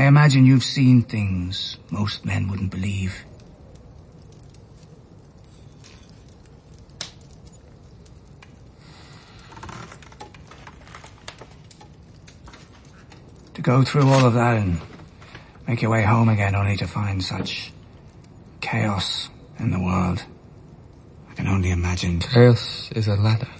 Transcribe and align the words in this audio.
I 0.00 0.06
imagine 0.06 0.46
you've 0.46 0.64
seen 0.64 1.02
things 1.02 1.76
most 1.90 2.24
men 2.24 2.48
wouldn't 2.48 2.70
believe. 2.70 3.22
To 13.52 13.60
go 13.60 13.84
through 13.84 14.08
all 14.08 14.24
of 14.24 14.32
that 14.32 14.56
and 14.56 14.80
make 15.68 15.82
your 15.82 15.90
way 15.90 16.02
home 16.02 16.30
again 16.30 16.54
only 16.54 16.78
to 16.78 16.86
find 16.86 17.22
such 17.22 17.70
chaos 18.62 19.28
in 19.58 19.70
the 19.70 19.78
world. 19.78 20.24
I 21.28 21.34
can 21.34 21.46
only 21.46 21.72
imagine. 21.72 22.20
Chaos 22.20 22.90
is 22.92 23.06
a 23.06 23.16
ladder. 23.16 23.59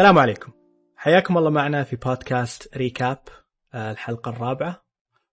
السلام 0.00 0.18
عليكم. 0.18 0.52
حياكم 0.96 1.38
الله 1.38 1.50
معنا 1.50 1.84
في 1.84 1.96
بودكاست 1.96 2.76
ريكاب 2.76 3.18
آه، 3.74 3.90
الحلقة 3.90 4.28
الرابعة. 4.28 4.84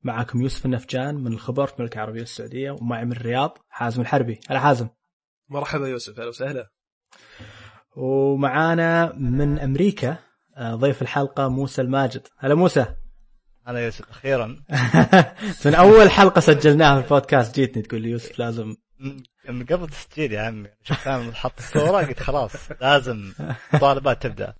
معكم 0.03 0.41
يوسف 0.41 0.65
النفجان 0.65 1.15
من 1.15 1.33
الخبر 1.33 1.67
في 1.67 1.73
المملكة 1.73 1.95
العربية 1.95 2.21
السعودية 2.21 2.71
ومعي 2.71 3.05
من 3.05 3.11
الرياض 3.11 3.57
حازم 3.69 4.01
الحربي. 4.01 4.39
هلا 4.49 4.59
حازم. 4.59 4.87
مرحبا 5.49 5.87
يوسف 5.87 6.19
أهلا 6.19 6.29
وسهلا. 6.29 6.69
ومعانا 7.95 9.13
من 9.13 9.59
أمريكا 9.59 10.17
آه، 10.57 10.75
ضيف 10.75 11.01
الحلقة 11.01 11.47
موسى 11.47 11.81
الماجد. 11.81 12.27
هلا 12.37 12.55
موسى. 12.55 12.85
أنا 13.67 13.79
يوسف 13.79 14.09
أخيرا. 14.09 14.47
من 15.65 15.75
أول 15.75 16.09
حلقة 16.09 16.41
سجلناها 16.41 17.01
في 17.01 17.05
البودكاست 17.05 17.55
جيتني 17.55 17.83
تقول 17.83 18.01
لي 18.01 18.09
يوسف 18.09 18.39
لازم 18.39 18.75
من 19.49 19.65
قبل 19.65 19.83
التسجيل 19.83 20.33
يا 20.33 20.41
عمي. 20.41 20.69
شفت 20.83 21.07
أنا 21.07 21.33
حط 21.33 21.53
الصورة 21.57 22.05
قلت 22.05 22.19
خلاص 22.19 22.51
لازم 22.81 23.33
طالبات 23.81 24.23
تبدأ. 24.23 24.53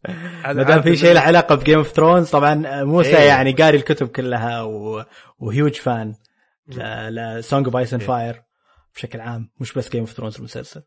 ما 0.46 0.64
دام 0.64 0.82
في 0.82 0.96
شيء 0.96 1.14
له 1.14 1.20
علاقة 1.20 1.56
ب 1.56 1.60
Game 1.60 1.78
of 1.78 1.88
Thrones 1.88 2.30
طبعا 2.30 2.84
موسى 2.84 3.18
إيه. 3.18 3.28
يعني 3.28 3.52
قاري 3.52 3.78
الكتب 3.78 4.08
كلها 4.08 4.62
و... 4.62 5.06
و 5.40 5.47
huge 5.47 5.76
fan 5.76 6.16
ل 7.10 7.21
Song 7.21 7.66
of 7.66 7.76
Ice 7.76 7.94
and. 7.94 8.04
Fire 8.04 8.42
بشكل 8.96 9.20
عام 9.20 9.50
مش 9.60 9.74
بس 9.74 9.90
Game 9.90 10.02
of 10.02 10.12
Thrones 10.12 10.38
المسلسل. 10.38 10.84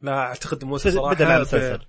لا 0.00 0.12
أعتقد 0.12 0.64
موسى 0.64 0.90
صراحة 0.90 1.14
بدأ 1.14 1.36
المسلسل. 1.36 1.80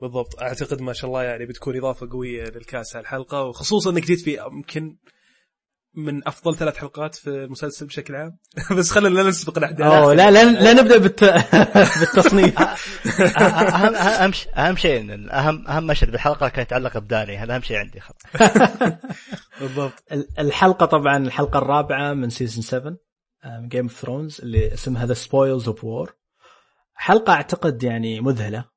بالضبط. 0.00 0.42
أعتقد 0.42 0.80
ما 0.80 0.92
شاء 0.92 1.08
الله 1.08 1.22
يعني 1.22 1.46
بتكون 1.46 1.76
إضافة 1.76 2.08
قوية 2.10 2.44
للكأس 2.44 2.96
هالحلقة 2.96 3.42
وخصوصا 3.42 3.90
إنك 3.90 4.02
جيت 4.02 4.20
في 4.20 4.38
يمكن 4.52 4.96
من 5.96 6.28
أفضل 6.28 6.56
ثلاث 6.56 6.76
حلقات 6.76 7.14
في 7.14 7.30
المسلسل 7.30 7.86
بشكل 7.86 8.14
عام. 8.14 8.38
بس 8.78 8.90
خلينا 8.90 9.14
لا 9.22 9.28
نسبق 9.28 9.58
الاحداث 9.58 9.86
أوه 9.92 10.14
لا 10.14 10.30
لا 10.30 10.44
لا 10.44 10.72
نبدأ 10.72 10.98
بالت... 10.98 11.24
بالتصنيف. 12.00 12.54
اهم 13.38 13.94
أهم 13.94 14.32
شيء 14.32 14.52
أهم 14.56 14.76
شيء 14.76 15.00
إن 15.00 15.30
اهم 15.30 15.68
أهم 15.68 15.86
مشهد 15.86 16.10
بالحلقة 16.10 16.48
كان 16.48 16.62
يتعلق 16.62 16.98
بداني. 16.98 17.36
هذا 17.38 17.54
أهم 17.54 17.62
شيء 17.62 17.76
عندي. 17.76 18.00
خلاص. 18.00 18.52
بالضبط. 19.60 19.92
ال- 20.12 20.28
الحلقة 20.38 20.86
طبعا 20.86 21.16
الحلقة 21.16 21.58
الرابعة 21.58 22.12
من 22.14 22.30
season 22.30 22.62
7 22.62 22.96
من 23.60 23.68
Game 23.68 23.84
of 23.84 24.00
Thrones 24.00 24.40
اللي 24.40 24.74
اسمها 24.74 25.06
The 25.06 25.14
Spoils 25.14 25.68
of 25.68 25.84
War 25.84 26.14
حلقة 26.94 27.32
أعتقد 27.32 27.82
يعني 27.82 28.20
مذهلة. 28.20 28.58
آه، 28.58 28.73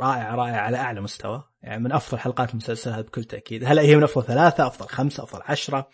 رائعه 0.00 0.34
رائعه 0.34 0.56
على 0.56 0.76
أعلى 0.76 1.00
مستوى. 1.00 1.44
يعني 1.62 1.82
من 1.82 1.92
أفضل 1.92 2.18
حلقات 2.18 2.50
المسلسل 2.50 2.90
هذا 2.90 3.00
بكل 3.00 3.24
تأكيد. 3.24 3.64
هلا 3.64 3.82
هي 3.82 3.96
من 3.96 4.02
أفضل 4.02 4.24
ثلاثة 4.26 4.66
أفضل 4.66 4.88
خمسة 4.88 5.22
أفضل 5.24 5.42
عشرة. 5.44 5.88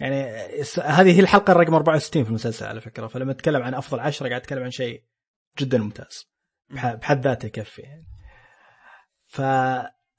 يعني 0.00 0.22
هذه 0.84 1.16
هي 1.16 1.20
الحلقة 1.20 1.50
الرقم 1.52 1.74
64 1.74 2.24
في 2.24 2.28
المسلسل 2.30 2.66
على 2.66 2.80
فكرة. 2.80 3.06
فلما 3.06 3.32
أتكلم 3.32 3.62
عن 3.62 3.74
أفضل 3.74 4.00
عشرة 4.00 4.28
قاعد 4.28 4.40
أتكلم 4.40 4.62
عن 4.62 4.70
شيء 4.70 5.02
جدا 5.58 5.78
ممتاز. 5.78 6.30
بح- 6.70 6.94
بحد 6.94 7.24
ذاته 7.24 7.46
يكفي 7.46 7.82
يعني. 7.82 8.06
ف 9.26 9.38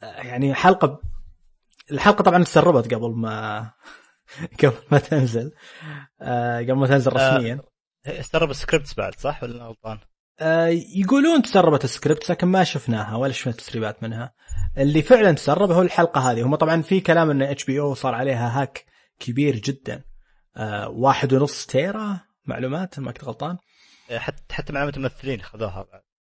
يعني 0.01 0.53
حلقة 0.53 1.01
الحلقة 1.91 2.21
طبعا 2.23 2.43
تسربت 2.43 2.93
قبل 2.93 3.13
ما 3.15 3.71
قبل 4.63 4.73
ما 4.91 4.99
تنزل. 4.99 5.51
آه، 6.21 6.59
قبل 6.59 6.73
ما 6.73 6.87
تنزل 6.87 7.17
آه. 7.17 7.37
رسميا. 7.37 7.59
تسرب 8.07 8.49
ال 8.49 8.55
scripts 8.55 8.93
بعد 8.93 9.15
صح؟ 9.15 9.43
ولا 9.43 9.63
غلطان؟ 9.63 9.99
آه، 10.39 10.67
يقولون 10.95 11.41
تسربت 11.41 11.83
السكريبت 11.83 12.29
لكن 12.29 12.47
ما 12.47 12.63
شفناها 12.63 13.15
ولا 13.15 13.33
شفنا 13.33 13.53
تسريبات 13.53 14.03
منها. 14.03 14.33
اللي 14.77 15.01
فعلا 15.01 15.31
تسرب 15.31 15.71
هو 15.71 15.81
الحلقة 15.81 16.31
هذه. 16.31 16.45
هم 16.45 16.55
طبعا 16.55 16.81
في 16.81 16.99
كلام 16.99 17.29
إن 17.29 17.41
HBO 17.41 17.93
صار 17.93 18.15
عليها 18.15 18.61
hack 18.61 18.85
كبير 19.19 19.55
جدا. 19.55 20.03
آه، 20.57 20.89
واحد 20.89 21.33
ونص 21.33 21.65
تيرا 21.65 22.19
معلومات 22.45 22.99
ما 22.99 23.11
كنت 23.11 23.23
غلطان. 23.23 23.57
حتى 24.15 24.53
حتى 24.53 24.73
معلومات 24.73 24.97
الممثلين 24.97 25.41
خذوها 25.41 25.85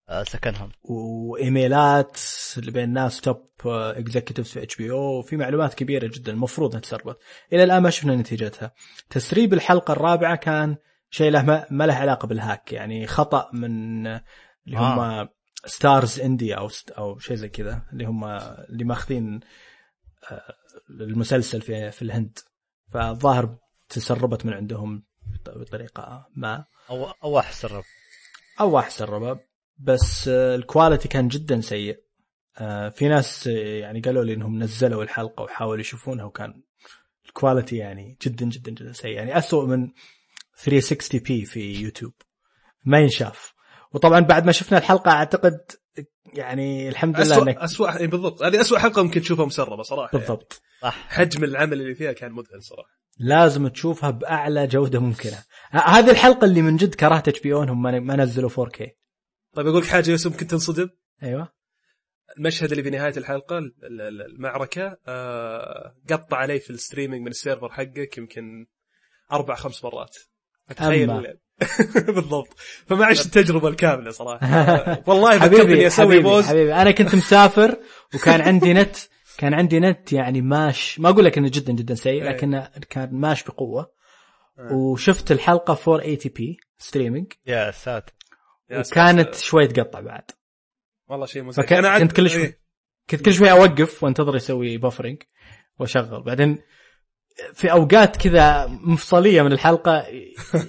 آه، 0.08 0.22
سكنهم. 0.22 0.70
وإيميلات 0.82 2.20
اللي 2.58 2.70
بين 2.70 2.92
ناس 2.92 3.20
top 3.20 3.46
executives 3.66 4.50
في 4.50 4.62
HBO 4.62 5.22
في 5.22 5.36
معلومات 5.36 5.74
كبيرة 5.74 6.06
جدا 6.06 6.32
المفروض 6.32 6.70
إنها 6.70 6.80
تسربت. 6.80 7.16
إلى 7.52 7.64
الآن 7.64 7.82
ما 7.82 7.90
شفنا 7.90 8.16
نتيجتها. 8.16 8.72
تسريب 9.10 9.54
الحلقة 9.54 9.92
الرابعة 9.92 10.36
كان 10.36 10.76
شيء 11.16 11.30
له 11.30 11.42
ما, 11.42 11.66
ما 11.70 11.84
له 11.84 11.94
علاقة 11.94 12.28
بال 12.28 12.43
hack 12.43 12.72
يعني 12.72 13.06
خطأ 13.06 13.50
من 13.52 14.06
اللي 14.06 14.78
هم 14.78 14.98
آه. 14.98 15.28
Star 15.66 16.20
India 16.20 16.56
أو 16.56 16.68
أو 16.98 17.18
شيء 17.18 17.36
زي 17.36 17.48
كذا 17.48 17.82
اللي 17.92 18.04
هم 18.04 18.24
اللي 18.24 18.84
ماخذين 18.84 19.40
آه، 20.30 20.54
المسلسل 20.90 21.60
في 21.60 21.90
في 21.90 22.02
الهند. 22.02 22.38
فالظاهر 22.92 23.58
تسربت 23.88 24.46
من 24.46 24.52
عندهم 24.52 25.04
بطريقة 25.46 26.26
ما. 26.34 26.64
أو 26.90 27.04
أو 27.24 27.42
سرب. 27.50 27.84
أو 28.60 28.82
سربه 28.88 29.40
بس 29.78 30.28
ال 30.28 30.38
quality 30.38 31.08
كان 31.08 31.28
جدا 31.28 31.60
سيء. 31.60 32.02
آه، 32.58 32.88
في 32.88 33.08
ناس 33.08 33.46
يعني 33.46 34.00
قالوا 34.00 34.24
لي 34.24 34.34
إنهم 34.34 34.62
نزلوا 34.62 35.02
الحلقة 35.02 35.42
وحاولوا 35.42 35.80
يشوفونها 35.80 36.24
وكان 36.24 36.62
ال 37.26 37.33
quality 37.33 37.76
يعني 37.76 38.18
جدا 38.22 38.46
جدا 38.46 38.70
جدا 38.70 38.92
سيء. 38.92 39.16
يعني 39.16 39.38
اسوء 39.38 39.66
من 39.66 39.90
360 40.56 41.20
p 41.20 41.44
في 41.44 41.74
يوتيوب. 41.74 42.12
ما 42.84 42.98
ينشاف. 43.00 43.52
وطبعا 43.92 44.20
بعد 44.20 44.46
ما 44.46 44.52
شفنا 44.52 44.78
الحلقة 44.78 45.10
أعتقد 45.10 45.58
يعني 46.34 46.88
الحمد 46.88 47.20
لله 47.20 47.42
انك 47.42 47.56
اسوء 47.56 48.06
بالضبط. 48.06 48.42
هذه 48.42 48.60
اسوء 48.60 48.78
حلقة 48.78 49.02
ممكن 49.02 49.20
تشوفها 49.20 49.44
مسربة 49.46 49.82
صراحة 49.82 50.10
يعني. 50.12 50.18
بالضبط. 50.26 50.62
صح. 50.82 51.06
حجم 51.08 51.44
العمل 51.44 51.80
اللي 51.80 51.94
فيها 51.94 52.12
كان 52.12 52.32
مذهل 52.32 52.62
صراحة. 52.62 52.88
لازم 53.18 53.68
تشوفها 53.68 54.10
بأعلى 54.10 54.66
جودة 54.66 54.98
ممكنة. 55.00 55.44
هذه 55.70 56.10
الحلقة 56.10 56.44
اللي 56.44 56.62
من 56.62 56.76
جد 56.76 56.94
كرهت 56.94 57.28
HBO 57.28 57.52
إنهم 57.54 57.82
ما 57.82 58.00
ما 58.00 58.16
نزلوا 58.16 58.50
4K 58.50 58.78
طيب 59.54 59.66
أقول 59.66 59.82
لك 59.82 59.86
حاجة 59.88 60.10
يوسف 60.10 60.30
ممكن 60.30 60.46
تنصدم؟ 60.46 60.88
أيوه. 61.22 61.52
المشهد 62.38 62.70
اللي 62.70 62.82
في 62.82 62.90
نهاية 62.90 63.16
الحلقة 63.16 63.58
ال- 63.58 63.74
ال- 63.82 64.22
المعركة 64.22 64.98
آه، 65.08 65.94
قطع 66.10 66.36
علي 66.36 66.60
في 66.60 66.70
ال 66.70 66.76
streaming 66.76 67.22
من 67.22 67.28
السيرفر 67.30 67.68
حقك 67.72 68.18
يمكن 68.18 68.66
أربع 69.32 69.54
خمس 69.54 69.84
مرات. 69.84 70.16
أتخيل 70.70 71.36
بالضبط. 72.14 72.48
فما 72.86 73.06
عشت 73.06 73.26
التجربة 73.26 73.68
الكاملة 73.68 74.10
صراحة. 74.10 74.46
والله 75.10 75.38
فكرت 75.38 75.54
حبيبي 75.60 75.74
اني 75.74 75.86
أسوي 75.86 76.06
حبيبي, 76.06 76.22
pause. 76.22 76.46
حبيبي. 76.46 76.74
أنا 76.74 76.90
كنت 76.90 77.14
مسافر 77.14 77.78
وكان 78.14 78.40
عندي 78.40 78.72
نت 78.74 78.96
كان 79.38 79.54
عندي 79.54 79.80
نت 79.80 80.12
يعني 80.12 80.40
ماش 80.40 81.00
ما 81.00 81.08
أقول 81.08 81.24
لك 81.24 81.38
إنه 81.38 81.48
جدا 81.52 81.72
جدا 81.72 81.94
سيء 81.94 82.22
إيه. 82.22 82.28
لكنه 82.30 82.70
كان 82.90 83.08
ماش 83.12 83.44
بقوة. 83.44 83.92
آه. 84.58 84.72
وشفت 84.72 85.32
الحلقة 85.32 85.72
480p 85.72 86.56
streaming 86.78 87.32
يا 87.46 87.70
ساتر. 87.70 88.12
وكانت. 88.70 89.34
شوي 89.34 89.66
تقطع 89.66 90.00
بعد. 90.00 90.24
والله 91.08 91.26
شيء 91.26 91.42
مزعج. 91.42 91.72
عاد- 91.72 92.00
كنت 92.02 92.12
كل 92.12 92.30
شوي- 92.30 92.42
إيه. 92.42 92.60
كنت 93.10 93.24
كل 93.24 93.32
شوي 93.34 93.50
أوقف 93.50 94.04
وانتظر 94.04 94.36
يسوي 94.36 94.78
buffering 94.78 95.22
وأشغل. 95.78 96.22
بعدين 96.22 96.58
في 97.54 97.72
أوقات 97.72 98.16
كذا 98.16 98.66
مفصلية 98.66 99.42
من 99.42 99.52
الحلقة 99.52 100.04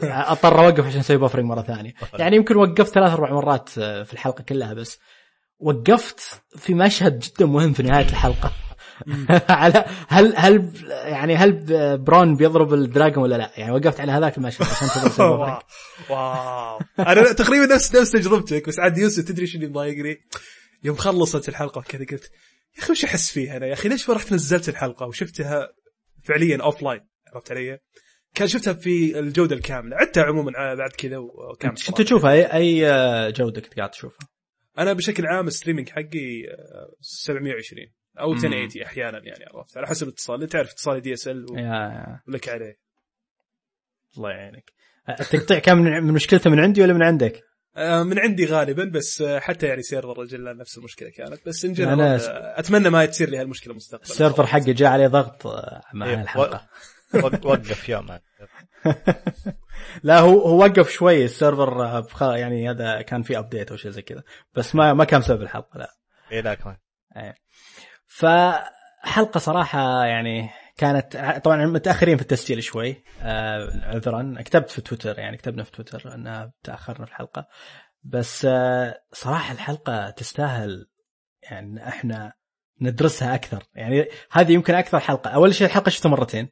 أضطر 0.03 0.65
أوقف 0.65 0.85
عشان 0.85 0.99
أسوي 0.99 1.17
بفرنج 1.17 1.45
مرة 1.45 1.61
ثانية. 1.61 1.93
يعني 2.13 2.35
يمكن 2.35 2.55
وقفت 2.55 2.93
ثلاث 2.93 3.11
أربع 3.11 3.33
مرات 3.33 3.69
في 3.69 4.13
الحلقة 4.13 4.41
كلها 4.41 4.73
بس 4.73 4.99
وقفت 5.59 6.19
في 6.57 6.73
مشهد 6.73 7.19
جدا 7.19 7.45
مهم 7.45 7.73
في 7.73 7.83
نهاية 7.83 8.05
الحلقة. 8.05 8.51
على 9.49 9.85
هل 10.07 10.33
هل 10.37 10.71
يعني 10.85 11.35
هل 11.35 11.63
برون 11.97 12.35
بيضرب 12.35 12.73
الدراجون 12.73 13.23
ولا 13.23 13.35
لا؟ 13.35 13.51
يعني 13.57 13.71
وقفت 13.71 13.99
على 13.99 14.11
هذاك 14.11 14.37
المشهد 14.37 14.67
عشان 14.67 15.09
تسوي 15.09 15.27
واو. 16.09 16.79
أنا 16.99 17.33
تقريبا 17.33 17.75
نفس 17.75 17.95
نفس 17.95 18.11
تجربتك 18.11 18.67
بس 18.67 18.79
عاد 18.79 18.97
يوسف 18.97 19.23
تدري 19.23 19.47
شو 19.47 19.57
اللي 19.57 19.67
مضايقني؟ 19.67 20.17
يوم 20.83 20.95
خلصت 20.95 21.49
الحلقة 21.49 21.81
كذا 21.81 22.05
قلت 22.11 22.31
يا 22.77 22.83
أخي 22.83 22.91
وش 22.91 23.03
أحس 23.03 23.31
فيها 23.31 23.57
أنا؟ 23.57 23.65
يا 23.65 23.73
أخي 23.73 23.89
ليش 23.89 24.09
ما 24.09 24.15
رحت 24.15 24.33
نزلت 24.33 24.69
الحلقة 24.69 25.05
وشفتها 25.05 25.69
فعليا 26.27 26.63
offline 26.63 27.07
عرفت 27.33 27.51
علي؟ 27.51 27.79
كان 28.35 28.47
شفتها 28.47 28.73
في 28.73 29.19
الجودة 29.19 29.55
الكاملة. 29.55 29.95
عدتها 29.97 30.23
عموما 30.23 30.51
بعد 30.75 30.89
كذا 30.89 31.17
وكان 31.17 31.71
كنت 31.87 32.01
تشوفها؟ 32.01 32.31
اي 32.31 32.53
أي 32.53 33.31
جودة 33.31 33.61
كنت 33.61 33.73
قاعد 33.73 33.89
تشوفها؟ 33.89 34.27
أنا 34.79 34.93
بشكل 34.93 35.25
عام 35.25 35.47
ال 35.47 35.51
streaming 35.51 35.89
حقي 35.89 36.47
آه، 36.49 36.95
720 37.01 37.87
أو 38.19 38.33
1080 38.33 38.83
أحيانا 38.83 39.17
يعني 39.23 39.45
عرفت؟ 39.53 39.77
على 39.77 39.87
حسب 39.87 40.07
الاتصال. 40.07 40.41
أنت 40.41 40.51
تعرف 40.51 40.71
اتصالي 40.71 40.99
DSL 40.99 41.45
ولك 42.27 42.49
عليه. 42.49 42.77
الله 44.17 44.29
يعينك. 44.29 44.71
التقطيع 45.09 45.59
كان 45.59 45.77
من 45.77 46.13
مشكلته 46.13 46.49
من 46.49 46.59
عندي 46.59 46.81
ولا 46.81 46.93
من 46.93 47.03
عندك؟ 47.03 47.43
آه، 47.77 48.03
من 48.03 48.19
عندي 48.19 48.45
غالبا 48.45 48.83
بس 48.93 49.21
آه، 49.21 49.39
حتى 49.39 49.65
يعني 49.67 49.81
سيرفر 49.81 50.21
الجلال 50.21 50.57
نفس 50.57 50.77
المشكلة 50.77 51.09
كانت. 51.09 51.47
بس 51.47 51.65
in 51.65 51.73
general 51.73 52.21
س- 52.21 52.25
آه، 52.27 52.59
أتمنى 52.59 52.89
ما 52.89 53.05
تصير 53.05 53.29
لي 53.29 53.37
هالمشكلة 53.37 53.73
مستقبلا. 53.73 54.09
السيرفر 54.09 54.45
حقي 54.45 54.73
جاء 54.73 54.91
عليه 54.91 55.07
ضغط 55.07 55.47
مع 55.93 56.05
إيه، 56.05 56.21
الحلقة. 56.21 56.67
وق- 57.13 57.45
وقف 57.45 57.89
يوم. 57.89 58.07
لا 60.03 60.19
هو 60.19 60.39
هو 60.41 60.59
وقف 60.63 60.89
شوي 60.89 61.25
السيرفر 61.25 62.03
يعني 62.21 62.69
هذا 62.69 63.01
كان 63.01 63.21
في 63.23 63.37
update 63.37 63.71
أو 63.71 63.77
شيء 63.77 63.91
زي 63.91 64.01
كذا. 64.01 64.23
بس 64.55 64.75
ما 64.75 64.93
ما 64.93 65.03
كان 65.03 65.19
بسبب 65.19 65.41
الحلقة 65.41 65.77
لا. 65.79 65.89
اي 66.31 66.41
لا 66.41 66.53
كمان. 66.53 66.77
فحلقة 68.07 69.37
صراحة 69.39 70.05
يعني 70.05 70.49
كانت 70.77 71.41
طبعا 71.43 71.65
متأخرين 71.65 72.15
في 72.15 72.21
التسجيل 72.21 72.63
شوي 72.63 73.03
آه، 73.21 73.69
عذرا. 73.83 74.35
كتبت 74.45 74.69
في 74.69 74.81
تويتر 74.81 75.19
يعني 75.19 75.37
كتبنا 75.37 75.63
في 75.63 75.71
تويتر 75.71 76.15
ان 76.15 76.51
تأخرنا 76.63 77.05
في 77.05 77.11
الحلقة. 77.11 77.47
بس 78.03 78.45
آه، 78.45 79.01
صراحة 79.13 79.53
الحلقة 79.53 80.09
تستاهل 80.09 80.87
يعني 81.51 81.87
إحنا 81.87 82.33
ندرسها 82.81 83.35
أكثر. 83.35 83.63
يعني 83.73 84.07
هذه 84.31 84.51
يمكن 84.51 84.75
أكثر 84.75 84.99
حلقة. 84.99 85.29
أول 85.29 85.55
شيء 85.55 85.67
الحلقة 85.67 85.89
شفتها 85.89 86.09
مرتين. 86.09 86.49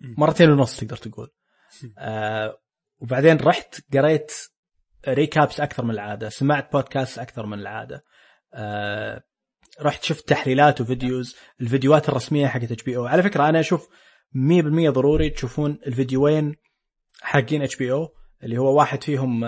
مرتين 0.00 0.50
ونص 0.50 0.80
تقدر 0.80 0.96
تقول. 0.96 1.28
آه 1.98 2.58
وبعدين 2.98 3.36
رحت 3.36 3.94
قريت 3.94 4.32
recaps 5.08 5.60
أكثر 5.60 5.84
من 5.84 5.90
العادة. 5.90 6.28
سمعت 6.28 6.72
بودكاست 6.72 7.18
أكثر 7.18 7.46
من 7.46 7.58
العادة. 7.58 8.04
آه 8.54 9.22
رحت 9.82 10.02
شفت 10.04 10.28
تحليلات 10.28 10.80
و 10.80 10.88
videos 10.88 11.36
الفيديوهات 11.60 12.08
الرسمية 12.08 12.46
حقت 12.46 12.72
HBO 12.72 13.06
على 13.06 13.22
فكرة 13.22 13.48
أنا 13.48 13.60
أشوف 13.60 13.88
100% 14.34 14.90
ضروري 14.90 15.30
تشوفون 15.30 15.78
الفيديوين 15.86 16.54
حقين 17.22 17.62
HBO 17.62 18.08
اللي 18.42 18.58
هو 18.58 18.78
واحد 18.78 19.02
فيهم 19.04 19.44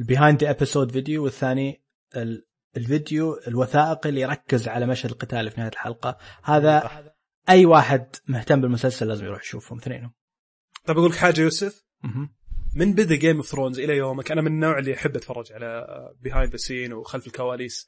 ال 0.00 0.06
behind 0.06 0.44
episode 0.44 0.92
فيديو 0.92 1.24
والثاني 1.24 1.82
ال- 2.16 2.44
الفيديو 2.76 3.40
الوثائقي 3.48 4.08
اللي 4.08 4.20
يركز 4.20 4.68
على 4.68 4.86
مشهد 4.86 5.10
القتال 5.10 5.50
في 5.50 5.60
نهاية 5.60 5.72
الحلقة. 5.72 6.18
هذا 6.44 6.78
أي 7.48 7.66
واحد 7.66 8.16
مهتم 8.28 8.60
بالمسلسل 8.60 9.08
لازم 9.08 9.24
يروح 9.24 9.42
يشوفهم 9.42 9.78
اثنينهم. 9.78 10.12
طيب 10.84 10.98
أقول 10.98 11.10
لك 11.10 11.16
حاجة 11.16 11.40
يوسف. 11.40 11.84
من 12.76 12.92
بدأ 12.94 13.14
Game 13.14 13.36
of 13.36 13.46
Thrones 13.46 13.80
إلى 13.80 13.96
يومك 13.96 14.32
أنا 14.32 14.40
من 14.40 14.46
النوع 14.46 14.78
اللي 14.78 14.90
يحب 14.90 15.16
أتفرج 15.16 15.52
على 15.52 15.86
behind 16.20 16.50
the 16.52 16.56
scene 16.56 16.92
وخلف 16.92 17.26
الكواليس. 17.26 17.86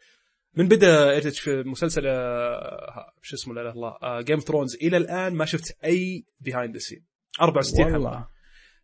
من 0.56 0.68
بدأ 0.68 1.20
في 1.30 1.62
مسلسل 1.66 2.02
آه، 2.06 3.06
شو 3.22 3.36
اسمه 3.36 3.54
لا 3.54 3.60
إله 3.60 3.70
الله 3.70 4.20
Game 4.20 4.36
of 4.36 4.44
Thrones 4.48 4.74
إلى 4.74 4.96
الآن 4.96 5.34
ما 5.34 5.44
شفت 5.44 5.76
أي 5.84 6.24
behind 6.40 6.74
the 6.74 6.78
scene 6.80 7.04
64 7.42 7.84
حلقة. 7.92 8.28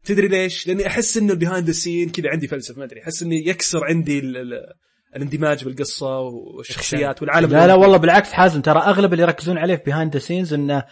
تدري 0.04 0.28
ليش؟ 0.28 0.66
لأني 0.66 0.86
أحس 0.86 1.16
إنه 1.16 1.32
ال 1.32 1.37
behind 1.37 1.66
the 1.66 1.72
scene 1.72 2.10
كذا 2.10 2.30
عندي 2.30 2.48
فلسفة 2.48 2.78
ما 2.78 2.84
أدري 2.84 3.02
أحس 3.02 3.22
اني 3.22 3.46
يكسر 3.48 3.84
عندي 3.84 4.18
ال- 4.18 4.36
ال- 4.36 4.72
الاندماج 5.16 5.64
بالقصة 5.64 6.18
والشخصيات 6.18 7.22
والعالم 7.22 7.50
لا 7.50 7.66
لا 7.66 7.74
والله 7.74 7.96
بالعكس 7.96 8.32
حازم 8.32 8.60
ترى 8.62 8.78
أغلب 8.78 9.12
اللي 9.12 9.22
يركزون 9.22 9.58
عليه 9.58 9.76
في 9.76 9.82
behind 9.82 10.12
the 10.12 10.18
scenes 10.18 10.54
إنه 10.54 10.84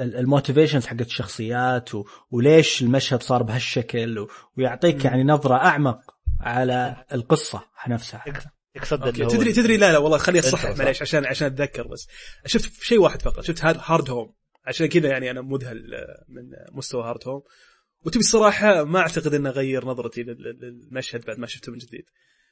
ال 0.00 0.07
motivations 0.07 0.86
حقت 0.86 1.00
الشخصيات 1.00 1.94
و... 1.94 2.04
وليش 2.30 2.82
المشهد 2.82 3.22
صار 3.22 3.42
بهالشكل 3.42 4.18
و... 4.18 4.28
ويعطيك 4.58 5.04
يعني 5.04 5.24
نظرة 5.24 5.54
أعمق 5.54 5.98
على 6.40 7.04
القصة 7.12 7.62
نفسها. 7.88 8.24
يقصد. 8.76 9.06
اللي 9.06 9.24
هو 9.24 9.28
تدري 9.28 9.52
تدري 9.52 9.76
لا 9.76 9.92
لا 9.92 9.98
والله 9.98 10.18
خليني 10.18 10.46
أصحح. 10.46 10.78
معليش 10.78 11.02
عشان 11.02 11.26
عشان 11.26 11.46
أتذكر 11.46 11.86
بس. 11.88 12.08
شفت 12.46 12.82
شيء 12.82 12.98
واحد 13.00 13.22
فقط. 13.22 13.40
شفت 13.44 13.64
Hard, 13.64 13.80
Hardhome. 13.84 14.32
عشان 14.66 14.86
كذا 14.86 15.08
يعني 15.08 15.30
أنا 15.30 15.40
مذهل 15.40 15.94
آه، 15.94 16.24
من 16.28 16.42
مستوى 16.78 17.04
Hardhome. 17.04 17.42
وتبي 18.04 18.20
الصراحة 18.20 18.84
ما 18.84 18.98
أعتقد 18.98 19.34
انه 19.34 19.50
غير 19.50 19.84
نظرتي 19.84 20.22
لل- 20.22 20.36
لل- 20.42 20.58
للمشهد 20.90 21.24
بعد 21.24 21.38
ما 21.38 21.46
شفته 21.46 21.72
من 21.72 21.78
جديد. 21.78 22.04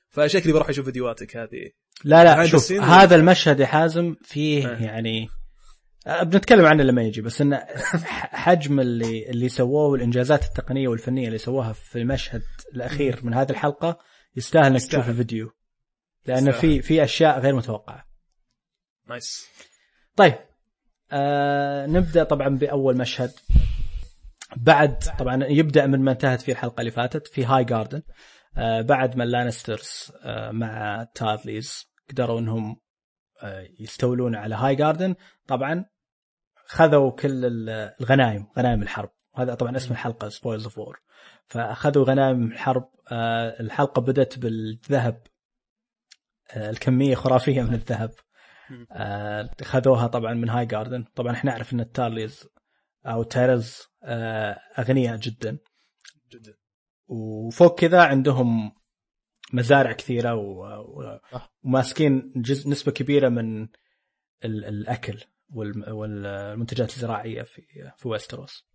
فشكلي 0.08 0.52
بروح 0.52 0.68
أشوف 0.68 0.84
فيديوهاتك 0.84 1.36
هذه. 1.36 1.70
لا 2.04 2.24
لا 2.24 2.46
شوف 2.46 2.72
هذا 2.72 3.16
المشهد 3.16 3.60
يا 3.60 3.66
حازم 3.66 4.14
فيه 4.22 4.66
آه. 4.68 4.82
يعني 4.82 5.28
آه، 6.06 6.22
بنتكلم 6.22 6.66
عنه 6.66 6.82
لما 6.82 7.02
يجي 7.02 7.20
بس 7.20 7.40
انه 7.40 7.64
حجم 8.32 8.80
اللي 8.80 9.30
اللي 9.30 9.48
سووه 9.48 9.86
والإنجازات 9.88 10.44
التقنية 10.44 10.88
والفنية 10.88 11.26
اللي 11.26 11.38
سووها 11.38 11.72
في 11.72 11.98
المشهد 11.98 12.42
الأخير 12.74 13.20
من 13.22 13.34
هذه 13.34 13.50
الحلقة 13.50 13.98
يستاهل 14.36 14.64
إنك. 14.66 14.82
تشوف 14.82 15.08
الفيديو. 15.08 15.50
لأنه. 16.26 16.50
في 16.50 16.82
في 16.82 17.04
أشياء 17.04 17.40
غير 17.40 17.54
متوقعة. 17.54 18.06
nice. 19.08 19.46
طيب 20.16 20.34
آه 21.12 21.86
نبدأ 21.86 22.24
طبعا 22.24 22.48
بأول 22.48 22.96
مشهد. 22.96 23.32
بعد 24.56 24.98
طبعا 25.18 25.44
يبدأ 25.44 25.86
من 25.86 26.00
ما 26.00 26.12
انتهت 26.12 26.40
فيه 26.42 26.52
الحلقة 26.52 26.80
اللي 26.80 26.90
فاتت 26.90 27.26
في 27.26 27.44
Highgarden 27.44 28.02
آه 28.56 28.80
بعد 28.80 29.16
ما 29.16 29.24
ال 29.24 29.32
Lannisters 29.32 30.12
آه 30.22 30.50
مع 30.50 31.06
Tarlys 31.14 31.84
قدروا 32.10 32.40
إنهم 32.40 32.80
آه 33.42 33.68
يستولون 33.80 34.34
على 34.36 34.54
Highgarden 34.54 35.14
طبعا 35.46 35.84
خذوا 36.66 37.10
كل 37.10 37.44
ال- 37.44 37.94
الغنائم 38.00 38.46
غنائم 38.58 38.82
الحرب. 38.82 39.10
هذا 39.36 39.54
طبعا 39.54 39.76
اسم 39.76 39.92
الحلقة 39.92 40.28
Spoils 40.28 40.64
of 40.64 40.78
War 40.78 41.00
فأخذوا 41.46 42.04
غنائم 42.04 42.52
الحرب 42.52 42.90
آه 43.12 43.60
الحلقة 43.60 44.00
بدأت 44.02 44.38
بالذهب 44.38 45.22
الكمية 46.56 47.14
خرافية 47.14 47.62
من 47.62 47.74
الذهب. 47.74 48.10
آه، 48.92 49.50
خذوها 49.62 50.06
طبعا 50.06 50.34
من 50.34 50.48
هاي 50.48 50.66
جاردن 50.66 51.04
طبعا 51.14 51.32
إحنا 51.32 51.50
نعرف 51.50 51.72
إن 51.72 51.80
التارليز 51.80 52.48
أو 53.06 53.22
تايرز 53.22 53.82
آه، 54.04 54.58
أغنياء 54.78 55.16
جدا. 55.16 55.58
جدا. 56.32 56.54
وفوق 57.08 57.78
كذا 57.78 58.02
عندهم 58.02 58.72
مزارع 59.52 59.92
كثيرة. 59.92 60.34
وماسكين 61.64 62.32
جزء 62.36 62.70
نسبة 62.70 62.92
كبيرة 62.92 63.28
من 63.28 63.62
ال... 64.44 64.64
الأكل 64.64 65.24
وال... 65.54 65.92
والمنتجات 65.92 66.90
الزراعية 66.90 67.42
في 67.42 67.62
في 67.96 68.08
ويستروس. 68.08 68.66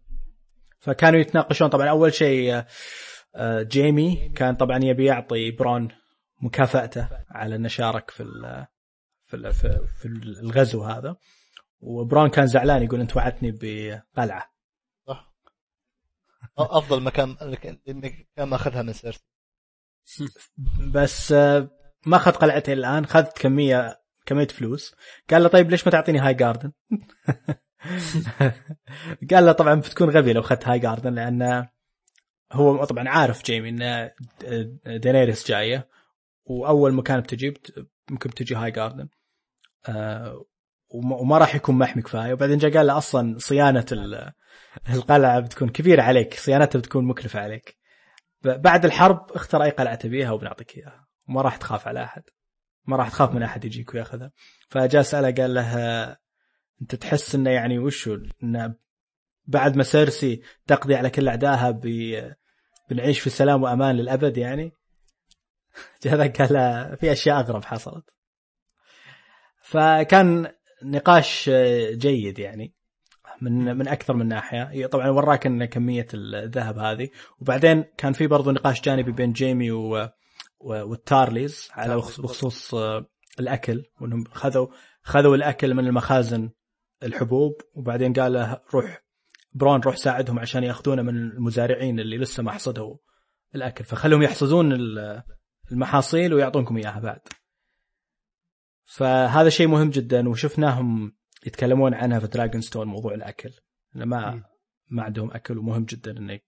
فكانوا 0.79 1.19
يتناقشون. 1.19 1.67
طبعا 1.67 1.89
أول 1.89 2.13
شيء 2.13 2.63
آه، 3.35 3.63
جيمي 3.63 4.31
كان 4.35 4.55
طبعا 4.55 4.79
يبي 4.83 5.05
يعطي 5.05 5.51
برون 5.51 5.89
مكافأته 6.41 7.09
على 7.29 7.55
انه 7.55 7.67
شارك 7.67 8.11
في 8.11 8.23
ال... 8.23 8.67
في 9.23 9.33
ال... 9.33 9.53
في 9.53 10.05
الغزو 10.41 10.83
هذا. 10.83 11.15
وبرون 11.79 12.29
كان 12.29 12.47
زعلان 12.47 12.83
يقول 12.83 13.01
انت 13.01 13.15
وعدتني 13.15 13.51
بقلعة. 13.51 14.51
صح. 15.07 15.33
أفضل 16.57 17.03
مكان 17.03 17.37
انك 17.89 18.27
كان 18.35 18.47
ماخذها 18.47 18.81
من 18.81 18.93
سيرسي. 18.93 19.25
بس 20.93 21.31
آه، 21.31 21.69
ما 22.05 22.17
اخذ 22.17 22.31
قلعته 22.31 22.73
إلى 22.73 22.79
الآن 22.79 23.03
أخذت 23.03 23.37
كميه 23.37 24.01
كمية 24.25 24.47
فلوس. 24.47 24.95
قال 25.29 25.43
له 25.43 25.49
طيب 25.49 25.69
ليش 25.69 25.85
ما 25.85 25.91
تعطيني 25.91 26.19
Highgarden 26.19 26.71
قال 29.31 29.45
له 29.45 29.51
طبعا 29.51 29.75
بتكون 29.75 30.09
غبي 30.09 30.33
لو 30.33 30.41
أخذت 30.41 30.67
Highgarden 30.67 31.13
لأن 31.13 31.67
هو 32.51 32.85
طبعا 32.85 33.09
عارف 33.09 33.43
جيمي 33.43 33.69
إن 33.69 34.11
دينيريس 34.99 35.47
جاية. 35.47 35.89
وأول 36.45 36.93
مكان 36.93 37.19
بتجي 37.19 37.49
بت- 37.49 37.87
ممكن 38.09 38.29
بتجي 38.29 38.55
هاي 38.55 38.71
جاردن 38.71 39.07
آه، 39.89 40.45
وما 40.93 41.37
راح 41.37 41.55
يكون 41.55 41.75
محمي 41.77 42.01
كفاية. 42.03 42.33
وبعدين 42.33 42.57
جاء 42.57 42.73
قال 42.73 42.87
له 42.87 42.97
أصلا 42.97 43.37
صيانة 43.37 43.85
ال- 43.91 44.31
القلعة 44.89 45.39
بتكون 45.39 45.69
كبيرة 45.69 46.01
عليك. 46.01 46.33
صيانتها 46.33 46.79
بتكون 46.79 47.05
مكلفة 47.05 47.39
عليك. 47.39 47.77
بعد 48.43 48.85
الحرب 48.85 49.31
اختر 49.31 49.63
أي 49.63 49.69
قلعة 49.69 49.95
تبيها 49.95 50.31
وبنعطيك 50.31 50.77
إياها. 50.77 51.07
وما 51.29 51.41
راح 51.41 51.57
تخاف 51.57 51.87
على 51.87 52.03
أحد. 52.03 52.23
ما 52.85 52.97
راح 52.97 53.09
تخاف 53.09 53.31
من 53.31 53.43
أحد 53.43 53.65
يجيك 53.65 53.93
وياخذها. 53.93 54.31
فجاء 54.69 55.01
سأله 55.01 55.31
قال 55.31 55.53
له 55.53 55.77
أنت 56.81 56.95
تحس 56.95 57.35
إنه 57.35 57.49
يعني 57.49 57.79
وشو؟ 57.79 58.17
إنه 58.43 58.75
بعد 59.45 59.75
ما 59.75 59.83
سيرسي 59.83 60.41
تقضي 60.67 60.95
على 60.95 61.09
كل 61.09 61.27
أعدائها 61.27 61.79
بنعيش 62.89 63.19
في 63.19 63.29
سلام 63.29 63.63
وأمان 63.63 63.95
للأبد 63.95 64.37
يعني؟ 64.37 64.71
جاء 66.03 66.15
ذاك 66.15 66.41
قال 66.41 66.97
في 66.97 67.11
أشياء 67.11 67.39
أغرب 67.39 67.65
حصلت. 67.65 68.05
فكان 69.61 70.51
نقاش 70.83 71.49
جيد 71.91 72.39
يعني 72.39 72.73
من 73.41 73.77
من 73.77 73.87
أكثر 73.87 74.13
من 74.13 74.27
ناحية. 74.27 74.85
طبعا 74.87 75.09
وراك 75.09 75.45
إن 75.45 75.65
كمية 75.65 76.07
الذهب 76.13 76.77
هذه. 76.77 77.09
وبعدين 77.39 77.83
كان 77.97 78.13
في 78.13 78.27
برضو 78.27 78.51
نقاش 78.51 78.81
جانبي 78.81 79.11
بين 79.11 79.33
جيمي 79.33 79.71
و 79.71 80.09
وال 80.59 80.87
Tarlys 80.87 81.69
على 81.71 81.95
بخص- 81.97 82.21
بخصوص 82.21 82.73
الأكل 83.39 83.83
وإنهم 84.01 84.23
خذوا 84.31 84.67
خذوا 85.03 85.35
الأكل 85.35 85.73
من 85.73 85.87
المخازن 85.87 86.49
الحبوب 87.03 87.53
وبعدين 87.75 88.13
قال 88.13 88.33
له 88.33 88.61
روح 88.73 89.03
برون 89.53 89.81
روح 89.81 89.95
ساعدهم 89.95 90.39
عشان 90.39 90.63
يأخذونه 90.63 91.01
من 91.01 91.15
المزارعين 91.15 91.99
اللي 91.99 92.17
لسه 92.17 92.43
ما 92.43 92.51
حصدوا 92.51 92.97
الأكل. 93.55 93.83
فخلهم 93.83 94.21
يحصدون 94.21 94.73
المحاصيل 95.71 96.33
ويعطونكم 96.33 96.77
إياها 96.77 96.99
بعد. 96.99 97.19
فهذا 98.85 99.49
شيء 99.49 99.67
مهم 99.67 99.89
جدا 99.89 100.29
وشفناهم 100.29 101.15
يتكلمون 101.45 101.93
عنها 101.93 102.19
في 102.19 102.27
Dragonstone 102.27 102.87
موضوع 102.87 103.13
الأكل. 103.13 103.51
ما. 103.93 104.43
ما 104.89 105.03
عندهم 105.03 105.31
أكل 105.31 105.57
ومهم 105.57 105.83
جدا 105.85 106.11
إنه 106.11 106.39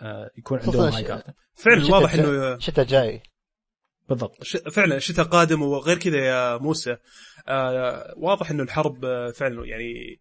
آه، 0.00 0.30
يكون 0.38 0.58
عندهم 0.58 0.82
Highgarden 0.92 1.32
فعلا 1.54 1.80
شتاء 1.84 1.92
واضح 1.92 2.14
انه 2.14 2.58
شتاء 2.58 2.84
جاي. 2.84 3.22
بالضبط. 4.08 4.44
ش- 4.44 4.56
فعلا 4.56 4.96
الشتاء 4.96 5.24
قادم 5.24 5.62
وغير 5.62 5.98
كذا 5.98 6.16
يا 6.18 6.56
موسى. 6.56 6.96
آه 7.48 8.14
واضح 8.16 8.50
إنه 8.50 8.62
الحرب 8.62 9.04
آه، 9.04 9.30
فعلا 9.30 9.66
يعني 9.66 10.20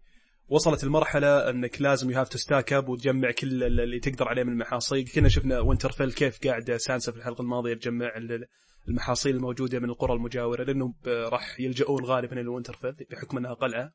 وصلت 0.50 0.84
المرحلة 0.84 1.50
أنك 1.50 1.82
لازم 1.82 2.12
you 2.12 2.18
have 2.18 2.30
to 2.30 2.38
stock 2.38 2.74
up 2.74 2.90
وتجمع 2.90 3.32
كل 3.32 3.64
ال- 3.64 3.80
اللي 3.80 4.00
تقدر 4.00 4.28
عليه 4.28 4.44
من 4.44 4.52
المحاصيل، 4.54 5.08
كنا 5.16 5.30
شفنا 5.30 5.60
Winterfell 5.60 6.12
كيف 6.14 6.40
قاعدة 6.48 6.78
سانسا 6.78 7.12
في 7.12 7.18
الحلقة 7.18 7.42
الماضية 7.42 7.74
تجمع 7.74 8.18
ال- 8.18 8.46
المحاصيل 8.88 9.36
الموجودة 9.36 9.80
من 9.80 9.90
القرى 9.90 10.14
المجاورة 10.14 10.64
لأنه 10.64 10.88
ب- 11.04 11.08
راح 11.08 11.60
يلجؤون 11.60 12.04
غالبا 12.06 12.42
إلى 12.42 12.48
Winterfell 12.48 12.92
بحكم 13.12 13.38
أنها 13.38 13.54
قلعة. 13.54 13.94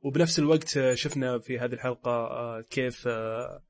وبنفس 0.00 0.38
الوقت 0.38 0.78
شفنا 0.94 1.38
في 1.38 1.58
هذه 1.58 1.72
الحلقة 1.72 2.10
آه، 2.10 2.60
كيف 2.70 3.08
آه، 3.08 3.62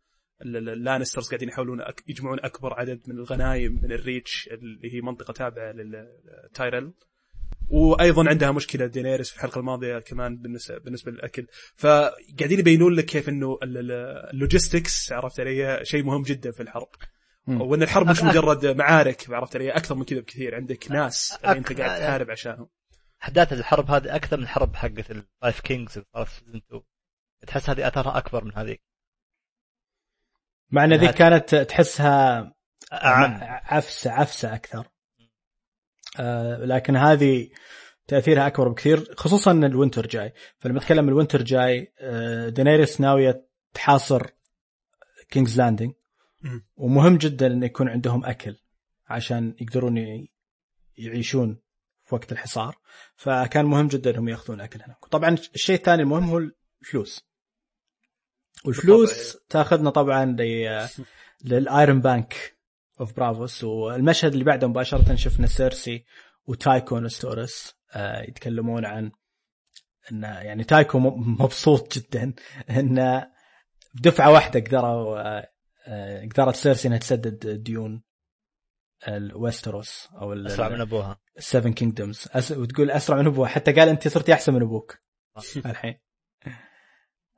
ال- 0.43 0.57
ال- 0.57 0.69
ال 0.69 0.74
Lannisters 0.74 1.29
قاعدين 1.29 1.49
يحاولون 1.49 1.81
يجمعون 2.09 2.39
أكبر 2.41 2.75
عدد 2.81 3.01
من 3.07 3.15
الغنايم 3.19 3.81
من 3.83 3.93
ال 3.93 4.02
Reach 4.02 4.49
اللي 4.53 4.95
هي 4.95 5.01
منطقة 5.01 5.33
تابعة 5.33 5.73
لل 5.73 5.99
Tyrell. 5.99 6.93
وأيضا 7.69 8.29
عندها 8.29 8.51
مشكلة 8.51 8.87
دينيريس 8.87 9.31
في 9.31 9.37
الحلقة 9.37 9.59
الماضية 9.59 9.99
كمان 9.99 10.37
بالنسبة 10.37 10.79
بالنسبة 10.79 11.13
للأكل. 11.13 11.47
فقاعدين 11.77 12.59
يبينون 12.59 12.95
لك 12.95 13.05
كيف 13.05 13.29
إنه 13.29 13.59
ال- 13.63 13.79
ال- 13.79 13.91
ال 14.33 14.41
logistics 14.41 15.13
عرفت 15.13 15.41
علي 15.41 15.81
شيء 15.83 16.05
مهم 16.05 16.23
جدا 16.23 16.51
في 16.53 16.63
الحرب. 16.63 16.89
وإن 17.63 17.83
الحرب 17.83 18.07
مش 18.11 18.23
مجرد 18.23 18.67
معارك 18.67 19.31
عرفت 19.31 19.57
علي 19.57 19.71
أكثر 19.71 19.95
من 19.95 20.05
كذا 20.05 20.21
بكثير. 20.21 20.55
عندك 20.55 20.91
ناس 20.91 21.39
اللي 21.45 21.59
انت 21.59 21.73
قاعد 21.81 22.01
تحارب 22.01 22.31
عشانهم. 22.31 22.69
أحداث 23.23 23.53
الحرب 23.53 23.91
هذه 23.91 24.17
أكثر 24.17 24.37
من 24.37 24.43
الحرب 24.43 24.77
حقت 24.77 25.11
ال 25.11 25.21
Five 25.21 25.61
Kings 25.61 25.93
اللي 25.93 26.07
صارت 26.15 26.29
في 26.29 26.41
season 26.45 26.57
2 26.69 26.83
تحس 27.47 27.71
هذه 27.71 27.89
أثرها 27.89 28.19
أكبر 28.19 28.45
من 28.45 28.53
هذيك. 28.57 28.83
مع 30.71 30.85
إن 30.85 30.93
ذيك 30.95 31.09
هات- 31.09 31.15
كانت 31.49 31.55
تحسها 31.71 32.55
عفسه 32.93 34.11
عفسة 34.11 34.55
أكثر. 34.55 34.87
لكن 36.61 36.97
هذه 36.97 37.49
تأثيرها 38.07 38.47
أكبر 38.47 38.69
بكثير 38.69 39.15
خصوصا 39.17 39.51
إن 39.51 39.65
ال 39.65 39.71
winter 39.71 40.07
جاي. 40.07 40.33
فلما 40.59 40.79
نتكلم 40.79 41.09
ال 41.09 41.14
winter 41.14 41.43
جاي 41.43 41.93
آه 42.01 42.49
دينيريس 42.49 43.01
ناوية 43.01 43.47
تحاصر 43.75 44.27
King's 45.31 45.59
Landing. 45.59 45.93
ومهم 46.77 47.17
جدا 47.17 47.47
انه 47.47 47.67
يكون 47.67 47.89
عندهم 47.89 48.25
أكل 48.25 48.57
عشان 49.07 49.55
يقدرون 49.61 50.27
يعيشون 50.99 51.61
في 52.05 52.15
وقت 52.15 52.33
الحصار. 52.33 52.79
فكان 53.17 53.65
مهم 53.65 53.89
جدا 53.89 54.11
إنهم 54.11 54.29
يأخذون 54.29 54.61
أكل 54.61 54.83
هناك. 54.83 55.07
طبعا 55.11 55.37
الشيء 55.55 55.77
الثاني 55.77 56.03
المهم 56.03 56.25
هو 56.25 56.39
الفلوس. 56.83 57.25
والفلوس 58.65 59.39
تأخذنا 59.49 59.91
طبعا 59.91 60.37
لل 61.45 61.63
Iron 61.63 62.01
Bank 62.01 62.57
of 63.01 63.17
Braavos 63.17 63.65
والمشهد 63.65 64.33
اللي 64.33 64.45
بعده 64.45 64.67
مباشرة 64.67 65.15
شفنا 65.15 65.47
سيرسي 65.47 66.05
وتايكو 66.47 66.99
نستوريس 66.99 67.75
آه، 67.93 68.23
يتكلمون 68.23 68.85
عن 68.85 69.13
إن 70.13 70.23
يعني 70.23 70.65
تايكو 70.65 70.99
م- 70.99 71.43
مبسوط 71.43 71.99
جدا 71.99 72.35
إن 72.71 73.23
بدفعة 73.95 74.31
واحدة 74.33 74.61
قدروا 74.61 75.19
آه، 75.87 76.21
قدرت 76.33 76.55
سيرسي 76.55 76.89
إنها 76.89 76.99
تسدد 76.99 77.63
ديون 77.63 78.03
الويستروس 79.09 80.09
أو 80.13 80.33
أسرع 80.33 80.69
من 80.69 80.81
أبوها. 80.81 81.21
ال 81.39 81.44
Seven 81.44 81.73
Kingdoms. 81.73 82.29
وتقول 82.51 82.91
أسرع 82.91 83.17
من 83.17 83.27
ابوه 83.27 83.47
حتى 83.49 83.73
قال 83.73 83.89
أنت 83.89 84.09
صرتي 84.09 84.33
أحسن 84.33 84.55
من 84.55 84.63
أبوك. 84.63 84.99
الحين. 85.67 85.91
آه 85.95 86.04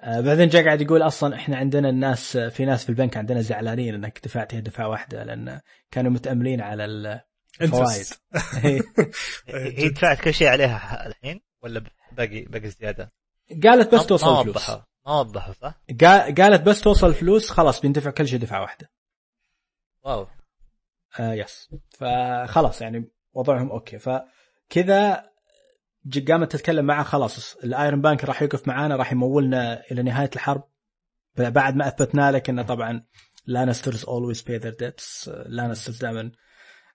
بعدين 0.06 0.48
جاء 0.48 0.64
قاعد 0.64 0.80
يقول 0.80 1.02
أصلا 1.02 1.34
إحنا 1.36 1.56
عندنا 1.56 1.88
الناس 1.88 2.36
في 2.36 2.64
ناس 2.64 2.84
في 2.84 2.90
البنك 2.90 3.16
عندنا 3.16 3.40
زعلانين 3.40 3.94
إنك 3.94 4.20
دفعت 4.24 4.54
هي 4.54 4.60
دفعة 4.60 4.88
واحدة 4.88 5.24
لأن 5.24 5.60
كانوا 5.90 6.10
متأملين 6.10 6.60
على 6.60 6.84
الفوائد. 7.60 8.06
هي 9.46 9.88
دفعت 9.88 10.20
كل 10.20 10.34
شيء 10.34 10.48
عليها 10.48 11.06
الحين 11.06 11.40
ولا 11.62 11.84
باقي 12.12 12.40
باقي 12.44 12.70
زيادة؟ 12.70 13.12
قالت 13.64 13.94
بس 13.94 14.06
توصل 14.06 14.26
ما 14.26 14.40
الفلوس. 14.40 14.56
وضحوا 14.56 14.80
ما 15.06 15.20
وضحوا 15.20 15.52
صح؟ 15.52 15.74
قا- 15.92 16.34
قالت 16.40 16.62
بس 16.62 16.80
توصل 16.80 17.08
الفلوس 17.08 17.50
خلاص 17.50 17.80
بيندفع 17.80 18.10
كل 18.10 18.28
شيء 18.28 18.38
دفعة 18.38 18.60
واحدة. 18.62 18.90
wow. 20.04 20.26
آه 21.20 21.32
yes. 21.34 21.70
فخلاص 21.90 22.82
يعني 22.82 23.10
وضعهم 23.32 23.70
okay. 23.70 23.98
فكذا 23.98 25.30
قامت 26.28 26.52
تتكلم 26.52 26.84
معه 26.84 27.04
خلاص 27.04 27.56
ال 27.56 27.65
Iron 27.65 28.00
Bank 28.00 28.24
راح 28.24 28.42
يوقف 28.42 28.68
معانا 28.68 28.96
راح 28.96 29.12
يمولنا 29.12 29.82
إلى 29.90 30.02
نهاية 30.02 30.30
الحرب. 30.34 30.64
بعد 31.36 31.76
ما 31.76 31.88
أثبتنا 31.88 32.32
لك 32.32 32.50
انه 32.50 32.62
طبعا 32.62 33.04
Lannisters 33.46 34.04
always 34.04 34.42
pay 34.42 34.56
their 34.56 34.74
debts 34.74 35.30
Lannisters 35.46 35.98
دائما 35.98 36.32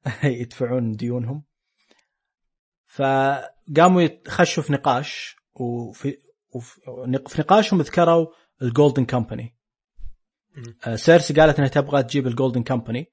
يدفعون 0.24 0.96
ديونهم. 0.96 1.44
فقاموا 2.88 4.02
يخشوا 4.02 4.64
في 4.64 4.74
نقاش 4.74 5.36
وفي 5.54 6.18
وفي 6.50 6.82
في 7.28 7.42
نقاشهم 7.42 7.82
ذكروا 7.82 8.28
الجولدن 8.62 9.06
كومباني. 9.06 9.56
سيرسي 10.96 11.34
قالت 11.34 11.58
إنها 11.58 11.70
تبغى 11.70 12.04
تجيب 12.04 12.28
ال 12.28 12.33
Golden 12.33 12.64
Company 12.64 13.12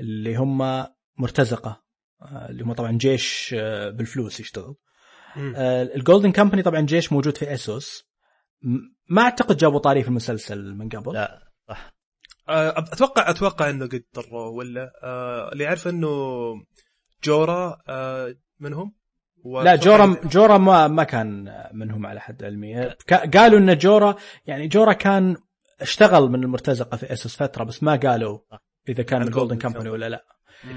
اللي 0.00 0.36
هم 0.36 0.86
مرتزقة 1.18 1.82
آه، 2.22 2.48
اللي 2.50 2.64
هم 2.64 2.72
طبعا 2.72 2.92
جيش 2.92 3.54
آه، 3.58 3.90
بالفلوس 3.90 4.40
يشتغل. 4.40 4.76
ال 5.96 6.01
Golden 6.01 6.32
Company 6.32 6.62
طبعا 6.62 6.80
جيش 6.80 7.12
موجود 7.12 7.36
في 7.36 7.54
اسوس 7.54 8.10
ما 9.08 9.22
أعتقد 9.22 9.56
جابوا 9.56 9.78
طاري 9.78 10.02
في 10.02 10.08
المسلسل 10.08 10.74
من 10.74 10.88
قبل. 10.88 11.14
لا 11.14 11.50
صح. 11.68 11.92
آه، 12.48 12.78
أتوقع 12.78 13.30
أتوقع 13.30 13.70
إنه 13.70 13.86
قد 13.86 14.04
ذكروه 14.14 14.48
ولا 14.48 14.92
آه، 15.02 15.52
اللي 15.52 15.66
عارف 15.66 15.88
إنه 15.88 16.08
جورا 17.24 17.78
آه، 17.88 18.34
منهم؟ 18.60 18.94
لا 19.44 19.76
جورا 19.76 20.16
جورا 20.24 20.58
ما 20.58 20.88
ما 20.88 21.04
كان 21.04 21.52
منهم 21.72 22.06
على 22.06 22.20
حد 22.20 22.44
علمي. 22.44 22.88
قالوا 23.34 23.58
إن 23.58 23.78
جورا 23.78 24.14
يعني 24.46 24.68
جورا 24.68 24.92
كان 24.92 25.36
اشتغل 25.80 26.28
من 26.28 26.42
المرتزقة 26.44 26.96
في 26.96 27.12
اسوس 27.12 27.36
فترة 27.36 27.64
بس 27.64 27.82
ما 27.82 27.96
قالوا 27.96 28.38
إذا 28.88 29.02
كان 29.02 29.20
من 29.20 29.30
جولدن 29.30 29.58
كومباني 29.58 29.84
Company. 29.84 29.92
ولا 29.92 30.08
لا. 30.08 30.24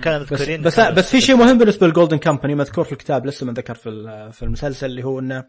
كانوا 0.03 0.25
بس 0.25 0.31
مذكورين 0.31 0.61
بس, 0.61 0.75
كانوا- 0.75 0.91
بس 0.91 1.09
في 1.11 1.21
شيء 1.21 1.35
مهم 1.35 1.57
بالنسبة 1.57 1.87
لل 1.87 1.95
Golden 1.95 2.17
Company 2.17 2.55
مذكور 2.55 2.83
في 2.85 2.91
الكتاب 2.91 3.25
لسه 3.25 3.45
ما 3.45 3.53
ذكر 3.53 3.75
في 3.75 3.89
ال- 3.89 4.33
في 4.33 4.43
المسلسل 4.43 4.85
اللي 4.85 5.03
هو 5.03 5.19
إنه 5.19 5.45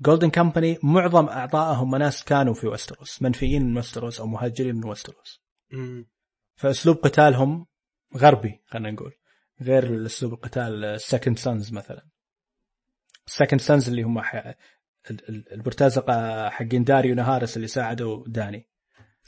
Golden 0.00 0.30
Company 0.30 0.78
معظم 0.82 1.26
أعضائهم 1.28 1.96
ناس 1.96 2.24
كانوا 2.24 2.54
في 2.54 2.66
وستروس 2.66 3.22
منفيين 3.22 3.62
من 3.70 3.78
وستروس 3.78 4.20
أو 4.20 4.26
مهاجرين 4.26 4.74
من 4.76 4.84
وستروس. 4.84 5.42
فأسلوب 6.56 6.96
قتالهم 6.96 7.66
غربي 8.16 8.62
خلينا 8.66 8.90
نقول 8.90 9.12
غير 9.62 10.06
أسلوب 10.06 10.32
القتال 10.32 10.84
ال 10.84 10.92
Second 10.92 11.38
Sons 11.38 11.72
مثلا. 11.72 12.06
ال 13.26 13.31
Second 13.31 13.60
Sons 13.60 13.88
اللي 13.88 14.02
هم 14.02 14.20
ح... 14.20 14.34
ال- 14.34 14.54
ال- 15.10 15.52
المرتزقه 15.52 16.48
حقين 16.48 16.84
داريو 16.84 17.14
نهارس 17.14 17.56
اللي 17.56 17.66
ساعدوا 17.68 18.24
داني. 18.26 18.68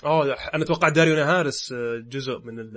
أوه 0.04 0.32
أنا 0.54 0.64
أتوقع 0.64 0.88
داريو 0.88 1.16
نهارس 1.16 1.74
جزء 2.08 2.38
من 2.38 2.58
ال 2.60 2.72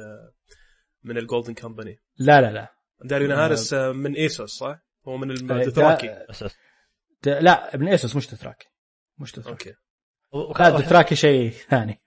من 1.04 1.18
ال 1.18 1.23
Golden 1.23 1.54
Company 1.54 2.00
لا 2.18 2.42
لا 2.42 2.52
لا. 2.52 2.76
داريو 3.04 3.28
نهارس 3.28 3.74
آه، 3.74 3.92
من 3.92 4.14
ايسوس 4.16 4.52
صح؟ 4.58 4.80
هو 5.08 5.18
من 5.18 5.28
دا- 5.28 5.56
الدوثراكي 5.56 6.10
أساس. 6.12 6.56
د- 7.24 7.30
لا 7.30 7.76
ابن 7.76 7.88
ايسوس 7.88 8.16
مش 8.16 8.28
دثراكي 8.34 8.68
مش 9.18 9.32
دثراكي 9.40 9.74
أوكي. 10.34 10.64
لا 10.64 10.70
دثراكي 10.70 11.16
شيء 11.16 11.50
ثاني. 11.52 12.02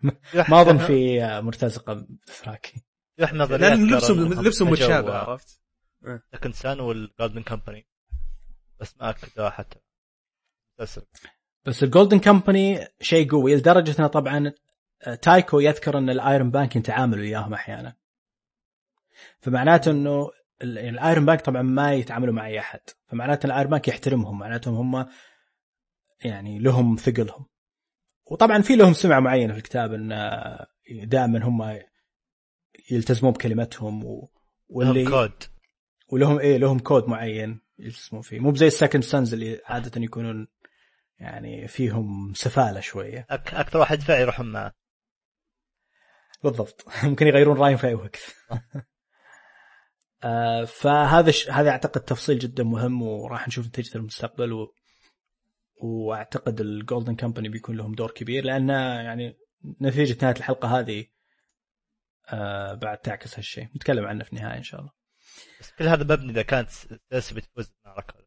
ما 0.49 0.61
أظن 0.61 0.79
في 0.79 1.19
مرتزقة 1.43 2.07
دثراكي 2.27 2.85
يح 3.19 3.33
نظريات 3.35 3.61
لأن 3.71 3.91
لبسهم 3.95 4.33
لبسهم 4.33 4.71
متشابه 4.71 5.15
عرفت؟ 5.15 5.61
Second 6.33 6.55
Sons 6.55 6.81
وال 6.81 6.96
Golden 6.96 7.43
Company 7.43 7.87
بس 8.81 8.97
ما 9.01 9.11
اكدوها 9.11 9.51
حتى. 9.51 9.79
بس. 10.79 11.01
بس 11.65 11.83
ال 11.83 11.88
Golden 11.88 12.19
Company 12.19 12.87
شيء 13.01 13.31
قوي 13.31 13.57
لدرجة 13.57 13.95
إنه 13.99 14.07
طبعا 14.09 14.53
آه، 15.07 15.15
تايكو 15.15 15.61
يذكر 15.61 15.99
إن 15.99 16.11
ال 16.11 16.19
Iron 16.19 16.51
Bank 16.51 16.77
يتعاملوا 16.77 17.21
وياهم 17.23 17.55
أحيانا. 17.55 17.97
فمعناته 19.47 19.91
إنه 19.91 20.31
ال- 20.63 20.79
ال 20.79 20.88
Iron 20.88 21.27
Bank 21.27 21.41
طبعا 21.41 21.63
ما 21.63 21.93
يتعاملوا 21.95 22.35
مع 22.35 22.47
أي 22.47 22.59
أحد. 22.59 22.81
فمعناته 23.07 23.47
ال 23.47 23.51
Iron 23.51 23.71
Bank 23.71 23.89
يحترمهم. 23.89 24.39
معناتهم 24.39 24.75
هم 24.75 25.07
يعني 26.25 26.59
لهم 26.59 26.97
ثقلهم. 26.97 27.47
وطبعا 28.31 28.63
في 28.63 28.77
لهم 28.77 28.93
سمعه 28.93 29.21
معينه 29.21 29.53
في 29.53 29.59
الكتاب 29.59 29.93
إن 29.93 30.09
دائما 31.05 31.45
هم 31.45 31.81
يلتزمون 32.91 33.33
بكلمتهم 33.33 34.05
و... 34.05 34.31
واللي 34.69 35.05
لهم 35.05 35.11
كود 35.13 35.43
ولهم 36.09 36.39
إيه 36.39 36.57
لهم 36.57 36.79
كود 36.79 37.09
معين 37.09 37.61
يلتزمون 37.79 38.23
فيه. 38.23 38.41
مو 38.41 38.51
بزي 38.51 38.67
ال 38.67 38.72
Second 38.72 39.03
Sons 39.03 39.35
اللي 39.35 39.61
عاده 39.67 40.03
يكونون 40.03 40.49
يعني 41.19 41.69
فيهم 41.69 42.33
سفالة 42.35 42.81
شوية. 42.81 43.27
أك... 43.31 43.55
أكثر 43.55 43.79
واحد 43.79 43.99
يدفع 43.99 44.19
يروحون 44.19 44.53
معه 44.53 44.73
بالضبط. 46.45 46.85
ممكن 47.05 47.27
يغيرون 47.27 47.57
رأيهم 47.57 47.77
في 47.77 47.87
أي 47.87 47.95
وقت. 47.95 48.17
فهذا 50.67 51.31
ش... 51.31 51.51
هذا 51.51 51.71
أعتقد 51.71 52.01
تفصيل 52.01 52.39
جدا 52.39 52.65
مهم 52.65 53.03
وراح 53.03 53.49
نشوف 53.49 53.67
نتيجة 53.67 53.89
في 53.89 53.97
المستقبل 53.97 54.53
و... 54.53 54.75
وأعتقد 55.83 56.61
ال 56.61 56.69
Golden 56.69 57.17
Company 57.17 57.49
بيكون 57.49 57.77
لهم 57.77 57.95
دور 57.95 58.11
كبير 58.11 58.45
لأن 58.45 58.69
يعني 58.69 59.39
نتيجة 59.83 60.19
نهاية 60.23 60.37
الحلقة 60.37 60.79
هذه 60.79 61.07
آه 62.29 62.75
بعد 62.75 62.99
تعكس 62.99 63.39
هالشيء. 63.39 63.69
نتكلم 63.77 64.05
عنه 64.07 64.25
في 64.25 64.33
النهاية 64.33 64.59
إن 64.59 64.63
شاء 64.63 64.81
الله. 64.81 64.93
بس 65.61 65.71
كل 65.71 65.85
هذا 65.89 66.05
مبني 66.05 66.33
إذا 66.33 66.43
كانت 66.43 66.71
سيرسي 66.71 67.35
بتفوز 67.35 67.69
بالمعركه 67.69 68.27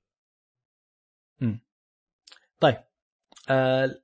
طيب. 2.60 2.77
آه 3.50 4.01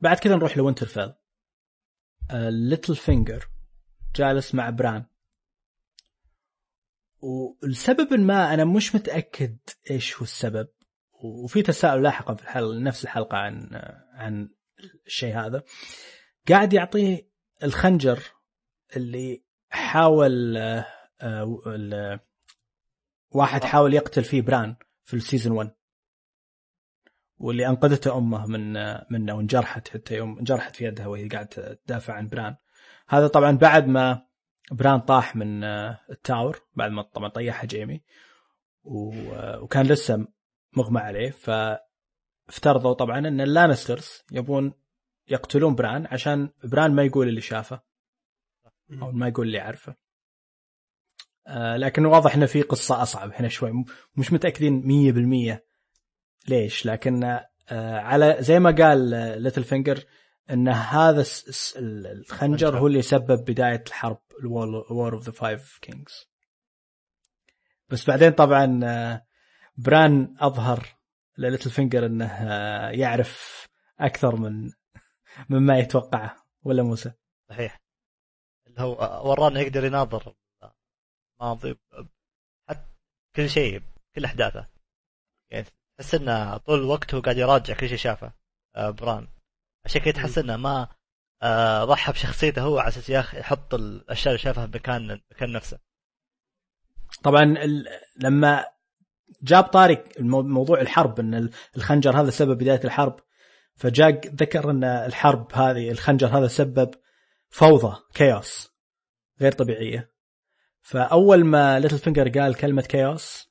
بعد 0.00 0.16
كذا 0.16 0.36
نروح 0.36 0.56
لوينترفيل 0.56 1.12
آه 2.30 2.50
ليتل 2.50 2.96
فينجر 2.96 3.48
جالس 4.16 4.54
مع 4.54 4.70
بران. 4.70 5.06
ولسبب 7.20 8.14
ما 8.14 8.54
أنا 8.54 8.64
مش 8.64 8.94
متأكد 8.94 9.56
إيش 9.90 10.16
هو 10.16 10.22
السبب. 10.22 10.68
وفي 11.24 11.62
تساؤل 11.62 12.02
لاحقا 12.02 12.34
في 12.34 12.42
الحلقة 12.42 12.78
نفس 12.78 13.04
الحلقة 13.04 13.36
عن 13.36 13.70
عن 14.14 14.48
الشيء 15.06 15.34
هذا. 15.38 15.62
قاعد 16.48 16.72
يعطيه 16.72 17.28
الخنجر 17.62 18.22
اللي 18.96 19.44
حاول 19.70 20.58
واحد 23.30 23.64
حاول 23.64 23.94
يقتل 23.94 24.24
فيه 24.24 24.42
بران 24.42 24.76
في 25.04 25.14
ال 25.14 25.19
season 25.19 25.52
1 25.52 25.70
واللي 27.38 27.66
أنقذته 27.68 28.18
أمه 28.18 28.46
من 28.46 28.72
منه 29.10 29.34
وانجرحت 29.34 29.88
حتى 29.88 30.14
يوم 30.14 30.38
انجرحت 30.38 30.76
في 30.76 30.84
يدها 30.84 31.06
وهي 31.06 31.28
قاعدة 31.28 31.78
تدافع 31.86 32.14
عن 32.14 32.28
بران. 32.28 32.56
هذا 33.08 33.26
طبعا 33.26 33.56
بعد 33.56 33.86
ما 33.86 34.27
بران 34.70 35.00
طاح 35.00 35.36
من 35.36 35.64
ال 35.64 35.80
tower 35.80 36.60
بعد 36.74 36.90
ما 36.90 37.02
طبعا 37.02 37.28
طيحه 37.28 37.66
جيمي 37.66 38.02
وكان 38.84 39.86
لسه 39.86 40.26
مغمى 40.76 41.00
عليه 41.00 41.30
فافترضوا 41.30 42.92
طبعا 42.94 43.18
إن 43.18 43.40
اللانسترز 43.40 44.22
يبون 44.32 44.72
يقتلون 45.28 45.74
بران 45.74 46.06
عشان 46.06 46.50
بران 46.64 46.94
ما 46.94 47.02
يقول 47.02 47.28
اللي 47.28 47.40
شافه 47.40 47.80
أو 49.02 49.10
ما 49.12 49.28
يقول 49.28 49.46
اللي 49.46 49.58
عارفه 49.58 49.96
آه 51.46 51.76
لكن 51.76 52.06
واضح 52.06 52.34
إنه 52.34 52.46
في 52.46 52.62
قصة 52.62 53.02
أصعب 53.02 53.32
هنا 53.34 53.48
شوي. 53.48 53.84
مش 54.16 54.32
متأكدين 54.32 54.82
100% 55.56 55.58
ليش 56.48 56.86
لكن 56.86 57.24
آه 57.24 57.98
على 57.98 58.36
زي 58.40 58.58
ما 58.58 58.70
قال 58.70 58.98
ليتل 59.42 59.64
فينجر 59.64 60.04
إن 60.50 60.68
هذا 60.68 61.24
الخنجر 61.76 62.78
هو 62.78 62.86
اللي 62.86 63.02
سبب 63.02 63.44
بداية 63.44 63.84
الحرب 63.86 64.20
ال 64.40 64.59
War 64.59 65.14
of 65.14 65.22
the 65.22 65.32
Five 65.32 65.78
Kings 65.82 66.28
بس 67.88 68.06
بعدين 68.10 68.30
طبعا 68.30 68.80
آه، 68.84 69.26
بران 69.76 70.36
أظهر 70.40 70.86
لليتل 71.38 71.70
فينجر 71.70 72.06
إنه 72.06 72.26
آه، 72.26 72.90
يعرف 72.90 73.66
أكثر 74.00 74.36
من 74.36 74.70
مما 75.50 75.78
يتوقعه 75.78 76.36
ولا 76.62 76.82
مو 76.82 76.94
صح؟ 76.94 77.12
صحيح. 77.50 77.80
اللي 78.66 78.80
هو 78.80 79.30
بران 79.30 79.60
يقدر 79.60 79.84
يناظر. 79.84 80.34
ماضي 81.40 81.78
حتى 82.68 82.88
كل 83.36 83.50
شيء 83.50 83.82
كل 84.14 84.24
أحداثه. 84.24 84.66
يعني 85.50 85.66
تحس 85.98 86.14
إنه 86.14 86.56
طول 86.56 86.78
الوقت 86.78 87.14
هو 87.14 87.20
قاعد 87.20 87.36
يراجع 87.36 87.74
كل 87.74 87.88
شيء 87.88 87.98
شافه 87.98 88.32
آه، 88.76 88.90
بران. 88.90 89.28
عشان 89.84 90.00
كذا 90.00 90.12
تحس 90.12 90.38
إنه 90.38 90.56
ما 90.56 90.88
آه، 91.42 91.84
ضحى 91.84 92.12
بشخصيته 92.12 92.62
هو 92.62 92.78
على 92.78 92.88
أساس 92.88 93.10
يحط 93.10 93.74
الأشياء 93.74 94.34
اللي 94.34 94.38
شافها 94.38 94.66
بمكان 94.66 95.20
مكان 95.30 95.52
نفسه. 95.52 95.78
طبعا 97.22 97.56
لما 98.16 98.64
جاب 99.42 99.64
طاري 99.64 100.04
موضوع 100.20 100.80
الحرب 100.80 101.20
إن 101.20 101.50
الخنجر 101.76 102.20
هذا 102.20 102.30
سبب 102.30 102.58
بداية 102.58 102.80
الحرب 102.84 103.20
فجاء 103.74 104.28
ذكر 104.28 104.70
إن 104.70 104.84
الحرب 104.84 105.52
هذه 105.54 105.90
الخنجر 105.90 106.26
هذا 106.26 106.48
سبب 106.48 106.90
فوضى 107.48 107.96
chaos 108.14 108.72
غير 109.40 109.52
طبيعية. 109.52 110.12
فأول 110.82 111.44
ما 111.44 111.80
ليتل 111.80 111.98
فينجر 111.98 112.28
قال 112.40 112.54
كلمة 112.54 112.82
chaos 112.82 113.48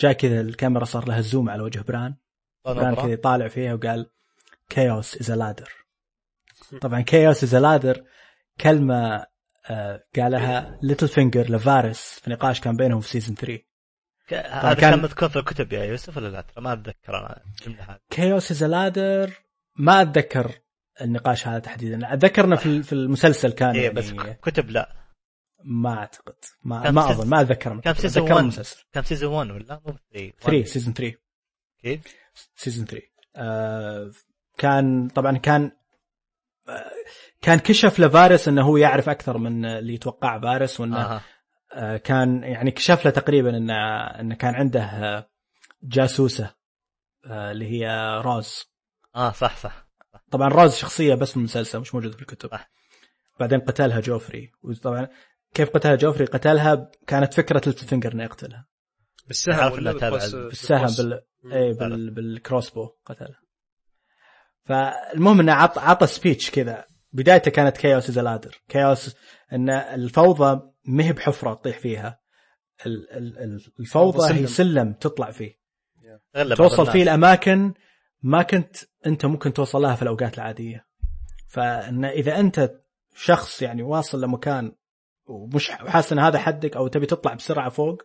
جاء 0.00 0.12
كذا 0.12 0.40
الكاميرا 0.40 0.84
صار 0.84 1.08
لها 1.08 1.20
zoom 1.20 1.50
على 1.50 1.62
وجه 1.62 1.80
بران. 1.80 2.16
بران 2.64 2.94
كذا 2.94 3.12
يطالع 3.12 3.48
فيها 3.48 3.74
وقال 3.74 4.10
chaos 4.70 5.16
is 5.20 5.30
a 5.30 5.36
ladder 5.36 5.72
طبعا 6.80 7.00
chaos 7.00 7.44
is 7.44 7.54
a 7.54 7.61
ladder 7.61 8.04
كلمة 8.60 9.26
آه 9.70 10.04
قالها 10.16 10.78
ليتل 10.82 11.08
فينجر 11.08 11.50
لفارس 11.50 12.20
في 12.22 12.30
نقاش 12.30 12.60
كان 12.60 12.76
بينهم 12.76 13.00
في 13.00 13.08
season 13.08 13.34
3 13.36 13.70
هذا 14.32 14.74
كان 14.74 15.02
مذكور 15.02 15.28
في 15.28 15.38
الكتب 15.38 15.72
يا 15.72 15.84
يوسف 15.84 16.16
ولا 16.16 16.28
لا؟ 16.28 16.46
ما 16.58 16.72
أتذكر 16.72 17.18
أنا 17.18 17.42
الجملة 17.46 17.82
هذه. 17.82 17.98
chaos 18.10 18.50
is 18.50 18.64
a 18.64 18.74
ladder 18.74 19.32
ما 19.76 20.02
أتذكر 20.02 20.60
النقاش 21.00 21.48
هذا 21.48 21.58
تحديدا. 21.58 22.14
أتذكر 22.14 22.56
في 22.56 22.82
في 22.82 22.92
المسلسل 22.92 23.52
كان 23.52 23.76
إيه 23.76 23.90
بس 23.90 24.10
يعني 24.10 24.34
كتب 24.34 24.70
لا. 24.70 24.96
ما 25.64 25.98
أعتقد. 25.98 26.34
ما 26.64 26.90
ما 26.90 27.10
أظن. 27.10 27.28
ما 27.28 27.40
أتذكر. 27.40 27.80
كان 27.80 27.94
season 27.94 28.32
1 28.32 28.36
المسلسل. 28.36 28.84
كان 28.92 29.04
season 29.04 29.32
1 29.32 29.50
ولا 29.50 29.80
مو 29.86 29.96
3 30.12 30.32
3 30.40 30.64
season 30.64 30.94
3 30.94 31.16
كيف؟ 31.82 32.00
season 32.56 32.86
3 32.86 33.06
آه 33.36 34.10
كان 34.60 35.08
طبعا 35.08 35.38
كان 35.38 35.72
آه 36.68 36.90
كان 37.42 37.58
كشف 37.58 38.00
لفارس 38.00 38.48
إنه 38.48 38.62
هو 38.62 38.76
يعرف 38.76 39.08
أكثر 39.08 39.38
من 39.38 39.64
اللي 39.64 39.94
يتوقع 39.94 40.40
فارس 40.40 40.80
وإنه 40.80 41.00
آه. 41.00 41.20
آه 41.72 41.96
كان 41.96 42.42
يعني 42.42 42.70
كشف 42.70 43.04
له 43.04 43.10
تقريبا 43.10 43.56
إنه 43.56 43.74
إنه 44.20 44.34
كان 44.34 44.54
عنده 44.54 44.82
آه، 44.82 45.30
جاسوسة 45.82 46.54
آه 47.26 47.50
اللي 47.50 47.66
هي 47.66 48.14
روز 48.24 48.64
آه 49.16 49.32
صح 49.32 49.56
صح. 49.56 49.86
طبعا 50.30 50.48
روز 50.48 50.74
شخصية 50.74 51.14
بس 51.14 51.30
في 51.30 51.36
المسلسل 51.36 51.80
مش 51.80 51.94
موجودة 51.94 52.16
في 52.16 52.22
الكتب. 52.22 52.50
صح. 52.50 52.70
بعدين 53.40 53.60
قتلها 53.60 54.00
جوفري. 54.00 54.52
وطبعا 54.62 55.08
كيف 55.54 55.70
قتلها 55.70 55.94
جوفري؟ 55.94 56.24
قتلها 56.24 56.90
كانت 57.06 57.34
فكرة 57.34 57.70
فينجر 57.70 58.12
إنه 58.12 58.24
يقتلها. 58.24 58.66
بالسهم 59.26 59.72
ولا 59.72 60.10
بالسهم 60.10 60.86
بال... 60.86 61.20
اي 61.52 61.72
بال... 61.72 62.10
بال 62.10 62.70
crossbow 62.70 62.88
قتلها. 63.06 63.40
فالمهم 64.70 65.40
إنه 65.40 65.52
عط 65.52 65.78
عطى 65.78 66.06
speech 66.06 66.50
كذا. 66.50 66.84
بدايته 67.12 67.50
كانت 67.50 67.76
chaos 67.76 68.08
is 68.08 68.18
a 68.18 68.24
ladder 68.24 68.62
chaos 68.68 69.16
إن 69.52 69.70
الفوضى 69.70 70.70
ما 70.84 71.04
هي 71.04 71.12
بحفرة 71.12 71.54
تطيح 71.54 71.78
فيها. 71.78 72.20
الفوضى 73.80 74.34
هي 74.34 74.46
سلم 74.46 74.92
تطلع 74.92 75.30
فيه. 75.30 75.60
توصل 76.56 76.86
فيه 76.86 77.02
الأماكن 77.02 77.74
ما 78.22 78.42
كنت 78.42 78.76
أنت 79.06 79.26
ممكن 79.26 79.52
توصل 79.52 79.82
لها 79.82 79.94
في 79.94 80.02
الأوقات 80.02 80.34
العادية. 80.34 80.86
فإن 81.48 82.04
إذا 82.04 82.40
أنت 82.40 82.70
شخص 83.14 83.62
يعني 83.62 83.82
واصل 83.82 84.20
لمكان 84.20 84.72
ومش 85.26 85.70
حاسس 85.70 86.12
إن 86.12 86.18
هذا 86.18 86.38
حدك 86.38 86.76
أو 86.76 86.88
تبي 86.88 87.06
تطلع 87.06 87.34
بسرعة 87.34 87.68
فوق 87.68 88.02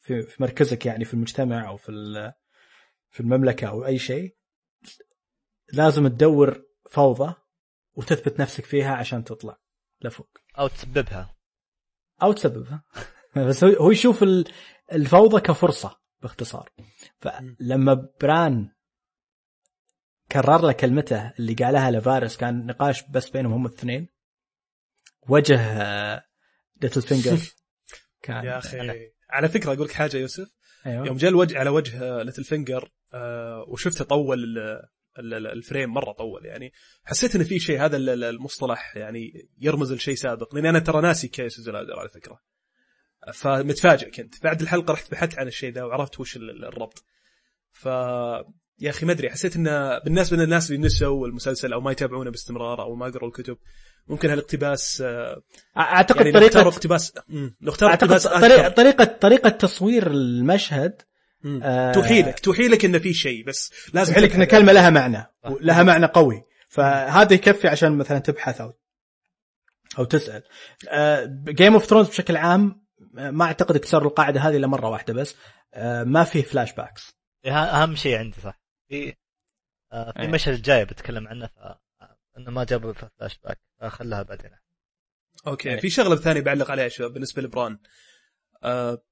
في, 0.00 0.22
في 0.22 0.42
مركزك 0.42 0.86
يعني 0.86 1.04
في 1.04 1.14
المجتمع 1.14 1.68
أو 1.68 1.76
في 1.76 1.92
في 3.10 3.20
المملكة 3.20 3.68
أو 3.68 3.86
أي 3.86 3.98
شيء 3.98 4.34
لازم 5.72 6.08
تدور 6.08 6.62
فوضى 6.90 7.34
وتثبت 7.94 8.40
نفسك 8.40 8.64
فيها 8.64 8.94
عشان 8.94 9.24
تطلع 9.24 9.58
لفوق. 10.02 10.38
أو 10.58 10.68
تسببها. 10.68 11.36
أو 12.22 12.32
تسببها. 12.32 12.84
بس 13.48 13.64
هو 13.64 13.90
يشوف 13.90 14.24
الفوضى 14.92 15.40
كفرصة 15.40 15.98
باختصار. 16.22 16.70
فلما 17.20 18.08
بران 18.20 18.70
كرر 20.32 20.62
له 20.62 20.72
كلمته 20.72 21.32
اللي 21.38 21.54
قالها 21.54 21.90
لفارس 21.90 22.36
كان 22.36 22.66
نقاش 22.66 23.02
بس 23.02 23.30
بينهم 23.30 23.52
هم 23.52 23.66
الاثنين 23.66 24.08
وجه 25.28 25.58
ليتل 26.82 27.02
فينجر 27.02 27.38
كان 28.22 28.44
يا 28.44 28.58
أخي. 28.58 29.10
على 29.30 29.48
فكرة 29.48 29.72
أقول 29.72 29.86
لك 29.86 29.92
حاجة 29.92 30.16
يوسف. 30.16 30.54
أيوة. 30.86 31.06
يوم 31.06 31.16
جاء 31.16 31.30
الوجه 31.30 31.58
على 31.58 31.70
وجه 31.70 32.22
Littlefinger 32.22 32.92
آه 33.14 33.64
وشفته 33.68 34.04
طول 34.04 34.56
ال 35.18 35.30
frame 35.30 35.90
مرة 35.90 36.12
طول 36.12 36.46
يعني. 36.46 36.72
حسيت 37.04 37.36
إن 37.36 37.44
في 37.44 37.58
شيء 37.58 37.84
هذا 37.84 37.96
المصطلح 37.96 38.96
يعني 38.96 39.48
يرمز 39.58 39.92
لشيء 39.92 40.14
سابق 40.14 40.54
لأني 40.54 40.68
أنا 40.68 40.78
ترى 40.78 41.02
ناسي 41.02 41.28
chaos 41.28 41.60
is 41.60 41.67
a 41.67 41.71
ladder 41.71 41.92
على 41.92 42.08
فكرة. 42.08 42.40
فمتفاجئ 43.32 44.10
كنت. 44.10 44.42
بعد 44.42 44.60
الحلقة 44.60 44.92
رحت 44.92 45.10
بحثت 45.10 45.38
عن 45.38 45.48
الشيء 45.48 45.72
ذا 45.72 45.82
وعرفت 45.82 46.20
وش 46.20 46.36
الربط. 46.36 47.04
ف 47.70 47.88
يا 48.82 48.90
أخي 48.90 49.06
ما 49.06 49.12
أدري 49.12 49.30
حسيت 49.30 49.56
انه 49.56 49.98
بالنسبة 49.98 50.36
للناس 50.36 50.70
اللي 50.70 50.82
نسوا 50.82 51.26
المسلسل 51.26 51.72
أو 51.72 51.80
ما 51.80 51.92
يتابعونه 51.92 52.30
باستمرار 52.30 52.82
أو 52.82 52.94
ما 52.94 53.06
قروا 53.06 53.28
الكتب 53.28 53.56
ممكن 54.08 54.30
هالاقتباس 54.30 55.00
آه، 55.00 55.42
أعتقد 55.76 56.26
يعني 56.26 56.32
طريقة 56.32 56.60
اقتباس 56.60 57.12
نختار 57.62 57.90
اقتباس 57.90 58.26
طريقه 58.26 58.68
طريقه 58.68 59.04
طريقة 59.04 59.50
تصوير 59.50 60.10
المشهد 60.10 61.02
آه 61.62 61.92
توحي 61.92 62.22
لك 62.22 62.40
توحي 62.40 62.68
لك 62.68 62.84
انه 62.84 62.98
في 62.98 63.14
شيء 63.14 63.44
بس 63.44 63.72
لازم 63.94 64.12
توحي 64.14 64.26
لك 64.26 64.34
إن 64.34 64.44
كلمة 64.44 64.72
لها 64.72 64.90
معنى 64.90 65.26
لها 65.60 65.82
معنى 65.82 66.06
قوي. 66.06 66.44
فهذا 66.68 67.34
يكفي 67.34 67.68
عشان 67.68 67.98
مثلا 67.98 68.18
تبحث 68.18 68.60
أو 68.60 68.72
أو 69.98 70.04
تسأل. 70.04 70.42
Game 71.44 71.72
of 71.74 71.84
Thrones 71.84 72.08
بشكل 72.08 72.36
عام 72.36 72.82
ما 73.12 73.44
أعتقد 73.44 73.76
كسروا 73.76 74.08
القاعدة 74.10 74.40
هذه 74.40 74.56
إلا 74.56 74.66
مرة 74.66 74.88
واحدة 74.88 75.14
بس 75.14 75.36
آه، 75.74 76.04
ما 76.04 76.24
فيه 76.24 76.42
flashbacks 76.42 77.16
إيه، 77.44 77.52
ه- 77.52 77.82
أهم 77.82 77.96
شيء 77.96 78.18
عندي 78.18 78.40
صح. 78.40 78.60
في 78.88 79.14
آه، 79.92 80.12
في 80.12 80.20
إيه. 80.22 80.28
مشهد 80.28 80.62
جاي 80.62 80.84
بتكلم 80.84 81.28
عنه 81.28 81.50
إنه 82.38 82.50
ما 82.50 82.64
جابوا 82.64 82.92
فلاش 82.92 83.38
باك 83.44 83.58
خلها 83.88 84.22
بعدين. 84.22 84.50
okay 85.46 85.68
يعني- 85.68 85.80
في 85.80 85.90
شغلة 85.90 86.16
ثانية 86.16 86.40
بعلق 86.40 86.70
عليها 86.70 86.88
شباب 86.88 87.12
بالنسبة 87.12 87.42
لبران. 87.42 87.78
آه 88.62 89.02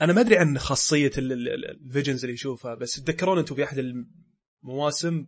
أنا 0.00 0.12
ما 0.12 0.20
أدري 0.20 0.38
عن 0.38 0.58
خاصية 0.58 1.10
ال- 1.18 1.32
ال- 1.32 1.48
ال- 1.48 1.70
ال 1.86 1.91
visions 1.91 2.24
اللي 2.24 2.34
يشوفها 2.34 2.74
بس 2.74 3.02
تذكرون 3.02 3.38
أنتم 3.38 3.54
في 3.54 3.64
أحد 3.64 3.78
المواسم 4.64 5.26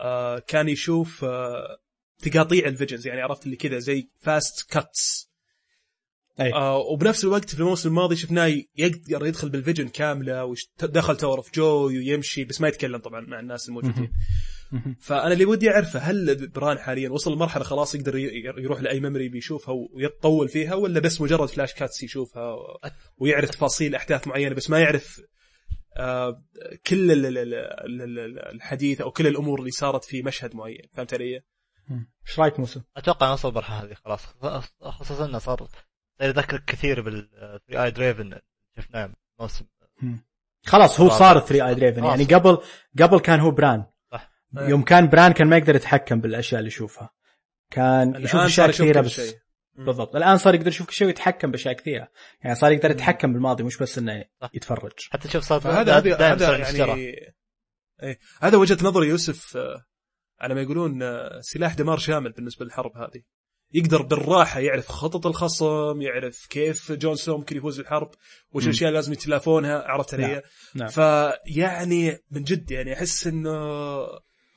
آه 0.00 0.38
كان 0.38 0.68
يشوف 0.68 1.24
آه 1.24 1.78
تقاطيع 2.22 2.66
ال 2.68 2.73
visions 2.73 3.06
يعني 3.06 3.20
عرفت 3.20 3.44
اللي 3.46 3.56
كذا 3.56 3.78
زي 3.78 4.10
fast 4.18 4.70
cuts 4.70 5.28
أي. 6.40 6.52
آه 6.54 6.76
وبنفس 6.78 7.24
الوقت 7.24 7.54
في 7.54 7.60
الموسم 7.60 7.88
الماضي 7.88 8.16
شفناه 8.16 8.46
يقدر 8.76 9.26
يدخل 9.26 9.48
بال 9.48 9.58
vision 9.58 9.88
كاملة 9.88 10.44
ودخل 10.44 11.16
Tower 11.16 11.36
of 11.38 11.54
Joy 11.54 11.98
ويمشي 11.98 12.44
بس 12.44 12.60
ما 12.60 12.68
يتكلم 12.68 12.98
طبعا 12.98 13.20
مع 13.20 13.40
الناس 13.40 13.68
الموجودين. 13.68 14.12
فأنا 15.00 15.32
اللي 15.32 15.44
ودي 15.44 15.70
أعرفه 15.70 15.98
هل 15.98 16.48
بران 16.48 16.78
حاليا 16.78 17.10
وصل 17.10 17.32
لمرحلة 17.32 17.64
خلاص 17.64 17.94
يقدر 17.94 18.18
يروح 18.58 18.80
لأي 18.82 19.00
memory 19.00 19.28
بيشوفها 19.28 19.74
ويتطول 19.92 20.48
فيها 20.48 20.74
ولا 20.74 21.00
بس 21.00 21.20
مجرد 21.20 21.48
flash 21.48 21.74
cuts 21.74 22.02
يشوفها 22.02 22.56
ويعرف 23.16 23.50
تفاصيل 23.50 23.94
أحداث 23.94 24.26
معينة 24.26 24.54
بس 24.54 24.70
ما 24.70 24.80
يعرف 24.80 25.20
آه، 25.96 26.42
كل 26.86 27.12
ال- 27.12 27.26
ال- 27.26 27.38
ال- 27.38 27.54
ال- 27.54 28.18
ال- 28.18 28.38
الحديث 28.54 29.00
أو 29.00 29.10
كل 29.10 29.26
الأمور 29.26 29.58
اللي 29.60 29.70
صارت 29.70 30.04
في 30.04 30.22
مشهد 30.22 30.56
معين 30.56 30.82
فهمت 30.92 31.14
علي؟ 31.14 31.42
إيش 32.28 32.38
رأيك 32.38 32.60
موسى؟ 32.60 32.80
أتوقع 32.96 33.30
نوصل 33.30 33.48
المرحله 33.48 33.84
هذه 33.84 33.94
خلاص 33.94 34.26
خصوصا 34.80 35.24
إنه 35.24 35.38
صار 35.38 35.58
صار 35.58 36.28
يذكرك 36.28 36.64
كثير 36.64 37.00
بال 37.00 37.28
3 37.68 37.84
eyed 37.84 37.90
raven 37.90 38.38
شفناه 38.76 39.12
موسم 39.40 39.64
خلاص 40.66 41.00
هو. 41.00 41.08
صار 41.08 41.40
3 41.40 41.68
eyed 41.68 41.74
raven 41.74 42.04
يعني. 42.04 42.24
قبل 42.24 42.58
قبل 43.02 43.20
كان 43.20 43.40
هو 43.40 43.50
بران. 43.50 43.84
يوم 44.56 44.82
كان 44.82 45.08
بران 45.08 45.32
كان 45.32 45.46
ما 45.46 45.56
يقدر 45.56 45.76
يتحكم 45.76 46.20
بالأشياء 46.20 46.58
اللي 46.58 46.68
يشوفها 46.68 47.10
كان 47.70 48.14
يشوف 48.22 48.40
أشياء 48.40 48.70
كثيرة 48.70 49.00
بس 49.00 49.10
شيء. 49.10 49.38
بالضبط 49.78 50.16
الآن 50.16 50.38
صار 50.38 50.54
يقدر 50.54 50.68
يشوف 50.68 50.86
كل 50.86 50.92
شيء 50.92 51.06
ويتحكم 51.06 51.50
بأشياء 51.50 51.74
كثيرة 51.74 52.08
يعني 52.42 52.54
صار 52.54 52.72
يقدر 52.72 52.90
يتحكم 52.90 53.32
بالماضي 53.32 53.62
مش 53.62 53.78
بس 53.78 53.98
إنه. 53.98 54.24
يتفرج 54.54 54.92
حتى 55.10 55.28
تشوف 55.28 55.44
صار 55.44 55.60
هذا 55.60 55.98
هذا. 55.98 56.58
يعني 56.58 56.94
إيه 58.02 58.18
هذا 58.40 58.58
وجهة 58.58 58.78
نظر 58.82 59.04
يوسف 59.04 59.56
آه، 59.56 59.84
على 60.40 60.54
ما 60.54 60.60
يقولون 60.60 61.02
آه، 61.02 61.40
سلاح 61.40 61.74
دمار 61.74 61.98
شامل 61.98 62.32
بالنسبة 62.32 62.64
للحرب 62.64 62.96
هذه 62.96 63.22
يقدر 63.72 64.02
بالراحة 64.02 64.60
يعرف 64.60 64.88
خطط 64.88 65.26
الخصم 65.26 66.02
يعرف 66.02 66.46
كيف 66.50 66.92
جون 66.92 67.16
سنو 67.16 67.36
ممكن 67.36 67.56
يفوز 67.56 67.76
بالحرب 67.80 68.10
وش. 68.52 68.64
الأشياء 68.64 68.88
اللي 68.88 68.98
لازم 68.98 69.12
يتلافونها 69.12 69.78
عرفت 69.78 70.14
علي؟ 70.14 70.26
نعم. 70.26 70.40
نعم. 70.74 70.88
فيعني 70.88 72.18
من 72.30 72.44
جد 72.44 72.70
يعني 72.70 72.92
أحس 72.92 73.26
إنه 73.26 73.50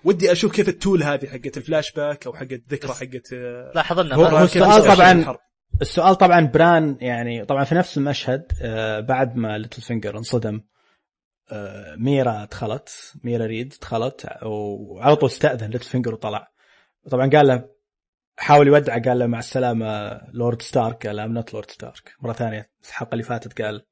ودي 0.03 0.31
أشوف 0.31 0.51
كيف 0.55 0.69
ال 0.69 0.76
tool 0.76 1.03
هذه 1.03 1.27
حقت 1.27 1.57
الفلاش 1.57 1.91
باك 1.91 2.25
أو 2.27 2.33
حقت 2.33 2.61
ذكرى 2.69 2.93
حقت 2.93 3.33
آه، 3.33 3.71
هو- 4.15 4.25
هو 4.37 4.47
كيف 4.47 4.63
السؤال 4.63 4.97
طبعاً-. 4.97 5.37
السؤال 5.81 6.15
طبعا 6.15 6.41
بران 6.47 6.97
يعني 7.01 7.45
طبعا 7.45 7.63
في 7.63 7.75
نفس 7.75 7.97
المشهد 7.97 8.51
آه، 8.61 8.99
بعد 8.99 9.35
ما 9.35 9.57
Littlefinger 9.57 10.17
انصدم 10.17 10.61
آه، 11.51 11.95
ميرا 11.95 12.45
دخلت 12.45 13.13
ميرا 13.23 13.45
ريد 13.45 13.73
دخلت 13.81 14.27
وعلى 14.43 15.15
طول 15.15 15.29
استأذن 15.29 15.69
Littlefinger 15.69 16.13
وطلع 16.13 16.51
طبعا 17.11 17.29
قال 17.29 17.47
له 17.47 17.69
حاول 18.37 18.67
يودعه 18.67 19.01
قال 19.01 19.19
له 19.19 19.25
مع 19.27 19.39
السلامة 19.39 20.21
Lord 20.33 20.61
Stark 20.61 21.07
قال 21.07 21.19
I'm 21.19 21.33
not 21.33 21.53
Lord 21.53 21.71
Stark 21.71 22.13
مرة 22.21 22.33
ثانية 22.33 22.69
الحلقة 22.87 23.11
اللي 23.13 23.23
فاتت 23.23 23.61
قال 23.61 23.85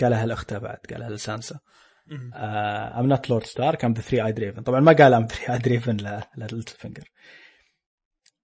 قالها 0.00 0.26
لاخته 0.26 0.58
بعد 0.58 0.78
قالها 0.92 1.10
لسانسا. 1.10 1.58
I'm 2.98 3.06
not 3.06 3.30
Lord 3.30 3.44
Stark 3.44 3.84
I'm 3.84 3.92
the 3.92 4.00
three 4.00 4.24
eyed 4.26 4.32
raven 4.32 4.62
طبعا 4.62 4.80
ما 4.80 4.92
قال 4.92 5.14
I'm 5.14 5.26
three 5.26 5.54
eyed 5.54 5.58
raven 5.58 5.96
ل 6.36 6.74
Littlefinger 6.78 7.10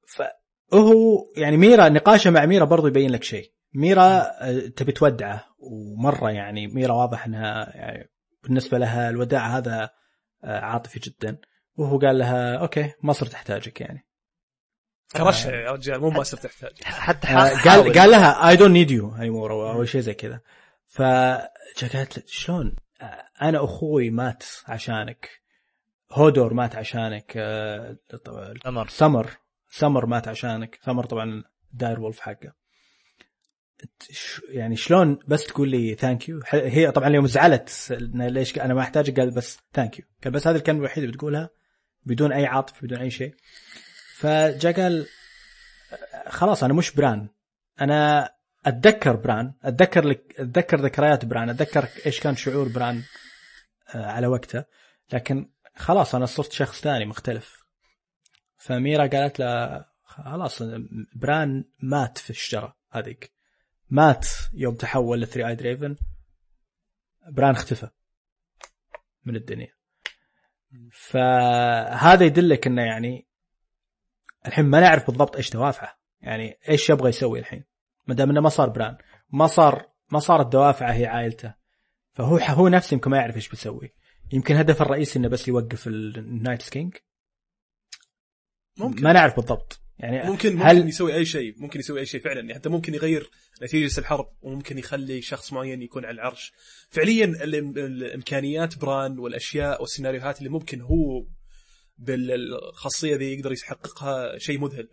فهو 0.06 1.26
يعني 1.36 1.56
ميرا 1.56 1.88
نقاشه 1.88 2.30
مع 2.30 2.46
ميرا 2.46 2.64
برضو 2.64 2.86
يبين 2.86 3.10
لك 3.10 3.24
شيء. 3.24 3.52
ميرا 3.74 4.20
آه، 4.40 4.58
تبي 4.76 4.92
تودعه. 4.92 5.44
ومرة 5.58 6.30
يعني 6.30 6.66
ميرا 6.66 6.92
واضح 6.92 7.26
إنها 7.26 7.76
يعني 7.76 8.10
بالنسبة 8.42 8.78
لها 8.78 9.10
الوداع 9.10 9.58
هذا 9.58 9.90
آه، 10.44 10.60
عاطفي 10.60 11.00
جدا. 11.00 11.38
وهو 11.76 11.98
قال 11.98 12.18
لها 12.18 12.56
okay 12.56 12.92
مصر 13.02 13.26
تحتاجك 13.26 13.80
يعني. 13.80 14.06
كرشها 15.16 15.52
يا 15.52 15.70
رجال 15.70 16.00
مو 16.00 16.10
ما 16.10 16.22
صرت 16.22 16.42
تحتاج 16.42 16.82
حتى 16.82 17.28
آه، 17.28 17.62
قال. 17.64 17.98
قال 17.98 18.10
لها 18.10 18.48
I 18.48 18.56
don't 18.56 18.70
need 18.70 18.90
you 18.90 19.14
anymore 19.14 19.52
أو 19.52 19.84
شيء 19.84 20.00
زي 20.00 20.14
كذا. 20.14 20.40
فجا 20.86 21.88
قالت 21.92 22.18
له 22.18 22.24
شلون؟ 22.26 22.66
آه، 22.66 22.83
أنا 23.42 23.64
أخوي 23.64 24.10
مات 24.10 24.44
عشانك. 24.66 25.30
هودور 26.12 26.54
مات 26.54 26.76
عشانك 26.76 27.32
آه، 27.36 27.96
تمر 28.64 28.88
سمر. 28.88 29.30
سمر. 29.70 30.06
مات 30.06 30.28
عشانك. 30.28 30.78
سمر 30.84 31.04
طبعا 31.04 31.44
direwolf 31.72 32.20
حقه. 32.20 32.52
يعني 34.48 34.76
شلون 34.76 35.18
بس 35.28 35.46
تقول 35.46 35.68
لي 35.68 35.94
thank 35.94 36.28
you 36.28 36.40
هي 36.52 36.90
طبعا 36.90 37.08
اليوم 37.08 37.26
زعلت 37.26 37.96
ليش 38.14 38.58
أنا 38.58 38.74
ما 38.74 38.80
أحتاجك؟ 38.80 39.20
قال 39.20 39.30
بس 39.30 39.58
thank 39.72 39.98
you 39.98 40.04
قال 40.24 40.32
بس 40.32 40.46
هذه 40.46 40.56
الكلمة 40.56 40.78
الوحيده 40.78 41.06
بتقولها 41.06 41.50
بدون 42.04 42.32
أي 42.32 42.46
عاطفه 42.46 42.80
بدون 42.82 42.98
أي 42.98 43.10
شيء. 43.10 43.34
فجاء 44.16 44.72
قال 44.72 45.06
خلاص 46.28 46.64
أنا 46.64 46.74
مش 46.74 46.94
بران. 46.94 47.28
أنا 47.80 48.30
أتذكر 48.66 49.16
بران 49.16 49.54
أتذكر 49.62 50.04
لك 50.04 50.40
أتذكر 50.40 50.80
ذكريات 50.80 51.24
بران 51.24 51.50
أتذكر 51.50 51.88
إيش 52.06 52.20
كان 52.20 52.36
شعور 52.36 52.68
بران 52.68 53.02
آه، 53.94 54.06
على 54.06 54.26
وقته. 54.26 54.64
لكن 55.12 55.50
خلاص 55.76 56.14
أنا 56.14 56.26
صرت 56.26 56.52
شخص 56.52 56.80
ثاني 56.80 57.04
مختلف. 57.04 57.64
فميرا 58.56 59.06
قالت 59.06 59.38
له 59.38 59.84
خلاص 60.04 60.62
بران 61.14 61.64
مات 61.78 62.18
في 62.18 62.30
الشجرة 62.30 62.76
هذيك. 62.90 63.32
مات 63.90 64.28
يوم 64.52 64.74
تحول 64.74 65.20
ل 65.20 65.25
three 65.25 65.48
eyed 65.48 65.54
raven 65.54 65.96
بران 67.28 67.54
اختفى 67.54 67.88
من 69.24 69.36
الدنيا. 69.36 69.74
فهذا 70.92 72.24
يدلك 72.24 72.66
إنه 72.66 72.82
يعني 72.82 73.28
الحين 74.46 74.64
ما 74.64 74.80
نعرف 74.80 75.06
بالضبط 75.06 75.36
إيش 75.36 75.50
دوافعه 75.50 75.98
يعني 76.20 76.58
إيش 76.68 76.90
يبغى 76.90 77.08
يسوي 77.08 77.38
الحين. 77.38 77.64
ما 78.06 78.14
دام 78.14 78.30
إنه 78.30 78.40
ما 78.40 78.48
صار 78.48 78.68
بران 78.68 78.96
ما 79.30 79.46
صار 79.46 79.86
ما 80.12 80.18
صارت 80.18 80.52
دوافعه 80.52 80.92
هي 80.92 81.06
عائلته. 81.06 81.54
فهو 82.12 82.36
هو 82.36 82.68
نفسه 82.68 82.94
يمكن 82.94 83.10
ما 83.10 83.16
يعرف 83.16 83.36
إيش 83.36 83.48
بيسوي. 83.48 83.94
يمكن 84.32 84.56
هدفه 84.56 84.84
الرئيسي 84.84 85.18
إنه 85.18 85.28
بس 85.28 85.48
يوقف 85.48 85.86
ال 85.86 86.00
Night 86.00 86.70
King 86.70 86.94
ممكن. 88.78 89.04
ما 89.04 89.12
نعرف 89.12 89.36
بالضبط. 89.36 89.80
يعني 89.98 90.30
ممكن 90.30 90.52
ممكن 90.52 90.66
هل 90.66 90.88
يسوي 90.88 91.14
أي 91.14 91.24
شيء. 91.24 91.54
ممكن 91.58 91.80
يسوي 91.80 92.00
أي 92.00 92.06
شيء 92.06 92.20
فعلا. 92.20 92.40
يعني 92.40 92.54
حتى 92.54 92.68
ممكن 92.68 92.94
يغير 92.94 93.30
نتيجة 93.62 94.00
الحرب. 94.00 94.26
وممكن 94.42 94.78
يخلي 94.78 95.22
شخص 95.22 95.52
معين 95.52 95.82
يكون 95.82 96.04
على 96.04 96.14
العرش. 96.14 96.52
فعليا 96.90 97.24
الإمكانيات 97.24 98.78
بران 98.78 99.18
والأشياء 99.18 99.80
والسيناريوهات 99.80 100.38
اللي 100.38 100.50
ممكن 100.50 100.80
هو 100.80 101.26
بالخاصيه 101.98 103.16
ذي 103.16 103.32
يقدر 103.32 103.52
يحققها 103.52 104.38
شيء 104.38 104.58
مذهل. 104.58 104.88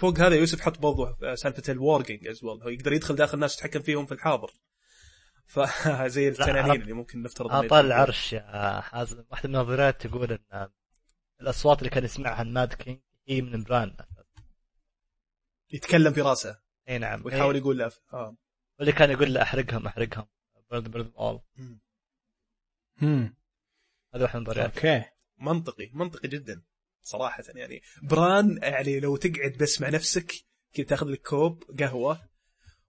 فوق 0.00 0.18
هذا 0.18 0.34
يوسف 0.34 0.60
حط 0.60 0.78
برضو 0.78 1.06
سالفة 1.34 1.72
ال 1.72 1.79
warging 1.79 2.26
as 2.26 2.44
well 2.44 2.62
هو 2.62 2.68
يقدر 2.68 2.92
يدخل 2.92 3.16
داخل 3.16 3.34
الناس 3.34 3.56
يتحكم 3.56 3.82
فيهم 3.82 4.06
في 4.06 4.12
الحاضر. 4.12 4.50
فزي 5.54 6.28
التنانين 6.28 6.82
اللي 6.82 6.92
ممكن 6.92 7.22
نفترض 7.22 7.50
اعطى 7.50 7.68
فيها. 7.68 7.80
العرش 7.80 8.32
يا 8.32 8.80
حازم 8.80 9.24
واحدة 9.30 9.48
من 9.48 9.56
النظريات 9.56 10.06
تقول 10.06 10.32
إن 10.32 10.68
الأصوات 11.40 11.78
اللي 11.78 11.90
كان 11.90 12.04
يسمعها 12.04 12.42
ال 12.42 12.50
Mad 12.50 12.72
King 12.72 13.00
هي 13.28 13.42
من 13.42 13.62
بران 13.62 13.96
يتكلم 15.70 16.12
في 16.12 16.20
راسه. 16.20 16.60
إي 16.88 16.98
نعم. 16.98 17.24
ويحاول 17.24 17.54
إيه. 17.54 17.60
يقول 17.60 17.78
له 17.78 17.92
آه. 18.12 18.36
واللي 18.78 18.92
كان 18.92 19.10
يقول 19.10 19.34
له 19.34 19.42
أحرقهم 19.42 19.86
أحرقهم. 19.86 20.26
burn 20.70 20.90
them 20.90 21.12
all. 21.18 21.40
هذا 24.14 24.22
واحد 24.22 24.36
من 24.36 24.42
النظريات 24.42 24.76
أوكي. 24.76 25.15
منطقي 25.38 25.90
منطقي 25.94 26.28
جدا 26.28 26.62
صراحة 27.02 27.44
يعني. 27.54 27.82
بران 28.02 28.58
يعني 28.62 29.00
لو 29.00 29.16
تقعد 29.16 29.56
بس 29.60 29.80
مع 29.80 29.88
نفسك 29.88 30.32
كذا 30.74 30.86
تاخذ 30.86 31.06
لك 31.06 31.22
كوب 31.22 31.62
قهوة 31.78 32.20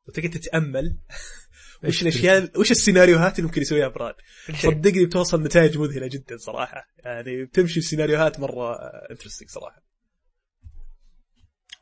وتقعد 0.08 0.30
تتأمل. 0.30 0.98
وش 1.84 2.02
الأشياء 2.02 2.60
وش 2.60 2.72
السيناريوهات 2.72 3.40
اللي 3.40 3.48
ممكن 3.48 3.62
يسويها 3.62 3.88
بران؟ 3.88 4.14
صدقني 4.56 5.06
بتوصل 5.06 5.44
نتائج 5.44 5.78
مذهلة 5.78 6.08
جدا 6.08 6.38
صراحة. 6.38 6.88
يعني 6.98 7.46
بتمشي 7.46 7.80
السيناريوهات 7.80 8.40
مرة 8.40 8.76
interesting 9.12 9.50
صراحة. 9.50 9.84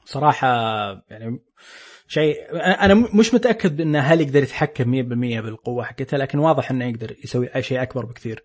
صراحة 0.06 0.48
يعني 1.10 1.40
شيء 2.08 2.36
أنا 2.56 2.94
مش 2.94 3.34
متأكد 3.34 3.82
انه 3.82 4.00
هل 4.00 4.22
يقدر 4.22 4.44
يتحكم 4.44 5.04
100% 5.04 5.42
بالقوة 5.42 5.84
حقتها 5.84 6.18
لكن 6.18 6.40
واضح 6.40 6.72
إنه 6.72 6.90
يقدر 6.90 7.16
يسوي 7.24 7.56
أي 7.56 7.64
شيء 7.64 7.82
أكبر 7.82 8.06
بكثير. 8.06 8.44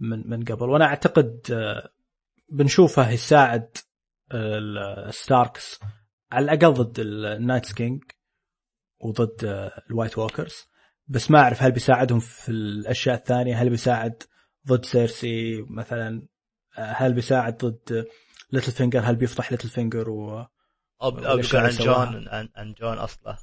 من 0.00 0.30
من 0.30 0.44
قبل. 0.44 0.68
وأنا 0.68 0.84
أعتقد 0.84 1.40
آه، 1.52 1.88
بنشوفه 2.52 3.10
يساعد 3.10 3.76
آه، 4.32 4.58
الستاركس. 5.08 5.80
على 6.32 6.44
الأقل 6.44 6.74
ضد 6.74 6.98
ال 7.00 7.12
Night 7.12 7.72
King 7.72 8.02
وضد 9.00 9.44
آه، 9.44 9.82
ال 9.90 9.95
White 9.95 10.18
Walkers. 10.18 10.68
بس 11.06 11.30
ما 11.30 11.38
أعرف 11.38 11.62
هل 11.62 11.72
بيساعدهم 11.72 12.20
في 12.20 12.48
الأشياء 12.48 13.16
الثانية. 13.16 13.62
هل 13.62 13.70
بيساعد 13.70 14.22
ضد 14.66 14.84
سيرسي 14.84 15.62
مثلا؟ 15.62 16.22
هل 16.74 17.12
بيساعد 17.14 17.56
ضد 17.64 18.06
ليتل 18.52 18.72
فينجر؟ 18.72 19.00
هل 19.00 19.16
بيفضح 19.16 19.52
ليتل 19.52 19.68
فينجر 19.68 20.10
و 20.10 20.46
عن. 21.56 21.70
جون 21.70 22.28
عن, 22.28 22.48
عن 22.56 22.72
جون 22.72 22.98
أصله. 22.98 23.38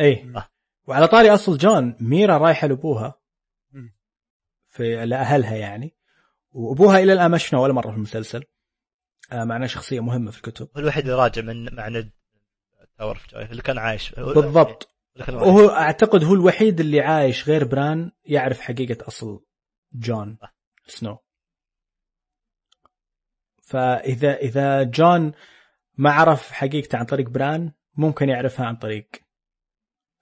آه. 0.00 0.48
وعلى 0.86 1.08
طاري 1.08 1.34
أصل 1.34 1.58
جون 1.58 1.96
ميرا 2.00 2.38
رايحة 2.38 2.66
لأبوها. 2.66 3.21
في 4.72 5.06
لأهلها 5.06 5.56
يعني. 5.56 5.94
وأبوها 6.50 6.98
إلى 6.98 7.12
الآن 7.12 7.30
ما 7.30 7.38
شفناه 7.38 7.60
ولا 7.60 7.72
مرة 7.72 7.90
في 7.90 7.96
المسلسل. 7.96 8.44
آه، 9.32 9.44
مع 9.44 9.56
انه 9.56 9.66
شخصية 9.66 10.00
مهمة 10.00 10.30
في 10.30 10.36
الكتب. 10.36 10.68
هو 10.76 10.80
الوحيد 10.80 11.04
اللي 11.04 11.16
راجع 11.16 11.42
من 11.42 11.74
مع 11.74 11.88
ند 11.88 12.10
tower 12.98 13.20
اللي 13.32 13.62
كان 13.62 13.78
عايش. 13.78 14.14
بالضبط. 14.14 14.88
وهو 15.28 15.68
أعتقد 15.68 16.24
هو 16.24 16.34
الوحيد 16.34 16.80
اللي 16.80 17.00
عايش 17.00 17.48
غير 17.48 17.64
بران 17.64 18.12
يعرف 18.24 18.60
حقيقة 18.60 19.08
أصل 19.08 19.44
جون 19.92 20.38
سنو. 20.86 21.18
فاذا 23.62 24.36
إذا 24.36 24.82
جون 24.82 25.32
ما 25.94 26.10
عرف 26.10 26.50
حقيقته 26.50 26.98
عن 26.98 27.04
طريق 27.04 27.28
بران 27.28 27.72
ممكن 27.94 28.28
يعرفها 28.28 28.66
عن 28.66 28.76
طريق 28.76 29.08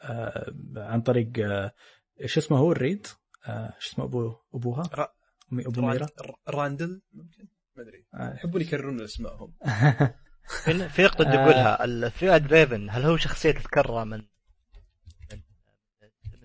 آه 0.02 0.54
عن 0.76 1.00
طريق 1.00 1.30
آه 1.38 1.72
إيش 2.20 2.38
اسمه 2.38 2.58
هو 2.58 2.72
الريد؟ 2.72 3.06
آه 3.46 3.74
إيش 3.76 3.86
اسمه 3.86 4.04
ابو 4.04 4.34
أبوها؟ 4.54 4.82
را- 4.94 5.14
أمي- 5.52 5.66
أبو 5.66 5.80
ميرا. 5.80 6.06
راند- 6.06 6.34
راندل 6.48 7.02
ممكن؟ 7.12 7.48
ما 7.76 7.82
أدري. 7.82 8.06
آه. 8.14 8.34
يحبون 8.34 8.60
يكررون 8.60 9.00
أسمائهم. 9.02 9.54
في 10.64 10.88
في 10.88 11.02
نقطة 11.02 11.24
بدي 11.24 11.36
آه. 11.36 11.42
أقولها 11.44 11.84
ال 11.84 11.90
Three-Eyed 11.90 12.46
Raven 12.46 12.90
هل 12.90 13.02
هو 13.02 13.16
شخصية 13.16 13.50
تتكرر 13.50 14.04
من 14.04 14.22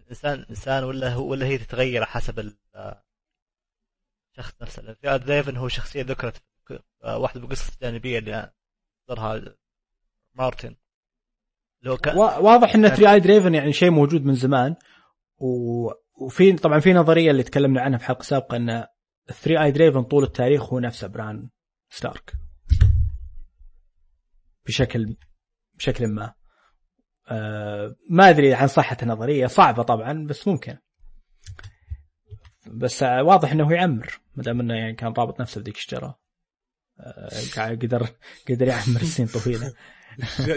إنسان 0.09 0.45
إنسان 0.49 0.83
ولا 0.83 1.13
هو 1.13 1.27
ولا 1.27 1.45
هي 1.45 1.57
تتغير 1.57 2.05
حسب 2.05 2.39
ال 2.39 2.57
الشخص 4.31 4.53
نفسه؟ 4.61 4.93
Three-Eyed 4.93 5.15
Raven 5.15 5.57
هو 5.57 5.67
شخصية 5.67 6.03
ذكرت 6.03 6.41
آه، 7.03 7.17
واحدة 7.17 7.39
من 7.39 7.45
القصص 7.45 7.73
الجانبية 7.73 8.19
اللي 8.19 8.51
ذكرها 9.09 9.55
مارتن. 10.33 10.75
هو 11.87 11.97
كان 11.97 12.17
وا- 12.17 12.37
واضح 12.37 12.75
إن 12.75 12.89
Three-Eyed 12.89 13.27
Raven 13.27 13.55
يعني 13.55 13.73
شيء 13.73 13.89
موجود 13.91 14.25
من 14.25 14.35
زمان 14.35 14.75
و... 15.37 15.91
وفي 16.21 16.53
طبعا 16.53 16.79
في 16.79 16.93
نظرية 16.93 17.31
اللي 17.31 17.43
تكلمنا 17.43 17.81
عنها 17.81 17.97
في 17.99 18.05
حلقة 18.05 18.23
سابقة 18.23 18.57
إن 18.57 18.85
Three-Eyed 19.33 19.77
Raven 19.77 20.03
طول 20.03 20.23
التاريخ 20.23 20.73
هو 20.73 20.79
نفسه 20.79 21.07
بران 21.07 21.49
ستارك. 21.89 22.33
بشكل 24.65 25.15
بشكل 25.73 26.07
ما. 26.07 26.33
آه 27.29 27.95
ما 28.09 28.29
أدري 28.29 28.53
عن 28.53 28.67
صحة 28.67 28.97
النظرية. 29.03 29.47
صعبة 29.47 29.83
طبعا 29.83 30.25
بس 30.27 30.47
ممكن. 30.47 30.77
بس 32.67 33.03
واضح 33.03 33.51
إنه 33.51 33.73
يعمر 33.73 34.19
ما 34.35 34.43
دام 34.43 34.59
إنه 34.59 34.73
يعني 34.75 34.93
كان 34.95 35.13
رابط 35.17 35.41
نفسه 35.41 35.61
بذيك 35.61 35.75
الشجرة. 35.75 36.19
قاعد- 37.55 37.85
قدر 37.85 38.07
قدر 38.49 38.67
يعمر 38.67 39.01
السنين 39.01 39.29
طويلة. 39.29 39.73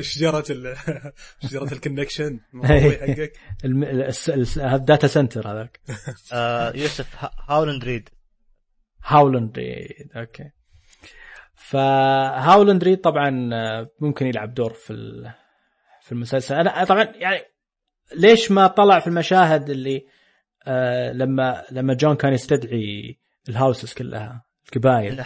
شجره 0.00 0.44
ال... 0.50 0.76
شجره 1.48 1.72
ال 1.72 1.79
connection 1.79 2.40
حقك. 2.64 3.32
الم... 3.64 3.84
الس... 3.84 4.30
الس... 4.30 4.58
هذا 4.58 4.76
data 4.76 5.06
center 5.06 5.52
هذاك. 5.52 5.80
آه 6.32 6.72
يوسف 6.76 7.16
ها- 7.24 7.30
هاولاند 7.48 7.84
ريد. 7.84 8.08
هاولاند 9.04 9.58
ريد 9.58 10.10
أوكي. 10.16 10.50
فهاولاند 11.54 12.84
ريد 12.84 13.00
طبعا 13.00 13.50
آه، 13.52 13.90
ممكن 14.00 14.26
يلعب 14.26 14.54
دور 14.54 14.72
في 14.72 14.94
في 16.02 16.12
المسلسل. 16.12 16.54
أنا 16.54 16.84
طبعا 16.84 17.02
يعني 17.16 17.40
ليش 18.16 18.50
ما 18.50 18.66
طلع 18.66 18.98
في 19.00 19.06
المشاهد 19.06 19.70
اللي 19.70 20.06
آه 20.66 21.12
لما 21.12 21.64
لما 21.70 21.94
جون 21.94 22.16
كان 22.16 22.32
يستدعي 22.32 23.18
ال 23.48 23.55
houses 23.55 23.92
كلها؟ 23.92 24.44
القبائل 24.68 25.24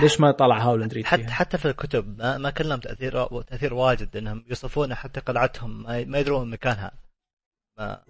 ليش 0.00 0.20
ما 0.20 0.30
طلع 0.30 0.58
هاولاند 0.58 0.94
ريد 0.94 1.04
حتى 1.04 1.22
فيها؟ 1.22 1.30
حتى 1.30 1.58
في 1.58 1.68
الكتب 1.68 2.18
ما, 2.18 2.38
ما 2.38 2.50
كان 2.50 2.68
لهم 2.68 2.80
تاثير 2.80 3.42
تأثير 3.42 3.74
واجد 3.74 4.16
إنهم 4.16 4.44
يوصفون 4.48 4.94
حتى 4.94 5.20
قلعتهم 5.20 5.82
ما 5.82 6.04
ما 6.04 6.18
يدرون 6.18 6.50
مكانها 6.50 6.92
ما 7.78 8.02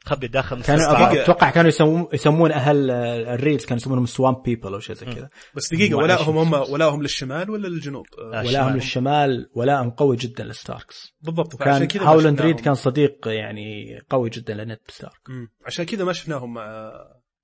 تخبي 0.00 0.28
داخل 0.28 0.62
كانوا. 0.62 1.22
أتوقع 1.22 1.50
كانوا 1.50 1.68
يسمون 1.68 2.06
يسمون 2.12 2.52
أهل 2.52 2.90
آه، 2.90 3.34
الريدز 3.34 3.64
كانوا 3.64 3.76
يسمونهم 3.76 4.06
swamp 4.06 4.42
people 4.42 4.74
أو 4.74 4.80
شيء 4.80 4.96
زي 4.96 5.06
كذا 5.06 5.30
بس 5.54 5.74
دقيقة 5.74 5.96
ولاهم 5.96 6.38
هم 6.38 6.54
ولاهم 6.72 7.02
للشمال 7.02 7.50
ولا 7.50 7.68
للجنوب؟ 7.68 8.06
لا. 8.32 8.40
ولاهم. 8.40 8.74
للشمال 8.74 9.50
ولاهم 9.54 9.90
قوي 9.90 10.16
جدا 10.16 10.44
للستاركس 10.44 11.14
بالضبط 11.20 11.60
ما 11.62 11.88
هاولاند. 12.00 12.40
ريد 12.40 12.60
كان 12.60 12.74
صديق 12.74 13.28
يعني 13.28 13.98
قوي 14.10 14.30
جدا 14.30 14.54
لنيد 14.54 14.78
ستارك. 14.88 15.28
عشان 15.66 15.84
كذا 15.84 16.04
ما 16.04 16.12
شفناهم 16.12 16.54
مع 16.54 16.92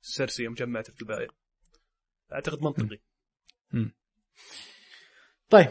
سيرسي 0.02 0.42
يوم 0.42 0.54
جمعت 0.54 0.88
القبائل 0.88 1.28
أعتقد 2.33 2.62
منطقي. 2.62 2.99
طيب 5.51 5.69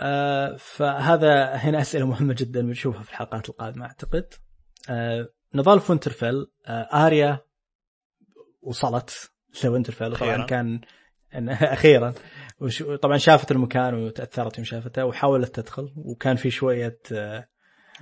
آه 0.00 0.56
فهذا 0.56 1.44
هنا 1.54 1.80
أسئلة 1.80 2.06
مهمة 2.06 2.34
جدا 2.38 2.60
بنشوفها 2.60 3.02
في 3.02 3.10
الحلقات 3.10 3.48
القادمة 3.48 3.86
أعتقد. 3.86 4.34
آه 4.90 5.28
نظل 5.54 5.80
في 5.80 5.92
وينترفيل 5.92 6.46
آه 6.66 7.06
آريا 7.06 7.40
وصلت 8.62 9.30
لوينترفيل 9.64 10.16
طبعا. 10.16 10.46
كان 10.46 10.80
أخيرا. 11.50 12.14
وش- 12.60 12.82
طبعا 12.82 13.18
شافت 13.18 13.50
المكان 13.52 13.94
وتأثرت 13.94 14.58
يوم 14.58 14.64
شافته 14.64 15.04
وحاولت 15.04 15.54
تدخل 15.60 15.92
وكان 15.96 16.36
في 16.36 16.50
شوية 16.50 16.98
آه 17.12 17.48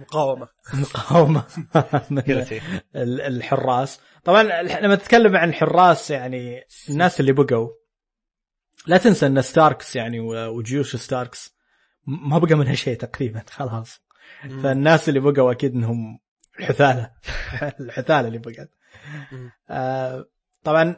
مقاومة. 0.01 0.49
مقاومة. 0.75 1.45
الحراس. 2.97 4.01
طبعا 4.25 4.43
لما 4.63 4.95
تتكلم 4.95 5.37
عن 5.37 5.49
الحراس 5.49 6.11
يعني 6.11 6.63
الناس 6.89 7.21
اللي 7.21 7.33
بقوا 7.33 7.69
لا 8.87 8.97
تنسى 8.99 9.27
إن 9.27 9.43
ستاركس 9.43 9.97
يعني 9.97 10.21
وجيوش 10.21 10.97
ستاركس 10.97 11.55
ما 12.07 12.39
بقى 12.39 12.55
منها 12.55 12.75
شيء 12.75 12.97
تقريبا 12.99 13.43
خلاص. 13.51 14.05
فالناس 14.63 15.09
اللي 15.09 15.21
بقوا 15.21 15.53
أكيد 15.53 15.75
إنهم 15.75 16.19
الحثالة. 16.59 17.11
الحثالة 17.81 18.29
اللي 18.29 18.39
بقت. 18.39 18.71
آه 19.71 20.25
طبعا 20.65 20.97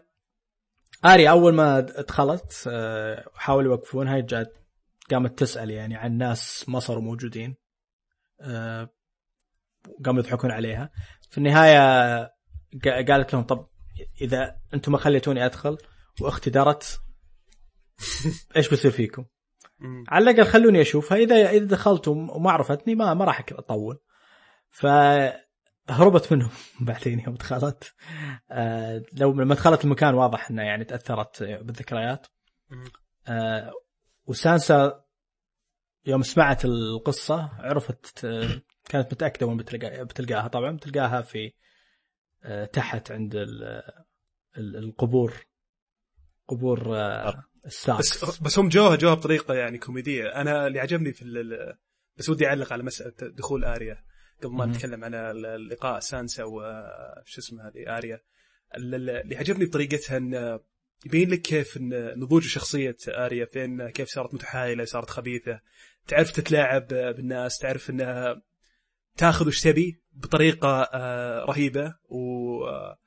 آري 1.05 1.31
أول 1.31 1.55
ما 1.55 1.81
دخلت 1.81 2.65
آه 2.73 3.25
حاولوا 3.35 3.73
يوقفونها 3.73 4.21
جات 4.21 4.57
قامت 5.11 5.39
تسأل 5.39 5.71
يعني 5.71 5.97
عن 5.97 6.19
ناس 6.19 6.65
ما 6.69 6.81
صاروا 6.81 7.03
موجودين. 7.03 7.57
قاموا 10.05 10.21
يضحكون 10.23 10.51
عليها. 10.51 10.91
في 11.31 11.39
النهاية 11.39 11.79
قا- 12.77 13.11
قالت 13.11 13.33
لهم 13.35 13.43
طب 13.45 13.69
إذا 14.21 14.57
أنتم 14.75 14.93
ما 14.93 14.99
خليتوني 14.99 15.45
أدخل 15.47 15.79
وأختي 16.21 16.51
درت 16.51 17.01
إيش 18.57 18.69
بيصير 18.71 18.91
فيكم؟ 18.91 19.25
على 20.09 20.31
الأقل 20.31 20.51
خلوني 20.51 20.81
أشوفها. 20.81 21.19
إذا 21.19 21.51
إذا 21.51 21.65
دخلت 21.65 22.09
وم- 22.09 22.31
وما 22.31 22.51
عرفتني 22.51 22.95
ما 22.95 23.15
ما 23.15 23.25
راح 23.25 23.45
أطول. 23.53 23.99
فهربت 24.71 26.33
منهم. 26.33 26.51
بعدين 26.81 27.21
يوم 27.21 27.35
دخلت 27.35 27.95
آه 28.51 29.03
لو 29.13 29.33
لما 29.33 29.55
دخلت 29.55 29.85
المكان 29.85 30.15
واضح 30.15 30.51
إنها 30.51 30.65
يعني 30.65 30.85
تأثرت 30.85 31.43
بالذكريات. 31.43 32.27
آه 33.29 33.73
وسانسا 34.27 35.05
يوم 36.07 36.23
سمعت 36.23 36.65
القصة 36.65 37.51
عرفت 37.59 38.25
آه، 38.25 38.63
كانت 38.89 39.13
متأكدة 39.13 39.47
وين 39.47 39.57
بتلقاها. 39.57 40.49
طبعا 40.49 40.77
بتلقاها 40.77 41.23
في 41.23 41.53
آه 42.45 42.65
تحت 42.65 43.11
عند 43.13 43.35
ال- 43.37 43.83
ال- 44.57 44.77
القبور. 44.77 45.47
قبور 46.49 46.97
آه 46.97 47.45
الساركس 47.67 48.25
بس 48.25 48.39
بس 48.39 48.59
هم 48.59 48.69
جوها 48.69 48.97
جوها 48.97 49.15
بطريقة 49.15 49.55
يعني 49.55 49.79
كوميدية. 49.79 50.27
أنا 50.29 50.67
اللي 50.67 50.81
عجبني 50.81 51.13
في 51.13 51.25
بس 52.17 52.29
ودي 52.29 52.47
أعلق 52.47 52.73
على 52.73 52.83
مسألة 52.83 53.13
دخول 53.21 53.65
آريا. 53.65 54.05
قبل 54.43 54.55
ما. 54.55 54.67
نتكلم 54.67 55.05
عن 55.05 55.15
ال- 55.15 55.69
لقاء 55.69 56.01
سانسا 56.01 56.45
وش 56.45 57.39
اسمها 57.39 57.69
هذه 57.69 57.97
آريا. 57.99 58.21
ال- 58.77 58.95
ال- 58.95 59.11
اللي 59.11 59.37
عجبني 59.37 59.65
بطريقتها 59.65 60.17
إن 60.17 60.59
يبين 61.07 61.31
لك 61.31 61.41
كيف 61.43 61.79
نضوج 62.17 62.43
شخصية 62.43 62.97
آريا 63.09 63.45
فين 63.45 63.89
كيف 63.89 64.09
صارت 64.09 64.35
متحايلة 64.35 64.85
صارت 64.85 65.11
خبيثة. 65.11 65.61
تعرف 66.09 66.31
تتلاعب 66.31 66.87
بالناس 66.89 67.59
تعرف 67.59 67.91
انها 67.91 68.43
تاخذ 69.17 69.49
وش 69.49 69.63
تبي 69.63 70.01
بطريقة 70.13 70.83
آه، 70.83 71.45
رهيبة 71.45 71.95
و 72.09 72.19
آه، 72.65 72.99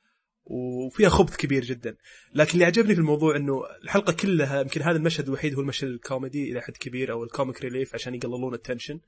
وفيها 0.46 1.10
خبث 1.10 1.36
كبير 1.36 1.64
جدا. 1.64 1.96
لكن 2.34 2.54
اللي 2.54 2.66
عجبني 2.66 2.94
في 2.94 3.00
الموضوع 3.02 3.36
إنه 3.36 3.62
الحلقة 3.84 4.14
كلها 4.14 4.62
يمكن 4.62 4.82
هذا 4.82 4.98
المشهد 4.98 5.26
الوحيد 5.26 5.54
هو 5.54 5.62
المشهد 5.62 5.90
الكوميدي 5.90 6.52
إلى 6.52 6.62
حد 6.62 6.78
كبير 6.78 7.12
أو 7.12 7.24
ال 7.24 7.30
comic 7.30 7.62
relief 7.62 7.94
عشان 7.94 8.16
يقللون 8.16 8.54
ال 8.54 8.59
tension. 8.59 9.00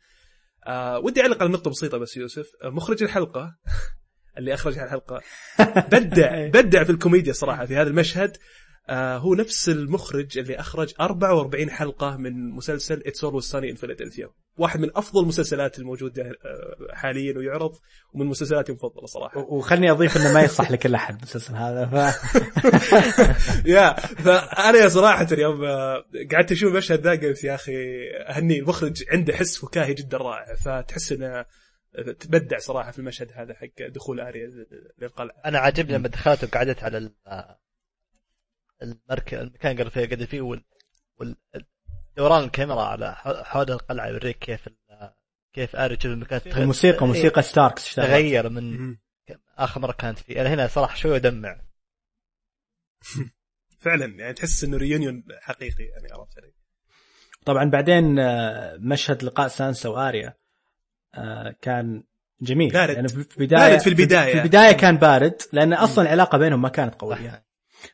آه 0.68 1.00
ودي 1.00 1.22
أعلق 1.22 1.42
على 1.42 1.52
نقطة 1.52 1.72
بسيطة 1.72 1.98
بس 1.98 2.18
يوسف. 2.18 2.48
آه، 2.64 2.70
مخرج 2.70 3.04
الحلقة 3.04 3.56
اللي 4.38 4.54
أخرج 4.54 4.80
الحلقة 4.80 5.22
بدع 5.92 6.48
بدع 6.62 6.84
في 6.84 6.92
الكوميديا 6.92 7.34
صراحة 7.34 7.66
في 7.66 7.76
هذا 7.76 7.90
المشهد. 7.90 8.38
آه 8.92 9.18
هو 9.18 9.36
نفس 9.36 9.70
المخرج 9.70 10.38
اللي 10.38 10.56
أخرج 10.60 10.94
44 11.00 11.70
حلقة 11.70 12.18
من 12.18 12.50
مسلسل 12.50 13.04
It's 13.06 13.24
Always 13.24 13.44
Sunny 13.44 13.70
in 13.72 13.76
Philadelphia 13.76 14.30
واحد 14.58 14.80
من 14.80 14.90
أفضل 14.96 15.22
المسلسلات 15.22 15.80
الموجودة 15.80 16.24
آه، 16.24 16.94
حاليا 16.94 17.38
ويعرض 17.38 17.76
ومن 18.14 18.26
مسلسلاتي 18.26 18.72
المفضلة 18.72 19.06
صراحة. 19.06 19.40
وخلني 19.40 19.92
أضيف 19.92 20.18
إنه 20.18 20.34
ما 20.34 20.42
يصح 20.42 20.72
لكل 20.72 20.96
أحد 20.96 21.16
المسلسل 21.16 21.56
هذا 21.56 21.86
ف... 21.86 21.96
يا 23.66 23.94
فأنا 24.00 24.78
يا 24.78 24.88
صراحة 24.88 25.28
يوم 25.32 25.64
آه، 25.64 26.04
قعدت 26.32 26.52
أشوف 26.52 26.72
المشهد 26.72 27.02
ذا 27.02 27.12
قلت 27.12 27.44
يا 27.44 27.56
أخي 27.56 28.10
أهني 28.30 28.60
المخرج 28.60 29.04
عنده 29.12 29.34
حس 29.34 29.58
فكاهي 29.58 29.94
جدا 29.94 30.18
رائع 30.18 30.56
فتحس 30.56 31.12
إنه 31.12 31.46
تبدع 32.20 32.58
صراحة 32.58 32.92
في 32.92 33.00
المشهد 33.00 33.32
هذا 33.36 33.54
حق 33.54 33.88
دخول 33.90 34.20
آريا 34.20 34.50
للقلعة. 35.02 35.36
أنا 35.46 35.60
عاجبني 35.60 35.98
لما 35.98 36.08
دخلت 36.08 36.44
وقعدت 36.44 36.84
على 36.84 36.98
ال- 36.98 37.14
المركز 38.82 39.38
المكان 39.38 39.80
اللي 39.80 39.90
فيه 39.92 40.06
قاعد 40.06 40.24
فيه 40.24 40.42
وال... 40.42 40.64
وال... 41.20 41.36
دوران 42.18 42.44
الكاميرا 42.44 42.82
على 42.82 43.16
حول 43.46 43.72
القلعة 43.72 44.08
يوريك 44.08 44.38
كيف 44.38 44.68
ال... 44.68 44.76
كيف 45.54 45.76
آري 45.76 45.96
تشوف 45.96 46.12
المكان. 46.12 46.40
تغ- 46.40 46.58
الموسيقى 46.58 47.08
موسيقى 47.08 47.42
ستاركس 47.42 47.88
اشتغلت. 47.88 48.08
تغير 48.10 48.50
من 48.50 48.96
آخر 49.58 49.82
مرة 49.82 49.92
كانت 49.92 50.20
فيه. 50.20 50.42
أنا 50.42 50.54
هنا 50.54 50.68
صراحة 50.68 50.96
شوي 50.96 51.16
أدمع. 51.16 51.62
فعلا 53.80 54.06
يعني 54.06 54.34
تحس 54.34 54.64
إنه 54.64 54.78
reunion 54.78 55.24
حقيقي 55.42 55.84
يعني 55.84 56.08
عرفت 56.12 56.38
علي. 56.40 56.54
طبعا 57.46 57.70
بعدين 57.70 58.20
آه، 58.20 58.78
مشهد 58.80 59.24
لقاء 59.24 59.48
سانسا 59.48 59.90
وآريا 59.90 60.34
آه، 61.16 61.56
كان 61.62 62.04
جميل. 62.42 62.72
بارد. 62.74 62.96
يعني 62.96 63.08
في 63.08 63.16
البدايه 63.42 63.70
بارد 63.70 63.80
في 63.80 63.90
البداية. 63.90 64.32
في 64.34 64.42
البداية 64.42 64.72
كان 64.72 64.98
بارد 64.98 65.42
لأن 65.54 65.74
أصلا 65.74 66.04
العلاقة 66.06 66.38
بينهم 66.38 66.62
ما 66.62 66.70
كانت 66.70 66.96
قوية. 66.96 67.46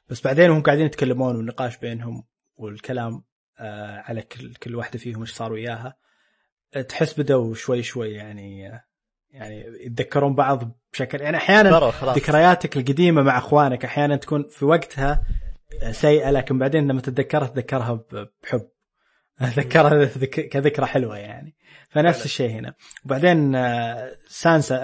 بس 0.10 0.22
بعدين 0.22 0.50
هم 0.52 0.62
قاعدين 0.62 0.86
يتكلمون 0.86 1.36
والنقاش 1.36 1.78
بينهم 1.78 2.24
والكلام 2.58 3.24
آه، 3.60 3.98
على 4.06 4.22
كل 4.22 4.54
كل 4.54 4.76
واحدة 4.76 5.00
فيهم 5.00 5.22
إيش 5.22 5.32
صار 5.34 5.52
وياها. 5.54 5.96
آه، 6.76 6.82
تحس 6.82 7.20
بدوا 7.20 7.56
شوي 7.56 7.84
شوي 7.84 8.12
يعني 8.14 8.68
آه، 8.74 8.84
يعني 9.32 9.66
يتذكرون 9.86 10.36
بعض 10.36 10.72
بشكل 10.94 11.22
يعني 11.22 11.38
أحيانا 11.38 11.70
ذكرياتك 12.04 12.78
القديمة 12.78 13.22
مع 13.22 13.38
أخوانك 13.38 13.86
أحيانا 13.86 14.16
تكون 14.16 14.44
في 14.50 14.66
وقتها 14.66 15.24
سيئة 15.92 16.32
لكن 16.32 16.60
بعدين 16.60 16.88
لما 16.88 17.02
تتذكرها 17.02 17.48
تتذكرها 17.48 18.04
بحب. 18.44 18.68
تذكرها 19.56 20.04
ذك- 20.06 20.50
كذكرى 20.50 20.86
حلوة 20.86 21.18
يعني. 21.18 21.56
فنفس. 21.90 22.26
الشيء 22.26 22.50
هنا. 22.50 22.74
وبعدين 23.06 23.54
سانسا 24.28 24.78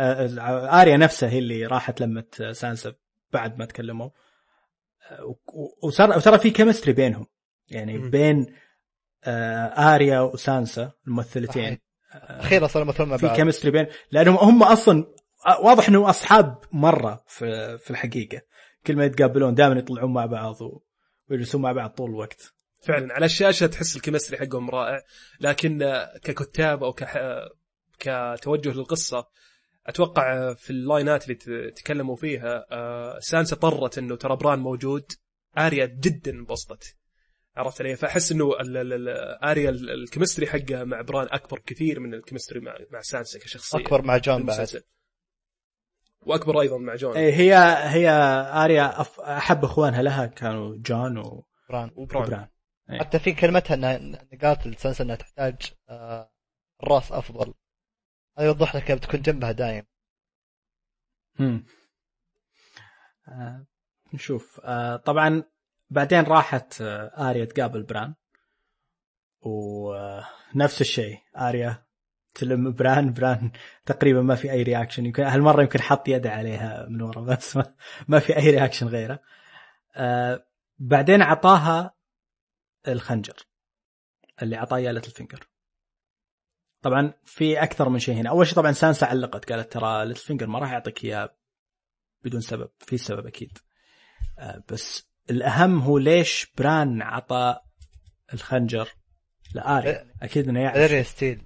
آريا 0.81 0.97
نفسها 0.97 1.29
هي 1.29 1.39
اللي 1.39 1.65
راحت 1.65 2.01
لمت 2.01 2.43
سانسا 2.43 2.93
بعد 3.33 3.59
ما 3.59 3.65
تكلموا. 3.65 4.09
وصار 5.83 6.17
وترى 6.17 6.39
في 6.39 6.49
chemistry 6.49 6.93
بينهم. 6.93 7.25
يعني 7.67 7.97
مم. 7.97 8.09
بين 8.09 8.55
آه، 9.23 9.95
آريا 9.95 10.19
وسانسا 10.19 10.91
الممثلتين. 11.07 11.79
أخيرا 12.13 12.67
صاروا 12.67 12.87
يمثلون 12.87 13.09
مع 13.09 13.17
في 13.17 13.29
chemistry 13.29 13.71
بين 13.71 13.87
لأنهم 14.11 14.35
هم 14.35 14.63
أصلا 14.63 15.05
واضح 15.63 15.89
انهم 15.89 16.03
أصحاب 16.03 16.57
مرة 16.71 17.23
في 17.27 17.77
في 17.77 17.91
الحقيقة. 17.91 18.41
كل 18.87 18.95
ما 18.95 19.05
يتقابلون 19.05 19.53
دائما 19.53 19.79
يطلعون 19.79 20.13
مع 20.13 20.25
بعض 20.25 20.55
ويجلسون 21.29 21.61
مع 21.61 21.71
بعض 21.71 21.89
طول 21.89 22.09
الوقت. 22.09 22.53
فعلا 22.81 23.13
على 23.13 23.25
الشاشة 23.25 23.67
تحس 23.67 23.95
ال 23.95 24.00
chemistry 24.00 24.37
حقهم 24.37 24.69
رائع. 24.69 25.01
لكن 25.39 25.79
ككتاب 26.23 26.83
أو 26.83 26.93
كح... 26.93 27.17
كتوجه 27.99 28.69
للقصة 28.69 29.27
أتوقع 29.87 30.53
في 30.53 30.69
اللاينات 30.69 31.23
اللي 31.29 31.71
تكلموا 31.71 32.15
فيها 32.15 32.65
آه، 32.71 33.19
سانسا 33.19 33.55
طرت 33.55 33.97
إنه 33.97 34.15
ترى 34.15 34.35
بران 34.35 34.59
موجود 34.59 35.05
آريا 35.57 35.85
جدا 35.85 36.31
انبسطت. 36.31 36.95
عرفت 37.55 37.81
علي؟ 37.81 37.95
فأحس 37.95 38.31
إنه 38.31 38.51
ال- 38.59 38.77
ال- 38.77 38.93
ال- 38.93 39.43
آريا 39.43 39.69
ال- 39.69 39.89
ال 39.89 39.95
chemistry 39.95 40.47
حقها 40.47 40.83
مع 40.83 41.01
بران 41.01 41.27
أكبر 41.31 41.59
كثير 41.65 41.99
من 41.99 42.13
ال 42.13 42.18
chemistry 42.18 42.59
مع 42.59 42.75
مع 42.91 43.01
سانسا 43.01 43.39
كشخصية. 43.39 43.79
أكبر 43.79 44.01
مع 44.01 44.15
في 44.15 44.21
جون 44.21 44.45
بعد. 44.45 44.83
وأكبر 46.25 46.61
أيضا 46.61 46.77
مع 46.77 46.95
جون. 46.95 47.17
إيه، 47.17 47.33
هي 47.33 47.55
هي 47.89 48.09
آريا 48.63 49.01
أحب 49.37 49.63
أخوانها 49.63 50.01
لها 50.01 50.25
كانوا 50.25 50.75
جون 50.77 51.17
و- 51.17 51.45
بران. 51.69 51.91
وبران 51.95 52.23
وبران. 52.23 52.47
إيه. 52.89 52.99
حتى 52.99 53.19
في 53.19 53.31
كلمتها 53.33 53.73
إنها 53.73 54.27
قالت 54.41 54.67
لسانسا 54.67 55.03
إنها 55.03 55.15
تحتاج 55.15 55.55
آه، 55.89 56.31
الرأس 56.83 57.11
أفضل. 57.11 57.53
هذا 58.37 58.47
يوضح 58.47 58.75
لك 58.75 58.91
بتكون 58.91 59.21
جنبها 59.21 59.51
دايم. 59.51 59.83
مم. 61.39 61.65
آه، 63.27 63.65
نشوف. 64.13 64.61
آه، 64.63 64.95
طبعا 64.95 65.43
بعدين 65.89 66.23
راحت 66.23 66.81
آه، 66.81 67.29
آريا 67.29 67.45
تقابل 67.45 67.83
بران. 67.83 68.15
ونفس 69.41 70.81
الشيء. 70.81 71.19
آريا 71.37 71.85
تلم 72.33 72.73
بران. 72.73 73.13
بران 73.13 73.51
تقريبا 73.85 74.21
ما 74.21 74.35
في 74.35 74.51
أي 74.51 74.63
reaction 74.63 75.05
يمكن 75.05 75.23
هالمرة 75.23 75.61
يمكن 75.61 75.81
حط 75.81 76.07
يده 76.07 76.31
عليها 76.31 76.85
من 76.89 77.01
ورا 77.01 77.21
بس 77.21 77.57
ما, 77.57 77.75
ما 78.07 78.19
في 78.19 78.37
أي 78.37 78.49
reaction 78.49 78.87
غيره. 78.87 79.19
آه، 79.95 80.45
بعدين 80.79 81.21
اعطاها 81.21 81.95
الخنجر 82.87 83.47
اللي 84.41 84.67
اياه 84.71 84.91
ليتل 84.91 85.11
فينجر 85.11 85.52
طبعا 86.83 87.13
في 87.25 87.63
أكثر 87.63 87.89
من 87.89 87.99
شيء 87.99 88.15
هنا. 88.15 88.29
أول 88.29 88.47
شيء 88.47 88.55
طبعا 88.55 88.71
سانسا 88.71 89.05
علقت 89.05 89.51
قالت 89.51 89.73
ترى 89.73 90.05
ليتل 90.05 90.19
فينجر 90.19 90.47
ما 90.47 90.59
راح 90.59 90.71
يعطيك 90.71 91.03
إياه 91.03 91.35
بدون 92.23 92.41
سبب 92.41 92.69
في 92.79 92.97
سبب 92.97 93.27
أكيد. 93.27 93.57
آه، 94.39 94.63
بس 94.69 95.07
الأهم 95.29 95.79
هو 95.79 95.97
ليش 95.97 96.47
بران 96.57 97.01
عطى 97.01 97.59
الخنجر 98.33 98.89
لآريا؟ 99.53 100.13
أكيد 100.21 100.49
إنه 100.49 100.59
يعرف. 100.59 100.75
Valyrian 100.75 101.03
steel. 101.03 101.45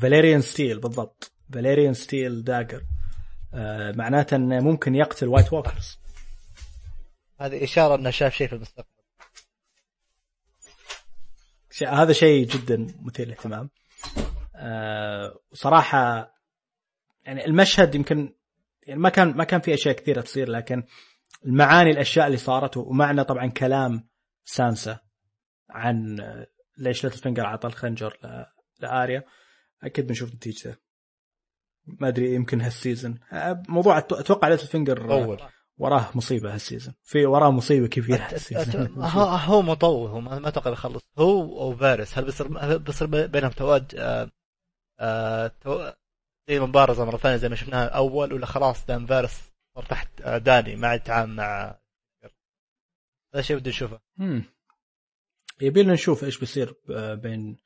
Valyrian 0.00 0.40
steel 0.40 0.80
بالضبط. 0.80 1.32
Valyrian 1.52 1.94
steel 1.94 2.44
dagger 2.44 2.84
آه 3.54 3.92
معناته 3.92 4.34
إنه 4.34 4.60
ممكن 4.60 4.94
يقتل 4.94 5.28
White 5.28 5.52
Walkers. 5.52 5.98
هذه 7.40 7.64
إشارة 7.64 7.94
إنه 7.94 8.10
شاف 8.10 8.34
شيء 8.34 8.48
في 8.48 8.54
المستقبل. 8.54 8.88
هذا 11.82 12.12
شيء 12.12 12.46
جدا 12.46 12.86
مثير 13.02 13.26
للاهتمام. 13.26 13.70
وصراحه 15.52 16.34
يعني 17.22 17.46
المشهد 17.46 17.94
يمكن 17.94 18.34
يعني 18.82 19.00
ما 19.00 19.08
كان 19.08 19.36
ما 19.36 19.44
كان 19.44 19.60
في 19.60 19.74
أشياء 19.74 19.94
كثيرة 19.94 20.20
تصير 20.20 20.48
لكن 20.48 20.82
المعاني 21.46 21.90
الأشياء 21.90 22.26
اللي 22.26 22.36
صارت 22.36 22.76
ومعنى 22.76 23.24
طبعا 23.24 23.46
كلام 23.46 24.08
سانسا 24.44 24.98
عن 25.70 26.20
آه، 26.20 26.46
ليش 26.78 27.04
ليتل 27.04 27.18
فينجر 27.18 27.46
عطى 27.46 27.68
الخنجر 27.68 28.18
لآريا. 28.80 29.24
أكيد 29.82 30.06
بنشوف 30.06 30.34
نتيجته. 30.34 30.76
ما 31.86 32.08
أدري 32.08 32.34
يمكن 32.34 32.60
هال 32.60 32.74
season 32.74 33.18
آه، 33.32 33.62
موضوع 33.68 33.98
أتوقع 33.98 34.48
ليتل 34.48 34.66
فينجر 34.66 35.04
آه، 35.04 35.24
طول 35.24 35.40
وراه 35.78 36.10
مصيبة 36.14 36.54
هال 36.54 36.63
season. 36.63 36.94
في 37.02 37.26
وراه 37.26 37.50
مصيبة 37.50 37.86
كبيرة 37.86 38.22
هال 38.22 38.36
season. 38.36 38.86
هو 39.14 39.22
هو 39.22 39.62
مطول 39.62 40.10
هو 40.10 40.20
ما 40.20 40.48
أتوقع 40.48 40.70
بيخلص. 40.70 41.02
هو 41.18 41.68
وفارس 41.70 42.18
هل 42.18 42.24
بيصير 42.24 42.76
بيصير 42.78 43.26
بينهم 43.26 43.50
تواج 43.50 43.84
آه 43.98 44.30
آه 45.00 45.46
تو... 45.60 45.92
زي 46.48 46.60
مبارزة 46.60 47.04
مرة 47.04 47.16
ثانية 47.16 47.36
زي 47.36 47.48
ما 47.48 47.56
شفناها 47.56 47.86
أول 47.88 48.32
ولا 48.32 48.46
خلاص 48.46 48.86
دام 48.86 49.06
فارس 49.06 49.52
صار 49.74 49.84
تحت 49.84 50.20
آه، 50.20 50.38
داني 50.38 50.76
ما 50.76 50.88
عاد 50.88 51.00
يتعامل 51.00 51.34
مع 51.34 51.78
هذا 53.34 53.42
شيء 53.42 53.56
بدي 53.56 53.70
نشوفه. 53.70 54.00
يبي 55.60 55.82
لنا 55.82 55.92
نشوف 55.92 56.24
إيش 56.24 56.38
بيصير 56.38 56.74
آه، 56.90 57.14
بين 57.14 57.58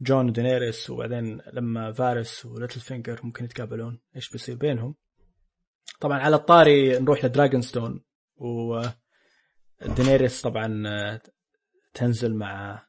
جون 0.00 0.28
ودينيريس 0.28 0.90
وبعدين 0.90 1.40
لما 1.52 1.92
فارس 1.92 2.46
وليتل 2.46 2.80
فينجر 2.80 3.20
ممكن 3.24 3.44
يتقابلون 3.44 4.00
إيش 4.16 4.30
بيصير 4.30 4.56
بينهم. 4.56 4.94
طبعا 6.00 6.18
على 6.18 6.36
الطاري 6.36 6.98
نروح 6.98 7.24
لدراجون 7.24 7.62
ستون 7.62 8.04
و 8.36 8.82
دينيريس 9.86 10.42
طبعا 10.42 10.82
آه، 10.86 11.20
تنزل 11.94 12.34
مع 12.34 12.82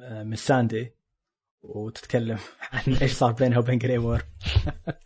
آه، 0.00 0.22
ميساندي 0.22 0.94
وتتكلم 1.62 2.38
عن 2.72 2.94
إيش 2.94 3.12
صار 3.12 3.32
بينها 3.32 3.58
وبين 3.58 3.78
جري 3.78 3.98
وورم 3.98 4.22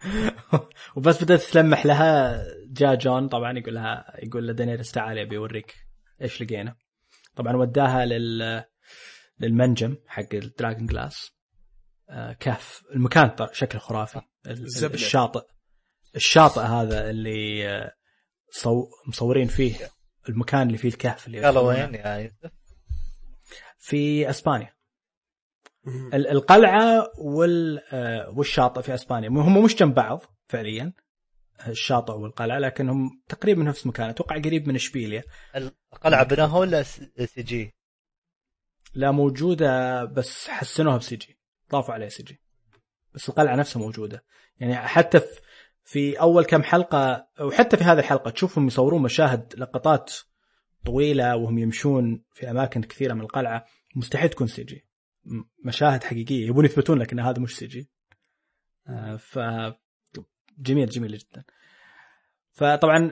وبس 0.97 1.25
بدأت 1.25 1.43
تلمح 1.43 1.87
لها 1.87 2.43
جاء 2.67 2.95
جون 2.95 3.29
طبعا 3.29 3.59
يقول 3.59 3.75
لها 3.75 4.17
يقول 4.23 4.49
لدينيريس 4.49 4.93
تعالي 4.93 5.23
أبي 5.23 5.37
أوريك 5.37 5.75
إيش 6.23 6.43
لقينا. 6.43 6.77
طبعا 7.37 7.57
وداها 7.57 8.07
لل 8.07 8.65
للمنجم 9.41 9.97
حق 10.07 10.35
الدراجون 10.35 10.87
جلاس 10.87 11.33
آه 12.11 12.33
كهف 12.33 12.83
المكان 12.95 13.31
شكله 13.53 13.81
خرافي 13.81 14.21
الزبدة. 14.47 14.95
الشاطئ. 14.95 15.58
الشاطئ 16.17 16.61
هذا 16.61 17.11
اللي 17.11 17.69
آه، 17.69 17.93
صو... 18.51 18.87
مصورين 19.09 19.49
فيه 19.49 19.75
المكان 20.29 20.67
اللي 20.67 20.79
فيه 20.79 20.89
الكهف 20.89 21.27
اللي 21.27 21.41
قالوا. 21.41 21.63
وين؟ 21.63 21.95
يا 21.95 22.15
يوسف؟ 22.17 22.53
في 23.79 24.31
إسبانيا. 24.31 24.75
ال- 26.15 26.29
القلعة 26.29 27.11
وال 27.19 27.83
آه، 27.93 28.31
والشاطئ 28.37 28.83
في 28.83 28.95
إسبانيا. 28.95 29.29
هم 29.29 29.65
مش 29.65 29.75
جنب 29.75 29.95
بعض 29.95 30.23
فعليا 30.49 30.93
الشاطئ 31.69 32.13
والقلعة 32.13 32.59
لكنهم 32.59 33.23
تقريبا 33.29 33.63
نفس 33.63 33.87
مكان 33.87 34.09
أتوقع 34.09 34.37
قريب 34.37 34.69
من 34.69 34.75
اشبيليا 34.75 35.23
القلعة 35.93 36.25
بناها 36.25 36.59
ولا 36.59 36.83
CG؟ 36.83 37.75
لا 38.95 39.11
موجودة 39.11 40.05
بس 40.05 40.49
حسنوها 40.49 40.97
ب 40.97 41.17
CG. 41.17 41.39
ضافوا 41.71 41.95
عليها 41.95 42.09
CG. 42.09 42.41
بس 43.15 43.29
القلعة 43.29 43.57
نفسها 43.57 43.81
موجودة. 43.81 44.25
يعني 44.61 44.77
حتى 44.77 45.21
في 45.21 45.41
في 45.89 46.21
أول 46.21 46.45
كم 46.45 46.63
حلقة 46.63 47.29
وحتى 47.41 47.77
في 47.77 47.85
هذه 47.85 47.99
الحلقة 47.99 48.31
تشوفهم 48.31 48.67
يصورون 48.67 49.03
مشاهد 49.03 49.55
لقطات 49.57 50.15
طويلة 50.85 51.37
وهم 51.37 51.59
يمشون 51.59 52.25
في 52.33 52.51
أماكن 52.51 52.83
كثيرة 52.83 53.15
من 53.15 53.21
القلعة. 53.21 53.65
مستحيل 53.97 54.29
تكون 54.29 54.47
CG 54.47 54.87
مشاهد 55.65 56.05
حقيقية. 56.05 56.47
يبون 56.47 56.65
يثبتون 56.65 56.99
لك 56.99 57.13
ان 57.13 57.21
هذا 57.21 57.43
مش 57.43 57.57
CG 57.57 57.91
آه، 58.89 59.17
ف 59.17 59.39
جميل 60.59 60.89
جميل 60.89 61.19
جدا. 61.19 61.45
فطبعا 62.53 63.11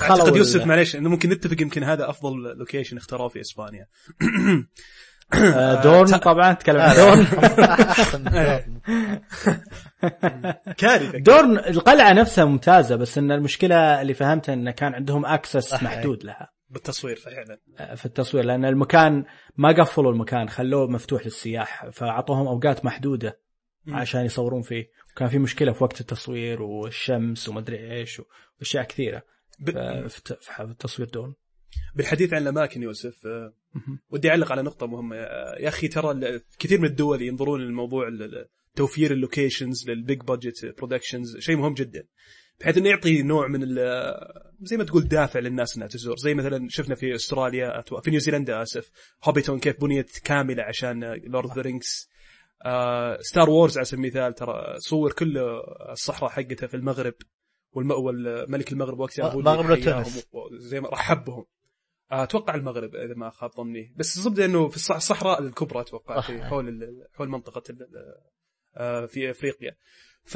أعتقد 0.00 0.36
يوسف 0.36 0.66
معليش 0.66 0.96
إنه 0.96 1.08
ممكن 1.08 1.30
نتفق 1.30 1.62
يمكن 1.62 1.82
هذا 1.82 2.10
أفضل 2.10 2.58
location 2.58 2.96
اختاروه 2.96 3.28
في 3.28 3.40
إسبانيا. 3.40 3.86
دورن. 5.82 6.16
طبعا 6.16 6.52
تكلم 6.52 6.80
عن 6.80 6.96
دورن. 6.96 7.26
كارثة 10.78 11.18
دورن 11.18 11.58
القلعة 11.58 12.12
نفسها 12.12 12.44
ممتازة 12.44 12.96
بس 12.96 13.18
إن 13.18 13.32
المشكلة 13.32 14.02
اللي 14.02 14.14
فهمتها 14.14 14.52
انه 14.52 14.70
كان 14.70 14.94
عندهم 14.94 15.26
access 15.26 15.82
محدود 15.82 16.24
لها. 16.24 16.52
بالتصوير 16.70 17.16
فعلا 17.16 17.58
آه، 17.78 17.94
في 17.94 18.06
التصوير 18.06 18.44
لأن 18.44 18.64
المكان 18.64 19.24
ما 19.56 19.68
قفلوا 19.72 20.12
المكان 20.12 20.48
خلوه 20.48 20.86
مفتوح 20.86 21.24
للسياح 21.24 21.86
فأعطوهم 21.92 22.46
أوقات 22.46 22.84
محدودة 22.84 23.40
عشان 23.88 24.24
يصورون 24.24 24.62
فيه. 24.62 24.90
وكان 25.12 25.28
في 25.28 25.38
مشكلة 25.38 25.72
في 25.72 25.84
وقت 25.84 26.00
التصوير 26.00 26.62
والشمس 26.62 27.48
ومدري 27.48 27.92
إيش 27.92 28.22
وأشياء 28.58 28.84
كثيرة. 28.84 29.22
في 29.64 30.60
التصوير 30.60 31.08
دون 31.08 31.34
بالحديث 31.94 32.32
عن 32.32 32.42
الأماكن 32.42 32.82
يوسف 32.82 33.26
آه، 33.26 33.52
ودي 34.10 34.30
أعلق 34.30 34.52
على 34.52 34.62
نقطة 34.62 34.86
مهمة. 34.86 35.16
يا 35.16 35.68
أخي 35.68 35.88
ترى 35.88 36.40
كثير 36.58 36.80
من 36.80 36.88
الدول 36.88 37.22
ينظرون 37.22 37.60
للموضوع 37.60 38.08
توفير 38.76 39.12
ال 39.12 39.20
locations 39.20 39.90
لل 39.90 40.02
big 40.02 40.20
budget 40.20 40.74
productions 40.78 41.38
شيء 41.38 41.56
مهم 41.56 41.74
جدا. 41.74 42.04
بحيث 42.60 42.78
إنه 42.78 42.88
يعطي 42.88 43.22
نوع 43.22 43.48
من 43.48 43.60
زي 44.60 44.76
ما 44.76 44.84
تقول 44.84 45.08
دافع 45.08 45.40
للناس 45.40 45.76
إنها 45.76 45.88
تزور. 45.88 46.16
زي 46.16 46.34
مثلا 46.34 46.68
شفنا 46.68 46.94
في 46.94 47.14
أستراليا 47.14 47.82
في 48.02 48.10
نيوزيلندا 48.10 48.62
آسف 48.62 48.90
هوبيتون 49.24 49.58
كيف 49.58 49.80
بنيت 49.80 50.18
كاملة 50.18 50.62
عشان 50.62 51.04
Lord 51.04 51.54
of 51.56 51.58
the 51.58 51.62
Rings 51.62 52.10
Star 53.20 53.50
Wars 53.50 53.78
على 53.78 53.84
سبيل 53.84 54.04
المثال 54.04 54.34
ترى 54.34 54.74
صور 54.78 55.12
كل 55.12 55.38
الصحراء 55.90 56.30
حقتها 56.30 56.66
في 56.66 56.74
المغرب 56.74 57.14
والملك 57.72 58.72
المغرب 58.72 59.00
وقتها 59.00 59.32
هو 59.32 59.40
المغرب 59.40 60.04
زي 60.52 60.80
ما 60.80 60.88
رحب 60.88 61.24
بهم 61.24 61.44
أتوقع 62.12 62.54
المغرب 62.54 62.94
إذا 62.94 63.14
ما 63.14 63.30
خاب 63.30 63.50
ظني. 63.56 63.94
بس 63.96 64.16
الزبده 64.16 64.44
إنه 64.44 64.68
في 64.68 64.76
الصحراء 64.76 65.42
الكبرى 65.42 65.80
أتوقع 65.80 66.20
في 66.20 66.42
حول 66.42 66.96
حول 67.14 67.28
منطقة 67.28 67.62
آه، 68.76 69.06
في 69.06 69.30
إفريقيا. 69.30 69.76
ف 70.24 70.34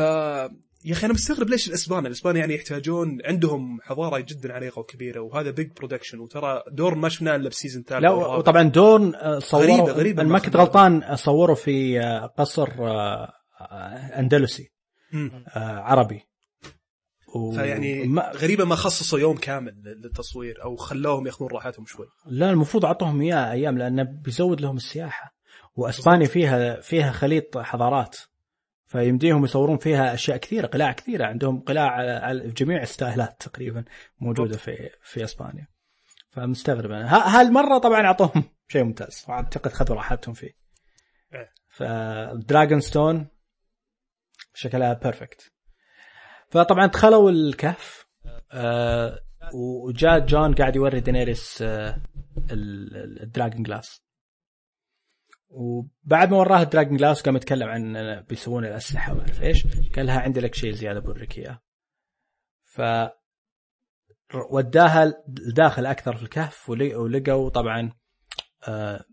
يا 0.85 0.93
أخي 0.93 1.07
أنا 1.07 1.15
مستغرب 1.15 1.49
ليش 1.49 1.69
الاسبان 1.69 2.07
الاسبان 2.07 2.37
يعني 2.37 2.55
يحتاجون 2.55 3.19
عندهم 3.25 3.81
حضارة 3.83 4.19
جدا 4.19 4.53
عريقة 4.53 4.79
وكبيرة 4.79 5.21
وهذا 5.21 5.51
big 5.51 5.73
production 5.77 6.19
وترى 6.19 6.63
دورن 6.73 6.99
ما 6.99 7.09
شفناه 7.09 7.37
إلا 7.37 7.49
ب 7.49 7.54
season 7.54 7.83
ثالث 7.83 8.03
لا 8.03 8.11
وطبعا 8.11 8.63
دورن 8.63 9.15
آه، 9.15 9.39
صوروا 9.39 9.67
غريبة 9.67 9.93
غريبة 9.93 10.23
ما 10.23 10.39
كنت 10.39 10.57
غلطان 10.57 11.17
صوروا 11.17 11.55
في 11.57 12.01
آه، 12.01 12.27
قصر 12.27 12.69
أندلسي 14.19 14.73
عربي. 15.57 16.34
و... 17.35 17.53
فيعني 17.53 18.05
ما... 18.05 18.33
غريبه 18.33 18.65
ما 18.65 18.75
خصصوا 18.75 19.19
يوم 19.19 19.37
كامل 19.37 19.75
للتصوير 19.85 20.63
أو 20.65 20.77
خلوهم 20.77 21.27
ياخذون 21.27 21.51
راحتهم 21.51 21.87
شوي. 21.87 22.07
لا 22.27 22.51
المفروض 22.51 22.85
أعطوهم 22.85 23.21
إياه 23.21 23.53
أيام 23.53 23.79
لأنه 23.79 24.03
بيزود 24.03 24.61
لهم 24.61 24.77
السياحة. 24.77 25.35
وأسبانيا 25.77 26.27
فيها 26.27 26.81
فيها 26.81 27.13
خليط 27.13 27.59
حضارات 27.59 28.17
فيمديهم 28.87 29.45
يصورون 29.45 29.79
فيها 29.79 30.15
أشياء 30.15 30.37
كثيرة 30.37 30.67
قلاع 30.67 30.93
كثيرة. 30.93 31.27
عندهم 31.27 31.61
قلاع 31.61 31.91
على 32.25 32.49
جميع 32.49 32.83
الستايلات 32.83 33.37
تقريبا 33.41 33.85
موجودة 34.21 34.57
في 34.57 34.91
في 35.03 35.25
أسبانيا. 35.25 35.67
فمستغرب 36.31 36.91
أنا. 36.91 37.41
هالمرة 37.41 37.79
طبعا 37.79 38.07
أعطوهم 38.07 38.45
شيء 38.73 38.85
ممتاز 38.85 39.25
واعتقد 39.29 39.73
خذوا 39.73 39.97
راحتهم 39.97 40.35
فيه. 40.35 40.51
إيه. 41.35 41.51
فدراجون 41.69 42.81
ستون 42.81 43.27
شكلها 44.55 44.93
perfect 44.93 45.54
فطبعا 46.55 46.87
دخلوا 46.87 47.31
الكهف 47.31 48.07
آه 48.53 49.21
وجاء 49.55 50.19
جون 50.19 50.55
قاعد 50.55 50.77
يوري 50.77 51.01
دينيريس 51.01 51.63
آه 51.63 52.03
ال 52.51 52.67
dragon 52.67 53.63
glass. 53.63 54.05
وبعد 55.49 56.31
ما 56.31 56.37
وراه 56.37 56.63
ال 56.63 56.68
dragon 56.68 56.97
glass 56.97 57.23
قام 57.23 57.37
يتكلم 57.37 57.69
عن 57.69 58.21
بيسوون 58.29 58.65
الأسلحة 58.65 59.13
وما 59.13 59.21
اعرف 59.21 59.43
إيش 59.43 59.67
قال 59.97 60.07
لها 60.07 60.21
عندي 60.21 60.41
لك 60.41 60.55
شيء 60.55 60.73
زيادة 60.73 61.01
بوريك 61.01 61.39
اياه 61.39 61.63
ف 62.65 62.83
وداها 64.51 65.13
داخل 65.55 65.87
أكثر 65.87 66.17
في 66.17 66.23
الكهف 66.23 66.71
ولقوا 66.71 67.51
طبعا 67.51 67.93
آه، 68.69 69.05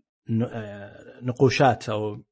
نقوشات 1.22 1.88
أو 1.88 2.22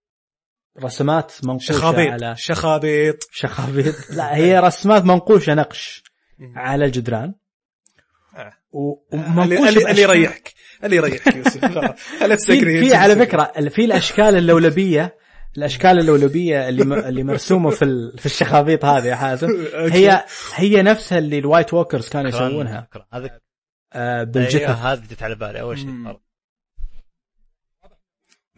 رسمات 0.78 1.32
منقوشة 1.42 1.72
شخابيط. 1.72 2.10
على 2.10 2.36
شخابيط. 2.36 3.16
شخابيط. 3.32 3.94
لا 4.10 4.36
هي 4.36 4.58
رسمات 4.58 5.04
منقوشة 5.04 5.54
نقش 5.54 6.02
على 6.56 6.84
الجدران. 6.84 7.34
آه. 8.36 8.52
ومنقوش 8.72 9.68
اللي, 9.68 9.90
اللي 9.90 10.02
يريحك. 10.02 10.54
اللي 10.84 10.96
يريحك 10.96 11.36
يوسف 11.36 11.64
لا 12.20 12.36
في, 12.36 12.60
في 12.80 12.94
على 12.94 13.16
فكرة 13.16 13.52
في 13.68 13.84
الأشكال 13.84 14.36
اللولبية 14.36 15.20
الأشكال 15.56 15.98
اللولبية 15.98 16.68
اللي 16.68 16.84
م... 16.84 16.92
اللي 16.92 17.22
مرسومة 17.22 17.70
في 17.70 17.84
ال... 17.84 18.18
في 18.18 18.26
الشخابيط 18.26 18.84
هذه 18.84 19.06
يا 19.06 19.14
حازم. 19.14 19.48
هي 19.74 20.24
هي 20.54 20.82
نفسها 20.82 21.18
اللي 21.18 21.38
ال 21.38 21.44
White 21.44 21.74
Walkers 21.74 22.08
كانوا 22.08 22.28
يسوونها. 22.28 22.88
هذه 23.12 23.30
آه 23.92 24.24
بالجثث 24.24 24.78
هذه 24.78 25.02
جت 25.10 25.22
على 25.22 25.34
بالي 25.34 25.60
أول 25.60 25.78
شيء. 25.78 26.20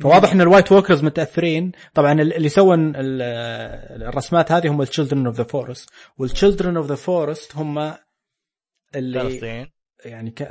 فواضح 0.02 0.32
إن 0.32 0.40
ال 0.40 0.46
White 0.46 0.72
Walkers 0.72 1.04
متأثرين. 1.04 1.72
طبعا 1.94 2.12
اللي 2.12 2.48
سووا 2.48 2.76
الرسمات 2.76 4.52
هذه 4.52 4.68
هم 4.68 4.82
ال 4.82 4.87
Children 4.87 5.26
of 5.26 5.36
the 5.36 5.44
Forest 5.44 5.90
وال 6.18 6.30
Children 6.30 6.76
of 6.76 6.86
the 6.86 6.94
Forest 6.94 7.56
هم 7.56 7.94
اللي 8.96 9.68
يعني 10.04 10.30
ك... 10.30 10.42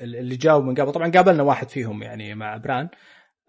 اللي 0.00 0.36
جاوا 0.36 0.62
من 0.62 0.74
قبل. 0.74 0.92
طبعا 0.92 1.10
قابلنا 1.10 1.42
واحد 1.42 1.68
فيهم 1.68 2.02
يعني 2.02 2.34
مع 2.34 2.56
بران. 2.56 2.88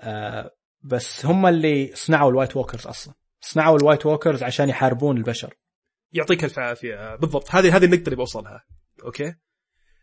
آه 0.01 0.51
بس 0.83 1.25
هم 1.25 1.45
اللي 1.45 1.91
صنعوا 1.93 2.31
ال 2.31 2.35
White 2.35 2.55
Walkers 2.55 2.87
أصلا. 2.87 3.13
صنعوا 3.41 3.77
ال 3.77 3.82
White 3.82 4.05
Walkers 4.05 4.43
عشان 4.43 4.69
يحاربون 4.69 5.17
البشر. 5.17 5.53
يعطيك 6.13 6.43
الف 6.43 6.59
عافية. 6.59 7.15
بالضبط. 7.15 7.55
هذه 7.55 7.75
هذه 7.75 7.85
النقطة 7.85 8.03
اللي 8.03 8.15
بوصلها. 8.15 8.63
أوكي؟ 9.03 9.33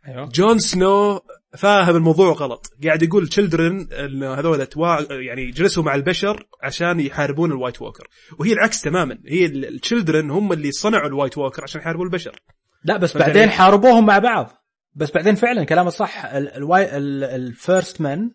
أيوه. 0.09 0.29
جون 0.29 0.59
سنو 0.59 1.21
فاهم 1.57 1.97
الموضوع 1.97 2.33
غلط. 2.33 2.67
قاعد 2.85 3.03
يقول 3.03 3.29
Children 3.29 3.89
انه 3.93 4.35
هذول 4.35 4.67
يعني 5.11 5.51
جلسوا 5.51 5.83
مع 5.83 5.95
البشر 5.95 6.49
عشان 6.63 7.01
يحاربون 7.01 7.53
ال 7.53 7.58
White 7.58 7.83
Walker 7.83 8.09
وهي 8.39 8.53
العكس 8.53 8.81
تماما. 8.81 9.19
هي 9.27 9.47
ال 9.47 9.56
Children 9.56 10.31
هم 10.31 10.53
اللي 10.53 10.73
صنعوا 10.73 11.09
ال 11.09 11.14
White 11.14 11.39
Walker 11.39 11.63
عشان 11.63 11.81
يحاربون 11.81 12.07
البشر. 12.07 12.41
لا 12.85 12.97
بس 12.97 13.17
بعدين 13.17 13.51
حاربوهم 13.51 14.07
مع 14.07 14.19
بعض. 14.19 14.53
بس 14.95 15.11
بعدين 15.11 15.35
فعلا 15.35 15.65
كلامه 15.65 15.91
صح. 15.91 16.25
ال 16.25 16.54
First 16.54 18.01
Men 18.01 18.31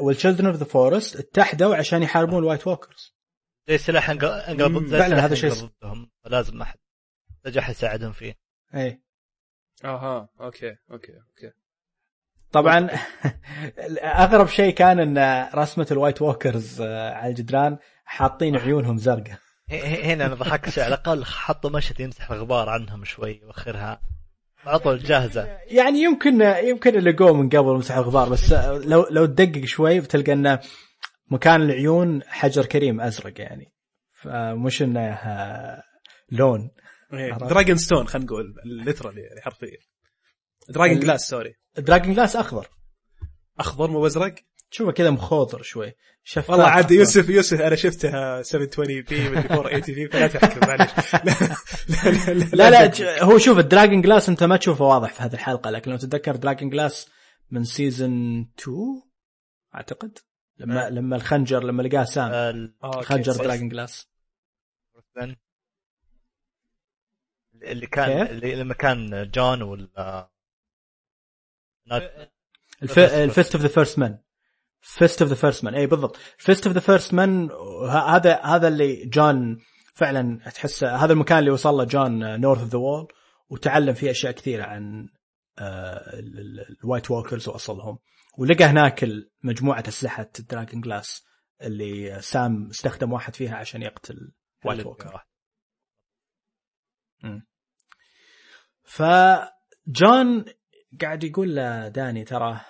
وال 0.00 0.09
Children 0.09 0.46
of 0.46 0.56
the 0.56 0.64
Forest 0.64 1.16
اتحدوا 1.16 1.76
عشان 1.76 2.02
يحاربون 2.02 2.38
ال 2.38 2.43
White 2.43 2.66
Walkers 2.66 3.14
زي 3.68 3.78
سلاح 3.78 4.10
انقلب 4.10 4.86
فعلا 4.86 5.24
هذا 5.24 5.34
شيء 5.34 5.52
فلازم 6.24 6.62
احد 6.62 6.78
نجح 7.46 7.70
يساعدهم 7.70 8.12
فيه. 8.12 8.34
اي 8.74 9.02
أها. 9.84 10.28
أوكي. 10.40 10.76
أوكي. 10.90 11.12
أوكي. 11.12 11.52
طبعا 12.54 12.90
أغرب 14.02 14.48
شيء 14.48 14.74
كان 14.74 15.00
إن 15.18 15.46
رسمة 15.54 15.86
ال 15.90 15.95
White 15.95 16.22
Walkers 16.22 16.80
آه، 16.80 17.10
على 17.10 17.30
الجدران 17.30 17.78
حاطين 18.04 18.56
عيونهم 18.56 18.98
زرقاء. 18.98 19.38
هنا 20.02 20.26
أنا 20.26 20.34
ضحكت 20.34 20.78
على 20.78 20.88
الأقل 20.88 21.24
حطوا 21.24 21.70
مشهد 21.70 22.00
يمسح 22.00 22.30
الغبار 22.30 22.68
عنهم 22.68 23.04
شوي 23.04 23.40
يوخرها 23.42 24.00
على 24.66 24.78
طول 24.78 24.98
جاهزة. 24.98 25.58
يعني 25.66 25.98
يمكن 25.98 26.40
يمكن 26.42 26.94
لقوه 26.94 27.32
من 27.32 27.48
قبل 27.48 27.76
مسح 27.76 27.96
الغبار 27.96 28.28
بس 28.28 28.52
لو 28.52 29.06
لو 29.10 29.26
تدقق 29.26 29.64
شوي 29.64 30.00
بتلقى 30.00 30.32
انه 30.32 30.60
مكان 31.30 31.62
العيون 31.62 32.22
حجر 32.26 32.66
كريم 32.66 33.00
أزرق 33.00 33.40
يعني. 33.40 33.72
فمش 34.12 34.82
إنه 34.82 35.00
آه، 35.00 35.82
لون. 36.30 36.70
Dragonstone 37.40 38.06
خلينا 38.06 38.26
نقول 38.26 38.54
literally 38.64 39.20
يعني 39.20 39.40
حرفيا. 39.40 39.93
dragonglass 40.68 41.28
sorry 41.28 41.54
dragonglass 41.78 42.36
أخضر 42.36 42.68
أخضر 43.58 43.90
مو 43.90 44.06
أزرق 44.06 44.34
تشوفه 44.70 44.92
كذا 44.92 45.10
مخوضر 45.10 45.62
شوي 45.62 45.92
شفاف 46.24 46.50
والله 46.50 46.64
عاد. 46.66 46.90
يوسف 46.90 47.28
يوسف 47.28 47.60
أنا 47.60 47.76
شفتها 47.76 48.42
720 48.42 49.02
p 49.02 49.28
مدري 49.28 49.54
480 49.54 49.82
p 49.94 50.08
فلا 50.08 50.26
تحكم 50.26 50.66
معليش 50.68 50.90
لا 52.54 52.70
لا 52.70 52.86
ج- 52.86 53.02
هو 53.02 53.38
شوف 53.38 53.58
ال 53.58 54.00
dragonglass 54.02 54.28
أنت 54.28 54.42
ما 54.44 54.56
تشوفه 54.56 54.84
واضح 54.84 55.12
في 55.12 55.22
هذه 55.22 55.34
الحلقة 55.34 55.70
لكن 55.70 55.90
لو 55.90 55.96
تتذكر 55.96 56.36
dragonglass 56.36 57.08
من 57.50 57.64
season 57.64 58.40
2 58.60 58.76
أعتقد 59.74 60.18
لما 60.58 60.90
لما 60.90 61.16
الخنجر 61.16 61.64
لما 61.64 61.82
لقاه 61.82 62.04
سام 62.04 62.30
آه،. 62.84 63.02
خنجر. 63.02 63.32
دراجون 63.32 63.68
جلاس 63.68 64.08
اللي 67.62 67.86
كان؟ 67.86 68.26
اللي 68.26 68.54
لما 68.54 68.74
كان 68.74 69.30
جون 69.34 69.62
ولا. 69.62 70.33
الفيست 72.82 73.54
اوف 73.54 73.62
ذا 73.62 73.68
فيرست 73.68 73.98
مان 73.98 74.18
Fist 74.80 75.22
of 75.22 75.30
the 75.30 75.36
First 75.36 75.64
Men 75.64 75.74
اي 75.74 75.86
بالضبط. 75.86 76.16
فيست 76.38 76.66
اوف 76.66 76.74
ذا 76.74 76.80
فيرست 76.80 77.14
مان 77.14 77.50
هذا 77.90 78.40
هذا 78.40 78.68
اللي 78.68 79.06
جون 79.06 79.58
فعلا 79.94 80.50
تحس 80.50 80.84
هذا 80.84 81.12
المكان 81.12 81.38
اللي 81.38 81.50
وصل 81.50 81.74
له 81.74 81.84
جون 81.84 82.40
north 82.40 82.60
of 82.60 82.68
the 82.68 82.78
Wall 82.78 83.08
وتعلم 83.48 83.94
فيه 83.94 84.10
أشياء 84.10 84.32
كثيرة 84.32 84.64
عن 84.64 85.08
آه، 85.58 86.18
ال- 86.18 86.38
ال- 86.38 86.76
ال 86.84 86.88
White 86.88 87.10
Walkers 87.10 87.48
وأصلهم. 87.48 87.98
ولقى 88.38 88.64
هناك 88.64 89.08
مجموعة 89.42 89.84
أسلحة 89.88 90.30
dragonglass 90.50 91.24
اللي 91.62 92.20
سام 92.22 92.66
استخدم 92.70 93.12
واحد 93.12 93.34
فيها 93.34 93.56
عشان 93.56 93.82
يقتل 93.82 94.32
White 94.64 94.86
Walker 94.86 95.24
فجون 98.84 100.44
قاعد 101.00 101.24
يقول 101.24 101.56
لداني 101.56 102.24
ترى 102.24 102.60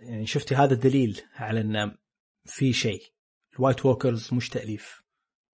يعني 0.00 0.26
شفتي 0.26 0.54
هذا 0.54 0.74
دليل 0.74 1.20
على 1.34 1.60
إن 1.60 1.96
في 2.44 2.72
شيء. 2.72 3.02
ال 3.56 3.61
White 3.61 3.86
Walkers 3.86 4.34
مش 4.34 4.48
تأليف 4.48 5.02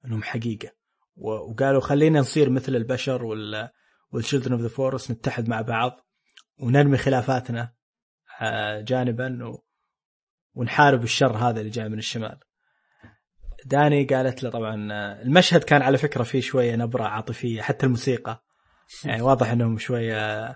إنهم 0.04 0.22
حقيقة. 0.22 0.70
وقالوا 1.16 1.80
خلينا 1.80 2.20
نصير 2.20 2.50
مثل 2.50 2.76
البشر 2.76 3.24
وال 3.24 3.68
وال 4.12 4.20
Children 4.20 4.52
of 4.52 4.62
the 4.62 4.68
Forest 4.68 5.10
نتحد 5.10 5.48
مع 5.48 5.60
بعض 5.60 6.00
ونرمي 6.58 6.98
خلافاتنا 6.98 7.72
آه، 8.40 8.80
جانبا 8.80 9.48
و... 9.48 9.64
ونحارب 10.54 11.02
الشر 11.02 11.36
هذا 11.36 11.60
اللي 11.60 11.70
جاي 11.70 11.88
من 11.88 11.98
الشمال. 11.98 12.40
داني 13.64 14.04
قالت 14.04 14.42
له 14.42 14.50
طبعا 14.50 14.92
آه، 14.92 15.22
المشهد 15.22 15.64
كان 15.64 15.82
على 15.82 15.98
فكرة 15.98 16.22
فيه 16.22 16.40
شوية 16.40 16.76
نبرة 16.76 17.04
عاطفية 17.04 17.62
حتى 17.62 17.86
الموسيقى. 17.86 18.44
يعني 19.04 19.22
واضح 19.22 19.50
إنهم 19.50 19.78
شوية 19.78 20.46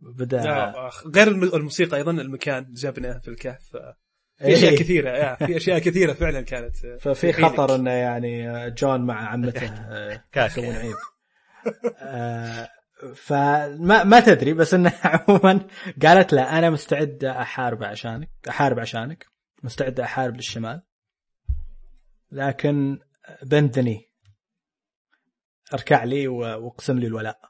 بدأ 0.00 0.42
لا، 0.42 0.90
غير 1.14 1.28
الم- 1.28 1.54
الموسيقى 1.54 1.96
أيضا 1.96 2.10
المكان 2.10 2.72
جابنا 2.72 3.18
في 3.18 3.28
الكهف. 3.28 3.76
في 4.36 4.52
أشياء 4.54 4.70
إيه. 4.72 4.78
كثيرة 4.78 5.10
يا 5.10 5.34
في 5.46 5.56
أشياء 5.56 5.78
كثيرة 5.78 6.12
فعلا 6.12 6.40
كانت 6.40 6.76
ففي 7.00 7.32
خطر 7.32 7.74
إنه 7.74 7.90
يعني 7.90 8.70
جون 8.70 9.00
مع 9.00 9.28
عمته 9.28 9.66
آه، 9.66 10.24
كاك. 10.32 10.50
يسوون 10.50 10.74
عيب 10.74 10.94
آه، 11.98 12.68
فما 13.14 14.04
ما 14.04 14.20
تدري 14.20 14.52
بس 14.54 14.74
إنه 14.74 14.92
عموما 15.04 15.66
قالت 16.02 16.32
له 16.32 16.58
أنا 16.58 16.70
مستعده 16.70 17.42
أحارب 17.42 17.84
عشانك 17.84 18.30
أحارب 18.48 18.78
عشانك 18.80 19.26
مستعده 19.62 20.04
أحارب 20.04 20.36
للشمال. 20.36 20.82
لكن 22.32 22.98
بندني 23.42 24.00
اركع 25.74 26.04
لي 26.04 26.28
واقسم 26.28 26.98
لي 26.98 27.06
الولاء. 27.06 27.49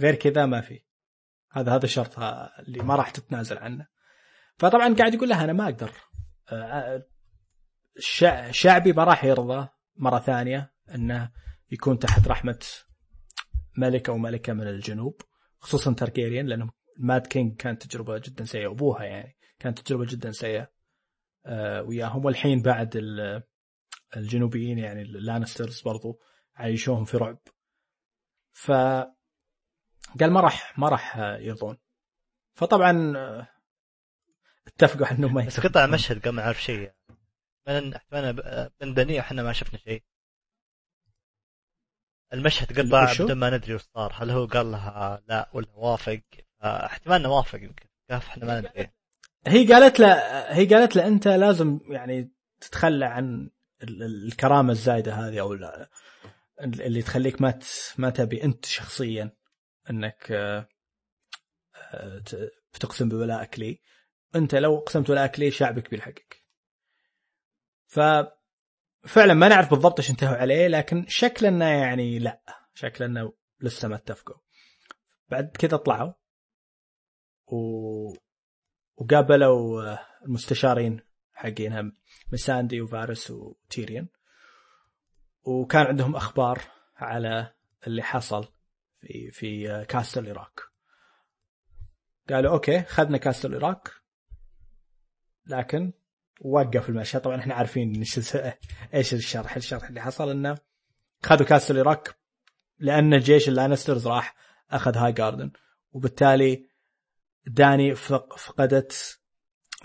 غير 0.00 0.14
كذا 0.14 0.46
ما 0.46 0.60
في. 0.60 0.80
هذا 1.52 1.74
هذا 1.74 1.84
الشرط 1.84 2.18
اللي 2.18 2.82
ما 2.82 2.96
راح 2.96 3.10
تتنازل 3.10 3.58
عنه. 3.58 3.86
فطبعا 4.58 4.94
قاعد 4.94 5.14
يقول 5.14 5.28
لها 5.28 5.44
أنا 5.44 5.52
ما 5.52 5.64
أقدر. 5.64 5.92
آه، 6.52 7.06
شعبي 8.50 8.92
ما 8.92 9.04
راح 9.04 9.24
يرضى 9.24 9.68
مرة 9.96 10.18
ثانية 10.18 10.72
إنه 10.94 11.32
يكون 11.70 11.98
تحت 11.98 12.28
رحمة 12.28 12.66
ملك 13.78 14.08
أو 14.08 14.18
ملكة 14.18 14.52
من 14.52 14.68
الجنوب 14.68 15.20
خصوصا 15.58 15.92
تركيريان 15.92 16.46
لأنه 16.46 16.70
ماد 16.98 17.26
كينج 17.26 17.56
كانت 17.56 17.82
تجربة 17.86 18.18
جدا 18.18 18.44
سيئة 18.44 18.66
أبوها 18.70 19.04
يعني 19.04 19.36
كانت 19.58 19.78
تجربة 19.78 20.04
جدا 20.04 20.30
سيئة 20.32 20.70
آه، 21.46 21.82
وياهم. 21.82 22.24
والحين 22.24 22.62
بعد 22.62 22.96
ال- 22.96 23.42
الجنوبيين 24.16 24.78
يعني 24.78 25.02
اللانسترز 25.02 25.80
برضو 25.80 26.20
عايشوهم 26.54 27.04
في 27.04 27.16
رعب. 27.16 27.38
ف 28.52 28.72
قال 30.20 30.30
ما 30.30 30.40
راح 30.40 30.78
ما 30.78 30.88
راح 30.88 31.16
يرضون 31.18 31.78
فطبعا 32.54 33.12
اتفقوا 34.66 35.06
على 35.06 35.18
إنه 35.18 35.28
ما 35.28 35.44
بس 35.46 35.60
قطع 35.60 35.86
مشهد 35.86 36.24
قام 36.24 36.34
ما 36.34 36.42
عرف 36.42 36.62
شيء. 36.62 36.92
من 38.82 38.94
دنيا 38.94 39.20
إحنا 39.20 39.42
ما 39.42 39.52
شفنا 39.52 39.78
شيء. 39.78 40.02
المشهد 42.32 42.80
قطع؟ 42.80 43.12
بدون 43.12 43.32
ما 43.32 43.50
ندري 43.56 43.74
وش 43.74 43.82
صار. 43.94 44.12
هل 44.16 44.30
هو 44.30 44.46
قال 44.46 44.70
لها 44.72 45.22
لا 45.28 45.50
ولا 45.52 45.66
وافق؟ 45.74 46.20
احتمال 46.62 47.20
إنه 47.20 47.28
وافق 47.28 47.62
يمكن. 47.62 47.86
إحنا 48.10 48.46
ما 48.46 48.60
ندري. 48.60 48.90
هي 49.46 49.72
قالت 49.72 50.00
له 50.00 50.14
هي 50.52 50.66
قالت 50.74 50.96
له 50.96 51.06
أنت 51.06 51.28
لازم 51.28 51.80
يعني 51.88 52.30
تتخلى 52.60 53.06
عن 53.06 53.50
ال- 53.82 54.02
ال- 54.02 54.26
الكرامة 54.26 54.72
الزايدة 54.72 55.14
هذه 55.14 55.40
أو 55.40 55.52
ال- 55.52 55.86
اللي 56.60 57.02
تخليك 57.02 57.42
ما 57.42 57.58
ما 57.98 58.10
تبي 58.10 58.44
أنت 58.44 58.64
شخصيا. 58.64 59.39
انك 59.90 60.32
آه، 60.32 60.68
آه، 61.94 62.22
بتقسم 62.74 63.08
بولائك 63.08 63.58
لي 63.58 63.80
انت 64.34 64.54
لو 64.54 64.78
قسمت 64.78 65.10
ولائك 65.10 65.40
لي 65.40 65.50
شعبك 65.50 65.90
بيلحقك. 65.90 66.44
ففعلا 67.86 69.34
ما 69.34 69.48
نعرف 69.48 69.70
بالضبط 69.70 70.00
إيش 70.00 70.10
انتهوا 70.10 70.36
عليه 70.36 70.68
لكن 70.68 71.06
شكل 71.08 71.46
انه 71.46 71.64
يعني 71.64 72.18
لا. 72.18 72.42
شكل 72.74 73.04
انه 73.04 73.32
لسه 73.60 73.88
ما 73.88 73.96
اتفقوا. 73.96 74.36
بعد 75.28 75.56
كذا 75.56 75.76
طلعوا 75.76 76.12
و... 77.46 77.56
وقابلوا 78.96 79.82
آه، 79.82 80.06
المستشارين 80.26 81.00
حقينها 81.32 81.92
مساندي 82.32 82.80
وفارس 82.80 83.30
وتيريان. 83.30 84.08
وكان 85.42 85.86
عندهم 85.86 86.16
أخبار 86.16 86.62
على 86.96 87.54
اللي 87.86 88.02
حصل. 88.02 88.48
في 89.00 89.30
في 89.30 89.70
آه، 89.70 89.84
كاستل 89.84 90.26
العراق 90.26 90.70
قالوا 92.30 92.52
أوكي 92.52 92.82
خذنا 92.82 93.18
كاستل 93.18 93.54
العراق 93.54 93.88
لكن 95.46 95.92
وقف 96.40 96.88
المشهد. 96.88 97.20
طبعا 97.20 97.36
إحنا 97.40 97.54
عارفين 97.54 97.92
إيش 98.94 99.14
الشرح. 99.14 99.56
الشرح 99.56 99.88
اللي 99.88 100.00
حصل 100.00 100.30
إنه 100.30 100.58
خذوا 101.22 101.46
Casterly 101.46 101.78
Rock 101.78 102.16
لأن 102.78 103.18
جيش 103.18 103.48
ال 103.48 103.53
Lannisters 103.53 104.06
راح 104.06 104.34
أخذ 104.70 104.96
هاي 104.96 105.12
جاردن. 105.12 105.50
وبالتالي 105.92 106.68
داني 107.46 107.94
فق- 107.94 108.36
فقدت 108.36 109.20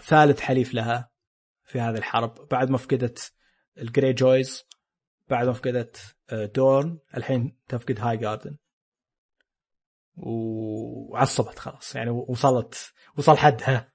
ثالث 0.02 0.40
حليف 0.40 0.74
لها 0.74 1.12
في 1.64 1.80
هذه 1.80 1.98
الحرب. 1.98 2.48
بعد 2.52 2.70
ما 2.70 2.78
فقدت 2.78 3.34
ال 3.78 4.14
Greyjoys 4.14 4.64
بعد 5.30 5.48
ما 5.48 5.54
فقدت 5.54 6.16
آه، 6.30 6.46
دورن 6.46 7.00
الحين 7.18 7.58
تفقد 7.68 8.00
هاي 8.00 8.18
جاردن. 8.18 8.58
وعصبت 10.18 11.60
خلاص. 11.60 11.96
يعني 11.96 12.10
وصلت 12.10 12.94
وصل 13.18 13.38
حدها 13.38 13.92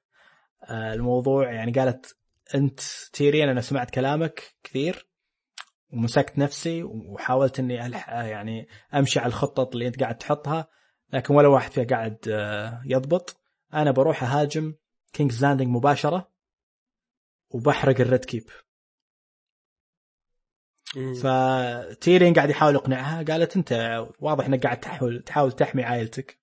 آه، 0.71 0.95
الموضوع 0.95 1.53
يعني 1.53 1.73
قالت 1.73 2.16
أنت 2.55 2.81
تيريون 3.12 3.49
أنا 3.49 3.61
سمعت 3.61 3.91
كلامك 3.91 4.43
كثير 4.62 5.09
ومسكت 5.93 6.39
نفسي 6.39 6.83
وحاولت 6.83 7.59
إني 7.59 7.87
ألح 7.87 8.09
يعني 8.09 8.68
أمشي 8.95 9.18
على 9.18 9.29
الخطط 9.29 9.73
اللي 9.73 9.87
أنت 9.87 10.01
قاعد 10.01 10.18
تحطها 10.18 10.68
لكن 11.12 11.35
ولا 11.35 11.49
واحد 11.49 11.71
فيها 11.71 11.85
قاعد 11.85 12.18
آه، 12.29 12.83
يضبط. 12.85 13.41
أنا 13.75 13.91
بروح 13.91 14.23
أهاجم 14.25 14.75
King's 15.12 15.43
Landing 15.43 15.68
مباشرة 15.68 16.31
وبحرق 17.51 18.01
ال 18.01 18.07
Red 18.07 18.24
Keep. 18.24 18.45
فتيريون 20.95 22.35
قاعد 22.34 22.51
يحاول 22.51 22.74
يقنعها 22.74 23.22
قالت 23.22 23.57
أنت 23.57 23.99
واضح 24.18 24.45
إنك 24.47 24.62
قاعد 24.62 24.80
تحاول 24.80 25.22
تحاول 25.22 25.53
تحمي 25.53 25.82
عائلتك. 25.82 26.41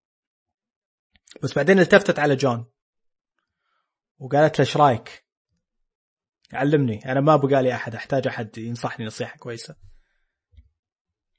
بس 1.43 1.53
بعدين 1.53 1.79
التفتت 1.79 2.19
على 2.19 2.35
جون. 2.35 2.65
وقالت 4.19 4.59
له 4.59 4.65
إيش 4.65 4.77
رأيك؟ 4.77 5.25
علمني. 6.53 7.11
أنا 7.11 7.21
ما 7.21 7.35
بقى 7.35 7.63
لي 7.63 7.73
أحد 7.73 7.95
أحتاج 7.95 8.27
أحد 8.27 8.57
ينصحني 8.57 9.05
نصيحة 9.05 9.37
كويسة. 9.37 9.75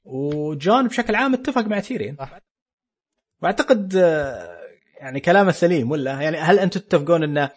وجون 0.03 0.87
بشكل 0.87 1.15
عام 1.15 1.33
اتفق 1.33 1.61
مع 1.61 1.79
تيريون. 1.79 2.15
صح. 2.15 2.39
وأعتقد 3.41 3.95
آه، 3.95 4.59
يعني 4.99 5.19
كلامه 5.19 5.51
سليم 5.51 5.91
ولا؟ 5.91 6.21
يعني 6.21 6.37
هل 6.37 6.59
أنتم 6.59 6.79
تتفقون 6.79 7.23
إنه 7.23 7.49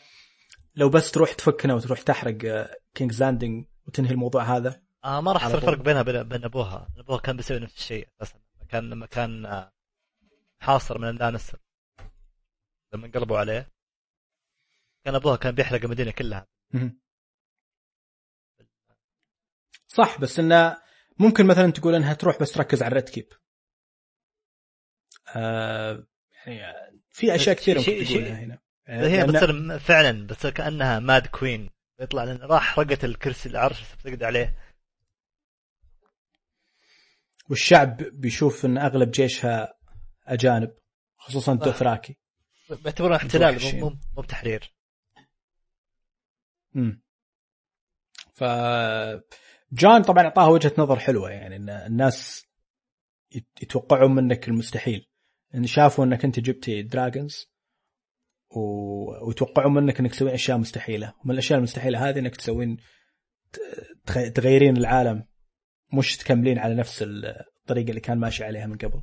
لو 0.74 0.88
بس 0.88 1.10
تروح 1.10 1.32
تفكنا 1.32 1.74
وتروح 1.74 2.02
تحرق 2.02 2.68
King's 2.94 3.22
Landing 3.22 3.64
وتنهي 3.86 4.10
الموضوع 4.10 4.42
هذا؟ 4.42 4.81
آه 5.04 5.20
ما 5.20 5.32
راح 5.32 5.46
يصير. 5.46 5.60
فرق 5.60 5.78
بينها 5.78 6.00
وبين 6.00 6.22
بين 6.22 6.44
أبوها. 6.44 6.88
أبوها 6.98 7.18
كان 7.20 7.36
بيسوي 7.36 7.58
نفس 7.58 7.76
الشيء 7.76 8.08
أساسا 8.22 8.38
لما 8.60 8.66
كان 8.68 8.90
لما 8.90 9.06
كان 9.06 9.46
آه، 9.46 9.72
حاصر 10.60 10.98
من 10.98 11.08
اللانستر 11.08 11.58
لما 12.94 13.06
انقلبوا 13.06 13.38
عليه. 13.38 13.72
كان 15.04 15.14
أبوها 15.14 15.36
كان 15.36 15.54
بيحرق 15.54 15.84
المدينة 15.84 16.10
كلها. 16.10 16.46
صح 19.86 20.20
بس 20.20 20.38
إنه 20.38 20.82
ممكن 21.18 21.46
مثلا 21.46 21.70
تقول 21.72 21.94
إنها 21.94 22.14
تروح 22.14 22.38
بس 22.40 22.52
تركز 22.52 22.82
على 22.82 22.90
ال 22.90 22.95
Red 22.95 23.08
Keep 23.08 23.28
آه 25.36 26.06
يعني 26.46 27.00
في 27.10 27.34
أشياء 27.34 27.56
كثيرة 27.56 27.78
ممكن 27.78 28.04
تقولها 28.04 28.38
هنا. 28.40 28.58
هي 28.86 29.26
بتصير 29.26 29.78
فعلا 29.78 30.26
بتصير 30.26 30.50
كأنها 30.50 30.98
Mad 30.98 31.26
Queen 31.26 31.70
يطلع 32.00 32.24
لأن 32.24 32.36
راح 32.36 32.78
رقت 32.78 33.04
الكرسي 33.04 33.48
العرش 33.48 33.82
تقعد 34.04 34.22
عليه. 34.22 34.56
والشعب 37.52 37.96
بيشوف 37.96 38.64
إن 38.64 38.78
أغلب 38.78 39.10
جيشها 39.10 39.74
أجانب 40.26 40.70
خصوصا 41.16 41.52
الدوثراكي 41.52 42.16
بيعتبرونه 42.70 43.16
احتلال. 43.16 43.80
مو 43.80 43.96
مو- 44.16 44.22
بتحرير. 44.22 44.74
امم 46.76 47.02
ف 48.34 48.44
جون 49.72 50.02
طبعا 50.02 50.24
أعطاها 50.24 50.46
وجهة 50.48 50.72
نظر 50.78 50.98
حلوة 50.98 51.30
يعني 51.30 51.56
إن 51.56 51.70
الناس 51.70 52.46
يت- 53.34 53.62
يتوقعون 53.62 54.14
منك 54.14 54.48
المستحيل. 54.48 55.08
إن 55.54 55.66
شافوا 55.66 56.04
إنك 56.04 56.24
أنت 56.24 56.40
جبتي 56.40 56.82
dragons 56.82 57.46
و... 58.50 58.60
ويتوقعون 59.26 59.74
منك 59.74 60.00
إنك 60.00 60.10
تسوين 60.10 60.34
أشياء 60.34 60.58
مستحيلة. 60.58 61.14
ومن 61.24 61.30
الأشياء 61.34 61.58
المستحيلة 61.58 62.08
هذه 62.08 62.18
إنك 62.18 62.36
تسوين 62.36 62.76
تغيرين 64.34 64.76
العالم. 64.76 65.26
مش 65.92 66.16
تكملين 66.16 66.58
على 66.58 66.74
نفس 66.74 67.04
الطريقة 67.06 67.88
اللي 67.88 68.00
كان 68.00 68.18
ماشي 68.18 68.44
عليها 68.44 68.66
من 68.66 68.76
قبل. 68.78 69.02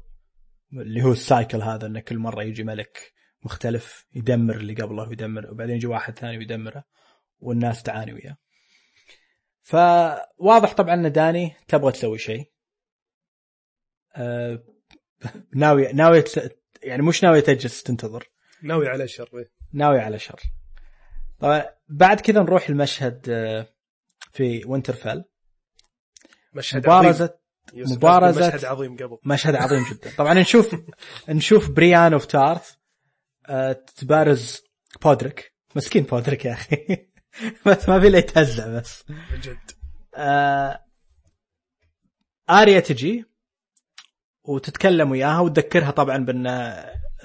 اللي 0.74 1.04
هو 1.04 1.12
السايكل 1.12 1.62
هذا 1.62 1.88
إنه 1.88 2.00
كل 2.00 2.18
مرة 2.18 2.44
يجي 2.44 2.64
ملك 2.64 3.14
مختلف 3.44 4.06
يدمر 4.14 4.56
اللي 4.56 4.74
قبله 4.74 5.10
ويدمر 5.10 5.52
وبعدين 5.52 5.76
يجي 5.76 5.88
واحد 5.88 6.20
ثاني 6.20 6.38
ويدمره 6.38 6.84
والناس 7.40 7.84
تعاني 7.84 8.14
وياه. 8.14 8.38
فواضح 9.62 10.74
طبعا 10.74 10.94
إن 10.94 11.12
داني 11.12 11.56
تبغى 11.68 11.92
تسوي 11.92 12.18
شيء. 12.18 12.52
آه، 14.16 14.64
ناوي 15.56 15.94
ناوي 15.94 16.22
تس- 16.22 16.50
يعني 16.84 17.02
مش 17.02 17.24
ناوي 17.24 17.42
تجلس 17.42 17.84
تنتظر. 17.84 18.30
ناوي 18.64 18.88
على 18.88 19.08
شر. 19.08 19.46
ناوي 19.74 20.00
على 20.00 20.20
شر. 20.20 20.40
طبعا 21.40 21.66
بعد 21.90 22.20
كذا 22.22 22.42
نروح 22.42 22.70
المشهد 22.70 23.30
آه، 23.30 23.68
في 24.32 24.66
وينترفيل 24.66 25.24
مشهد 26.54 26.88
عظيم. 26.89 27.00
مبارزة 27.00 27.39
يوسف، 27.74 28.00
مبارزة- 28.00 28.38
مشهد 28.47 28.66
عظيم 28.66 28.95
قبل. 28.97 29.18
مشهد 29.26 29.56
عظيم 29.56 29.84
جدا. 29.91 30.12
طبعا 30.18 30.34
نشوف 30.34 30.76
نشوف 31.30 31.70
Brienne 31.72 32.14
of 32.14 32.26
Tarth 32.26 32.72
آه، 33.50 33.84
تبارز 33.95 34.62
بودريك. 35.04 35.54
مسكين 35.76 36.04
بودريك 36.04 36.45
يا 36.45 36.54
أخي. 36.54 36.78
بس 37.66 37.89
ما 37.89 38.00
في 38.00 38.08
إلا 38.08 38.18
يتهزأ 38.18 38.80
بس. 38.80 39.04
من 39.10 39.39
جد. 39.39 39.58
آه 40.16 40.86
آريا 42.50 42.80
تجي 42.80 43.26
وتتكلم 44.43 45.12
وياها 45.12 45.39
وتذكرها 45.39 45.91
طبعا 45.91 46.18
بان 46.18 46.47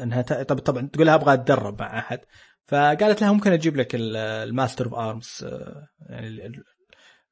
إنها. 0.01 0.22
طب 0.22 0.59
طبعا 0.59 0.89
تقول 0.93 1.07
لها 1.07 1.14
أبغى 1.14 1.35
أتدرب 1.35 1.81
مع 1.83 1.99
أحد. 1.99 2.18
فقالت 2.66 3.20
لها 3.20 3.33
ممكن 3.33 3.53
أجيب 3.53 3.77
لك 3.77 3.95
ال- 3.95 4.16
master 4.17 4.85
of 4.85 4.95
arms 4.95 5.45
آه، 5.45 5.89
يعني 6.11 6.53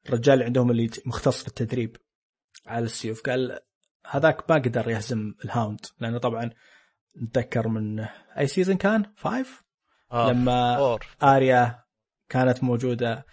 الرجال 0.07 0.33
اللي 0.33 0.45
عندهم 0.45 0.71
اللي 0.71 0.89
مختص 1.05 1.41
في 1.41 1.47
التدريب 1.47 1.97
على 2.67 2.85
السيوف 2.85 3.21
قال 3.21 3.59
هذاك 4.09 4.51
ما 4.51 4.55
قدر 4.55 4.89
يهزم 4.89 5.33
ال 5.45 5.51
Hound 5.51 5.79
لأنه 5.99 6.17
طبعا 6.17 6.49
نتذكر 7.21 7.67
من 7.67 7.99
أي 8.37 8.47
season 8.47 8.77
كان؟ 8.77 9.05
five؟ 9.15 9.63
آه 10.11 10.31
لما 10.31 10.77
four. 10.77 11.05
آريا 11.23 11.83
كانت 12.29 12.63
موجودة 12.63 13.25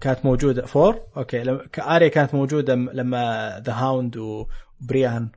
كانت 0.00 0.24
موجودة 0.24 0.66
four 0.66 1.00
okay 1.16 1.42
لما 1.42 1.68
آريا 1.78 2.08
كانت 2.08 2.34
موجودة 2.34 2.74
لما 2.74 3.62
The 3.64 3.72
Hound 3.72 4.16
وبريان 4.16 5.30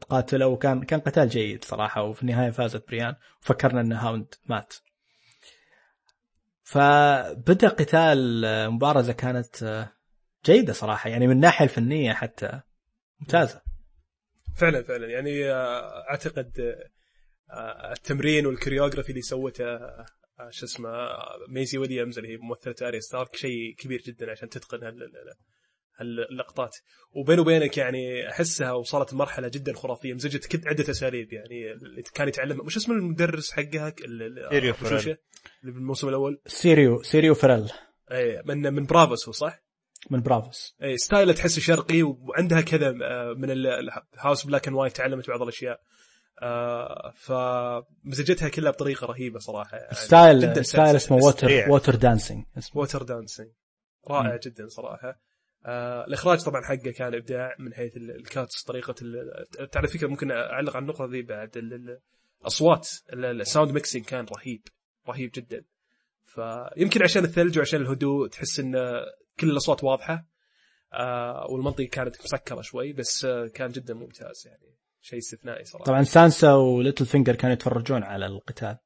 تقاتلوا 0.00 0.52
وكان 0.52 0.82
كان 0.82 1.00
قتال 1.00 1.28
جيد 1.28 1.64
صراحة 1.64 2.02
وفي 2.02 2.22
النهاية 2.22 2.50
فازت 2.50 2.88
بريان 2.88 3.14
وفكرنا 3.42 3.80
إن 3.80 3.92
Hound 3.92 4.34
مات 4.46 4.74
فبدأ 6.66 7.68
قتال 7.68 8.44
آه، 8.44 8.68
مبارزة 8.68 9.12
كانت 9.12 9.62
آه، 9.62 9.92
جيدة 10.46 10.72
صراحة 10.72 11.10
يعني 11.10 11.26
من 11.26 11.32
الناحية 11.32 11.64
الفنية 11.64 12.12
حتى. 12.12 12.60
ممتازة. 13.20 13.62
فعلا 14.56 14.82
فعلا. 14.82 15.06
يعني 15.06 15.50
آه، 15.50 16.10
أعتقد 16.10 16.76
التمرين 17.92 18.46
وال 18.46 18.55
choreography 18.55 19.10
اللي 19.10 19.22
سوته 19.22 19.78
شو 20.50 20.66
اسمه 20.66 20.88
ميزي 21.48 21.78
ويليامز 21.78 22.18
اللي 22.18 22.32
هي 22.32 22.36
ممثلة 22.36 22.88
آريا 22.88 23.00
ستارك 23.00 23.36
شيء 23.36 23.74
كبير 23.74 24.02
جدا 24.02 24.30
عشان 24.30 24.48
تتقن 24.48 24.84
هال- 25.98 26.06
هال- 26.06 26.20
هال- 26.20 26.30
اللقطات. 26.30 26.76
وبيني 27.12 27.40
وبينك 27.40 27.76
يعني 27.76 28.30
أحسها 28.30 28.72
وصلت 28.72 29.12
لمرحلة 29.12 29.48
جدا 29.48 29.72
خرافية. 29.72 30.14
مزجت 30.14 30.46
كد 30.46 30.68
عدة 30.68 30.90
أساليب 30.90 31.32
يعني 31.32 31.72
اللي 31.72 32.02
كان 32.02 32.28
يتعلم 32.28 32.66
مش 32.66 32.76
اسمه 32.76 32.94
المدرس 32.94 33.50
حقها؟ 33.50 33.94
سيريو 34.50 34.74
فريل. 34.74 35.16
اللي 35.62 35.72
بالموسم 35.72 36.08
الأول؟ 36.08 36.40
سيريو 36.46 37.02
سيريو 37.02 37.34
فريل. 37.34 37.70
اي 38.12 38.42
من 38.44 38.72
من 38.74 38.86
برافوس 38.86 39.26
هو 39.28 39.32
صح؟ 39.32 39.62
من 40.10 40.20
برافوس. 40.22 40.74
اي 40.82 40.98
style 40.98 41.26
ه 41.26 41.32
تحسه 41.32 41.60
شرقي 41.60 42.02
وعندها 42.02 42.60
كذا 42.60 42.88
آه، 42.88 43.34
من 43.36 43.50
ال 43.50 43.66
House 43.66 44.46
Black 44.46 44.68
and 44.68 44.76
White 44.76 44.96
تعلمت 44.96 45.28
بعض 45.30 45.42
الأشياء. 45.42 45.80
آه، 46.42 47.12
فمزجتها 47.16 48.48
كلها 48.48 48.70
بطريقة 48.70 49.06
رهيبة 49.06 49.38
صراحة. 49.38 49.76
يعني 49.76 49.94
ستايل 49.94 50.64
ستايل. 50.64 50.96
اسمه 50.96 51.16
water. 51.16 51.70
water 51.70 51.94
dancing 51.94 52.44
اسمه 52.58 52.80
water 52.80 53.02
dancing 53.02 53.48
رائع. 54.10 54.36
جدا 54.36 54.68
صراحة. 54.68 55.20
آه 55.66 56.04
الإخراج 56.04 56.40
طبعا 56.44 56.62
حقه 56.64 56.90
كان 56.90 57.14
إبداع 57.14 57.56
من 57.58 57.74
حيث 57.74 57.96
ال- 57.96 58.10
ال 58.10 58.20
cuts 58.20 58.62
طريقة 58.62 58.94
على 59.76 59.88
فكره 59.88 60.06
ممكن 60.08 60.30
أعلق 60.30 60.76
على 60.76 60.82
النقطة 60.82 61.04
ذي 61.04 61.22
بعد 61.22 61.56
ال- 61.56 61.74
ال- 61.74 61.98
الأصوات 62.40 62.88
ال- 63.12 63.40
ال 63.40 63.45
sound 63.45 63.70
mixing 63.72 64.04
كان 64.04 64.26
رهيب 64.38 64.62
رهيب 65.08 65.30
جدا. 65.34 65.64
فيمكن 66.24 67.02
عشان 67.02 67.24
الثلج 67.24 67.58
وعشان 67.58 67.80
الهدوء 67.82 68.28
تحس 68.28 68.60
إن 68.60 68.74
كل 69.40 69.50
الأصوات 69.50 69.84
واضحة 69.84 70.24
آه 70.92 71.46
والمنطقة 71.50 71.84
كانت 71.84 72.16
مسكرة 72.24 72.60
شوي 72.60 72.92
بس 72.92 73.24
آه 73.24 73.46
كان 73.46 73.70
جدا 73.70 73.94
ممتاز 73.94 74.46
يعني 74.46 74.74
شيء 75.00 75.18
استثنائي 75.18 75.64
صراحة. 75.64 75.84
طبعا 75.84 76.02
سانسا 76.02 76.52
وليتل 76.54 77.06
فينجر 77.06 77.34
كانوا 77.36 77.52
يتفرجون 77.54 78.02
على 78.02 78.26
القتال 78.26 78.76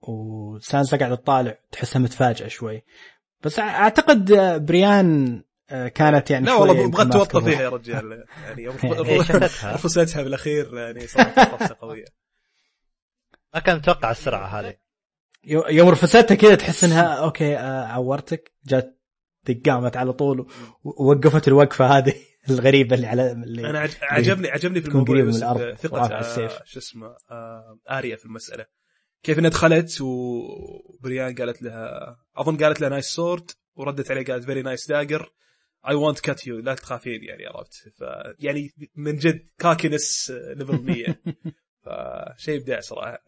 وسانسا 0.00 0.96
قاعد 0.96 1.18
تطالع 1.18 1.58
تحسها 1.72 2.00
متفاجئة 2.00 2.48
شوي. 2.48 2.82
بس 3.42 3.58
أعتقد 3.58 4.32
بريان 4.66 5.42
كانت 5.94 6.30
يعني 6.30 6.46
لا 6.46 6.54
والله 6.54 6.88
بغيت 6.90 7.12
توطى 7.12 7.40
فيها. 7.44 7.62
يا 7.62 7.68
رجال. 7.68 8.24
يعني 8.44 8.68
رفستها 9.74 10.22
بالأخير 10.22 10.78
يعني 10.78 11.06
صراحة 11.06 11.54
رفسه 11.54 11.76
قوية. 11.80 12.04
ما 13.54 13.60
كان 13.60 13.76
متوقع 13.76 14.10
السرعة 14.10 14.46
هذه. 14.60 14.74
يو- 15.44 15.66
يوم 15.68 15.88
رفستها 15.88 16.22
كذا 16.22 16.54
تحس 16.54 16.84
إنها 16.84 17.02
okay 17.02 17.56
آه، 17.58 17.86
عورتك 17.86 18.52
جات 18.66 19.00
قامت 19.66 19.96
على 19.96 20.12
طول 20.12 20.46
ووقفت 20.84 21.48
الوقفة 21.48 21.86
هذه 21.86 22.14
الغريبة 22.50 22.96
اللي 22.96 23.06
على 23.06 23.32
اللي 23.32 23.70
أنا 23.70 23.78
عج... 23.78 23.90
عجبني 24.02 24.48
عجبني 24.48 24.80
في 24.80 24.88
الموضوع 24.88 25.16
من 25.16 25.34
الأرض 25.34 25.74
ثقة 25.74 26.04
آه 26.16 26.20
السيف. 26.20 26.58
شو 26.64 26.78
اسمه 26.78 27.06
آه 27.30 27.78
آريا 27.90 28.16
في 28.16 28.24
المسألة. 28.24 28.66
كيف 29.22 29.38
إنها 29.38 29.50
دخلت 29.50 30.00
وبريان 30.00 31.34
قالت 31.34 31.62
لها 31.62 32.16
أظن 32.36 32.56
قالت 32.56 32.80
لها 32.80 32.88
nice 32.88 33.06
sword 33.06 33.50
وردت 33.74 34.10
عليه 34.10 34.24
قالت 34.24 34.44
very 34.44 34.62
nice 34.62 34.88
dagger 34.88 35.32
اي 35.88 35.94
won't 35.94 36.20
cut 36.20 36.46
you 36.46 36.58
لا 36.58 36.74
تخافين 36.74 37.24
يعني 37.24 37.46
عرفت 37.46 37.88
ف 37.88 38.04
يعني 38.38 38.72
من 38.94 39.16
جد 39.16 39.48
cockiness 39.58 40.30
level 40.30 40.82
100 40.82 41.04
فشيء 41.82 42.60
ابداع 42.60 42.80
صراحة. 42.80 43.24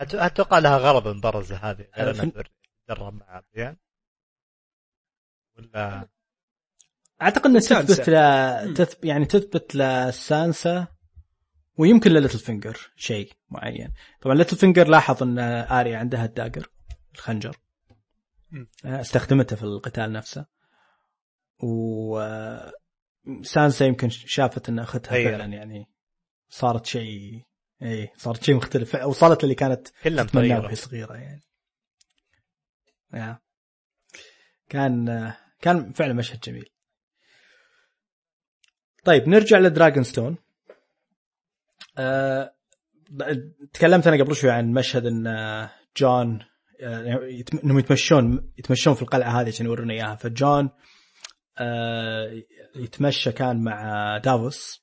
أتوقع 0.00 0.58
لها 0.58 0.78
غرض 0.78 1.08
المبارزه 1.08 1.56
هذه 1.56 1.86
إنها 1.98 2.44
تدرب 2.86 3.14
مع 3.14 3.42
بريان 3.54 3.76
ولا 5.58 6.08
أعتقد 7.22 7.46
إنها. 7.46 7.60
تثبت 7.60 8.08
ل... 8.08 8.74
تث... 8.74 9.04
يعني 9.04 9.24
تثبت 9.24 9.76
لسانسا 9.76 10.86
ويمكن 11.78 12.10
لليتل 12.10 12.38
فينجر 12.38 12.92
شيء 12.96 13.32
معين. 13.48 13.94
طبعا 14.20 14.34
ليتل 14.34 14.56
فينجر 14.56 14.88
لاحظ 14.88 15.22
إن 15.22 15.38
آريا 15.38 15.98
عندها 15.98 16.24
ال 16.24 16.31
dagger 16.31 16.70
الخنجر. 17.14 17.56
استخدمته 18.84 19.56
في 19.56 19.62
القتال 19.62 20.12
نفسه. 20.12 20.46
و 21.58 22.20
سانسا 23.42 23.86
يمكن 23.86 24.08
شافت 24.08 24.68
إن 24.68 24.78
أختها 24.78 25.12
غير. 25.12 25.30
فعلا 25.30 25.44
يعني 25.44 25.90
صارت 26.48 26.86
شيء 26.86 27.42
اي 27.82 28.10
صارت 28.16 28.42
شيء 28.42 28.54
مختلف. 28.54 28.94
وصلت 28.94 29.44
اللي 29.44 29.54
كانت 29.54 29.88
تتمناه 29.88 30.60
وهي 30.60 30.74
صغيرة 30.74 31.14
يعني. 31.14 31.42
يا. 33.14 33.38
كان 34.68 35.32
كان 35.60 35.92
فعلا 35.92 36.12
مشهد 36.12 36.40
جميل. 36.40 36.68
طيب 39.04 39.28
نرجع 39.28 39.58
لدراجون 39.58 40.04
ستون. 40.04 40.36
أه 41.98 42.54
تكلمت 43.72 44.06
أنا 44.06 44.24
قبل 44.24 44.36
شوي 44.36 44.50
عن 44.50 44.72
مشهد 44.72 45.06
إن 45.06 45.26
آه، 45.26 45.70
جون 45.96 46.51
يتم- 46.80 47.58
انهم 47.64 47.78
يتمشون 47.78 48.52
يتمشون 48.58 48.94
في 48.94 49.02
القلعة 49.02 49.40
هذه 49.40 49.48
عشان 49.48 49.66
يورونا 49.66 49.94
إياها. 49.94 50.14
فجون 50.16 50.70
آه، 51.58 52.42
يتمشى 52.76 53.32
كان 53.32 53.64
مع 53.64 54.18
دافوس. 54.18 54.82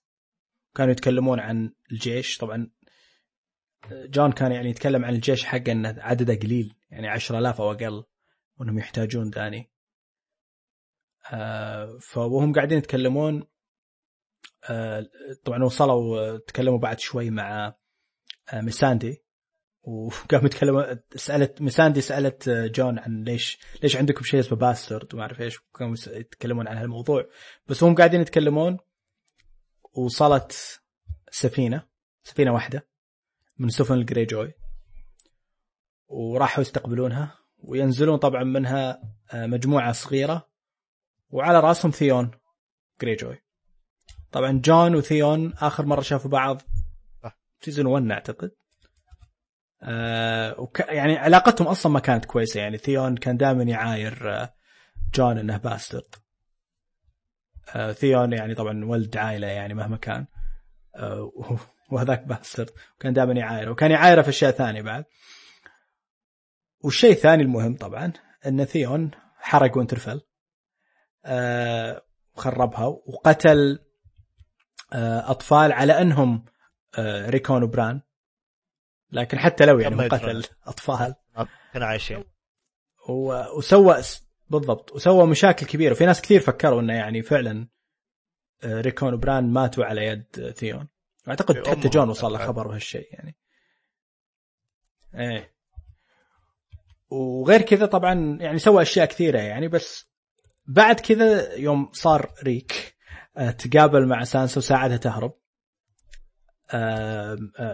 كانوا 0.76 0.92
يتكلمون 0.92 1.40
عن 1.40 1.74
الجيش. 1.92 2.38
طبعا 2.38 2.72
جون 3.92 4.32
كان 4.32 4.52
يعني 4.52 4.70
يتكلم 4.70 5.06
عن 5.06 5.14
الجيش 5.16 5.46
حقه 5.46 5.72
إنه 5.72 5.96
عدده 6.00 6.36
قليل 6.36 6.76
يعني 6.92 7.08
10000 7.08 7.62
أو 7.62 7.72
أقل 7.72 8.04
وانهم 8.58 8.78
يحتاجون 8.78 9.30
داني 9.30 9.72
آه، 11.34 11.98
فوهم 12.02 12.54
قاعدين 12.54 12.78
يتكلمون. 12.78 13.44
آه، 14.70 15.06
طبعا 15.46 15.64
وصلوا 15.64 16.38
تكلموا 16.38 16.80
بعد 16.80 17.00
شوي 17.00 17.30
مع 17.30 17.76
ميساندي. 18.54 19.24
وقام 19.90 20.46
يتكلم 20.46 21.00
سألت 21.16 21.62
ميساندي 21.62 22.02
سألت 22.02 22.50
جون 22.50 23.00
عن 23.00 23.24
ليش 23.24 23.60
ليش 23.84 23.96
عندكم 23.96 24.24
شيء 24.24 24.40
اسمه 24.40 24.58
bastard 24.58 25.14
وما 25.14 25.24
أعرف 25.24 25.42
إيش 25.42 25.60
كانوا 25.76 25.94
يس- 25.94 26.08
يتكلمون 26.08 26.68
عن 26.68 26.78
هالموضوع. 26.78 27.26
بس 27.68 27.84
هم 27.84 27.96
قاعدين 27.96 28.22
يتكلمون 28.22 28.78
وصلت 29.94 30.80
سفينة 31.32 31.88
سفينة 32.24 32.54
واحدة 32.54 32.88
من 33.58 33.70
سفن 33.70 33.94
الجري 33.94 34.26
جوي 34.26 34.54
وراحوا 36.08 36.62
يستقبلونها 36.62 37.38
وينزلون 37.58 38.18
طبعا 38.18 38.44
منها 38.44 39.02
آه، 39.34 39.46
مجموعة 39.46 39.92
صغيرة 39.92 40.50
وعلى 41.30 41.60
رأسهم 41.60 41.92
ثيون 41.92 42.32
جري 43.02 43.16
جوي 43.16 43.38
طبعا 44.32 44.62
جون 44.66 44.96
وثيون 44.96 45.54
آخر 45.54 45.86
مرة 45.86 46.02
شافوا 46.02 46.32
بعض. 46.32 46.62
season 47.62 47.86
1 47.86 48.12
أعتقد. 48.12 48.52
آه 49.84 50.60
وك 50.60 50.80
يعني 50.80 51.18
علاقتهم 51.18 51.68
أصلا 51.68 51.92
ما 51.92 52.00
كانت 52.00 52.26
كويسة. 52.26 52.60
يعني 52.60 52.78
ثيون 52.78 53.18
كان 53.18 53.38
دائما 53.38 53.64
يعاير 53.64 54.34
آه 54.34 54.54
جون 55.16 55.38
إنه 55.38 55.58
bastard. 55.58 56.16
آه 57.76 57.92
ثيون 57.92 58.34
يعني 58.34 58.56
طبعا 58.56 58.86
ولد 58.86 59.18
عائلة 59.18 59.48
يعني 59.48 59.74
مهما 59.74 59.98
كان. 59.98 60.26
وهذاك 61.92 62.24
bastard. 62.24 62.70
وكان 62.96 63.14
دائما 63.14 63.34
يعايره 63.34 63.72
وكان 63.72 63.92
يعايره 63.92 64.22
في 64.22 64.30
أشياء 64.30 64.52
ثانية 64.52 64.82
بعد. 64.82 65.06
والشيء 66.84 67.12
الثاني 67.12 67.44
المهم 67.44 67.76
طبعا 67.76 68.14
إن 68.48 68.66
ثيون 68.66 69.12
حرق 69.38 69.78
وينترفيل. 69.78 70.22
وخربها 72.36 72.86
وقتل 72.86 73.80
أطفال 74.94 75.72
على 75.72 76.02
إنهم 76.02 76.46
ريكون 77.00 77.64
وبران. 77.64 78.02
لكن 79.12 79.40
حتى 79.40 79.66
لو 79.66 79.80
يعني. 79.80 80.08
قتل 80.08 80.46
أطفال. 80.66 81.16
كانوا 81.74 81.88
عايشين. 81.88 82.24
وسوى 83.58 84.02
بالضبط. 84.50 84.92
وسوى 84.92 85.28
مشاكل 85.28 85.66
كبيرة. 85.66 85.92
وفي 85.92 86.06
ناس 86.06 86.22
كثير 86.22 86.40
فكروا 86.40 86.82
إنه 86.82 86.94
يعني 86.94 87.22
فعلا 87.22 87.68
آه، 88.64 88.82
ريكون 88.82 89.14
وبران 89.14 89.54
ماتوا 89.54 89.86
على 89.86 90.06
يد 90.06 90.54
ثيون. 90.56 90.88
أعتقد 91.28 91.64
في 91.64 91.70
حتى 91.70 91.90
جون 91.90 92.10
وصل 92.10 92.32
له. 92.32 92.48
خبر 92.48 92.68
بهالشيء 92.68 93.08
يعني. 93.12 93.36
إيه. 95.16 95.54
وغير 97.10 97.62
كذا 97.62 97.86
طبعا 97.86 98.38
يعني 98.42 98.60
سوى 98.60 98.82
أشياء 98.82 99.06
كثيرة 99.06 99.40
يعني. 99.40 99.68
بس 99.68 100.10
بعد 100.66 101.00
كذا 101.00 101.54
يوم 101.54 101.90
صار 101.94 102.34
ريك 102.44 102.96
آه، 103.38 103.52
تقابل 103.52 104.08
مع 104.08 104.24
سانسا 104.24 104.58
وساعدها 104.58 104.98
تهرب. 104.98 105.39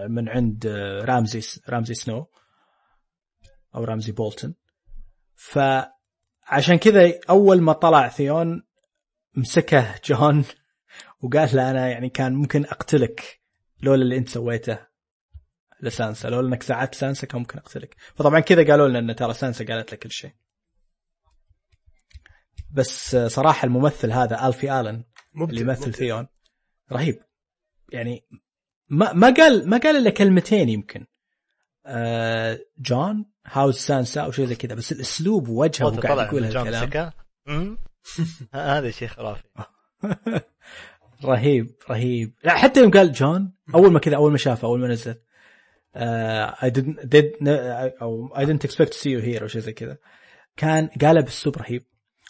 من 0.07 0.29
عند 0.29 0.67
رامزي 1.03 1.61
رامزي 1.69 1.93
سنو 1.93 2.27
أو 3.75 3.83
رامزي 3.83 4.11
بولتون. 4.11 4.55
فعشان 5.35 6.77
كذا 6.81 7.13
أول 7.29 7.61
ما 7.61 7.73
طلع 7.73 8.07
ثيون 8.07 8.63
مسكه 9.35 9.95
جون 10.05 10.45
وقال 11.21 11.49
له 11.53 11.71
أنا 11.71 11.89
يعني 11.89 12.09
كان 12.09 12.35
ممكن 12.35 12.65
أقتلك 12.65 13.41
لولا 13.83 14.01
اللي 14.01 14.17
أنت 14.17 14.29
سويته 14.29 14.79
لسانسا 15.81 16.27
لولا 16.27 16.47
إنك 16.47 16.63
ساعدت 16.63 16.95
سانسا 16.95 17.27
كان 17.27 17.39
ممكن 17.39 17.57
أقتلك. 17.57 17.95
فطبعا 18.15 18.39
كذا 18.39 18.67
قالوا 18.71 18.87
لنا 18.87 18.99
إن 18.99 19.15
ترى 19.15 19.33
سانسا 19.33 19.65
قالت 19.65 19.91
لك 19.91 19.99
كل 19.99 20.11
شيء. 20.11 20.31
بس 22.71 23.15
صراحة 23.15 23.65
الممثل 23.65 24.11
هذا 24.11 24.47
ألفي 24.47 24.79
آلن 24.79 25.03
اللي 25.35 25.61
يمثل. 25.61 25.93
ثيون 25.93 26.27
رهيب. 26.91 27.19
يعني 27.93 28.25
ما 28.89 29.13
ما 29.13 29.33
قال 29.33 29.69
ما 29.69 29.77
قال 29.77 29.95
إلا 29.95 30.09
كلمتين 30.09 30.69
يمكن. 30.69 31.05
آه 31.85 32.59
جون 32.79 33.25
how's 33.47 33.75
Sansa 33.75 34.21
أو 34.21 34.31
شيء 34.31 34.45
زي 34.45 34.55
كذا. 34.55 34.75
بس 34.75 34.91
الأسلوب 34.91 35.47
ووجهه 35.47 35.89
طلع 35.89 36.23
يقول 36.23 36.43
هالكلام 36.43 37.13
هذا 38.53 38.91
شيء 38.91 39.07
خرافي 39.07 39.43
رهيب 41.25 41.75
رهيب. 41.89 42.33
لا 42.43 42.57
حتى 42.57 42.79
يوم 42.79 42.91
قال 42.91 43.11
جون 43.11 43.53
أول 43.75 43.91
ما 43.91 43.99
كذا 43.99 44.15
أول 44.15 44.31
ما 44.31 44.37
شافه 44.37 44.67
أول 44.67 44.79
ما 44.79 44.87
نزل 44.87 45.15
آه 45.95 46.51
I 46.51 46.69
didn't 46.69 46.99
did 47.05 47.47
أو 48.01 48.29
I 48.35 48.45
didn't 48.45 48.65
expect 48.69 48.89
to 48.89 48.97
see 48.97 49.11
you 49.11 49.21
here 49.21 49.41
أو 49.41 49.47
شيء 49.47 49.61
زي 49.61 49.73
كذا. 49.73 49.97
كان 50.57 50.89
قالها 51.01 51.21
باسلوب 51.21 51.57
رهيب. 51.57 51.85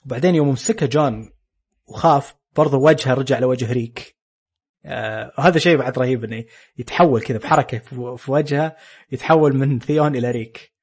وبعدين 0.06 0.36
يوم 0.36 0.50
مسكه 0.50 0.86
جون 0.86 1.32
وخاف 1.88 2.36
برضه 2.56 2.78
وجهه 2.78 3.14
رجع 3.14 3.40
لوجه 3.40 3.72
ريك 3.72 4.15
آه 4.86 5.32
وهذا 5.38 5.60
شيء 5.60 5.78
بعد 5.78 6.00
رهيب 6.00 6.24
إنه 6.24 6.46
يتحول 6.78 7.22
كذا 7.22 7.38
بحركة 7.38 7.78
في 8.18 8.32
وجهه 8.32 8.76
يتحول 9.12 9.56
من 9.56 9.80
ثيون 9.80 10.16
إلى 10.16 10.32
ريك. 10.32 10.76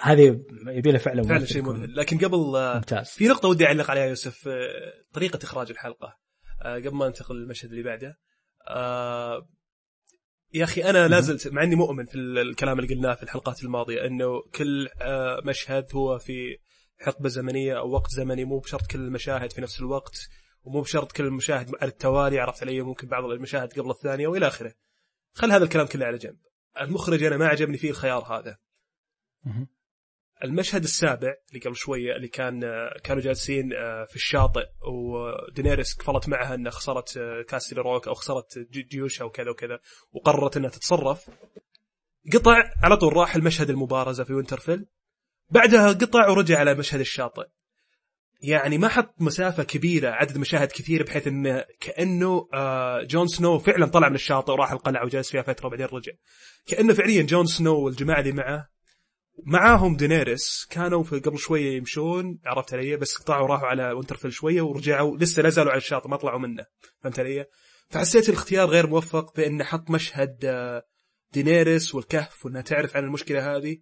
هذه 0.00 0.40
يبي 0.66 0.92
له 0.92 0.98
فعلا 0.98 1.22
فعلا 1.22 1.44
شيء 1.44 1.62
مذهل 1.62 1.96
لكن 1.96 2.18
قبل 2.18 2.56
آه، 2.56 2.74
ممتاز. 2.74 3.08
في 3.08 3.28
نقطة 3.28 3.48
ودي 3.48 3.66
أعلق 3.66 3.90
عليها 3.90 4.04
يوسف 4.04 4.48
آه، 4.48 4.92
طريقة 5.12 5.38
إخراج 5.44 5.70
الحلقة. 5.70 6.18
آه، 6.62 6.74
قبل 6.74 6.94
ما 6.94 7.06
ننتقل 7.06 7.34
للمشهد 7.36 7.70
اللي 7.70 7.82
بعده. 7.82 8.18
آه، 8.68 9.48
يا 10.54 10.64
أخي 10.64 10.84
أنا 10.84 11.08
لا 11.08 11.20
زلت 11.20 11.48
مع 11.48 11.62
إني 11.62 11.74
مؤمن 11.74 12.04
في 12.06 12.14
ال- 12.14 12.38
الكلام 12.38 12.78
اللي 12.78 12.94
قلناه 12.94 13.14
في 13.14 13.22
الحلقات 13.22 13.62
الماضية 13.64 14.06
إنه 14.06 14.42
كل 14.54 14.88
مشهد 15.44 15.86
هو 15.94 16.18
في 16.18 16.56
حقبة 17.00 17.28
زمنية 17.28 17.78
أو 17.78 17.90
وقت 17.90 18.10
زمني 18.10 18.44
مو 18.44 18.58
بشرط 18.58 18.86
كل 18.90 18.98
المشاهد 18.98 19.52
في 19.52 19.60
نفس 19.60 19.80
الوقت. 19.80 20.18
ومو 20.68 20.80
بشرط 20.80 21.12
كل 21.12 21.24
المشاهد 21.24 21.74
على 21.80 21.90
التوالي 21.90 22.38
عرفت 22.40 22.62
علي 22.62 22.80
ممكن 22.80 23.08
بعض 23.08 23.24
المشاهد 23.24 23.80
قبل 23.80 23.90
الثانية 23.90 24.26
وإلى 24.28 24.46
آخره. 24.46 24.74
خل 25.34 25.52
هذا 25.52 25.64
الكلام 25.64 25.86
كله 25.86 26.06
على 26.06 26.18
جنب. 26.18 26.38
المخرج 26.80 27.22
أنا 27.22 27.36
ما 27.36 27.48
عجبني 27.48 27.78
فيه 27.78 27.90
الخيار 27.90 28.22
هذا. 28.22 28.58
المشهد 30.44 30.82
السابع 30.82 31.34
اللي 31.48 31.60
قبل 31.60 31.76
شوية 31.76 32.16
اللي 32.16 32.28
كان 32.28 32.60
كانوا 33.04 33.22
جالسين 33.22 33.72
آه، 33.72 34.04
في 34.04 34.16
الشاطئ 34.16 34.66
ودينيريس 34.92 35.94
قفلت 35.94 36.28
معها 36.28 36.54
إنها 36.54 36.70
خسرت 36.70 37.16
آه، 37.16 37.42
كاستل 37.42 37.76
روك 37.78 38.08
أو 38.08 38.14
خسرت 38.14 38.58
جي- 38.58 38.82
جيوشها 38.82 39.24
وكذا 39.24 39.50
وكذا 39.50 39.80
وقررت 40.12 40.56
إنها 40.56 40.70
تتصرف. 40.70 41.30
قطع 42.32 42.62
على 42.82 42.96
طول 42.96 43.12
راح 43.16 43.36
المشهد 43.36 43.70
المبارزة 43.70 44.24
في 44.24 44.32
وينترفيل. 44.32 44.86
بعدها 45.50 45.92
قطع 45.92 46.28
ورجع 46.28 46.58
على 46.58 46.74
مشهد 46.74 47.00
الشاطئ. 47.00 47.46
يعني 48.40 48.78
ما 48.78 48.88
حط 48.88 49.14
مسافة 49.20 49.62
كبيرة 49.62 50.10
عدد 50.10 50.38
مشاهد 50.38 50.68
كثير 50.68 51.02
بحيث 51.02 51.26
انه 51.26 51.64
كأنه 51.80 52.48
آه، 52.54 53.02
جون 53.02 53.26
سنو 53.26 53.58
فعلا 53.58 53.86
طلع 53.86 54.08
من 54.08 54.14
الشاطئ 54.14 54.52
وراح 54.52 54.72
القلعة 54.72 55.04
وجلس 55.04 55.30
فيها 55.30 55.42
فترة 55.42 55.66
وبعدين 55.66 55.86
رجع. 55.86 56.12
كأنه 56.66 56.94
فعليا 56.94 57.22
جون 57.22 57.46
سنو 57.46 57.80
والجماعة 57.80 58.20
اللي 58.20 58.32
معه 58.32 58.68
معاهم 59.46 59.96
دينيريس. 59.96 60.66
كانوا 60.70 61.02
في 61.02 61.20
قبل 61.20 61.38
شوية 61.38 61.76
يمشون 61.76 62.38
عرفت 62.46 62.74
علي 62.74 62.96
بس 62.96 63.16
قطعوا 63.16 63.46
راحوا 63.46 63.66
على 63.66 63.92
وينترفيل 63.92 64.32
شوية 64.32 64.62
ورجعوا 64.62 65.16
لسه 65.16 65.42
لا 65.42 65.48
زالوا 65.48 65.70
على 65.70 65.78
الشاطئ 65.78 66.08
ما 66.08 66.16
طلعوا 66.16 66.38
منه. 66.38 66.66
فهمت 67.02 67.18
علي؟ 67.18 67.46
فحسيت 67.88 68.28
الاختيار 68.28 68.68
غير 68.68 68.86
موفق 68.86 69.36
بانه 69.36 69.64
حط 69.64 69.90
مشهد 69.90 70.44
آه، 70.44 70.82
دينيريس 71.32 71.94
والكهف 71.94 72.46
وإنها 72.46 72.62
تعرف 72.62 72.96
عن 72.96 73.04
المشكلة 73.04 73.56
هذه. 73.56 73.78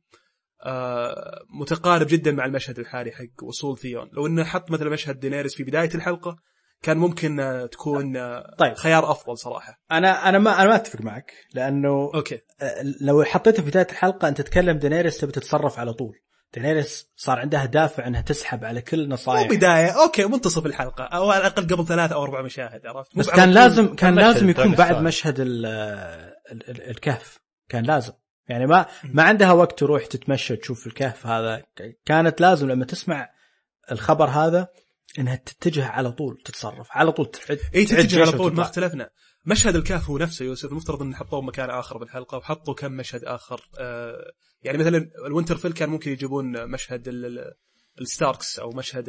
متقارب 1.60 2.06
جدا 2.06 2.32
مع 2.32 2.44
المشهد 2.44 2.78
الحالي 2.78 3.10
حق 3.10 3.44
وصول 3.44 3.78
ثيون. 3.78 4.10
لو 4.12 4.26
إنه 4.26 4.44
حط 4.44 4.70
مثلا 4.70 4.90
مشهد 4.90 5.18
دينيريس 5.18 5.54
في 5.54 5.62
بداية 5.62 5.90
الحلقة 5.94 6.36
كان 6.82 6.96
ممكن 6.96 7.40
آه، 7.40 7.66
تكون 7.66 8.16
آه، 8.16 8.54
طيب. 8.58 8.74
خيار 8.74 9.10
أفضل 9.10 9.38
صراحة. 9.38 9.80
أنا 9.92 10.28
أنا 10.28 10.38
ما 10.38 10.62
أنا 10.62 10.68
ما 10.68 10.76
أتفق 10.76 11.00
معك 11.00 11.32
لأنه 11.54 12.10
okay. 12.14 12.40
آه، 12.60 12.82
لو 13.00 13.24
حطيته 13.24 13.62
في 13.62 13.70
بداية 13.70 13.86
الحلقة 13.90 14.28
أنت 14.28 14.40
تتكلم 14.40 14.78
دينيريس 14.78 15.18
تبي 15.18 15.32
تتصرف 15.32 15.78
على 15.78 15.92
طول. 15.92 16.14
دينيريس 16.54 17.10
صار 17.16 17.38
عندها 17.38 17.64
دافع 17.64 18.06
إنها 18.06 18.20
تسحب 18.20 18.64
على 18.64 18.82
كل 18.82 19.08
مو 19.08 19.14
نصائح 19.14 19.48
بداية. 19.50 20.02
أوكي 20.02 20.24
منتصف 20.24 20.66
الحلقة 20.66 21.04
أو 21.04 21.30
على 21.30 21.40
الأقل 21.40 21.66
قبل 21.66 21.86
ثلاث 21.86 22.12
أو 22.12 22.22
أربع 22.22 22.42
مشاهد 22.42 22.86
عرفت؟ 22.86 23.16
مو 23.16 23.20
بس 23.20 23.30
كان. 23.30 23.50
لازم 23.50 23.94
كان 23.94 24.14
لازم 24.14 24.50
يكون 24.50 24.72
بعد. 24.72 25.02
مشهد 25.02 25.40
ال 25.40 25.66
ال 25.66 26.70
ال 26.70 26.90
الكهف. 26.90 27.38
كان 27.68 27.84
لازم. 27.84 28.12
يعني 28.48 28.66
ما 28.66 28.86
ما 29.04 29.22
عندها 29.22 29.52
وقت 29.52 29.78
تروح 29.78 30.06
تتمشى 30.06 30.56
تشوف 30.56 30.86
الكهف 30.86 31.26
هذا. 31.26 31.62
كانت 32.04 32.40
لازم 32.40 32.68
لما 32.68 32.84
تسمع 32.84 33.30
الخبر 33.92 34.28
هذا 34.28 34.68
إنها 35.18 35.36
تتجه 35.36 35.86
على 35.86 36.12
طول 36.12 36.42
تتصرف 36.44 36.88
على 36.90 37.12
طول 37.12 37.26
تعد 37.26 37.60
إي 37.74 37.84
تتجه 37.84 38.20
على 38.20 38.32
طول 38.32 38.54
ما. 38.54 38.62
اختلفنا. 38.62 39.10
مشهد 39.44 39.76
الكهف 39.76 40.10
هو 40.10 40.18
نفسه 40.18 40.44
يوسف 40.44 40.70
المفترض 40.70 41.02
إن 41.02 41.14
حطوه 41.14 41.42
مكان 41.42 41.70
آخر 41.70 41.98
بالحلقة 41.98 42.38
وحطوا 42.38 42.74
كم 42.74 42.92
مشهد 42.92 43.24
آخر. 43.24 43.68
آه 43.78 44.32
يعني 44.62 44.78
مثلا 44.78 45.10
ال 45.26 45.31
Winterfell 45.31 45.72
كان 45.72 45.88
ممكن 45.88 46.12
يجيبون 46.12 46.70
مشهد 46.70 47.08
ال 48.00 48.09
Starks 48.09 48.58
أو 48.58 48.70
مشهد 48.70 49.08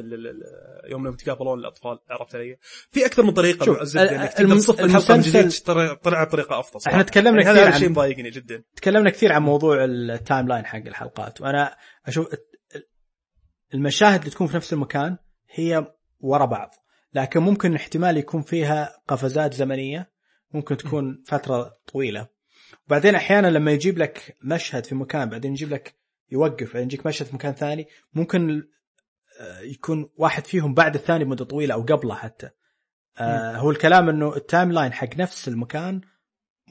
يوم 0.89 1.03
لهم 1.05 1.13
يتقابلون 1.13 1.59
الأطفال 1.59 1.99
عرفت 2.09 2.35
علي؟ 2.35 2.57
في 2.91 3.05
أكثر 3.05 3.23
من 3.23 3.31
طريقة 3.31 3.65
شوف، 3.65 3.97
انك 3.97 4.33
تقدر 4.33 4.45
الم- 4.45 4.57
تصف 4.57 4.79
الحلقة 4.81 5.15
من 5.15 5.21
جديد 5.21 5.51
طلع 6.03 6.23
بطريقه 6.23 6.59
أفضل 6.59 6.81
صراحة. 6.81 6.93
إحنا 6.93 7.03
تكلمنا 7.03 7.41
يعني 7.43 7.53
كثير 7.53 7.67
هذا 7.67 7.75
الشيء 7.75 7.89
مضايقني 7.89 8.29
جدا 8.29 8.63
تكلمنا 8.75 9.09
كثير 9.09 9.33
عن 9.33 9.41
موضوع 9.41 9.85
ال 9.85 10.47
timeline 10.47 10.65
حق 10.65 10.77
الحلقات 10.87 11.41
وأنا 11.41 11.77
أشوف 12.05 12.27
المشاهد 13.73 14.19
اللي 14.19 14.31
تكون 14.31 14.47
في 14.47 14.55
نفس 14.57 14.73
المكان 14.73 15.17
هي 15.51 15.93
ورا 16.19 16.45
بعض 16.45 16.75
لكن 17.13 17.39
ممكن 17.39 17.75
احتمال 17.75 18.17
يكون 18.17 18.41
فيها 18.41 19.01
قفزات 19.07 19.53
زمنية 19.53 20.11
ممكن 20.53 20.77
تكون 20.77 21.23
فترة 21.27 21.77
طويلة 21.93 22.27
وبعدين 22.87 23.15
أحيانا 23.15 23.47
لما 23.47 23.71
يجيب 23.71 23.97
لك 23.97 24.37
مشهد 24.43 24.85
في 24.85 24.95
مكان 24.95 25.29
بعدين 25.29 25.51
يجيب 25.51 25.69
لك 25.73 25.95
يوقف. 26.31 26.67
بعدين 26.73 26.83
يجيك 26.87 27.05
مشهد 27.05 27.25
في 27.27 27.35
مكان 27.35 27.53
ثاني 27.53 27.87
ممكن 28.13 28.67
آه، 29.39 29.59
يكون 29.59 30.09
واحد 30.17 30.45
فيهم 30.45 30.73
بعد 30.73 30.95
الثاني 30.95 31.23
بمده 31.23 31.45
طويلة 31.45 31.73
أو 31.73 31.81
قبله 31.81 32.15
حتى. 32.15 32.49
آه 33.17 33.55
هو 33.57 33.71
الكلام 33.71 34.09
إنه 34.09 34.35
ال 34.35 34.71
timeline 34.71 34.93
حق 34.93 35.15
نفس 35.17 35.47
المكان 35.47 36.01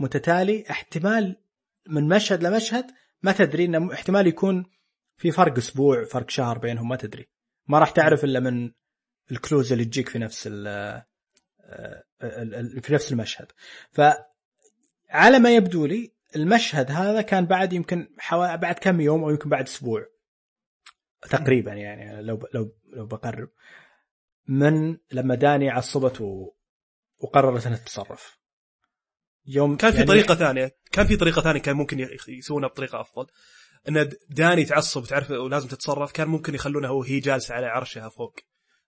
متتالي 0.01 0.65
احتمال 0.71 1.37
من 1.89 2.09
مشهد 2.09 2.43
لمشهد 2.43 2.87
ما 3.23 3.33
تدري 3.33 3.65
إنه 3.65 3.93
احتمال 3.93 4.27
يكون 4.27 4.65
في 5.17 5.31
فرق 5.31 5.57
أسبوع 5.59 6.05
فرق 6.05 6.31
شهر 6.31 6.59
بينهم 6.59 6.89
ما 6.89 6.97
تدري. 6.97 7.29
ما 7.69 7.79
راح 7.79 7.91
تعرف 7.91 8.25
إلا 8.25 8.41
من 8.41 8.71
ال 9.31 9.38
clues 9.38 9.73
اللي 9.73 9.85
تجيك 9.85 10.09
في 10.09 10.19
نفس 10.19 10.47
ال 10.47 10.67
ال- 12.23 12.55
ال- 12.55 12.83
في 12.83 12.95
نفس 12.95 13.13
المشهد. 13.13 13.53
فعلى 13.93 15.39
ما 15.39 15.55
يبدو 15.57 15.87
لي 15.87 16.16
المشهد 16.37 16.91
هذا 16.91 17.23
كان 17.23 17.47
بعد 17.47 17.73
يمكن 17.73 18.15
حوا... 18.19 18.57
بعد 18.57 18.75
كم 18.75 19.01
يوم 19.01 19.25
أو 19.25 19.31
يمكن 19.31 19.49
بعد 19.51 19.65
أسبوع. 19.65 20.07
تقريبا 21.31 21.73
يعني 21.73 22.23
لو 22.23 22.37
ب... 22.37 22.45
لو 22.55 22.77
لو 22.93 23.07
بقرب. 23.07 23.49
من 24.49 24.99
لما 25.13 25.35
داني 25.35 25.71
عصبت 25.71 26.21
و... 26.21 26.53
وقررت 27.19 27.67
إنها 27.67 27.79
تتصرف. 27.79 28.39
يوم 29.47 29.77
كان 29.77 29.91
في 29.91 29.97
يعني 29.97 30.09
طريقة 30.09 30.35
ثانية. 30.35 30.77
كان 30.93 31.07
في 31.07 31.17
طريقة 31.17 31.43
ثانية 31.43 31.61
كان 31.61 31.77
ممكن 31.77 32.09
يسوونها 32.29 32.69
بطريقة 32.69 33.01
أفضل. 33.01 33.27
إن 33.89 34.13
داني 34.29 34.65
تعصب 34.65 35.05
تعرف 35.05 35.31
ولازم 35.31 35.69
تتصرف 35.69 36.13
كان 36.13 36.29
ممكن 36.29 36.55
يخلونها 36.55 36.91
وهي 36.91 37.21
جالسة 37.21 37.55
على 37.55 37.67
عرشها 37.67 38.09
فوق. 38.09 38.35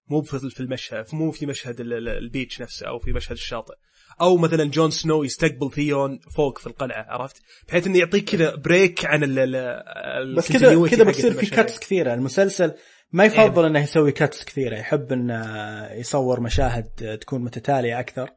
مو 0.07 0.23
في 0.23 0.51
في 0.51 0.61
المشهد 0.61 1.07
مو 1.13 1.31
في 1.31 1.47
مشهد 1.47 1.81
ال- 1.81 1.93
ال- 1.93 2.09
ال 2.09 2.18
beach 2.18 2.63
نفسه 2.63 2.89
أو 2.89 2.99
في 2.99 3.13
مشهد 3.13 3.33
الشاطئ. 3.33 3.75
أو 4.21 4.37
مثلا 4.37 4.65
جون 4.65 4.91
سنو 4.91 5.25
يستقبل 5.25 5.71
ثيون 5.71 6.19
فوق 6.37 6.59
في 6.59 6.67
القلعة 6.67 7.07
عرفت؟ 7.09 7.43
بحيث 7.69 7.87
إنه 7.87 7.99
يعطيك 7.99 8.31
كذا 8.31 8.55
break 8.55 9.05
عن 9.05 9.25
ال 9.25 9.39
ال 9.39 10.37
بس 10.37 10.53
كذا 10.53 10.89
كذا 10.89 11.05
بتصير 11.05 11.33
في. 11.33 11.47
cuts 11.47 11.79
كثيرة. 11.79 12.15
المسلسل 12.15 12.75
ما 13.13 13.25
يفضل 13.25 13.65
إنه 13.67 13.81
يسوي 13.81 14.13
cuts 14.13 14.45
كثيرة. 14.45 14.77
يحب 14.77 15.13
إنه 15.13 15.93
يصور 15.93 16.41
مشاهد 16.41 17.19
تكون 17.21 17.45
متتالية 17.45 18.01
أكثر 18.01 18.31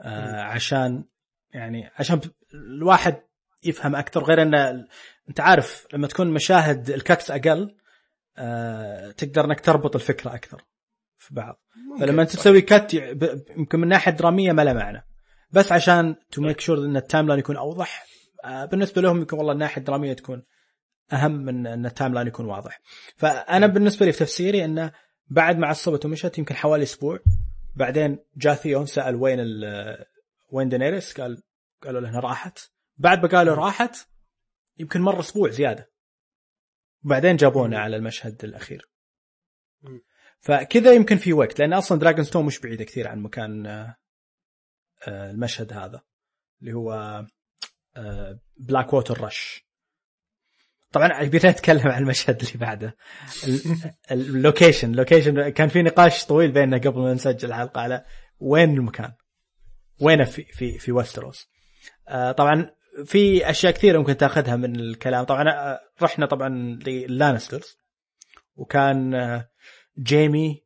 آه 0.00 0.42
عشان 0.42 1.04
يعني 1.54 1.90
عشان 1.98 2.20
الواحد 2.54 3.16
يفهم 3.64 3.96
أكثر. 3.96 4.24
غير 4.24 4.42
إنه 4.42 4.86
أنت 5.28 5.40
عارف 5.40 5.86
لما 5.92 6.06
تكون 6.06 6.30
مشاهد 6.30 6.90
ال 6.90 6.98
cuts 6.98 7.30
أقل 7.30 7.76
آه 8.38 9.10
تقدر 9.10 9.44
إنك 9.44 9.60
تربط 9.60 9.94
الفكرة 9.96 10.34
أكثر 10.34 10.62
في 11.18 11.34
بعض. 11.34 11.62
فلما 12.00 12.22
أنت. 12.22 12.30
تسوي 12.30 12.60
cut 12.60 12.94
يمكن 12.94 13.80
من 13.80 13.88
ناحية 13.88 14.12
درامية 14.12 14.52
ما 14.52 14.62
له 14.62 14.72
معنى. 14.72 15.06
بس 15.52 15.72
عشان 15.72 16.16
to 16.30 16.42
make 16.42 16.60
sure 16.60 16.78
إن 16.78 16.96
ال 16.96 17.26
timeline 17.26 17.38
يكون 17.38 17.56
أوضح 17.56 18.06
آه، 18.44 18.64
بالنسبة 18.64 19.02
لهم 19.02 19.18
يمكن 19.18 19.36
والله 19.36 19.52
الناحية 19.52 19.76
الدرامية 19.76 20.12
تكون 20.12 20.42
أهم 21.12 21.32
من 21.32 21.66
إن 21.66 21.86
ال 21.86 22.14
timeline 22.14 22.26
يكون 22.26 22.46
واضح. 22.46 22.80
فأنا 23.16 23.66
بالنسبة 23.66 24.06
لي 24.06 24.12
في 24.12 24.18
تفسيري 24.18 24.64
إنه 24.64 24.92
بعد 25.26 25.58
ما 25.58 25.66
عصبت 25.66 26.04
ومشت 26.04 26.38
يمكن 26.38 26.54
حوالي 26.54 26.82
أسبوع 26.82 27.18
بعدين 27.74 28.18
جاء 28.36 28.54
ثيون 28.54 28.86
سأل 28.86 29.16
وين 29.16 29.40
ال 29.40 29.64
وين 30.52 30.68
دينيريس؟ 30.68 31.20
قال 31.20 31.42
قالوا 31.82 32.00
له 32.00 32.08
إنها 32.08 32.20
راحت. 32.20 32.58
بعد 32.96 33.22
ما 33.22 33.28
قالوا 33.28 33.54
راحت 33.54 33.96
يمكن 34.78 35.00
مر 35.00 35.20
أسبوع 35.20 35.50
زيادة. 35.50 35.90
وبعدين 37.04 37.36
جابونا 37.36 37.78
على 37.78 37.96
المشهد 37.96 38.44
الأخير. 38.44 38.90
فكذا 40.40 40.92
يمكن 40.92 41.16
في 41.16 41.32
وقت 41.32 41.58
لأن 41.58 41.72
أصلا 41.72 41.98
Dragonstone 41.98 42.44
مش 42.44 42.60
بعيدة 42.60 42.84
كثير 42.84 43.08
عن 43.08 43.20
مكان 43.20 43.66
آه، 43.66 43.96
المشهد 45.08 45.72
هذا 45.72 46.00
اللي 46.60 46.72
هو 46.72 47.22
Blackwater 48.56 49.20
Rush 49.20 49.64
طبعا 50.92 51.20
يبينا 51.22 51.50
نتكلم 51.50 51.88
عن 51.88 52.02
المشهد 52.02 52.40
اللي 52.42 52.52
بعده. 52.58 52.96
ال- 53.46 53.92
ال 54.10 54.19
location 54.19 54.90
ال 54.90 54.96
location 54.96 55.48
كان 55.48 55.68
في 55.68 55.82
نقاش 55.82 56.24
طويل 56.26 56.52
بيننا 56.52 56.78
قبل 56.78 56.98
ما 57.00 57.14
نسجل 57.14 57.48
الحلقة 57.48 57.80
على 57.80 58.04
وين 58.40 58.74
المكان. 58.76 59.12
وينه 60.00 60.24
في 60.24 60.44
في 60.44 60.78
في 60.78 60.92
وستروس 60.92 61.48
آه، 62.08 62.32
طبعا 62.32 62.70
في 63.04 63.50
أشياء 63.50 63.72
كثيرة 63.72 63.98
ممكن 63.98 64.16
تأخذها 64.16 64.56
من 64.56 64.76
الكلام. 64.76 65.24
طبعا 65.24 65.48
آه، 65.50 65.80
رحنا 66.02 66.26
طبعا 66.26 66.48
لل 66.86 67.01
Lannisters 67.01 67.76
وكان 68.54 69.14
آه، 69.14 69.48
جيمي 69.98 70.64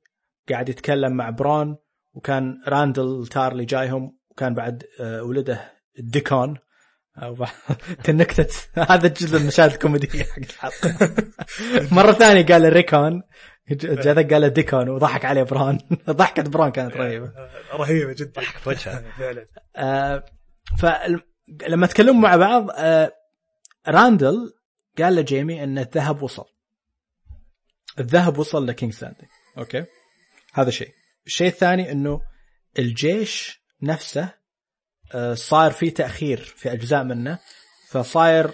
قاعد 0.48 0.68
يتكلم 0.68 1.12
مع 1.12 1.30
برون. 1.30 1.76
وكان 2.12 2.62
راندل 2.68 3.26
تارلي 3.26 3.64
جايهم. 3.64 4.18
وكان 4.36 4.54
بعد 4.54 4.84
آه، 5.00 5.22
ولده 5.22 5.72
ديكون 5.98 6.58
أو 7.16 7.34
بعد- 7.34 7.50
النكتة 8.08 8.46
هذا 8.90 9.08
جزء 9.08 9.36
من 9.36 9.42
المشاهد 9.42 9.72
الكوميدية 9.72 10.24
حق 10.24 10.38
الحلقة. 10.38 11.14
مرة 11.96 12.12
ثانية 12.12 12.46
قال 12.46 12.72
Rickon 12.72 13.22
جاء 13.70 14.14
ذاك 14.14 14.32
قال 14.32 14.50
Dickon 14.50 14.88
وضحك 14.88 15.24
عليه 15.24 15.42
برون 15.42 15.78
ضحكة 16.10 16.42
برون 16.42 16.70
كانت 16.70 16.96
رهيبة. 16.96 17.26
آه، 17.26 17.50
رهيبة 17.76 18.12
جدا. 18.12 18.40
في 18.40 18.68
وجهه. 18.68 19.04
فعلا. 19.18 19.46
آه 19.76 20.24
فلما 20.78 21.86
تكلموا 21.86 22.20
مع 22.22 22.36
بعض 22.36 22.66
آه 22.70 23.12
راندل 23.88 24.52
قال 24.98 25.14
لجيمي 25.14 25.64
إن 25.64 25.78
الذهب 25.78 26.22
وصل. 26.22 26.44
الذهب 27.98 28.38
وصل 28.38 28.66
ل 28.66 28.70
King's 28.70 28.92
Landing 28.92 29.30
okay؟ 29.58 29.84
هذا 30.54 30.70
شيء. 30.70 30.90
الشيء 31.26 31.46
الثاني 31.48 31.92
إنه 31.92 32.20
الجيش 32.78 33.63
نفسه 33.84 34.34
آه 35.14 35.34
صاير 35.34 35.70
فيه 35.70 35.94
تأخير 35.94 36.36
في 36.38 36.72
أجزاء 36.72 37.04
منه 37.04 37.38
فصاير 37.88 38.50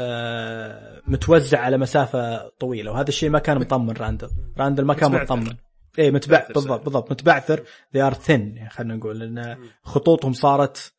آه 0.00 1.02
متوزع 1.06 1.58
على 1.58 1.78
مسافة 1.78 2.48
طويلة. 2.48 2.90
وهذا 2.92 3.08
الشيء 3.08 3.30
ما 3.30 3.38
كان 3.38 3.58
مطمن 3.58 3.96
راندل. 3.96 4.28
راندل 4.58 4.84
ما 4.84 4.94
كان. 4.94 5.12
مطمن. 5.12 5.56
إيه 5.98 6.10
متبع 6.10 6.38
متبعثر 6.38 6.52
بالضبط. 6.54 6.84
بالضبط 6.84 7.10
متبعثر. 7.10 7.64
are 7.96 8.14
thin 8.14 8.30
يعني 8.30 8.70
خلينا 8.70 8.96
نقول 8.96 9.18
لأن 9.18 9.58
خطوطهم 9.82 10.32
صارت 10.32 10.92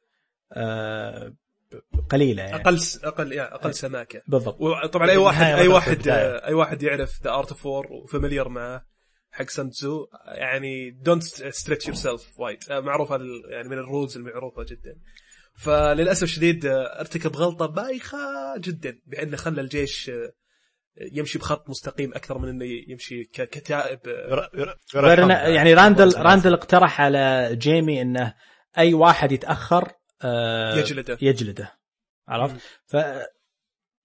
آه 0.53 1.33
قليلة 2.09 2.43
يعني. 2.43 2.55
أقل 2.55 2.79
س- 2.79 3.03
أقل 3.03 3.31
يعني 3.33 3.55
أقل 3.55 3.73
سماكة. 3.73 4.21
بالضبط. 4.27 4.61
وطبعا 4.61 5.09
أي 5.09 5.17
واحد 5.17 5.45
أي 5.45 5.67
واحد 5.67 6.01
في. 6.01 6.11
أي 6.47 6.53
واحد 6.53 6.83
يعرف 6.83 7.23
The 7.23 7.31
Art 7.31 7.49
of 7.51 7.65
War 7.65 7.87
و 7.93 7.99
familiar 7.99 8.49
معه 8.49 8.85
حق 9.37 9.49
Sun 9.49 9.78
Tzu 9.78 10.07
يعني 10.27 10.91
don't 10.91 11.23
stretch 11.23 11.87
yourself 11.87 12.39
wide 12.39 12.59
معروف 12.71 13.11
هذا 13.11 13.23
ال- 13.23 13.43
يعني 13.51 13.69
من 13.69 13.77
ال 13.77 13.84
rules 13.84 14.17
المعروفة 14.17 14.63
جدا. 14.63 14.95
فللأسف 15.59 16.23
الشديد 16.23 16.65
آه، 16.65 16.99
ارتكب 16.99 17.35
غلطة 17.35 17.65
بايخة 17.65 18.17
جدا 18.57 18.99
بانه 19.05 19.37
خلى 19.37 19.61
الجيش 19.61 20.09
آه، 20.09 20.31
يمشي 21.11 21.39
بخط 21.39 21.69
مستقيم 21.69 22.13
أكثر 22.13 22.37
من 22.37 22.49
إنه 22.49 22.65
يمشي 22.87 23.23
ك- 23.23 23.49
كتائب 23.49 23.99
آه،. 24.07 24.49
يعني 25.55 25.73
راندل 25.73 26.17
راندل 26.17 26.53
اقترح 26.53 27.01
على 27.01 27.49
جيمي 27.55 28.01
إنه 28.01 28.33
أي 28.77 28.93
واحد 28.93 29.31
يتأخر 29.31 29.91
يجلده. 30.77 31.17
يجلده. 31.21 31.71
عرفت؟ 32.27 32.55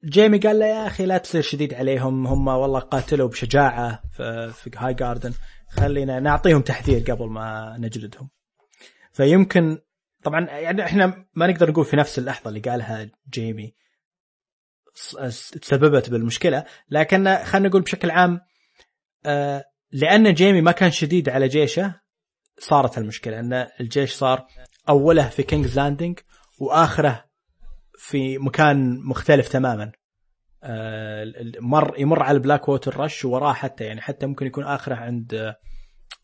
جيمي 0.05 0.39
قال 0.39 0.59
له 0.59 0.67
يا 0.67 0.87
أخي 0.87 1.07
لا 1.07 1.19
تصير 1.19 1.43
شديد 1.43 1.75
عليهم. 1.75 2.27
هم 2.27 2.49
والله 2.49 2.81
قاتلوا 2.81 3.29
بشجاعة 3.29 4.03
في, 4.13 4.71
Highgarden 4.77 5.33
خلينا 5.69 6.21
نعطيهم 6.21 6.63
تحذير 6.63 7.13
قبل 7.13 7.29
ما 7.29 7.77
نجلدهم. 7.79 8.31
فيمكن 9.13 9.79
طبعا 10.23 10.41
يعني 10.41 10.85
إحنا 10.85 11.27
ما 11.35 11.47
نقدر 11.47 11.71
نقول 11.71 11.85
في 11.85 11.97
نفس 11.97 12.19
اللحظة 12.19 12.49
اللي 12.49 12.61
قالها 12.61 13.11
جيمي 13.31 13.75
تسببت 15.63 16.11
بالمشكلة. 16.11 16.65
لكن 16.91 17.37
خلينا 17.37 17.69
نقول 17.69 17.83
بشكل 17.83 18.11
عام 18.11 18.41
آه، 19.27 19.65
لأن 19.93 20.35
جيمي 20.35 20.61
ما 20.61 20.73
كان 20.73 20.91
شديد 20.91 21.29
على 21.29 21.49
جيشه 21.49 22.01
صارت 22.59 22.99
المشكلة. 22.99 23.41
إن 23.41 23.67
الجيش 23.81 24.13
صار 24.13 24.47
أوله 24.89 25.29
في 25.29 25.43
King's 25.43 25.77
Landing 25.77 26.19
وآخره 26.59 27.32
في 28.03 28.39
مكان 28.39 29.01
مختلف 29.01 29.49
تماما. 29.49 29.93
آه، 30.63 31.33
مر 31.61 31.95
يمر 31.99 32.23
على 32.23 32.37
ال 32.37 32.69
Blackwater 32.69 33.01
Rush 33.01 33.25
وراه 33.25 33.53
حتى 33.53 33.85
يعني 33.85 34.01
حتى 34.01 34.27
ممكن 34.27 34.47
يكون 34.47 34.65
آخره 34.65 34.95
عند 34.95 35.55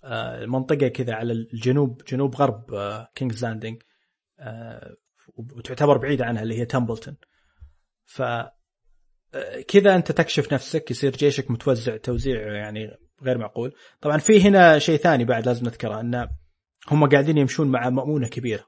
آه، 0.04 0.46
منطقة 0.46 0.88
كذا 0.88 1.14
على 1.14 1.32
الجنوب 1.32 2.02
جنوب 2.08 2.36
غرب 2.36 2.64
King's 3.14 3.44
Landing 3.44 3.82
آه، 4.40 4.96
وتعتبر 5.56 5.98
بعيده 5.98 6.24
عنها 6.24 6.42
اللي 6.42 6.58
هي 6.58 6.64
Tumbleton 6.64 7.16
ف 8.04 8.22
آه، 8.22 9.60
كذا 9.68 9.96
أنت 9.96 10.12
تكشف 10.12 10.52
نفسك 10.52 10.90
يصير 10.90 11.12
جيشك 11.12 11.50
متوزع 11.50 11.96
توزيع 11.96 12.52
يعني 12.52 12.90
غير 13.22 13.38
معقول. 13.38 13.74
طبعا 14.00 14.18
في 14.18 14.42
هنا 14.42 14.78
شيء 14.78 14.98
ثاني 14.98 15.24
بعد 15.24 15.46
لازم 15.46 15.66
نذكره 15.66 16.00
أن 16.00 16.28
هم 16.88 17.08
قاعدين 17.08 17.38
يمشون 17.38 17.68
مع 17.68 17.90
مؤونه 17.90 18.28
كبيرة. 18.28 18.64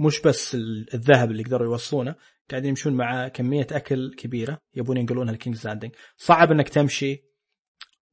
مش 0.00 0.20
بس 0.20 0.54
ال- 0.54 0.94
الذهب 0.94 1.30
اللي 1.30 1.42
يقدروا 1.42 1.66
يوصلونه 1.66 2.14
قاعدين 2.50 2.68
يمشون 2.68 2.92
مع 2.92 3.28
كمية 3.28 3.66
أكل 3.72 4.14
كبيرة 4.14 4.58
يبون 4.74 4.96
ينقلونها 4.96 5.34
ل 5.34 5.39
King's 5.39 5.66
Landing 5.66 5.94
صعب 6.16 6.52
إنك 6.52 6.68
تمشي 6.68 7.24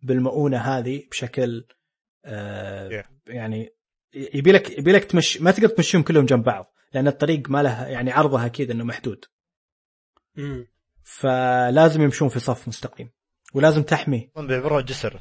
بالمؤونة 0.01 0.57
هذه 0.57 1.03
بشكل 1.11 1.65
آه 2.25 2.89
Yeah. 3.01 3.05
يعني 3.27 3.69
يبي 4.13 4.51
لك 4.51 4.77
يبي 4.79 4.91
لك 4.91 5.03
تمشي 5.03 5.43
ما 5.43 5.51
تقدر 5.51 5.67
تمشيهم 5.67 6.03
كلهم 6.03 6.25
جنب 6.25 6.43
بعض 6.43 6.73
لأن 6.93 7.07
الطريق 7.07 7.49
ما 7.49 7.63
له 7.63 7.87
يعني 7.87 8.11
عرضها 8.11 8.45
أكيد 8.45 8.71
إنه 8.71 8.83
محدود. 8.83 9.25
فلازم 11.03 12.01
يمشون 12.01 12.29
في 12.29 12.39
صف 12.39 12.67
مستقيم 12.67 13.09
ولازم 13.53 13.83
تحمي 13.83 14.29
هم 14.37 14.47
بيعبرون 14.47 14.83
جسر 14.85 15.19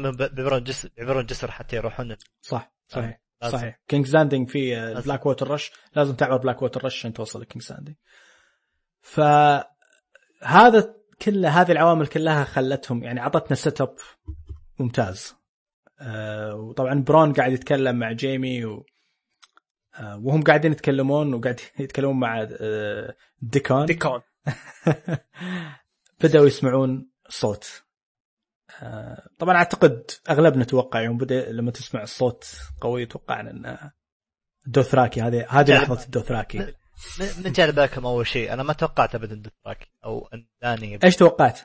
من- 0.00 0.10
بيعبرون 0.16 0.64
جسر 0.64 0.88
بيعبرون 0.96 1.26
جسر 1.26 1.50
حتى 1.50 1.76
يروحون 1.76 2.16
صح 2.40 2.72
صحيح. 2.88 3.21
صحيح. 3.50 3.80
كينجز 3.88 4.16
لاندنج 4.16 4.48
في. 4.48 4.92
بلاك 5.06 5.26
ووتر 5.26 5.50
رش 5.50 5.72
لازم 5.96 6.14
تعبر 6.14 6.36
بلاك 6.36 6.62
ووتر 6.62 6.84
رش 6.84 6.96
عشان 6.96 7.12
توصل 7.12 7.40
لكينجز 7.40 7.72
لاندنج 7.72 7.96
فهذا 9.00 10.94
كله 11.22 11.60
هذه 11.60 11.72
العوامل 11.72 12.06
كلها 12.06 12.44
خلتهم 12.44 13.02
يعني 13.04 13.20
عطتنا 13.20 13.56
setup 13.56 13.94
ممتاز. 14.78 15.34
آه 16.00 16.54
وطبعا 16.54 16.94
برون 16.94 17.32
قاعد 17.32 17.52
يتكلم 17.52 17.96
مع 17.96 18.12
جيمي 18.12 18.64
و 18.64 18.86
آه 19.94 20.18
وهم 20.22 20.42
قاعدين 20.42 20.72
يتكلمون 20.72 21.34
وقاعد 21.34 21.60
يتكلمون 21.80 22.20
مع 22.20 22.48
آه 22.60 23.16
ديكون 23.42 23.86
ديكون 23.86 24.20
بدأوا 26.20 26.46
يسمعون 26.46 27.10
صوت. 27.28 27.81
طبعا 29.38 29.56
أعتقد 29.56 30.10
اغلبنا 30.30 30.64
توقع 30.64 31.00
يوم 31.00 31.16
بدأ 31.18 31.52
لما 31.52 31.70
تسمع 31.70 32.02
الصوت 32.02 32.56
قوي 32.80 33.06
توقعنا 33.06 33.50
إن 33.50 33.90
الدوثراكي 34.66 35.20
هذه 35.20 35.46
هذه. 35.48 35.72
لحظة 35.74 36.04
الدوثراكي. 36.04 36.58
من 37.44 37.52
جاء 37.52 37.66
على 37.66 37.72
بالكم 37.72 38.06
أول 38.06 38.26
شيء؟ 38.26 38.52
أنا 38.52 38.62
ما 38.62 38.72
توقعت 38.72 39.14
ابدا 39.14 39.34
دثراكي 39.34 39.86
أو 40.04 40.28
ان 40.34 40.46
داني 40.62 40.98
إيش 41.04 41.16
توقعت؟ 41.16 41.60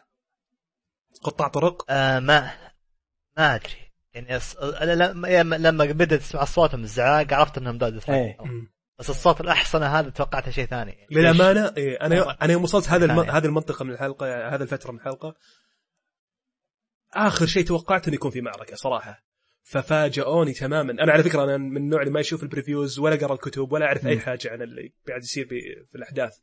قطاع 1.24 1.48
طرق. 1.48 1.86
آه 1.90 2.20
ما 2.20 2.52
ما 3.38 3.56
أدري. 3.56 3.92
يعني 4.14 4.38
أص... 4.38 4.58
أنا 4.58 4.92
لما 4.92 5.28
لما- 5.28 5.56
لما 5.56 5.86
بدأت 5.86 6.20
تسمع 6.20 6.44
اصواتهم 6.44 6.84
الزعاق 6.84 7.34
عرفت 7.34 7.58
إنهم 7.58 7.78
داد 7.78 8.10
إيه. 8.10 8.38
بس 9.00 9.10
الصوت 9.10 9.42
الاحصن 9.42 9.84
هذا 9.84 10.10
توقعته 10.10 10.52
شيء 10.52 10.66
ثاني. 10.66 10.92
يعني 10.92 11.08
للأمانة 11.12 11.74
إيه 11.78 11.96
أنا 12.02 12.38
أنا 12.42 12.54
يوم 12.54 12.64
وصلت 12.64 12.90
هذا 12.90 13.06
الم... 13.06 13.20
هذه 13.20 13.46
المنطقة 13.46 13.86
من 13.86 13.92
الحلقة 13.92 14.56
هذه 14.56 14.62
الفترة 14.62 14.92
من 14.92 14.98
الحلقة 14.98 15.36
آخر 17.18 17.46
شيء 17.46 17.64
توقعت 17.64 18.08
إنه 18.08 18.16
يكون 18.16 18.32
في 18.32 18.42
معركة 18.42 18.76
صراحة. 18.76 19.24
ففاجئوني 19.64 20.54
تماما. 20.54 20.92
أنا 20.92 21.12
على 21.12 21.24
فكرة 21.24 21.44
أنا 21.44 21.58
من 21.58 21.78
النوع 21.78 22.02
اللي 22.02 22.12
ما 22.14 22.20
يشوف 22.20 22.44
البريفيوز 22.44 23.00
ولا 23.00 23.16
قرا 23.16 23.34
الكتب 23.34 23.72
ولا 23.72 23.86
أعرف 23.86 24.08
أي. 24.08 24.20
حاجة 24.20 24.52
عن 24.52 24.62
اللي 24.62 24.94
قاعد 25.08 25.24
يصير 25.24 25.48
في 25.92 25.96
الأحداث. 25.96 26.34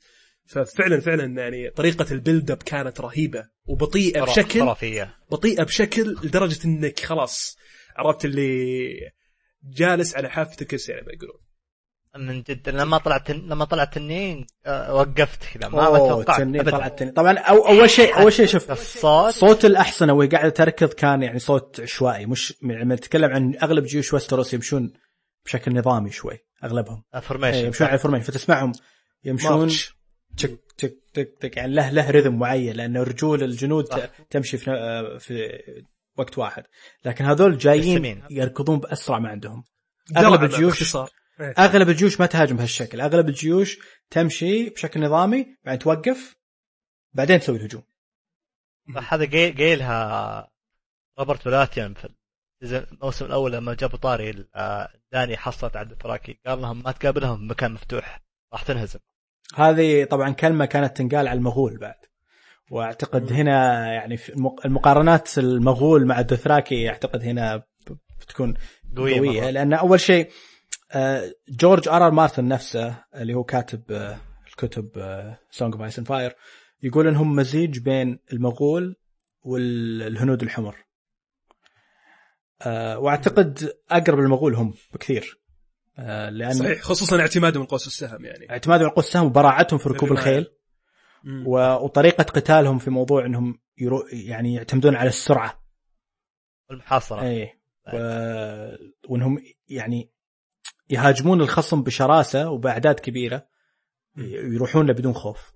ففعلا 0.47 1.01
فعلا 1.01 1.43
يعني 1.43 1.71
طريقة 1.71 2.13
ال 2.13 2.19
build 2.19 2.51
up 2.51 2.63
كانت 2.63 3.01
رهيبة 3.01 3.49
وبطيئة 3.65 4.25
بشكل 4.25 4.61
خرافية. 4.61 5.17
بطيئة 5.31 5.63
بشكل 5.63 6.17
لدرجة 6.25 6.65
إنك 6.65 7.01
خلاص 7.01 7.57
عرفت 7.97 8.25
اللي 8.25 8.95
جالس 9.65 10.17
على 10.17 10.31
حافه 10.31 10.57
الكرسي 10.63 10.93
يعني 10.93 11.07
ما 11.07 11.13
يقولون. 11.13 11.44
من 12.17 12.43
جد 12.43 12.69
لما 12.69 12.99
طلعت 12.99 13.31
لما 13.31 13.65
طلعت 13.65 13.95
تنين 13.95 14.47
آه، 14.67 14.95
وقفت 14.95 15.45
كذا 15.55 15.69
ما 15.69 15.85
توقعت. 15.99 16.41
طلع 16.71 16.87
التنين 16.87 17.13
طبعا 17.13 17.39
أو 17.39 17.69
أول 17.69 17.91
شيء 17.91 18.17
أول 18.21 18.33
شيء 18.33 18.47
شوف 18.47 18.71
الصوت 18.71 19.33
صوت 19.33 19.65
الاحصنه 19.65 20.13
وهي 20.13 20.29
قاعدة 20.29 20.49
تركض 20.49 20.89
كان 20.93 21.23
يعني 21.23 21.39
صوت 21.39 21.81
عشوائي 21.81 22.27
مش 22.27 22.55
لما 22.63 22.95
نتكلم 22.95 23.31
عن 23.31 23.55
أغلب 23.63 23.85
جيوش 23.85 24.15
ويستروس 24.15 24.55
يمشون 24.55 24.93
بشكل 25.47 25.75
نظامي 25.75 26.11
شوي 26.11 26.39
أغلبهم 26.65 27.03
إيه، 27.15 27.21
formation 27.21 27.67
يمشون 27.67 27.87
على 27.87 27.95
ال 27.95 27.98
formation 27.98 28.25
فتسمعهم 28.25 28.73
يمشون. 29.25 29.69
تك 30.37 30.59
تك 30.79 30.95
تك 31.15 31.35
تك 31.41 31.57
يعني 31.57 31.75
له 31.75 31.91
له 31.91 32.11
rhythm 32.11 32.39
معين 32.39 32.77
لأنه 32.77 33.03
رجول 33.03 33.43
الجنود 33.43 33.87
صح. 33.87 33.99
تمشي 34.31 34.57
في 34.57 34.71
ن- 34.71 35.19
في 35.19 35.49
وقت 36.19 36.39
واحد 36.39 36.63
لكن 37.05 37.25
هذول 37.25 37.59
جايين. 37.59 38.23
يركضون 38.31 38.79
بأسرع 38.79 39.19
ما 39.19 39.29
عندهم 39.29 39.65
أغلب 40.17 40.45
الجيوش 40.45 40.73
باختصار 40.79 41.05
إيه. 41.09 41.24
أغلب 41.41 41.89
الجيوش 41.89 42.21
ما 42.21 42.27
تهاجم 42.27 42.57
بهالشكل. 42.57 43.01
أغلب 43.01 43.29
الجيوش 43.29 43.79
تمشي 44.11 44.71
بشكل 44.71 45.01
نظامي 45.01 45.47
بعدين 45.65 45.79
توقف 45.79 46.37
بعدين 47.13 47.41
تسوي 47.41 47.57
الهجوم. 47.57 47.83
هذا 49.09 49.25
قي- 49.25 49.53
قايلها 49.53 50.51
روبرت 51.19 51.47
براثيان 51.47 51.95
في 51.95 52.09
الموسم 52.63 53.25
الأول 53.27 53.53
لما 53.53 53.75
جابوا 53.75 53.99
طاري 53.99 54.45
آه، 54.55 54.89
داني 55.13 55.37
حصلت 55.37 55.77
على 55.77 55.87
الدثراكي 55.91 56.39
قال 56.47 56.63
لهم 56.63 56.83
ما 56.83 56.93
تقابلهم 56.93 57.39
في 57.39 57.45
مكان 57.45 57.73
مفتوح 57.73 58.23
راح 58.53 58.63
تنهزم. 58.63 58.99
هذه 59.55 60.05
طبعا 60.05 60.31
كلمة 60.31 60.65
كانت 60.65 60.97
تنقال 60.97 61.29
على 61.29 61.39
المغول 61.39 61.77
بعد. 61.79 61.95
وأعتقد 62.71 63.33
هنا 63.33 63.87
يعني 63.93 64.19
المقارنات 64.65 65.39
المغول 65.39 66.07
مع 66.07 66.21
الدوثراكي 66.21 66.89
أعتقد 66.89 67.23
هنا 67.23 67.63
بتكون 68.21 68.55
قوية, 68.97 69.19
قوية 69.19 69.41
مرة. 69.41 69.51
لأن 69.51 69.73
أول 69.73 70.01
شيء 70.01 70.27
آه، 70.27 70.31
جورج 71.49 71.89
آر 71.89 72.07
آر 72.07 72.11
مارتن 72.11 72.49
نفسه 72.49 73.05
اللي 73.15 73.35
هو 73.35 73.45
كاتب 73.45 73.93
آه، 73.93 74.19
الكتب 74.49 74.89
سونج 75.51 75.75
اوف 75.75 75.83
ايس 75.83 75.92
اند 75.92 76.01
فاير 76.01 76.37
يقول 76.83 77.07
إنهم 77.07 77.37
مزيج 77.37 77.79
بين 77.79 78.19
المغول 78.33 78.97
والهنود 79.43 80.43
الحمر. 80.43 80.77
آه، 82.63 82.99
وأعتقد 82.99 83.73
أقرب 83.91 84.19
للمغول 84.19 84.55
هم 84.55 84.75
بكثير. 84.95 85.41
آه، 85.99 86.31
لأن 86.31 86.55
صحيح 86.55 86.81
خصوصا 86.81 87.21
اعتمادهم 87.21 87.61
من 87.61 87.67
قوس 87.67 87.87
السهم 87.87 88.25
يعني. 88.25 88.51
اعتمادهم 88.51 88.87
على 88.87 88.95
قوس 88.95 89.07
السهم 89.07 89.27
وبراعتهم 89.27 89.79
في 89.79 89.89
ركوب. 89.89 90.13
الخيل. 90.13 90.47
وطريقة 91.47 92.23
قتالهم 92.25 92.79
في 92.79 92.91
موضوع 92.91 93.27
إنهم 93.27 93.59
يرو 93.79 94.05
يعني 94.13 94.55
يعتمدون 94.55 94.95
على 94.95 95.09
السرعة. 95.09 95.65
والمحاصره 96.71 97.23
اي 97.23 97.61
و... 97.93 97.97
وإنهم 99.09 99.39
يعني 99.69 100.14
يهاجمون 100.91 101.41
الخصم 101.41 101.83
بشراسة 101.83 102.51
وبأعداد 102.51 103.01
كبيرة 103.01 103.47
يروحون 104.17 104.87
له 104.87 104.93
بدون 104.93 105.13
خوف. 105.13 105.53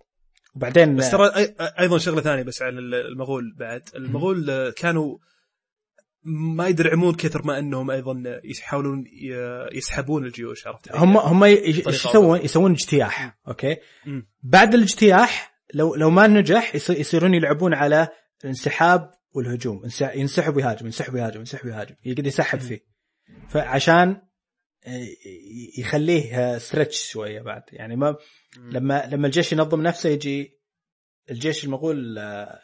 وبعدين 0.55 0.97
بس 0.97 1.11
ترى 1.11 1.31
أيضا 1.81 1.99
شغلة 1.99 2.21
ثانية 2.21 2.43
بس 2.43 2.63
على 2.63 2.79
المغول 2.79 3.55
بعد. 3.59 3.83
المغول 3.97 4.51
آه، 4.51 4.71
كانوا 4.71 5.19
ما 6.57 6.67
يدرعمون 6.69 7.15
كثر 7.15 7.43
ما 7.43 7.59
أنهم 7.59 7.91
أيضا 7.91 8.41
يحاولون 8.45 9.05
يسحبون 9.73 10.25
الجيوش 10.25 10.67
عرفت؟ 10.67 10.93
علي؟ 10.93 11.01
هم 11.01 11.17
هم 11.17 11.45
إيش 11.45 11.79
يسوون؟ 11.87 12.41
يسوون 12.41 12.73
اجتياح 12.73 13.39
أوكي. 13.49 13.77
بعد 14.43 14.75
الاجتياح 14.75 15.59
لو 15.75 15.95
لو 15.95 16.11
ما 16.11 16.27
نجح 16.27 16.75
يص- 16.75 16.91
يصيرون 16.91 17.35
يلعبون 17.35 17.75
على 17.75 18.09
الانسحاب 18.45 19.11
والهجوم. 19.33 19.83
ينسحب 20.15 20.57
ويهاجم 20.57 20.87
ينسحب 20.87 21.15
ويهاجم 21.15 21.39
ينسحب 21.39 21.67
ويهاجم. 21.67 21.95
يقعد 22.05 22.27
يسحب 22.27 22.59
فيه. 22.61 22.81
فعشان 23.49 24.21
يخليه 25.79 26.59
stretch 26.59 27.11
شوية 27.11 27.41
بعد. 27.43 27.63
يعني 27.73 27.97
ما 27.97 28.17
لما 28.57 29.07
لما 29.07 29.27
الجيش 29.27 29.53
ينظم 29.53 29.83
نفسه 29.83 30.09
يجي 30.09 30.59
الجيش 31.31 31.65
المغول 31.65 32.19
آه، 32.19 32.59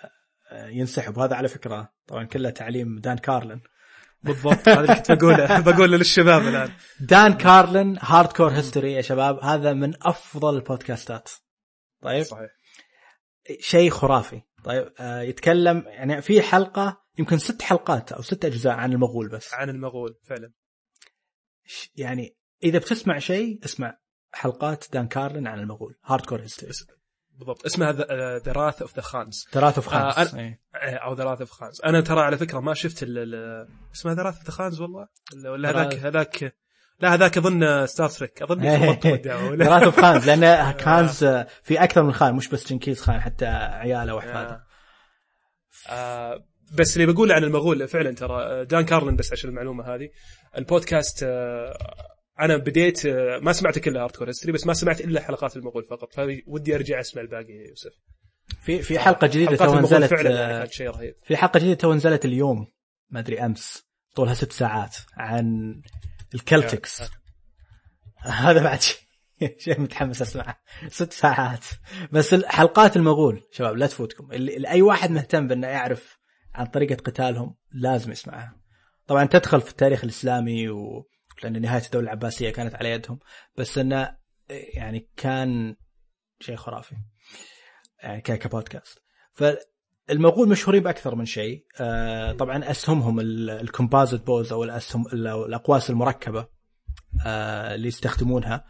آه، 0.52 0.68
ينسحب. 0.68 1.16
وهذا 1.16 1.36
على 1.36 1.48
فكرة 1.48 1.92
طبعا 2.06 2.24
كله 2.24 2.50
تعليم 2.50 2.98
دان 2.98 3.18
كارلن. 3.18 3.60
بالضبط. 4.22 4.68
هذا 4.68 4.80
اللي 4.80 4.94
كنت 4.94 5.12
بقوله. 5.12 5.60
بقوله 5.70 5.96
للشباب 5.96 6.42
الآن. 6.48 6.72
دان 7.00 7.32
كارلن 7.32 7.98
Hardcore 8.00 8.50
History 8.50 8.92
يا 8.92 9.02
شباب. 9.02 9.38
هذا 9.44 9.72
من 9.72 9.94
أفضل 10.02 10.56
ال 10.56 10.65
podcastات 10.65 11.30
طيب؟ 12.02 12.22
صحيح. 12.22 12.50
شيء 13.60 13.90
خرافي. 13.90 14.42
طيب 14.64 14.92
آه 15.00 15.20
يتكلم 15.20 15.84
يعني 15.86 16.22
في 16.22 16.42
حلقة 16.42 17.04
يمكن 17.18 17.38
ست 17.38 17.62
حلقات 17.62 18.12
أو 18.12 18.22
ست 18.22 18.44
أجزاء 18.44 18.72
عن 18.72 18.92
المغول 18.92 19.28
بس. 19.28 19.54
عن 19.54 19.70
المغول 19.70 20.18
فعلا. 20.24 20.52
يعني 21.96 22.36
إذا 22.64 22.78
بتسمع 22.78 23.18
شيء 23.18 23.60
اسمع 23.64 23.98
حلقات 24.32 24.84
دان 24.92 25.08
كارلن 25.08 25.46
عن 25.46 25.58
المغول 25.60 25.96
Hardcore 26.04 26.40
History 26.42 26.72
بالضبط. 27.38 27.64
اسمها 27.66 27.92
The 28.38 28.52
Wrath 28.52 28.82
of 28.82 28.96
the 28.96 29.02
Khans 29.02 29.46
آه، 29.96 30.12
خمس 30.14 30.30
أنا- 30.32 30.34
إيه. 30.34 30.60
أو 30.96 31.14
The 31.14 31.24
Wrath 31.24 31.40
of 31.40 31.50
Khans 31.50 31.80
أنا 31.84 32.00
ترى 32.00 32.20
على 32.20 32.38
فكرة 32.38 32.60
ما 32.60 32.74
شفت 32.74 33.02
ال- 33.02 33.18
ال- 33.34 33.68
اسمها 33.94 34.14
The 34.14 34.22
Wrath 34.22 34.36
of 34.36 34.44
the 34.44 34.50
Khans 34.50 34.80
والله؟ 34.80 35.08
ولا-. 35.44 35.70
هذاك 35.70 35.94
هذاك 35.94 36.54
لا 37.00 37.14
هذاك 37.14 37.38
أظن 37.38 37.86
ستار 37.86 38.08
تريك 38.08 38.42
أظن 38.42 38.60
ثلاثة 39.56 39.90
في 39.90 40.00
خانز 40.02 40.30
لأن 40.30 40.72
خانز 40.84 41.24
آه، 41.24 41.46
في 41.62 41.84
أكثر 41.84 42.02
من 42.02 42.12
خان 42.12 42.34
مش 42.34 42.48
بس 42.48 42.66
جنكيز 42.72 43.00
خان 43.02 43.20
حتى 43.20 43.46
عياله 43.46 44.14
وأحفاده. 44.14 44.64
آه، 45.88 46.44
بس 46.72 46.96
اللي 46.96 47.12
بقوله 47.12 47.34
عن 47.34 47.44
المغول 47.44 47.88
فعلا 47.88 48.14
ترى 48.14 48.42
آه، 48.42 48.62
دان 48.62 48.84
كارلن 48.84 49.16
بس 49.16 49.32
عشان 49.32 49.50
المعلومة 49.50 49.94
هذه. 49.94 50.08
البودكاست 50.58 51.22
آه، 51.22 51.76
أنا 52.40 52.56
بديت 52.56 53.06
آه، 53.06 53.38
ما 53.38 53.52
سمعت 53.52 53.78
كل 53.78 53.96
Hardcore 53.96 54.28
History 54.28 54.52
بس 54.52 54.66
ما 54.66 54.74
سمعت 54.74 55.00
إلا 55.00 55.20
حلقات 55.20 55.56
المغول 55.56 55.84
فقط 55.84 56.12
فودّي 56.12 56.74
أرجع 56.74 57.00
أسمع 57.00 57.22
الباقي 57.22 57.52
يا 57.52 57.68
يوسف. 57.68 57.92
في 58.62 58.82
في 58.82 58.98
حلقة 58.98 59.26
جديدة 59.26 59.56
تو 59.56 59.80
نزلت 59.80 60.10
فعلا 60.10 60.50
يعني 60.50 60.70
شيء 60.70 60.90
رهيب. 60.90 61.14
في 61.22 61.36
حلقة 61.36 61.58
جديدة 61.58 61.74
تو 61.74 61.94
نزلت 61.94 62.24
اليوم 62.24 62.66
ما 63.10 63.20
أدري 63.20 63.40
أمس 63.40 63.84
طولها 64.16 64.34
ست 64.34 64.52
ساعات 64.52 64.96
عن 65.16 65.74
ال 66.34 66.42
Celtics. 66.42 67.02
هذا 68.22 68.62
بعد 68.62 68.80
شيء 68.80 68.98
شيء 69.58 69.80
متحمس 69.80 70.22
أسمعه. 70.22 70.58
ست 70.88 71.12
ساعات. 71.12 71.64
بس 72.12 72.34
حلقات 72.34 72.96
المغول 72.96 73.42
شباب 73.52 73.76
لا 73.76 73.86
تفوتكم. 73.86 74.32
اللي 74.32 74.56
اللي 74.56 74.68
أي 74.68 74.82
واحد 74.82 75.10
مهتم 75.10 75.48
بأنه 75.48 75.66
يعرف 75.66 76.18
عن 76.54 76.66
طريقة 76.66 76.94
قتالهم 76.94 77.56
لازم 77.72 78.12
يسمعها. 78.12 78.56
طبعا 79.06 79.24
تدخل 79.24 79.60
في 79.60 79.70
التاريخ 79.70 80.04
الإسلامي 80.04 80.68
و... 80.68 81.08
لأن 81.42 81.60
نهاية 81.60 81.84
الدولة 81.84 82.04
العباسية 82.04 82.50
كانت 82.50 82.74
على 82.74 82.90
يدهم 82.90 83.18
بس 83.56 83.78
إنه 83.78 84.16
يعني 84.74 85.08
كان 85.16 85.76
شيء 86.40 86.56
خرافي 86.56 86.96
يعني 88.02 88.20
كبودكاست. 88.20 88.98
فالمغول 89.32 90.48
مشهورين 90.48 90.82
بأكثر 90.82 91.14
من 91.14 91.24
شيء. 91.24 91.64
آه، 91.80 92.32
طبعا 92.32 92.70
أسهمهم 92.70 93.20
ال 93.20 93.31
composite 93.31 94.22
bows 94.22 94.52
أو 94.52 94.64
الاسهم 94.64 95.06
الأقواس 95.12 95.90
المركبة 95.90 96.48
آه، 97.26 97.74
اللي 97.74 97.88
يستخدمونها 97.88 98.64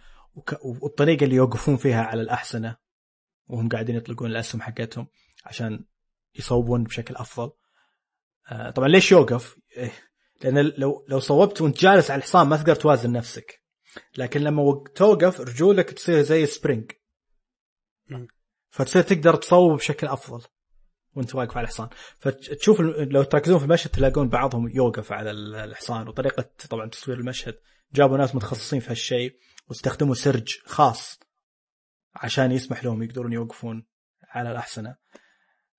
والطريقة 0.62 1.24
اللي 1.24 1.37
يوقفون 1.37 1.76
فيها 1.76 2.03
على 2.03 2.22
الاحصنه 2.22 2.76
وهم 3.47 3.68
قاعدين 3.68 3.97
يطلقون 3.97 4.30
الأسهم 4.30 4.62
حقتهم 4.62 5.07
عشان 5.45 5.85
يصوبون 6.39 6.85
بشكل 6.85 7.16
أفضل. 7.16 7.51
طبعا 8.74 8.88
ليش 8.88 9.12
يوقف؟ 9.12 9.57
إيه، 9.76 9.92
لأن 10.42 10.59
لو 10.78 11.05
لو 11.09 11.20
صوبت 11.20 11.61
وأنت 11.61 11.78
جالس 11.80 12.11
على 12.11 12.18
الحصان 12.18 12.47
ما 12.47 12.57
تقدر 12.57 12.74
توازن 12.74 13.12
نفسك. 13.12 13.61
لكن 14.18 14.40
لما 14.40 14.62
وق- 14.62 14.88
توقف 14.88 15.40
رجولك 15.40 15.90
تصير 15.90 16.22
زي 16.22 16.47
سبرينج. 16.47 16.90
فتصير 18.70 19.03
تقدر 19.03 19.34
تصوب 19.36 19.76
بشكل 19.76 20.07
أفضل 20.07 20.45
وأنت 21.14 21.34
واقف 21.34 21.57
على 21.57 21.64
الحصان. 21.64 21.88
فتشوف 22.18 22.80
لو 22.80 23.22
تركزون 23.22 23.59
في 23.59 23.64
المشهد 23.64 23.90
تلاقون 23.90 24.28
بعضهم 24.28 24.68
يوقف 24.68 25.12
على 25.12 25.30
ال- 25.30 25.55
الحصان. 25.55 26.09
وطريقة 26.09 26.51
طبعا 26.70 26.88
تصوير 26.88 27.18
المشهد 27.18 27.55
جابوا 27.92 28.18
ناس 28.18 28.34
متخصصين 28.34 28.80
في 28.80 28.90
هالشيء 28.90 29.36
واستخدموا 29.68 30.14
سرج 30.14 30.59
خاص 30.66 31.18
عشان 32.14 32.53
يسمح 32.53 32.84
لهم 32.84 33.03
يقدرون 33.03 33.32
يوقفون 33.32 33.86
على 34.28 34.51
الاحصنه 34.51 34.97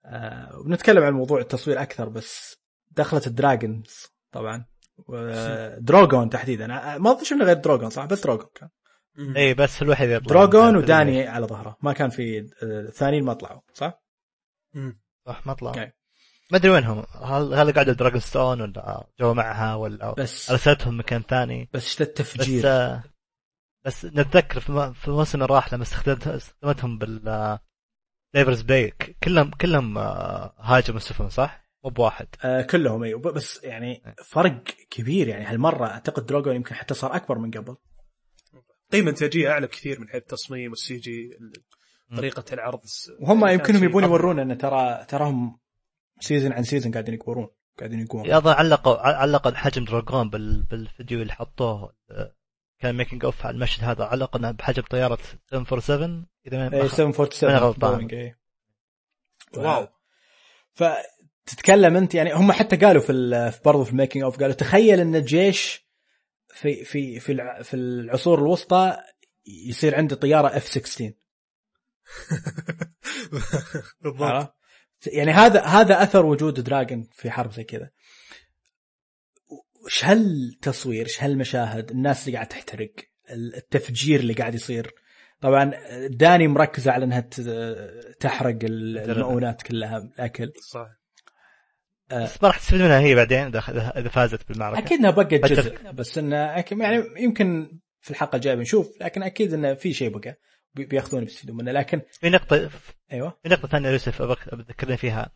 آه 0.05 0.59
ونتكلم 0.59 1.03
عن 1.03 1.13
موضوع 1.13 1.39
التصوير 1.39 1.81
أكثر 1.81 2.09
بس 2.09 2.57
دخلت 2.91 3.27
ال 3.27 3.37
dragons 3.37 4.05
طبعا 4.31 4.65
دروغون 5.77 6.29
تحديدا. 6.35 6.67
ما 6.97 7.11
أظن 7.11 7.23
شفنا 7.23 7.45
غير 7.45 7.55
دروغون 7.55 7.89
صح؟ 7.89 8.05
بس 8.05 8.23
دروغون 8.23 8.47
كان. 8.55 8.69
اي 9.37 9.53
بس 9.53 9.81
الوحيد 9.81 10.09
يطلع. 10.09 10.27
دروغون 10.27 10.75
وداني 10.77 11.27
على 11.27 11.45
ظهره. 11.45 11.77
ما 11.81 11.93
كان 11.93 12.09
في 12.09 12.39
آه، 12.39 12.45
الثانيين 12.63 13.23
ما 13.23 13.33
طلعوا 13.33 13.61
صح؟ 13.73 14.03
مم. 14.73 14.99
صح 15.27 15.47
ما 15.47 15.53
طلع 15.53 15.69
okay. 15.69 15.91
ما 16.51 16.57
أدري 16.57 16.71
وينهم. 16.71 17.05
هل 17.23 17.53
هل 17.53 17.73
قعدوا 17.73 17.93
دراجون 17.93 18.19
ستون 18.19 18.61
ولا 18.61 19.07
جو 19.19 19.33
معها 19.33 19.75
ولا 19.75 20.13
بس 20.13 20.51
ارسلتهم 20.51 20.99
مكان 20.99 21.21
ثاني؟ 21.21 21.69
بس 21.73 21.83
إيش 21.83 22.01
ذا 22.01 22.05
بس 22.05 22.09
التفجير 22.09 22.63
آه، 22.67 23.03
بس 23.85 24.05
نتذكر 24.05 24.59
في 24.93 25.07
الموسم 25.07 25.41
اللي 25.41 25.55
راح 25.55 25.73
لما 25.73 25.83
استخدمت 25.83 26.27
استخدمتهم 26.27 26.97
بال 26.97 27.59
Slaver's 28.35 28.61
Bay 28.61 28.93
كلهم 29.23 29.51
كلهم 29.51 29.97
آه، 29.97 30.53
هاجموا 30.59 30.97
السفن 30.97 31.29
صح؟ 31.29 31.65
مو 31.83 31.89
بواحد. 31.89 32.27
آه 32.43 32.61
كلهم 32.61 33.03
أيوه 33.03 33.19
ب- 33.19 33.27
بس 33.33 33.63
يعني 33.63 34.03
فرق 34.25 34.63
كبير 34.89 35.27
يعني. 35.27 35.45
هالمرة 35.45 35.85
أعتقد 35.85 36.25
دروغون 36.25 36.55
يمكن 36.55 36.75
حتى 36.75 36.93
صار 36.93 37.15
أكبر 37.15 37.37
من 37.37 37.51
قبل. 37.51 37.75
قيمه 38.91 39.09
انتاجيه 39.09 39.49
أعلى 39.51 39.67
بكثير 39.67 39.99
من 39.99 40.09
حيث 40.09 40.21
التصميم 40.21 40.71
وال 40.71 40.97
CG 40.97 41.29
طريقة 42.17 42.43
العرض 42.53 42.79
وهم 43.19 43.47
يمكنهم 43.47 43.83
يبون. 43.83 44.03
يورونا 44.03 44.41
إن 44.41 44.57
ترى 44.57 45.05
تراهم 45.07 45.59
season 46.19 46.53
عن 46.53 46.63
season 46.63 46.91
قاعدين 46.91 47.13
يكبرون 47.13 47.47
قاعدين 47.79 47.99
يقومون. 47.99 48.31
اظن 48.31 48.51
علقوا 48.51 48.97
علقوا 48.97 49.51
حجم 49.51 49.85
dragon 49.85 50.29
بال... 50.29 50.63
بالفيديو 50.63 51.21
اللي 51.21 51.33
حطوه 51.33 51.93
آه، 52.11 52.35
كان 52.79 52.95
making 52.95 53.25
of 53.25 53.45
على 53.45 53.53
المشهد 53.55 53.83
هذا 53.83 54.03
علق 54.03 54.35
انه 54.35 54.51
بحجم 54.51 54.83
طيارة 54.83 55.17
747 55.51 56.25
إذا 56.47 56.57
ما 56.57 56.73
اي 56.77 56.89
أخ- 56.89 56.93
747 56.93 57.51
أنا 57.55 57.59
غلطان. 57.65 58.07
إيه. 58.09 58.39
واو. 59.57 59.87
فتتكلم 60.73 61.95
أنت 61.95 62.15
يعني 62.15 62.33
هم 62.33 62.51
حتى 62.51 62.75
قالوا 62.75 63.01
في 63.01 63.11
ال- 63.11 63.51
في 63.51 63.59
برضه 63.65 63.83
في 63.83 63.91
ال 63.91 63.96
making 63.96 64.23
of 64.23 64.39
قالوا 64.39 64.55
تخيل 64.55 64.99
إن 64.99 65.15
الجيش 65.15 65.85
في 66.53 66.83
في 66.85 67.19
في 67.19 67.31
الع- 67.31 67.61
في 67.61 67.75
العصور 67.75 68.39
الوسطى 68.39 68.97
يصير 69.67 69.95
عنده 69.95 70.15
طيارة 70.15 70.47
F 70.47 70.67
16 70.67 71.13
بالضبط؟ 74.01 74.55
يعني 75.07 75.31
هذا 75.31 75.61
هذا 75.63 76.03
أثر 76.03 76.25
وجود 76.25 76.59
دراجون 76.59 77.07
في 77.13 77.31
حرب 77.31 77.51
زي 77.51 77.63
كذا. 77.63 77.89
وش 79.85 80.05
هالتصوير 80.05 81.05
إيش 81.05 81.23
هالمشاهد 81.23 81.91
الناس 81.91 82.27
اللي 82.27 82.37
قاعد 82.37 82.47
تحترق 82.47 82.91
التفجير 83.31 84.19
اللي 84.19 84.33
قاعد 84.33 84.55
يصير. 84.55 84.93
طبعا 85.41 85.71
داني 86.07 86.47
مركزه 86.47 86.91
على 86.91 87.05
إنها 87.05 87.29
تحرق 88.19 88.57
المؤونات 88.63 89.61
كلها 89.61 89.97
الأكل. 89.97 90.51
صح. 90.71 90.87
بس 92.11 92.43
ما 92.43 92.47
راح 92.49 92.57
تستفيد 92.59 92.81
منها 92.81 92.99
هي 92.99 93.15
بعدين 93.15 93.39
إذا 93.97 94.09
فازت 94.09 94.47
بالمعركة. 94.47 94.79
أكيد 94.79 94.99
إنها 94.99 95.11
بقت 95.11 95.33
جزء. 95.33 95.91
بس 95.91 96.17
انه 96.17 96.35
يعني 96.71 97.03
يمكن 97.17 97.79
في 98.01 98.11
الحلقة 98.11 98.35
الجاية 98.35 98.55
بنشوف 98.55 99.01
لكن 99.01 99.23
أكيد 99.23 99.53
إنه 99.53 99.73
في 99.73 99.93
شيء 99.93 100.09
بقى. 100.17 100.39
بي- 100.73 100.85
بياخذون 100.85 101.23
بيستفيدون 101.23 101.57
منه. 101.57 101.71
لكن 101.71 102.01
في 102.11 102.29
نقطه 102.29 102.69
أيوه. 103.11 103.39
في 103.43 103.49
نقطة 103.49 103.67
ثانية 103.67 103.89
يوسف 103.89 104.21
بتذكرني 104.21 104.97
فيها. 104.97 105.31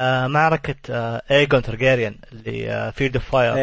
آه 0.00 0.26
معركة 0.26 0.76
آه 0.90 1.22
ايجون 1.30 1.62
ترجيريان 1.62 2.18
اللي 2.32 2.92
Field 2.94 3.16
of 3.16 3.30
Fire 3.30 3.54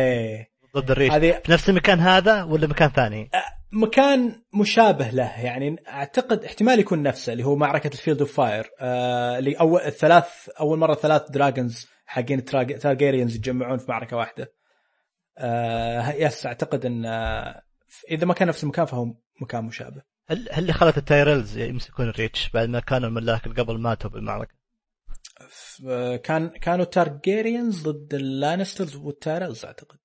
ضد 0.75 0.91
الريش 0.91 1.11
هذه 1.11 1.41
في 1.45 1.51
نفس 1.51 1.69
المكان 1.69 1.99
هذا 1.99 2.43
ولا 2.43 2.67
مكان 2.67 2.89
ثاني؟ 2.89 3.29
مكان 3.71 4.41
مشابه 4.53 5.09
له 5.09 5.41
يعني 5.41 5.75
أعتقد 5.87 6.43
احتمال 6.43 6.79
يكون 6.79 7.03
نفسه 7.03 7.33
اللي 7.33 7.43
هو 7.43 7.55
معركة 7.55 7.87
ال 7.87 7.92
Field 7.92 8.19
of 8.19 8.33
Fire 8.33 8.69
آه 8.79 9.39
اللي 9.39 9.53
أول 9.53 9.81
الثلاث 9.81 10.49
أول 10.59 10.79
مرة 10.79 10.95
ثلاث 10.95 11.31
dragons 11.31 11.87
حقين 12.05 12.45
تارجيريانز 12.45 13.35
يتجمعون 13.35 13.77
في 13.77 13.85
معركة 13.89 14.17
واحدة 14.17 14.53
آه 15.37 16.11
yes 16.11 16.45
أعتقد 16.45 16.85
إن 16.85 17.05
آه، 17.05 17.61
إذا 18.11 18.25
ما 18.25 18.33
كان 18.33 18.47
نفس 18.47 18.63
المكان 18.63 18.85
فهو 18.85 19.05
مكان 19.41 19.63
مشابه 19.63 20.01
هل 20.29 20.47
هل 20.51 20.59
اللي 20.59 20.73
خلت 20.73 20.97
التايرلز 20.97 21.57
يمسكون 21.57 22.09
الريتش 22.09 22.49
بعد 22.49 22.69
ما 22.69 22.79
كانوا 22.79 23.09
الملاك 23.09 23.47
قبل 23.59 23.79
ماتوا 23.79 24.09
بالمعركة؟ 24.09 24.58
آه، 25.87 26.15
كان 26.15 26.47
كانوا 26.47 26.85
تارجيريانز 26.85 27.87
ضد 27.87 28.13
اللانسترز 28.13 28.95
والتايرلز 28.95 29.65
أعتقد. 29.65 29.97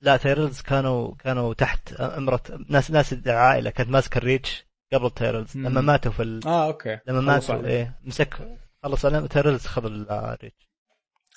لا 0.00 0.16
تايرلز 0.16 0.60
كانوا 0.60 1.14
كانوا 1.14 1.54
تحت 1.54 1.92
امرة 1.92 2.42
ناس 2.68 2.90
ناس 2.90 3.12
العائلة. 3.12 3.70
كانت 3.70 3.90
ماسكة 3.90 4.18
الريتش 4.18 4.66
قبل 4.92 5.06
التايرلز 5.06 5.56
مم. 5.56 5.66
لما 5.66 5.80
ماتوا 5.80 6.12
في 6.12 6.22
ال... 6.22 6.46
آه 6.46 6.66
okay. 6.66 6.98
لما 7.06 7.20
ماتوا. 7.20 7.66
إيه 7.66 7.98
مسك 8.04 8.58
خلص 8.82 9.04
عليهم 9.04 9.26
تايرلز 9.26 9.66
خذ 9.66 9.84
الريتش. 9.84 10.68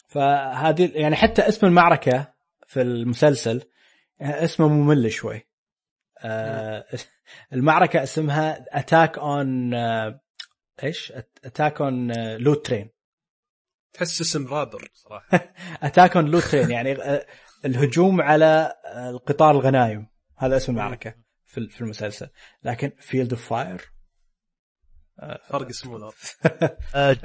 فهذه 0.08 0.92
يعني 0.94 1.16
حتى 1.16 1.48
اسم 1.48 1.68
المعركة 1.68 2.34
في 2.68 2.82
المسلسل 2.82 3.62
اسمه 4.22 4.68
ممل 4.68 5.12
شوي. 5.12 5.48
آه 6.20 6.86
المعركة 7.54 8.04
اسمها 8.04 8.66
attack 8.80 9.18
on 9.18 9.74
إيش؟ 10.84 11.14
اتاك 11.46 11.82
اون 11.82 12.12
لوت 12.38 12.66
ترين 12.66 12.97
تحس 13.94 14.22
اسم 14.22 14.48
رابر 14.48 14.88
صراحة. 14.94 15.54
attack 15.84 16.16
on 16.18 16.26
loot 16.26 16.44
train 16.44 16.72
يعني 16.72 16.92
آه، 17.04 17.26
الهجوم 17.66 18.22
على 18.22 18.74
آه، 18.86 19.10
القطار 19.10 19.52
الغنايم. 19.52 20.08
هذا 20.38 20.58
اسم 20.58 20.72
المعركة 20.72 21.14
في 21.46 21.68
في 21.70 21.82
المسلسل. 21.82 22.28
لكن 22.64 22.92
Field 23.00 23.34
of 23.34 23.50
Fire 23.50 23.82
فرق 25.50 25.68
اسمه 25.68 25.98
آه. 26.96 27.18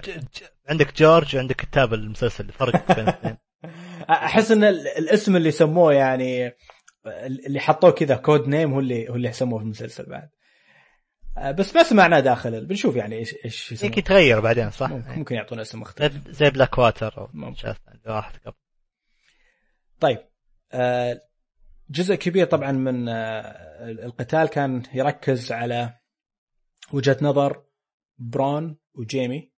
عندك 0.68 0.96
جورج 0.96 1.36
وعندك 1.36 1.56
كتاب 1.56 1.94
المسلسل 1.94 2.44
الفرق 2.44 2.94
بين 2.94 3.08
الاثنين. 3.08 3.36
أحس 4.10 4.50
إن 4.50 4.64
ال- 4.64 4.88
الاسم 4.88 5.36
اللي 5.36 5.50
سموه 5.50 5.92
يعني 5.94 6.52
اللي 7.46 7.60
حطوه 7.60 7.90
كذا 7.90 8.16
code 8.16 8.48
name 8.48 8.72
هو 8.72 8.80
اللي 8.80 9.08
هو 9.08 9.14
اللي 9.14 9.32
سموه 9.32 9.58
في 9.58 9.64
المسلسل 9.64 10.06
بعد. 10.06 10.22
آه، 10.22 10.30
بس 11.36 11.74
ما 11.76 11.82
سمعناه 11.82 12.20
داخل 12.20 12.66
بنشوف 12.66 12.96
يعني 12.96 13.16
إيش 13.18 13.34
إيش. 13.44 13.82
يمكن 13.82 13.98
يتغير 13.98 14.40
بعدين 14.40 14.70
صح؟ 14.70 14.90
ممكن, 14.90 15.18
ممكن 15.18 15.34
يعطونا 15.34 15.62
اسم 15.62 15.80
مختلف. 15.80 16.28
زي- 16.28 16.50
بلاك 16.50 16.78
واتر 16.78 17.18
أو 17.18 17.54
راحت 18.06 18.46
قبل. 18.46 18.56
طيب 20.00 20.18
آه، 20.72 21.22
جزء 21.90 22.14
كبير 22.14 22.46
طبعا 22.46 22.72
من 22.72 23.08
آه، 23.08 23.90
القتال 23.90 24.46
كان 24.48 24.82
يركز 24.94 25.52
على 25.52 25.94
وجهة 26.92 27.16
نظر 27.22 27.64
برون 28.18 28.78
وجيمي 28.94 29.52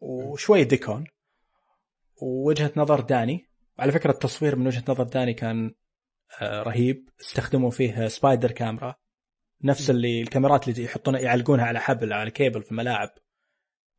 وشوي 0.00 0.64
ديكون 0.64 1.04
ووجهة 2.22 2.72
نظر 2.76 3.00
داني. 3.00 3.48
على 3.78 3.92
فكرة 3.92 4.10
التصوير 4.10 4.56
من 4.56 4.66
وجهة 4.66 4.84
نظر 4.88 5.04
داني 5.04 5.34
كان 5.34 5.74
آه، 6.42 6.62
رهيب. 6.62 7.08
استخدموا 7.20 7.70
فيه 7.70 8.08
spider 8.08 8.50
camera. 8.50 8.94
نفس 9.64 9.90
اللي 9.90 10.22
الكاميرات 10.22 10.68
اللي 10.68 10.84
يحطونها 10.84 11.20
يعلقونها 11.20 11.64
على 11.64 11.80
حبل 11.80 12.12
على 12.12 12.30
كيبل 12.30 12.62
في 12.62 12.70
الملاعب 12.70 13.10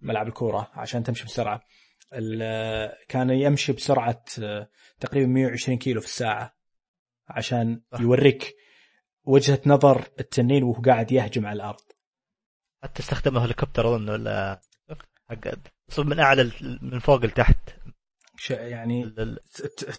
ملعب 0.02 0.28
الكورة 0.28 0.72
عشان 0.74 1.04
تمشي 1.04 1.26
بسرعة. 1.26 1.62
كان 3.08 3.30
يمشي 3.30 3.74
بسرعة 3.74 4.26
آه، 4.44 4.70
تقريبا 5.00 5.28
120 5.28 5.78
كيلو 5.78 6.02
في 6.02 6.08
الساعة 6.08 6.56
عشان 7.28 7.82
صح. 7.92 8.00
يوريك 8.00 8.56
وجهة 9.24 9.62
نظر 9.66 10.04
التنين 10.20 10.64
وهو 10.64 10.82
قاعد 10.82 11.12
يهجم 11.12 11.46
على 11.46 11.56
الأرض. 11.56 11.84
حتى 12.84 13.00
استخدموا 13.00 13.42
هليكوبتر 13.42 13.88
أظن 13.88 14.10
ولا 14.10 14.62
حق 15.30 15.48
صوب 15.90 16.06
من 16.06 16.20
أعلى 16.20 16.52
من 16.82 17.00
فوق 17.00 17.26
لتحت؟ 17.26 17.70
يعني 18.50 19.14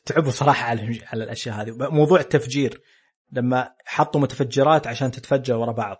تعبوا 0.04 0.30
صراحة 0.30 0.66
على 0.66 1.00
على 1.06 1.24
الأشياء 1.24 1.62
هذه. 1.62 1.70
موضوع 1.90 2.20
التفجير. 2.20 2.82
لما 3.32 3.74
حطوا 3.84 4.20
متفجرات 4.20 4.86
عشان 4.86 5.10
تتفجر 5.10 5.56
ورا 5.56 5.72
بعض 5.72 5.96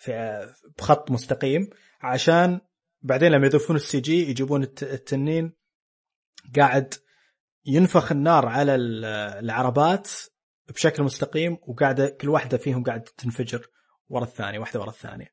في 0.00 0.40
بخط 0.78 1.10
مستقيم 1.10 1.70
عشان 2.00 2.60
بعدين 3.02 3.32
لما 3.32 3.46
يضيفون 3.46 3.76
السي 3.76 4.00
جي 4.00 4.30
يجيبون 4.30 4.62
الت- 4.62 4.82
التنين 4.82 5.52
قاعد 6.56 6.94
ينفخ 7.66 8.12
النار 8.12 8.46
على 8.46 8.74
ال- 8.74 9.04
العربات 9.44 10.10
بشكل 10.68 11.02
مستقيم 11.02 11.58
وقاعدة 11.62 12.08
كل 12.08 12.28
واحدة 12.28 12.58
فيهم 12.58 12.84
قاعدة 12.84 13.04
تنفجر 13.16 13.66
ورا 14.08 14.24
الثانية 14.24 14.58
واحدة 14.58 14.80
ورا 14.80 14.90
الثانية. 14.90 15.28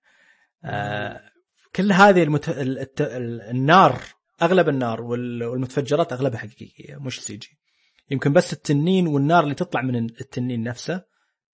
آه 0.65 1.21
كل 1.75 1.91
هذه 1.91 2.23
المت... 2.23 2.45
النار 2.99 4.01
أغلب 4.41 4.69
النار 4.69 5.01
وال- 5.01 5.43
والمتفجرات 5.43 6.13
أغلبها 6.13 6.39
حقيقية 6.39 6.95
مش 6.95 7.21
CG. 7.21 7.59
يمكن 8.11 8.33
بس 8.33 8.53
التنين 8.53 9.07
والنار 9.07 9.43
اللي 9.43 9.55
تطلع 9.55 9.81
من 9.81 9.95
التنين 9.95 10.63
نفسه 10.63 11.03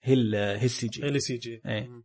هي. 0.03 0.13
هي 0.37 0.65
ال 0.65 0.87
CG. 0.87 1.03
اللي 1.07 1.19
CG 1.19 1.61
إيه. 1.65 1.87
مم. 1.87 2.03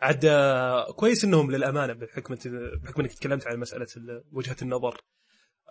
عاد 0.00 0.24
آه، 0.24 0.92
كويس 0.92 1.24
إنهم 1.24 1.50
للأمانة 1.50 1.92
بحكم 1.92 2.34
بحكم 2.82 3.00
إنك 3.02 3.12
تكلمت 3.12 3.46
عن 3.46 3.58
مسألة 3.58 3.86
ال- 3.96 4.24
وجهة 4.32 4.56
النظر 4.62 5.00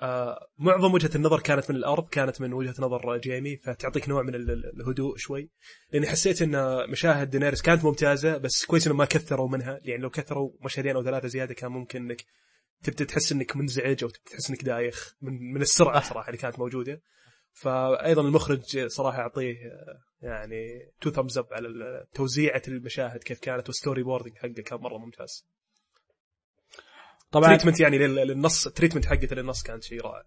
آه، 0.02 0.48
معظم 0.57 0.94
وجهة 0.94 1.10
النظر 1.15 1.40
كانت 1.40 1.69
من 1.72 1.76
الأرض 1.77 2.10
كانت 2.10 2.41
من 2.41 2.53
وجهة 2.53 2.76
نظر 2.80 3.18
جيمي 3.18 3.57
فتعطيك 3.57 4.10
نوع 4.10 4.23
من 4.23 4.36
ال- 4.36 4.52
ال- 4.52 4.81
الهدوء 4.81 5.18
شوي 5.18 5.49
لأني 5.94 6.07
حسيت 6.07 6.41
إن 6.41 6.86
مشاهد 6.90 7.30
دينيرس 7.30 7.61
كانت 7.61 7.84
ممتازة 7.86 8.38
بس 8.38 8.65
كويس 8.65 8.86
إنهم 8.88 8.98
ما 8.98 9.06
كثروا 9.06 9.49
منها 9.49 9.80
يعني 9.84 10.02
لو 10.02 10.10
كثروا 10.10 10.52
مشهدين 10.65 10.95
أو 10.95 11.03
ثلاثة 11.03 11.27
زيادة 11.27 11.53
كان 11.53 11.72
ممكن 11.72 12.02
إنك 12.02 12.26
تبدأ 12.84 13.06
تحس 13.06 13.31
إنك 13.31 13.56
منزعج 13.56 14.03
أو 14.03 14.10
تبدأ 14.10 14.30
تحس 14.31 14.49
إنك 14.49 14.64
دايخ 14.64 15.15
من 15.22 15.53
من 15.53 15.61
السرعة 15.61 16.02
صراحة 16.02 16.27
اللي 16.27 16.38
كانت 16.38 16.60
موجودة 16.60 17.02
فايضا 17.61 18.22
المخرج 18.22 18.88
صراحة 18.88 19.19
اعطيه 19.22 19.56
يعني 20.22 20.91
two 21.02 21.12
thumbs 21.12 21.38
up 21.38 21.48
على 21.52 21.68
توزيعة 22.14 22.61
المشاهد 22.68 23.23
كيف 23.23 23.40
كانت 23.40 23.68
وال 23.68 24.04
storyboarding 24.04 24.38
حقه 24.38 24.64
كان 24.65 24.80
مرة 24.80 24.98
ممتاز. 24.98 25.45
طبعا 27.31 27.48
treatment 27.48 27.80
يعني 27.80 27.98
لل- 27.98 28.15
للنص 28.27 28.68
ال 28.68 28.71
treatment 28.71 29.06
حقته 29.06 29.36
للنص 29.36 29.64
كانت 29.64 29.84
شيء 29.84 30.02
رائع. 30.02 30.23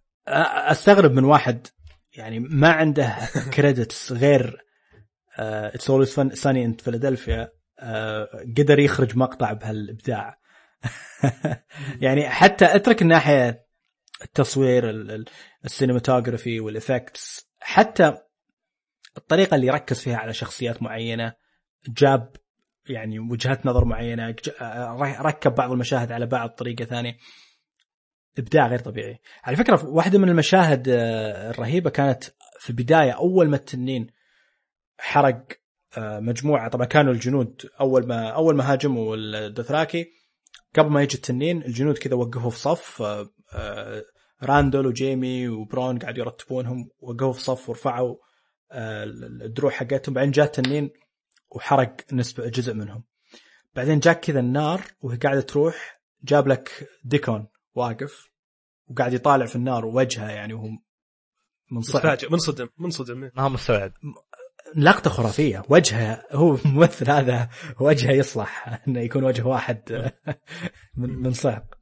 أستغرب 0.71 1.13
من 1.13 1.25
واحد 1.25 1.67
يعني 2.17 2.41
ما 2.41 2.69
عنده 2.73 3.17
credits 3.57 4.13
غير 4.13 4.65
It's 5.39 5.91
Always 5.91 6.09
Sunny 6.33 6.65
in 6.65 6.73
Philadelphia 6.75 7.53
قدر 8.59 8.79
يخرج 8.79 9.17
مقطع 9.17 9.53
بهالإبداع. 9.53 10.39
يعني 12.03 12.29
حتى 12.31 12.65
أترك 12.77 13.03
الناحية 13.03 13.67
التصوير 14.25 14.91
ال- 14.91 15.11
ال- 15.11 15.25
ال 15.65 15.71
cinematography 15.71 16.61
وال 16.61 16.81
effects 16.81 17.49
حتى 17.61 18.19
الطريقة 19.17 19.55
اللي 19.55 19.71
ركز 19.71 20.01
فيها 20.01 20.17
على 20.17 20.35
شخصيات 20.35 20.83
معينة 20.83 21.33
جاب 21.89 22.37
يعني 22.89 23.19
وجهات 23.19 23.67
نظر 23.67 23.85
معينة 23.85 24.31
ج- 24.31 24.51
آه، 24.61 25.17
ركب 25.23 25.55
بعض 25.55 25.73
المشاهد 25.73 26.13
على 26.13 26.27
بعض 26.27 26.49
طريقه 26.51 26.85
ثانية. 26.85 27.17
إبداع 28.39 28.67
غير 28.69 28.79
طبيعي. 28.79 29.19
على 29.45 29.57
فكرة 29.57 29.85
واحدة 29.87 30.19
من 30.19 30.29
المشاهد 30.29 30.89
آه، 30.89 31.51
الرهيبة 31.51 31.91
كانت 31.91 32.25
في 32.61 32.71
البداية 32.71 33.11
أول 33.13 33.49
ما 33.49 33.57
التنين 33.57 34.07
حرق 34.99 35.43
آه، 35.99 36.21
مجموعة 36.21 36.69
طبعا 36.69 36.87
كانوا 36.87 37.13
الجنود 37.13 37.63
أول 37.81 38.07
ما 38.07 38.29
أول 38.29 38.57
ما 38.57 38.73
هاجموا 38.73 39.17
الدوثراكي 39.17 40.07
قبل 40.77 40.91
ما 40.91 41.03
يجي 41.03 41.15
التنين 41.15 41.63
الجنود 41.63 41.99
كذا 41.99 42.15
وقفوا 42.15 42.51
في 42.51 42.59
صف 42.59 43.03
آه، 44.43 44.45
آه، 44.45 44.47
راندول 44.47 44.87
وجيمي 44.87 45.49
وبرون 45.49 45.99
قاعدوا 45.99 46.25
يرتبونهم 46.25 46.91
وقفوا 47.01 47.33
في 47.33 47.41
صف 47.41 47.69
ورفعوا 47.69 48.17
آه، 48.73 49.05
الدروع 49.45 49.71
حقتهم. 49.71 50.15
بعدين 50.15 50.31
جاء 50.31 50.47
التنين 50.47 50.91
وحرق 51.51 51.97
نسبة 52.13 52.49
جزء 52.49 52.75
منهم. 52.75 53.05
بعدين 53.75 53.99
جاك 53.99 54.21
كذا 54.21 54.41
النار 54.41 54.81
وهي 55.01 55.17
قاعدة 55.17 55.41
تروح 55.41 56.01
جاب 56.25 56.49
لك 56.49 56.89
ديكون 57.05 57.49
واقف 57.75 58.29
وقاعد 58.87 59.13
يطالع 59.13 59.47
في 59.47 59.57
النار 59.57 59.85
ووجهه 59.85 60.31
يعني 60.31 60.55
وهو 60.55 60.69
متفاجئ 61.71 62.31
منصدم 62.31 62.69
منصدم 62.79 63.31
ما 63.35 63.43
هو 63.43 63.49
مستوعب. 63.49 63.93
لقطة 64.77 65.11
خرافية. 65.11 65.63
وجهه 65.69 66.25
هو 66.33 66.59
ممثل 66.65 67.11
هذا 67.11 67.49
وجهه 67.81 68.11
يصلح 68.11 68.83
إنه 68.89 69.01
يكون 69.01 69.25
وجه 69.25 69.47
واحد 69.47 70.13
من 70.97 71.23
من 71.23 71.33
صعق 71.33 71.82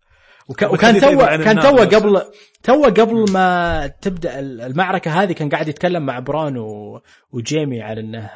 وك- 0.51 0.63
وكان 0.73 0.95
تو 1.01 1.09
كان 1.45 1.57
تو. 1.61 1.77
قبل 1.97 2.23
تو 2.63 2.85
قبل 2.85 3.33
ما 3.33 3.87
تبدأ 3.87 4.39
المعركة 4.41 5.23
هذه 5.23 5.33
كان 5.33 5.49
قاعد 5.49 5.69
يتكلم 5.69 6.07
مع 6.07 6.19
برون 6.19 6.57
و... 6.59 7.01
وجيمي 7.33 7.83
على 7.83 8.01
إنه 8.01 8.31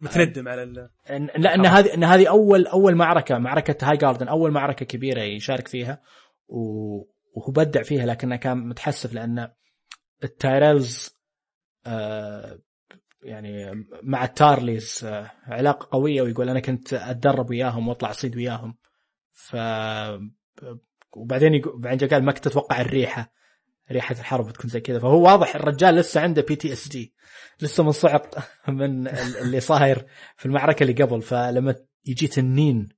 متندم 0.00 0.48
على 0.48 0.62
ال... 0.62 0.88
إن- 1.08 1.38
لا 1.40 1.54
إن 1.54 1.66
هذه 1.66 1.94
إن 1.94 2.04
هذه 2.04 2.28
اول 2.28 2.66
أول 2.66 2.94
معركة 2.94 3.38
معركة 3.38 3.90
هاي 3.90 3.96
جاردن 3.96 4.28
أول 4.28 4.50
معركة 4.50 4.86
كبيرة 4.86 5.20
يشارك 5.22 5.68
فيها 5.68 6.00
و- 6.48 6.98
وهو 7.34 7.52
بدع 7.52 7.82
فيها 7.82 8.06
لكنه 8.06 8.36
كان 8.36 8.68
متحسف 8.68 9.12
لأن 9.14 9.48
التايرلز 10.24 11.10
آه 11.86 12.58
يعني 13.22 13.84
مع 14.02 14.24
التارليز 14.24 15.00
آه 15.04 15.30
علاقة 15.46 15.88
قوية 15.92 16.22
ويقول 16.22 16.48
أنا 16.48 16.60
كنت 16.60 16.94
أتدرب 16.94 17.50
وياهم 17.50 17.88
وأطلع 17.88 18.10
أصيد 18.10 18.36
وياهم 18.36 18.76
ف 19.32 19.56
وبعدين 21.16 21.54
يقول 21.54 21.80
بعدين 21.80 22.08
قال 22.08 22.24
ما 22.24 22.32
كنت 22.32 22.46
أتوقع 22.46 22.80
الريحة. 22.80 23.32
ريحة 23.90 24.12
الحرب 24.18 24.48
بتكون 24.48 24.70
زي 24.70 24.80
كذا. 24.80 24.98
فهو 24.98 25.22
واضح 25.22 25.54
الرجال 25.56 25.94
لسه 25.94 26.20
عنده 26.20 26.42
PTSD 26.42 27.14
لسه 27.60 27.82
منصعق 27.84 28.38
من 28.68 29.08
ال- 29.08 29.36
اللي 29.36 29.60
صاير 29.60 30.06
في 30.36 30.46
المعركة 30.46 30.82
اللي 30.84 31.02
قبل. 31.04 31.22
فلما 31.22 31.74
يجي 32.06 32.28
تنين 32.28 32.88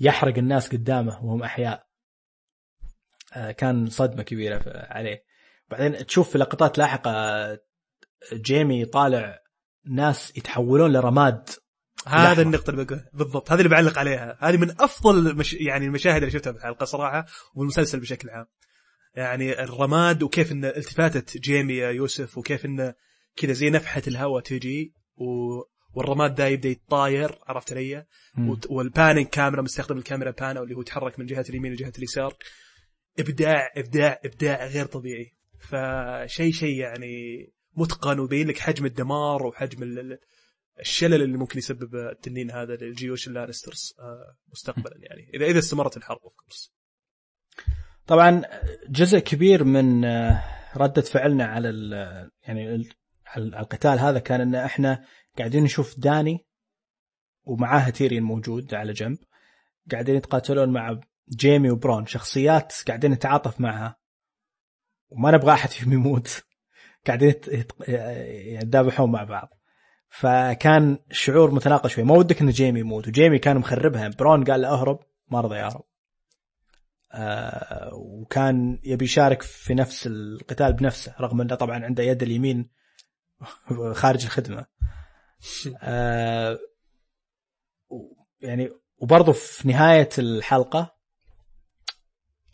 يحرق 0.00 0.38
الناس 0.38 0.68
قدامه 0.68 1.24
وهم 1.24 1.42
أحياء. 1.42 1.86
آه، 3.34 3.50
كان 3.50 3.86
صدمة 3.90 4.22
كبيرة 4.22 4.62
عليه. 4.66 5.24
بعدين 5.70 6.06
تشوف 6.06 6.30
في 6.30 6.38
لقطات 6.38 6.78
لاحقة 6.78 7.58
جيمي 8.32 8.80
يطالع 8.80 9.38
ناس 9.86 10.36
يتحولون 10.38 10.92
لرماد. 10.92 11.50
هذا 12.06 12.32
لحظة. 12.32 12.42
النقطة 12.42 12.70
اللي 12.70 12.84
بقول 12.84 13.00
بالضبط 13.12 13.52
هذه 13.52 13.58
اللي 13.58 13.68
بعلق 13.68 13.98
عليها. 13.98 14.38
هذه 14.40 14.56
من 14.56 14.70
أفضل 14.70 15.26
المش... 15.26 15.54
يعني 15.54 15.86
المشاهد 15.86 16.16
اللي 16.16 16.30
شفتها 16.30 16.52
في 16.52 16.58
الحلقة 16.58 16.84
صراحة 16.84 17.26
والمسلسل 17.54 18.00
بشكل 18.00 18.30
عام. 18.30 18.46
يعني 19.14 19.62
الرماد 19.64 20.22
وكيف 20.22 20.52
إن 20.52 20.64
التفاتة 20.64 21.40
جيمي 21.40 21.74
يا 21.74 21.90
يوسف 21.90 22.38
وكيف 22.38 22.64
انه 22.64 22.94
كذا 23.36 23.52
زي 23.52 23.70
نفحة 23.70 24.02
الهواء 24.08 24.42
تجي 24.42 24.92
و... 25.16 25.24
والرماد 25.96 26.34
ده 26.34 26.46
يبدأ 26.46 26.68
يتطاير 26.68 27.38
عرفت 27.46 27.72
علي؟ 27.72 28.06
وت- 28.38 28.66
والبانينج 28.70 29.26
كاميرا 29.26 29.62
مستخدم 29.62 29.98
الكاميرا 29.98 30.30
بان 30.30 30.56
اللي 30.58 30.74
هو 30.74 30.80
يتحرك 30.80 31.18
من 31.18 31.26
جهة 31.26 31.44
اليمين 31.48 31.72
لجهة 31.72 31.92
اليسار. 31.98 32.34
إبداع 33.18 33.72
إبداع 33.76 34.20
إبداع 34.24 34.66
غير 34.66 34.86
طبيعي. 34.86 35.32
فشيء 35.60 36.52
شيء 36.52 36.76
يعني 36.78 37.46
متقن 37.76 38.18
ويبين 38.18 38.48
لك 38.48 38.58
حجم 38.58 38.86
الدمار 38.86 39.46
وحجم 39.46 39.82
الشلل 40.80 41.22
اللي 41.22 41.36
ممكن 41.38 41.58
يسبب 41.58 41.94
التنين 41.96 42.50
هذا 42.50 42.76
للجيوش 42.76 43.28
اللانسترز 43.28 43.94
آه، 43.98 44.36
مستقبلا 44.52 44.96
يعني 44.98 45.30
اذا 45.34 45.46
إذا 45.46 45.58
استمرت 45.58 45.96
الحرب 45.96 46.18
of 46.24 46.34
course 46.34 46.72
طبعا 48.06 48.42
جزء 48.88 49.18
كبير 49.18 49.64
من 49.64 50.04
آه، 50.04 50.44
ردة 50.76 51.02
فعلنا 51.02 51.44
على 51.46 51.68
ال- 51.70 52.30
يعني 52.42 52.88
على 53.26 53.44
القتال 53.44 53.98
هذا 53.98 54.18
كان 54.18 54.40
إن 54.40 54.54
إحنا 54.54 55.04
قاعدين 55.38 55.64
نشوف 55.64 55.98
داني 55.98 56.46
ومعاه 57.44 57.90
تيرين 57.90 58.22
موجود 58.22 58.74
على 58.74 58.92
جنب 58.92 59.18
قاعدين 59.92 60.14
يتقاتلون 60.14 60.72
مع 60.72 61.00
جيمي 61.28 61.70
وبرون 61.70 62.06
شخصيات 62.06 62.74
قاعدين 62.86 63.10
نتعاطف 63.10 63.60
معها 63.60 63.96
وما 65.08 65.30
نبغى 65.30 65.52
أحد 65.52 65.68
فيهم 65.70 65.92
يموت. 65.92 66.42
قاعدين 67.06 67.28
يت- 67.28 67.48
يت- 67.48 67.72
يتذابحون 67.88 69.12
مع 69.12 69.24
بعض. 69.24 69.53
فكان 70.18 70.98
شعور 71.10 71.50
متناقض 71.50 71.86
شوي. 71.86 72.04
ما 72.04 72.14
ودك 72.14 72.40
إن 72.40 72.50
جيمي 72.50 72.80
يموت. 72.80 73.08
وجيمي 73.08 73.38
كان 73.38 73.56
مخربها. 73.58 74.08
برون 74.08 74.44
قال 74.44 74.62
له 74.62 74.68
اهرب. 74.68 74.98
ما 75.28 75.40
رضى 75.40 75.56
يهرب 75.56 75.84
آه 77.12 77.90
وكان 77.94 78.80
يبي 78.84 79.04
يشارك 79.04 79.42
في 79.42 79.74
نفس 79.74 80.06
القتال 80.06 80.72
بنفسه 80.72 81.14
رغم 81.20 81.40
إنه 81.40 81.54
طبعا 81.54 81.84
عنده 81.84 82.02
يد 82.02 82.22
اليمين 82.22 82.70
خارج 83.92 84.24
الخدمة. 84.24 84.66
آه 85.82 86.58
يعني 88.40 88.70
وبرضه 88.98 89.32
في 89.32 89.68
نهاية 89.68 90.08
الحلقة 90.18 90.94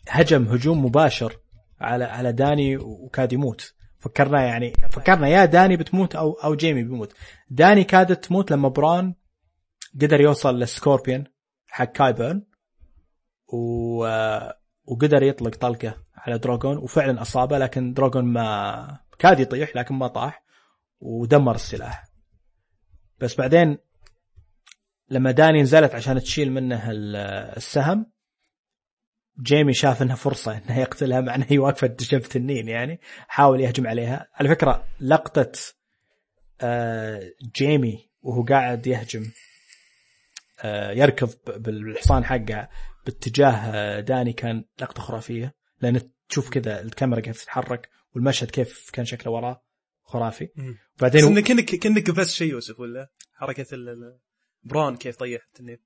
هجم 0.09 0.47
هجوم 0.47 0.85
مباشر 0.85 1.39
على 1.79 2.03
على 2.03 2.31
داني 2.31 2.77
وكاد 2.77 3.33
يموت. 3.33 3.73
فكرنا 4.01 4.43
يعني 4.43 4.73
فكرنا 4.91 5.27
يا 5.27 5.45
داني 5.45 5.77
بتموت 5.77 6.15
أو 6.15 6.31
أو 6.33 6.55
جيمي 6.55 6.83
بيموت. 6.83 7.13
داني 7.49 7.83
كادت 7.83 8.25
تموت 8.25 8.51
لما 8.51 8.69
برون 8.69 9.15
قدر 10.01 10.21
يوصل 10.21 10.55
لل 10.59 10.72
scorpion 10.72 11.23
حق 11.67 11.83
كايبرن 11.91 12.45
و 13.53 14.05
وقدر 14.85 15.23
يطلق 15.23 15.55
طلقة 15.55 15.95
على 16.15 16.37
دروجون 16.37 16.77
وفعلا 16.77 17.21
أصابه 17.21 17.57
لكن 17.57 17.93
دروجون 17.93 18.25
ما 18.25 18.99
كاد 19.19 19.39
يطيح 19.39 19.75
لكن 19.75 19.95
ما 19.95 20.07
طاح 20.07 20.43
ودمر 20.99 21.55
السلاح. 21.55 22.03
بس 23.19 23.35
بعدين 23.35 23.77
لما 25.09 25.31
داني 25.31 25.61
نزلت 25.61 25.95
عشان 25.95 26.19
تشيل 26.19 26.51
منه 26.51 26.91
ال- 26.91 27.15
السهم 27.57 28.11
جيمي 29.39 29.73
شاف 29.73 30.01
إنها 30.01 30.15
فرصة 30.15 30.57
إنه 30.57 30.79
يقتلها 30.79 31.21
مع 31.21 31.35
انها 31.35 31.47
هي 31.49 31.57
واقفه 31.59 31.87
جنب 31.87 32.21
تنين 32.21 32.67
يعني 32.67 32.99
حاول 33.27 33.61
يهجم 33.61 33.87
عليها. 33.87 34.27
على 34.33 34.49
فكرة 34.49 34.85
لقطة 35.01 35.51
آه، 36.61 37.31
جيمي 37.55 38.09
وهو 38.21 38.43
قاعد 38.43 38.87
يهجم 38.87 39.31
آه، 40.63 40.91
يركض 40.91 41.33
بالحصان 41.57 42.25
حقه 42.25 42.69
باتجاه 43.05 43.51
آه، 43.51 43.99
داني 43.99 44.33
كان 44.33 44.65
لقطة 44.81 45.01
خرافية 45.01 45.55
لأن 45.81 46.11
تشوف 46.29 46.49
كذا 46.49 46.81
الكاميرا 46.81 47.19
كيف 47.19 47.41
تتحرك 47.43 47.89
والمشهد 48.15 48.51
كيف 48.51 48.89
كان 48.93 49.05
شكله 49.05 49.31
وراه 49.31 49.63
خرافي. 50.03 50.49
بعدين 51.01 51.23
انك 51.25 51.43
كانك 51.43 51.65
كأنك 51.65 52.09
قفزت 52.09 52.29
شيء 52.31 52.51
يوسف 52.51 52.79
ولا 52.79 53.09
حركة 53.33 53.75
ال- 53.75 53.89
ال- 53.89 54.19
برون 54.63 54.97
كيف 54.97 55.15
طيح 55.15 55.41
التنين 55.47 55.77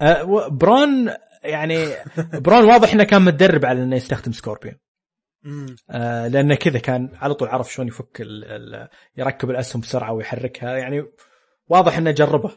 آه، 0.00 0.48
برون 0.48 1.10
يعني 1.42 1.86
برون 2.32 2.64
واضح 2.64 2.92
إنه 2.92 3.04
كان 3.04 3.22
متدرب 3.22 3.64
على 3.64 3.82
إنه 3.82 3.96
يستخدم 3.96 4.32
scorpion. 4.32 4.74
آه، 5.90 6.28
لأنه 6.28 6.54
كذا 6.54 6.78
كان 6.78 7.10
على 7.14 7.34
طول 7.34 7.48
عرف 7.48 7.72
شلون 7.72 7.88
يفك 7.88 8.20
ال 8.20 8.44
ال 8.44 8.88
يركب 9.16 9.50
الأسهم 9.50 9.82
بسرعة 9.82 10.12
ويحركها. 10.12 10.76
يعني 10.76 11.04
واضح 11.68 11.96
إنه 11.96 12.10
جربه. 12.10 12.50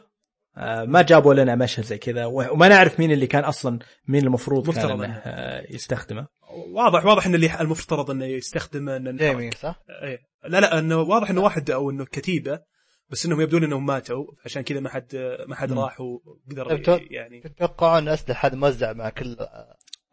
آه، 0.56 0.84
ما 0.84 1.02
جابوا 1.02 1.34
لنا 1.34 1.54
مشهد 1.54 1.84
زي 1.84 1.98
كذا. 1.98 2.24
وما 2.26 2.68
نعرف 2.68 3.00
مين 3.00 3.12
اللي 3.12 3.26
كان 3.26 3.44
أصلا 3.44 3.78
مين 4.08 4.24
المفروض 4.24 4.70
كان 4.70 4.74
مفترض 4.74 5.02
إنه. 5.02 5.04
إنه. 5.04 5.22
آه، 5.24 5.66
يستخدمه. 5.70 6.26
واضح 6.74 7.06
واضح 7.06 7.26
إن 7.26 7.34
اللي 7.34 7.60
المفترض 7.60 8.10
إنه 8.10 8.24
يستخدمه 8.24 8.96
إنه 8.96 9.50
صح؟ 9.50 9.82
إيه. 10.02 10.18
لا 10.44 10.60
لا 10.60 10.78
إنه 10.78 11.00
واضح 11.00 11.30
إنه 11.30 11.40
واحد 11.40 11.70
أو 11.70 11.90
إنه 11.90 12.04
كتيبة. 12.04 12.60
بس 13.12 13.26
إنهم 13.26 13.40
يبدون 13.40 13.64
إنهم 13.64 13.86
ماتوا 13.86 14.26
عشان 14.44 14.62
كذا 14.62 14.80
ما 14.80 14.88
حد 14.88 15.36
ما 15.48 15.54
حد 15.54 15.72
مم. 15.72 15.78
راح 15.78 16.00
وقدر 16.00 16.84
طيب، 16.84 17.12
يعني 17.12 17.40
تتوقعون 17.40 18.08
أسلحة 18.08 18.48
هذا 18.48 18.56
موزع 18.56 18.92
مع 18.92 19.08
كل 19.08 19.36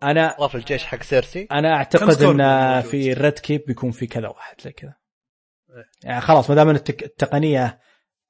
أنا 0.03 0.33
أطراف 0.33 0.55
الجيش 0.55 0.85
حق 0.85 1.03
سيرسي؟ 1.03 1.47
أنا 1.51 1.73
أعتقد 1.73 2.23
إن؟ 2.23 2.81
في 2.81 3.11
ال 3.11 3.18
Red 3.18 3.39
Keep 3.39 3.63
بيكون 3.67 3.91
في 3.91 4.07
كذا 4.07 4.27
واحد 4.27 4.61
زي 4.61 4.71
كذا 4.71 4.93
إيه. 5.69 5.85
يعني 6.03 6.21
خلاص 6.21 6.49
ما 6.49 6.55
دام 6.55 6.77
التك- 6.77 7.03
التقنية 7.03 7.79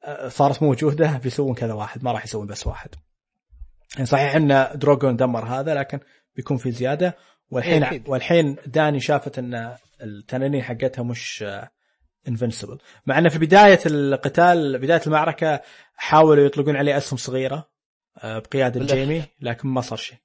آه، 0.03 0.27
صارت 0.27 0.63
موجودة 0.63 1.17
بيسوون 1.23 1.55
كذا 1.55 1.73
واحد 1.73 2.03
ما 2.03 2.11
راح 2.11 2.25
يسوون 2.25 2.47
بس 2.47 2.67
واحد 2.67 2.89
يعني 3.95 4.05
صحيح 4.05 4.35
إن 4.35 4.67
دروجون 4.75 5.15
دمر 5.15 5.45
هذا 5.45 5.73
لكن 5.73 5.99
بيكون 6.35 6.57
في 6.57 6.71
زيادة 6.71 7.17
والحين 7.51 7.83
إيه،. 7.83 8.03
والحين 8.07 8.55
داني 8.65 8.99
شافت 8.99 9.39
إن 9.39 9.75
التنانين 10.01 10.63
حقتها 10.63 11.03
مش 11.03 11.45
invincible 12.27 12.77
مع 13.05 13.17
إنه 13.17 13.29
في 13.29 13.39
بداية 13.39 13.79
القتال 13.85 14.77
بداية 14.79 15.01
المعركة 15.07 15.61
حاولوا 15.95 16.45
يطلقون 16.45 16.75
عليه 16.75 16.97
أسهم 16.97 17.17
صغيرة 17.17 17.69
آه، 18.23 18.39
بقيادة. 18.39 18.85
جيمي 18.85 19.23
لكن 19.41 19.69
ما 19.69 19.81
صار 19.81 19.97
شيء. 19.97 20.17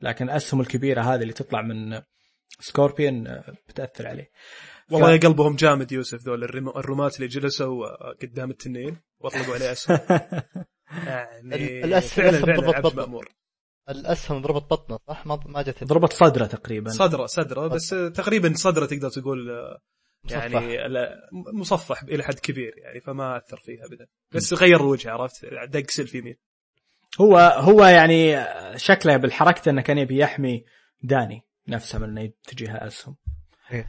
لكن 0.00 0.24
الأسهم 0.30 0.60
الكبيرة 0.60 1.02
هذه 1.02 1.22
اللي 1.22 1.32
تطلع 1.32 1.62
من 1.62 2.02
scorpion 2.60 3.26
آه، 3.26 3.54
بتأثر 3.68 4.06
عليه. 4.06 4.30
والله 4.90 5.18
ف- 5.18 5.22
قلبهم 5.26 5.56
جامد 5.56 5.92
يوسف 5.92 6.18
ذول 6.22 6.44
الرماة 6.44 7.10
اللي 7.16 7.26
جلسوا 7.26 7.86
آه، 7.86 8.14
قدام 8.22 8.50
التنين 8.50 8.96
واطلقوا 9.20 9.54
عليه 9.54 9.72
أسهم. 9.72 9.98
يعني 11.06 11.54
ال- 11.84 12.00
الأس- 12.00 12.04
فعلا 12.04 12.38
فعلا 12.46 12.60
ضربت 12.60 12.74
عبد 12.74 12.84
بطن. 12.86 12.96
مأمور. 12.96 13.28
الأسهم 13.88 14.42
ضربت 14.42 14.62
بطنة 14.70 14.98
صح؟ 15.08 15.26
ما 15.26 15.40
ما 15.46 15.62
جت. 15.62 15.84
ضربت 15.84 16.12
صدرة 16.12 16.46
تقريبا. 16.46 16.90
صدرة 16.90 17.26
صدرة 17.26 17.66
بس 17.66 17.88
تقريبا 18.14 18.52
صدرة 18.56 18.86
تقدر 18.86 19.10
تقول 19.10 19.50
مصفح. 20.24 20.62
يعني 20.62 21.16
مصفح 21.52 22.02
إلى 22.02 22.22
حد 22.22 22.38
كبير 22.38 22.74
يعني 22.78 23.00
فما 23.00 23.36
أثر 23.36 23.56
فيها 23.56 23.86
ابدا. 23.86 24.06
بس 24.32 24.54
غير 24.54 24.76
الوجه 24.76 25.10
عرفت؟ 25.10 25.46
دق 25.68 25.90
سلف 25.90 26.14
يمين 26.14 26.36
هو 27.20 27.38
هو 27.38 27.84
يعني 27.84 28.46
شكله 28.78 29.16
بالحركة 29.16 29.70
إنه 29.70 29.82
كان 29.82 29.98
يبي 29.98 30.18
يحمي 30.18 30.64
داني 31.02 31.46
نفسه 31.68 31.98
من 31.98 32.04
إنه 32.04 32.20
يتجهها 32.20 32.86
أسهم. 32.86 33.16
إيه. 33.72 33.86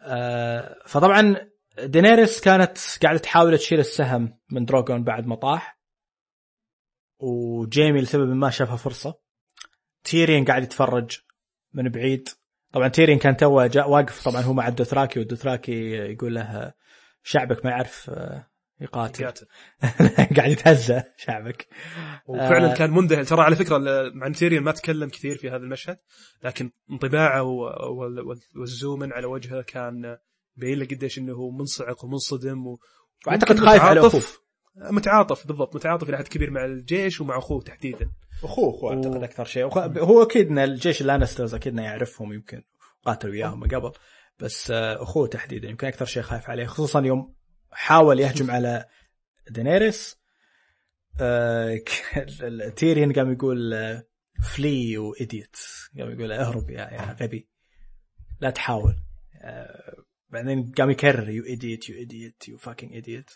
آه، 0.00 0.76
فطبعا 0.86 1.50
دينيريس 1.78 2.40
كانت 2.40 2.78
قاعدة 3.02 3.18
تحاول 3.18 3.58
تشيل 3.58 3.78
السهم 3.78 4.38
من 4.50 4.64
دروغون 4.64 5.04
بعد 5.04 5.26
ما 5.26 5.36
طاح. 5.36 5.80
وجيمي 7.18 8.00
لسبب 8.00 8.28
ما 8.28 8.50
شافها 8.50 8.76
فرصة. 8.76 9.18
تيرين 10.04 10.44
قاعد 10.44 10.62
يتفرج 10.62 11.18
من 11.72 11.88
بعيد. 11.88 12.28
طبعا 12.76 12.88
تيرين 12.88 13.18
كان 13.18 13.36
توه 13.36 13.66
جاء 13.66 13.90
واقف 13.90 14.28
طبعا 14.28 14.42
هو 14.42 14.52
مع 14.52 14.68
الدوثراكي 14.68 15.18
والدوثراكي 15.18 15.90
يقول 15.90 16.34
له 16.34 16.72
شعبك 17.22 17.64
ما 17.64 17.70
يعرف 17.70 18.10
آه، 18.10 18.46
يقاتل. 18.80 19.24
قاتل 19.24 19.46
قاعد 20.36 20.50
يتهزأ 20.50 21.04
شعبك. 21.16 21.66
وفعلا 22.26 22.72
آه. 22.72 22.74
كان 22.74 22.90
مندهل 22.90 23.26
ترى 23.26 23.42
على 23.42 23.56
فكرة 23.56 23.78
مع 24.14 24.26
ان 24.26 24.32
تيريون 24.32 24.62
ما 24.62 24.72
تكلم 24.72 25.08
كثير 25.08 25.36
في 25.36 25.48
هذا 25.50 25.56
المشهد 25.56 25.98
لكن 26.42 26.70
انطباعه 26.90 27.42
والزومن 28.54 29.12
على 29.12 29.26
وجهه 29.26 29.62
كان 29.62 30.18
بين 30.56 30.78
له 30.78 30.86
قديش 30.86 31.18
إنه 31.18 31.50
منصعق 31.50 32.04
ومنصدم 32.04 32.66
و... 32.66 32.78
وأعتقد 33.26 33.58
خايف 33.58 33.82
على 33.82 34.00
متعاطف. 34.00 34.40
أخوه. 34.76 34.92
متعاطف 34.92 35.46
بالضبط. 35.46 35.76
متعاطف 35.76 36.08
إلى 36.08 36.18
حد 36.18 36.28
كبير 36.28 36.50
مع 36.50 36.64
الجيش 36.64 37.20
ومع 37.20 37.38
أخوه 37.38 37.62
تحديدا. 37.62 38.10
أخوه 38.44 38.70
أخوه 38.76 38.84
و- 38.90 38.96
أعتقد 38.96 39.22
أكثر 39.22 39.44
شيء. 39.44 39.64
وخ- 39.64 39.78
هو 39.78 40.22
أكيد 40.22 40.46
إن 40.48 40.58
الجيش 40.58 41.00
اللانسترز 41.00 41.54
أكيد 41.54 41.72
إنه 41.72 41.82
يعرفهم 41.84 42.32
يمكن 42.32 42.62
قاتل 43.04 43.30
وياهم 43.30 43.60
من 43.60 43.68
قبل. 43.68 43.92
بس 44.38 44.70
آه، 44.70 45.02
أخوه 45.02 45.28
تحديدا 45.28 45.68
يمكن 45.68 45.86
أكثر 45.86 46.04
شيء 46.04 46.22
خايف 46.22 46.50
عليه 46.50 46.66
خصوصا 46.66 47.00
يوم 47.00 47.34
حاول 47.72 48.20
يهجم 48.20 48.50
على 48.50 48.84
دينيريس 49.50 50.16
آه، 51.20 51.80
تيريون 52.76 53.12
قام 53.12 53.32
يقول 53.32 53.74
آه، 53.74 54.04
flee 54.54 54.98
you 54.98 55.20
idiot 55.20 55.56
قام 55.98 56.10
يقول 56.10 56.32
اهرب 56.32 56.70
يا 56.70 56.76
يا 56.80 57.16
غبي. 57.20 57.48
لا 58.40 58.50
تحاول. 58.50 58.96
آه، 59.42 59.94
بعدين 60.28 60.72
قام 60.78 60.90
يكرر 60.90 61.28
you 61.28 61.44
idiot 61.44 61.88
you 61.88 61.96
idiot 61.96 62.48
you 62.48 62.56
fucking 62.58 62.92
idiot 62.92 63.30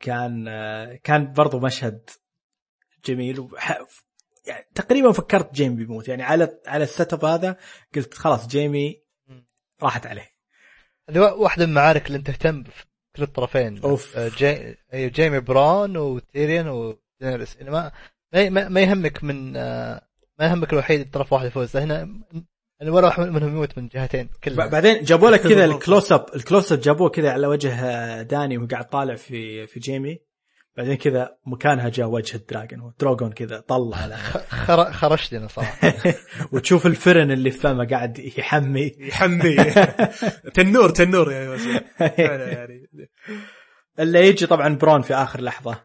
كان 0.00 0.48
آه، 0.48 0.94
كان 1.04 1.32
برضو 1.32 1.58
مشهد 1.60 2.10
جميل. 3.10 3.40
وح... 3.40 3.78
يعني 4.46 4.64
تقريبا 4.74 5.12
فكرت 5.12 5.54
جيمي 5.54 5.76
بيموت. 5.76 6.08
يعني 6.08 6.22
على 6.22 6.58
على 6.66 6.84
ال 6.84 7.12
setup 7.12 7.24
هذا 7.24 7.56
قلت 7.94 8.14
خلاص 8.14 8.46
جيمي 8.46 9.02
راحت 9.82 10.06
عليه. 10.06 10.28
اللي 11.08 11.20
وا- 11.20 11.30
واحدة 11.32 11.64
من 11.66 11.70
المعارك 11.70 12.06
اللي 12.06 12.18
أنت 12.18 12.26
تهتم 12.26 12.64
كل 13.16 13.22
الطرفين. 13.22 13.78
أوف. 13.82 14.16
آه، 14.16 14.28
جي... 14.28 14.76
أيوة، 14.94 15.10
جيمي 15.10 15.40
برون 15.40 15.96
وتيريون 15.96 16.68
ودينيريس 16.68 17.56
يعني 17.56 17.70
ما 17.70 17.92
ما- 18.34 18.68
ما, 18.68 18.80
يهمك 18.80 19.24
من 19.24 19.56
آه، 19.56 20.08
ما 20.38 20.46
يهمك 20.46 20.72
الوحيد 20.72 21.00
الطرف 21.00 21.32
واحد 21.32 21.46
يفوز 21.46 21.76
هنا 21.76 21.96
يعني 22.80 22.90
ولا 22.92 23.06
واحد 23.06 23.22
منهم 23.22 23.48
يموت 23.48 23.78
من 23.78 23.88
جهتين 23.88 24.28
كلها 24.44 24.66
بعدين 24.66 25.02
جابوا 25.04 25.30
لك 25.30 25.40
كذا. 25.48 25.64
ال 25.64 25.72
close 25.72 26.12
up 26.12 26.26
ال 26.36 26.42
close 26.42 26.72
up 26.72 26.80
جابوه 26.80 27.08
كذا 27.08 27.30
على 27.32 27.46
وجه 27.46 27.74
آه، 27.84 28.22
داني 28.22 28.58
وهو 28.58 28.66
قاعد 28.66 28.88
طالع 28.88 29.14
في 29.14 29.66
في 29.66 29.80
جيمي. 29.80 30.18
بعدين 30.78 30.94
كذا 30.94 31.36
مكانها 31.46 31.88
جاء 31.88 32.06
وجه 32.06 32.36
ال 32.36 32.42
dragon 32.42 32.80
وال 32.80 32.93
dragon 32.93 33.32
كذا 33.32 33.60
طلع 33.60 33.96
على 33.96 34.16
خر... 34.48 34.92
خرجت 34.92 35.32
لنا 35.34 35.48
صراحة 35.48 35.94
وتشوف 36.52 36.86
الفرن 36.86 37.30
اللي 37.30 37.50
في 37.50 37.58
فمه 37.58 37.86
قاعد 37.86 38.18
يحمي 38.18 38.94
يحمي 38.98 39.56
تنور 40.54 40.90
تنور 40.90 41.30
فعلا 41.98 42.52
يعني 42.52 42.90
اللي 43.98 44.28
يجي 44.28 44.46
طبعا 44.46 44.76
برون 44.76 45.02
في 45.02 45.14
آخر 45.14 45.40
لحظة 45.40 45.84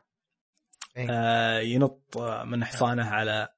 إيه. 0.97 1.07
آه 1.09 1.59
ينط 1.59 2.17
من 2.45 2.65
حصانه 2.65 3.05
على 3.05 3.49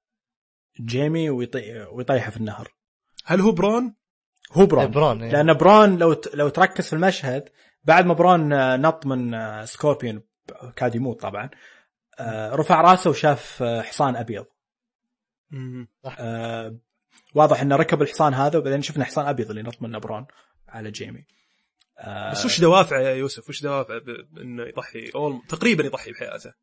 جيمي 0.82 1.30
ويطي... 1.30 1.86
ويطيحه 1.92 2.32
في 2.32 2.38
النهر 2.38 2.74
هل 3.26 3.40
هو 3.40 3.52
برون؟ 3.52 3.96
هو 4.52 4.66
برون 4.66 4.92
برون 4.92 5.24
إيه. 5.24 5.32
لأن 5.32 5.54
برون 5.54 5.98
لو. 5.98 6.22
لو 6.34 6.50
تركز 6.50 6.88
في 6.88 6.94
المشهد 6.94 7.50
بعد 7.84 8.06
ما 8.06 8.14
برون 8.14 8.50
نط 8.82 9.06
من 9.06 9.34
آه، 9.34 9.66
scorpion 9.66 10.22
كاد 10.76 10.96
يموت 10.96 11.22
طبعا. 11.22 11.50
آه، 12.20 12.56
رفع 12.56 12.82
راسه 12.82 13.10
وشاف 13.10 13.64
آه، 13.64 13.82
حصان 13.82 14.16
أبيض. 14.16 14.46
مم. 15.52 15.88
آه، 16.20 16.76
واضح 17.36 17.62
انه 17.62 17.76
ركب 17.76 18.02
الحصان 18.02 18.34
هذا 18.34 18.60
وبعدين 18.60 18.82
شفنا 18.82 19.06
حصان 19.06 19.26
أبيض 19.28 19.50
اللي 19.50 19.62
نط 19.62 19.82
منه 19.82 20.00
برون 20.00 20.26
على 20.70 20.92
جيمي. 20.92 21.26
آه، 22.00 22.32
بس 22.32 22.46
وش 22.46 22.62
دوافعه 22.62 23.00
يا 23.00 23.10
يوسف؟ 23.16 23.50
وش 23.50 23.62
دوافعه 23.64 24.00
ب- 24.00 24.38
إنه 24.38 24.64
يضحي؟ 24.64 25.12
أول 25.16 25.42
تقريبا 25.50 25.84
يضحي 25.86 26.12
بحياته. 26.12 26.54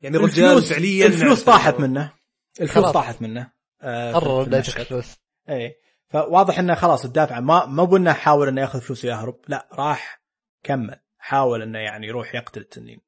يعني 0.00 0.16
الرجال 0.16 0.44
الفلوس 0.46 0.72
فعليا 0.72 1.06
الفلوس 1.06 1.44
طاحت 1.44 1.74
منه. 1.80 2.12
الفلوس 2.60 2.84
خلاص. 2.84 2.92
طاحت 2.94 3.22
منه. 3.22 3.52
آه، 3.82 4.12
قرر. 4.12 4.58
يترك 4.58 4.82
فلوس. 4.82 5.16
اي 5.48 5.74
فواضح 6.08 6.58
إنه 6.58 6.74
خلاص 6.74 7.04
الدافع. 7.04 7.40
ما 7.40 7.66
ما 7.66 7.84
بنا 7.84 8.12
حاول 8.12 8.48
إنه 8.48 8.60
يأخذ 8.60 8.80
فلوس 8.80 9.04
ويهرب. 9.04 9.40
لا 9.48 9.68
راح 9.72 10.22
كمل. 10.62 11.00
حاول 11.18 11.62
إنه 11.62 11.78
يعني 11.78 12.06
يروح 12.06 12.34
يقتل 12.34 12.60
التنين. 12.60 13.00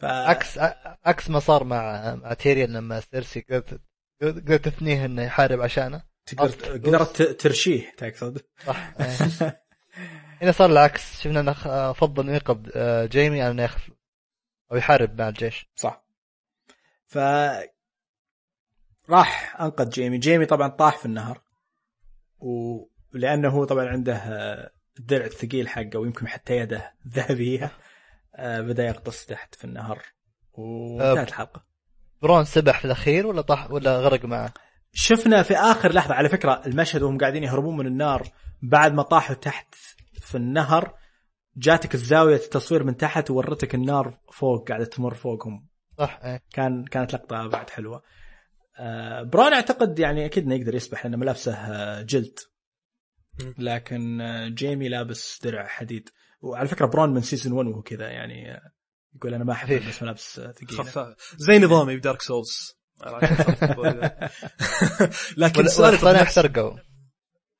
ف... 0.00 0.04
عكس 0.04 0.58
عكس 1.04 1.30
ما 1.30 1.38
صار 1.38 1.64
مع 1.64 2.14
مع 2.14 2.34
تيريون 2.34 2.72
لما 2.72 3.00
سيرسي 3.00 3.40
قدرت 3.40 3.80
قدرت 4.22 4.68
تثنيه 4.68 5.04
إنه 5.04 5.22
يحارب 5.22 5.60
عشانه. 5.60 6.02
تقدر 6.26 6.72
قدرت 6.72 7.22
ترشيه 7.22 7.92
تقصد. 7.96 8.40
صح 8.66 8.92
إيه. 9.00 9.62
هنا 10.42 10.52
صار 10.52 10.70
العكس. 10.70 11.20
شفنا 11.20 11.40
إنه 11.40 11.52
فضل 11.92 12.22
إنه 12.22 12.36
يقب 12.36 12.70
آه، 12.74 13.06
جيمي 13.06 13.42
على 13.42 13.50
إنه 13.50 13.62
ياخذ 13.62 13.80
أو 14.72 14.76
يحارب 14.76 15.20
مع 15.20 15.28
الجيش. 15.28 15.66
صح. 15.76 16.04
ف 17.06 17.18
راح 19.10 19.60
أنقذ 19.60 19.88
جيمي. 19.88 20.18
جيمي 20.18 20.46
طبعا 20.46 20.68
طاح 20.68 20.98
في 20.98 21.06
النهر. 21.06 21.42
ولأنه 22.38 23.48
هو 23.48 23.64
طبعا 23.64 23.86
عنده 23.88 24.16
آه، 24.16 24.72
الدرع 24.98 25.24
الثقيل 25.24 25.68
حقه 25.68 25.98
ويمكن 25.98 26.28
حتى 26.28 26.56
يده 26.56 26.94
ذهبية. 27.14 27.64
آه، 27.64 27.70
بدأ 28.38 28.86
يغطس 28.86 29.26
تحت 29.26 29.54
في 29.54 29.64
النهر. 29.64 30.02
وانتهت 30.52 31.28
الحلقة. 31.28 31.64
برون 32.22 32.44
سبح 32.44 32.78
في 32.78 32.84
الأخير 32.84 33.26
ولا 33.26 33.40
طاح 33.40 33.70
ولا 33.70 34.00
غرق 34.00 34.24
معه؟ 34.24 34.54
شفنا 34.92 35.42
في 35.42 35.56
آخر 35.56 35.92
لحظة 35.92 36.14
على 36.14 36.28
فكرة 36.28 36.62
المشهد 36.66 37.02
وهم 37.02 37.18
قاعدين 37.18 37.42
يهربون 37.42 37.76
من 37.76 37.86
النار 37.86 38.28
بعد 38.62 38.92
ما 38.92 39.02
طاحوا 39.02 39.34
تحت 39.36 39.74
في 40.20 40.34
النهر 40.34 40.94
جاتك 41.56 41.94
الزاوية 41.94 42.36
التصوير 42.36 42.84
من 42.84 42.96
تحت 42.96 43.30
وورتك 43.30 43.74
النار 43.74 44.18
فوق 44.32 44.68
قاعدة 44.68 44.84
تمر 44.84 45.14
فوقهم. 45.14 45.66
صح 45.98 46.20
إيه. 46.24 46.42
كان 46.52 46.84
كانت 46.84 47.14
لقطة 47.14 47.46
بعد 47.46 47.70
حلوة. 47.70 48.02
آه، 48.78 49.22
برون 49.22 49.52
أعتقد 49.52 49.98
يعني 49.98 50.24
أكيد 50.26 50.44
إنه 50.44 50.54
يقدر 50.54 50.74
يسبح 50.74 51.04
لأنه 51.04 51.16
ملابسه 51.16 51.54
آه، 51.54 52.02
جلد. 52.02 52.38
لكن 53.58 54.20
آه، 54.20 54.48
جيمي 54.48 54.88
لابس 54.88 55.40
درع 55.44 55.66
حديد. 55.66 56.08
وعلى 56.42 56.68
فكرة 56.68 56.86
برون 56.86 57.14
من 57.14 57.20
season 57.20 57.52
1 57.52 57.68
وهو 57.68 57.82
كذا 57.82 58.08
يعني 58.10 58.60
يقول 59.16 59.34
أنا 59.34 59.44
ما 59.44 59.52
أحب. 59.52 59.72
البس 59.72 60.02
ملابس 60.02 60.40
ثقيله 60.40 60.82
خفاف 60.82 61.34
زي 61.36 61.58
نظامي 61.58 61.96
ب 61.96 62.01
Dark 62.01 62.22
Souls 62.22 62.82
لكن 65.36 65.60
والحصانين 65.60 65.98
طب 66.00 66.06
احترقوا 66.06 66.78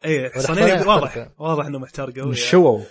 والحصانين 0.05 0.65
حصانين 0.65 0.89
واضح. 0.89 1.29
واضح 1.39 1.67
إنهم 1.67 1.85
احترقوا 1.85 2.23
من 2.23 2.35
يعني. 2.35 2.35
شووا 2.35 2.85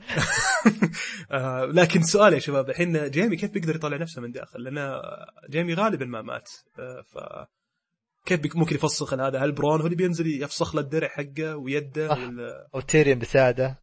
آه، 1.30 1.64
لكن 1.64 2.02
سؤال 2.02 2.32
يا 2.32 2.38
شباب 2.38 2.70
الحين 2.70 3.10
جيمي 3.10 3.36
كيف 3.36 3.50
بيقدر 3.50 3.76
يطلع 3.76 3.96
نفسه 3.96 4.22
من 4.22 4.32
داخل؟ 4.32 4.62
لأن 4.62 5.00
جيمي 5.50 5.74
غالبا 5.74 6.04
ما 6.04 6.22
مات 6.22 6.50
آه، 6.78 7.02
ف 7.02 7.18
كيف 8.26 8.56
ممكن 8.56 8.74
يفسخ 8.74 9.14
هذا؟ 9.14 9.38
هل 9.38 9.52
برون 9.52 9.80
هو 9.80 9.86
اللي 9.86 9.96
بينزل 9.96 10.42
يفسخ 10.42 10.74
له 10.74 10.80
الدرع 10.80 11.08
حقه 11.08 11.56
ويده. 11.56 12.10
ولا 12.10 12.68
أو 12.74 12.80
تيريون 12.80 13.18
بيساعده 13.18 13.82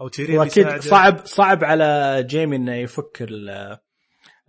أو 0.00 0.08
تيريون 0.08 0.38
وأكيد؟ 0.38 0.80
صعب 0.80 1.26
صعب 1.26 1.64
على 1.64 2.22
جيمي 2.28 2.56
إنه 2.56 2.74
يفك 2.74 3.18
ال- 3.22 3.78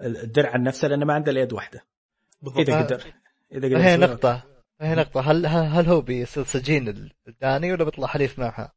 الدرع 0.01 0.49
عن 0.51 0.63
نفسه 0.63 0.87
لأنه 0.87 1.05
ما 1.05 1.13
عنده 1.13 1.31
الا 1.31 1.41
يد 1.41 1.53
واحدة 1.53 1.85
بالضبط 2.41 2.59
إذا 2.69 2.79
آه. 2.79 2.83
قدر 2.83 3.03
إذا 3.53 3.67
قدر 3.67 3.77
هي. 3.81 3.97
نقطة 3.97 4.43
هي 4.81 4.95
نقطة 4.95 5.21
هل 5.31 5.45
هل 5.45 5.67
هل 5.67 5.85
هو 5.87 6.01
بيصير 6.01 6.43
سجين 6.43 7.09
الثاني 7.27 7.73
ولا 7.73 7.83
بيطلع 7.83 8.07
حليف 8.07 8.39
معها؟ 8.39 8.73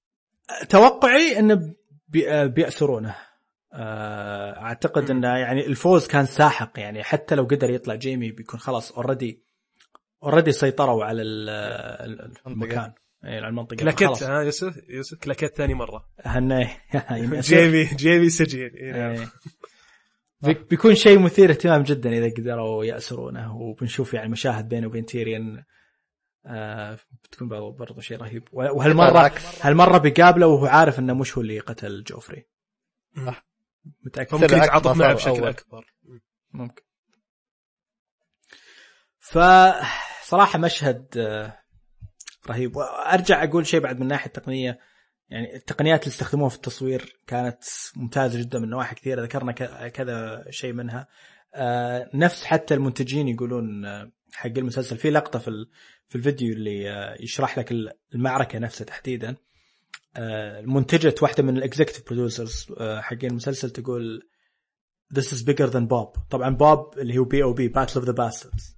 توقعي 0.69 1.39
انه 1.39 1.75
بي- 2.09 2.49
بيأسرونه 2.49 3.15
آه، 3.73 4.63
أعتقد 4.63 5.11
إنه 5.11 5.29
يعني 5.39 5.67
الفوز 5.67 6.07
كان 6.07 6.27
ساحق 6.27 6.71
يعني 6.81 7.03
حتى 7.03 7.35
لو 7.35 7.45
قدر 7.45 7.71
يطلع 7.71 7.95
جيمي 7.95 8.31
بيكون 8.31 8.61
خلاص 8.61 8.93
already 8.93 9.43
already 10.23 10.53
سيطروا 10.53 11.05
على 11.05 11.23
ال- 11.23 11.49
ال- 11.51 12.33
المكان 12.47 12.93
إيه، 13.25 13.37
على 13.37 13.49
المنطقة 13.49 13.77
كلاكيت. 13.77 14.23
ها 14.23 14.43
يوسف 14.43 14.77
يوسف 14.89 15.19
كلاكيت 15.19 15.57
ثاني 15.57 15.75
مرة 15.75 16.09
هن 16.25 16.51
يعني 16.95 17.41
جيمي 17.41 17.85
جيمي 17.85 18.29
سجين 18.31 18.71
إيه، 18.75 18.93
نعم. 18.93 19.11
إيه. 19.11 19.29
بي- 20.43 20.65
بيكون 20.71 20.95
شيء 20.95 21.19
مثير 21.19 21.51
اهتمام 21.51 21.83
جدا 21.83 22.11
إذا 22.13 22.31
قدروا 22.37 22.85
يأسرونه 22.85 23.57
وبنشوف 23.57 24.15
يعني 24.15 24.29
مشاهد 24.29 24.69
بينه 24.69 24.87
وبين 24.87 25.07
تيريان 25.07 25.65
آه 26.47 26.99
بتكون 27.25 27.49
برضو 27.49 27.73
برضو 27.73 28.01
شيء 28.01 28.17
رهيب 28.19 28.49
وهالمره. 28.53 29.33
هالمرة 29.61 29.99
بيقابله 29.99 30.47
وهو 30.47 30.67
عارف 30.67 30.99
إنه 30.99 31.15
مش 31.15 31.37
هو 31.39 31.43
اللي 31.43 31.59
قتل 31.59 32.05
جوفري 32.05 32.47
صح. 33.27 33.47
متأكد 34.05 34.31
فممكن 34.31 34.47
العكس 34.55 34.67
يتعاطف 34.67 34.97
معه 34.97 35.15
بشكل 35.15 35.31
أول. 35.31 35.49
أكبر 35.49 35.85
ممكن 36.53 36.83
ف 39.19 39.39
صراحة 40.23 40.59
مشهد 40.59 41.07
آه، 41.19 41.59
رهيب. 42.49 42.77
وأرجع 42.77 43.45
أقول 43.45 43.67
شيء 43.67 43.81
بعد 43.81 43.97
من 43.97 44.03
الناحيه 44.03 44.27
التقنية. 44.27 44.79
يعني 45.29 45.57
التقنيات 45.57 46.03
اللي 46.03 46.13
استخدموها 46.13 46.49
في 46.49 46.57
التصوير 46.57 47.21
كانت 47.27 47.63
ممتازة 47.97 48.39
جدا 48.39 48.59
من 48.59 48.69
نواحي 48.69 48.95
كثيرة. 48.95 49.23
ذكرنا 49.23 49.53
كذا 49.89 50.45
شيء 50.51 50.73
منها. 50.73 51.09
آه، 51.55 52.11
نفس 52.15 52.45
حتى 52.45 52.75
المنتجين 52.75 53.29
يقولون 53.29 53.85
آه، 53.85 54.13
حق 54.33 54.51
المسلسل 54.59 54.97
في 54.97 55.11
لقطة 55.11 55.39
في 55.39 55.67
في 56.09 56.17
الفيديو 56.17 56.53
اللي 56.53 56.91
آه، 56.91 57.17
يشرح 57.21 57.59
لك 57.59 57.73
المعركة 58.15 58.59
نفسها 58.59 58.85
تحديدا. 58.85 59.37
المنتجة 60.17 61.15
واحدة 61.23 61.43
من 61.43 61.57
ال 61.57 61.62
executive 61.62 62.07
producers 62.07 62.67
حقين 62.81 63.31
المسلسل 63.31 63.71
تقول 63.71 64.29
This 65.13 65.33
is 65.33 65.43
bigger 65.43 65.69
than 65.69 65.87
BOB. 65.87 66.29
طبعا 66.31 66.51
بوب 66.51 66.99
اللي 66.99 67.19
هو 67.19 67.25
B.O.B 67.25 67.43
Battle 67.43 67.95
of 67.95 68.05
the 68.05 68.13
Bastards 68.13 68.74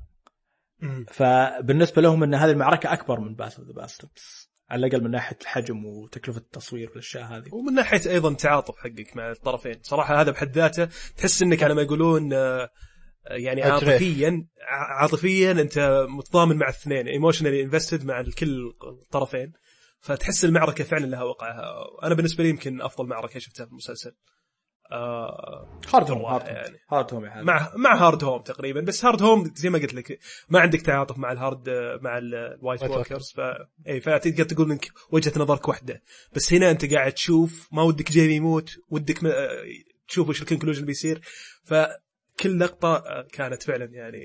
مم. 0.81 1.07
فبالنسبة 1.09 2.03
لهم 2.03 2.23
إن 2.23 2.35
هذه 2.35 2.51
المعركة 2.51 2.93
أكبر 2.93 3.20
من 3.20 3.35
Battle 3.35 3.56
of 3.59 3.66
the 3.66 3.73
Bastards 3.73 4.51
على 4.70 4.86
الأقل 4.86 5.05
من 5.05 5.11
ناحية 5.11 5.36
الحجم 5.43 5.85
وتكلفة 5.85 6.39
التصوير 6.39 6.89
والاشياء 6.90 7.24
هذه. 7.24 7.55
ومن 7.55 7.74
ناحية 7.74 8.11
أيضا 8.11 8.35
تعاطف 8.35 8.74
حقك 8.78 9.16
مع 9.16 9.31
الطرفين. 9.31 9.78
صراحة 9.82 10.20
هذا 10.20 10.31
بحد 10.31 10.53
ذاته 10.53 10.89
تحس 11.16 11.43
إنك 11.43 11.62
على 11.62 11.74
ما 11.74 11.82
يقولون 11.82 12.32
آه، 12.32 12.70
يعني 13.31 13.61
أجريح. 13.66 13.93
عاطفيا 13.93 14.47
ع- 14.62 15.01
عاطفيا 15.03 15.53
أنت 15.53 16.07
متضامن 16.09 16.57
مع 16.57 16.66
الاثنين 16.69 17.09
emotionally 17.09 17.62
invested 17.62 18.05
مع 18.05 18.20
الكل 18.20 18.73
الطرفين. 19.03 19.53
فتحس 20.01 20.44
المعركة 20.44 20.85
فعلا 20.85 21.07
لها 21.07 21.23
وقعها. 21.23 21.74
أنا 22.03 22.15
بالنسبة 22.15 22.44
لي 22.44 22.51
يمكن 22.51 22.81
أفضل 22.82 23.07
معركة 23.07 23.39
شفتها 23.39 23.66
في 23.66 23.70
المسلسل. 23.73 24.12
آه 24.92 25.80
هارد 25.94 26.10
هوم 26.10 26.24
هارد 26.24 26.46
يعني. 26.46 26.78
هوم 26.92 26.98
هارد 26.98 27.14
هوم. 27.14 27.44
مع 27.44 27.72
مع 27.76 27.96
هارد 28.06 28.24
هوم 28.24 28.42
تقريبا 28.42 28.80
بس 28.80 29.04
هارد 29.04 29.22
هوم 29.22 29.52
زي 29.54 29.70
ما 29.70 29.78
قلت 29.78 29.94
لك 29.94 30.18
ما 30.48 30.60
عندك 30.60 30.80
تعاطف 30.80 31.18
مع 31.18 31.32
الهارد 31.32 31.68
مع 32.02 32.18
ال 32.18 32.29
White 32.29 32.82
Walkers 32.82 33.32
ف 33.36 33.40
إي 33.88 34.00
فتقدر 34.00 34.44
تقول 34.44 34.70
إنك 34.70 34.86
وجهة 35.10 35.32
نظرك 35.36 35.68
واحدة. 35.68 36.02
بس 36.32 36.52
هنا 36.52 36.70
أنت 36.70 36.94
قاعد 36.94 37.12
تشوف 37.12 37.68
ما 37.72 37.82
ودك 37.82 38.10
جيمي 38.10 38.34
يموت 38.34 38.70
ودك 38.90 39.24
م... 39.24 39.26
آه، 39.26 39.64
تشوف 40.08 40.28
وش 40.28 40.42
ال 40.43 40.46
conclusion 40.46 40.85
بيصير. 40.84 41.20
فكل 41.64 42.58
لقطة 42.58 42.96
آه، 42.96 43.26
كانت 43.32 43.62
فعلا 43.62 43.84
يعني 43.84 44.22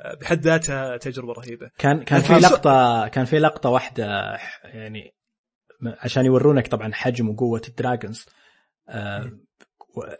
آه، 0.00 0.14
بحد 0.14 0.40
ذاتها 0.40 0.96
تجربة 0.96 1.32
رهيبة. 1.32 1.70
كان 1.78 2.02
كان 2.02 2.20
في 2.20 2.32
لقطة 2.32 3.08
كان 3.08 3.24
في 3.24 3.38
لقطة 3.38 3.70
واحدة 3.70 4.38
يعني 4.64 5.14
عشان 5.84 6.26
يورونك 6.26 6.68
طبعا 6.68 6.92
حجم 6.92 7.28
وقوة 7.28 7.62
ال 7.68 7.75
dragons 7.75 8.26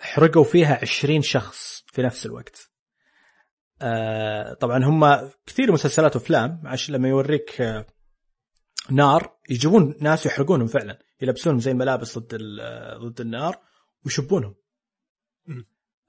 حرقوا 0.01 0.44
فيها 0.44 0.78
20 0.82 1.22
شخص 1.22 1.84
في 1.86 2.02
نفس 2.02 2.26
الوقت 2.26 2.70
آه، 3.82 4.55
طبعا 4.55 4.84
هم 4.84 5.30
كثير 5.47 5.72
مسلسلات 5.72 6.16
وأفلام 6.16 6.62
عشان 6.64 6.94
لما 6.94 7.09
يوريك 7.09 7.60
آه، 7.60 7.86
نار 8.90 9.36
يجيبون 9.51 9.94
ناس 10.01 10.26
يحرقونهم 10.26 10.66
فعلا 10.66 10.98
يلبسونهم 11.20 11.60
زي 11.60 11.70
الملابس 11.70 12.18
ضد 12.18 12.34
ضد 13.01 13.20
النار 13.20 13.59
ويشبونهم. 14.05 14.55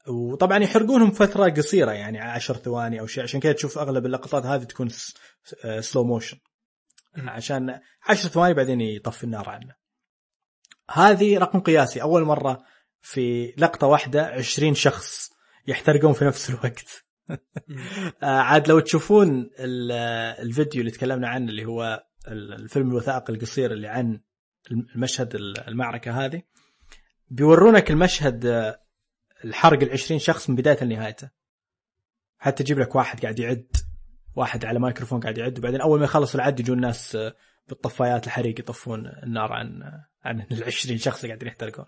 وطبعا 0.07 0.57
يحرقونهم 0.57 1.11
فترة 1.11 1.49
قصيرة 1.49 1.91
يعني 1.91 2.19
10 2.19 2.55
ثواني 2.55 2.99
أو 2.99 3.07
شيء 3.07 3.23
عشان 3.23 3.39
كذا 3.39 3.53
تشوف 3.53 3.77
أغلب 3.77 4.05
اللقطات 4.05 4.45
هذه 4.45 4.63
تكون 4.63 4.89
سلو 5.79 6.03
موشن 6.03 6.37
مم. 7.17 7.29
عشان 7.29 7.79
10 8.03 8.29
ثواني 8.29 8.53
بعدين 8.53 8.81
يطفي 8.81 9.23
النار 9.23 9.49
عنه 9.49 9.75
هذه 10.91 11.37
رقم 11.37 11.59
قياسي 11.59 12.01
أول 12.01 12.23
مرة 12.23 12.63
في 13.01 13.53
لقطة 13.57 13.87
واحدة 13.87 14.25
20 14.25 14.73
شخص 14.73 15.29
يحترقون 15.67 16.13
في 16.13 16.25
نفس 16.25 16.49
الوقت. 16.49 17.05
آه، 18.23 18.25
عاد 18.25 18.67
لو 18.67 18.79
تشوفون 18.79 19.49
ال- 19.59 19.91
الفيديو 20.47 20.79
اللي 20.81 20.91
تكلمنا 20.91 21.27
عنه 21.27 21.49
اللي 21.49 21.65
هو 21.65 22.03
ال- 22.27 22.53
الفيلم 22.53 22.89
الوثائقي 22.89 23.33
القصير 23.33 23.71
اللي 23.71 23.87
عن 23.87 24.21
المشهد 24.71 25.35
المعركة 25.67 26.25
هذه 26.25 26.41
بيورونك 27.29 27.91
المشهد 27.91 28.45
آه، 28.45 28.81
الحرق 29.45 29.81
ال 29.83 29.91
20 29.91 30.19
شخص 30.19 30.49
من 30.49 30.55
بداية 30.55 30.83
لنهايته. 30.83 31.29
حتى 32.37 32.63
يجيب 32.63 32.79
لك 32.79 32.95
واحد 32.95 33.21
قاعد 33.21 33.39
يعد 33.39 33.67
واحد 34.35 34.65
على 34.65 34.79
مايكروفون 34.79 35.19
قاعد 35.19 35.37
يعد 35.37 35.59
وبعدين 35.59 35.81
أول 35.81 35.99
ما 35.99 36.05
يخلص 36.05 36.35
العد 36.35 36.59
يجون 36.59 36.79
ناس 36.81 37.15
آه، 37.15 37.35
بالطفايات 37.67 38.25
الحريق 38.27 38.59
يطفون 38.59 39.07
النار 39.23 39.53
عن 39.53 39.81
عن 40.23 40.39
ال 40.51 40.63
20 40.63 40.97
شخص 40.97 41.17
اللي 41.19 41.27
قاعدين 41.27 41.47
يحترقون. 41.47 41.85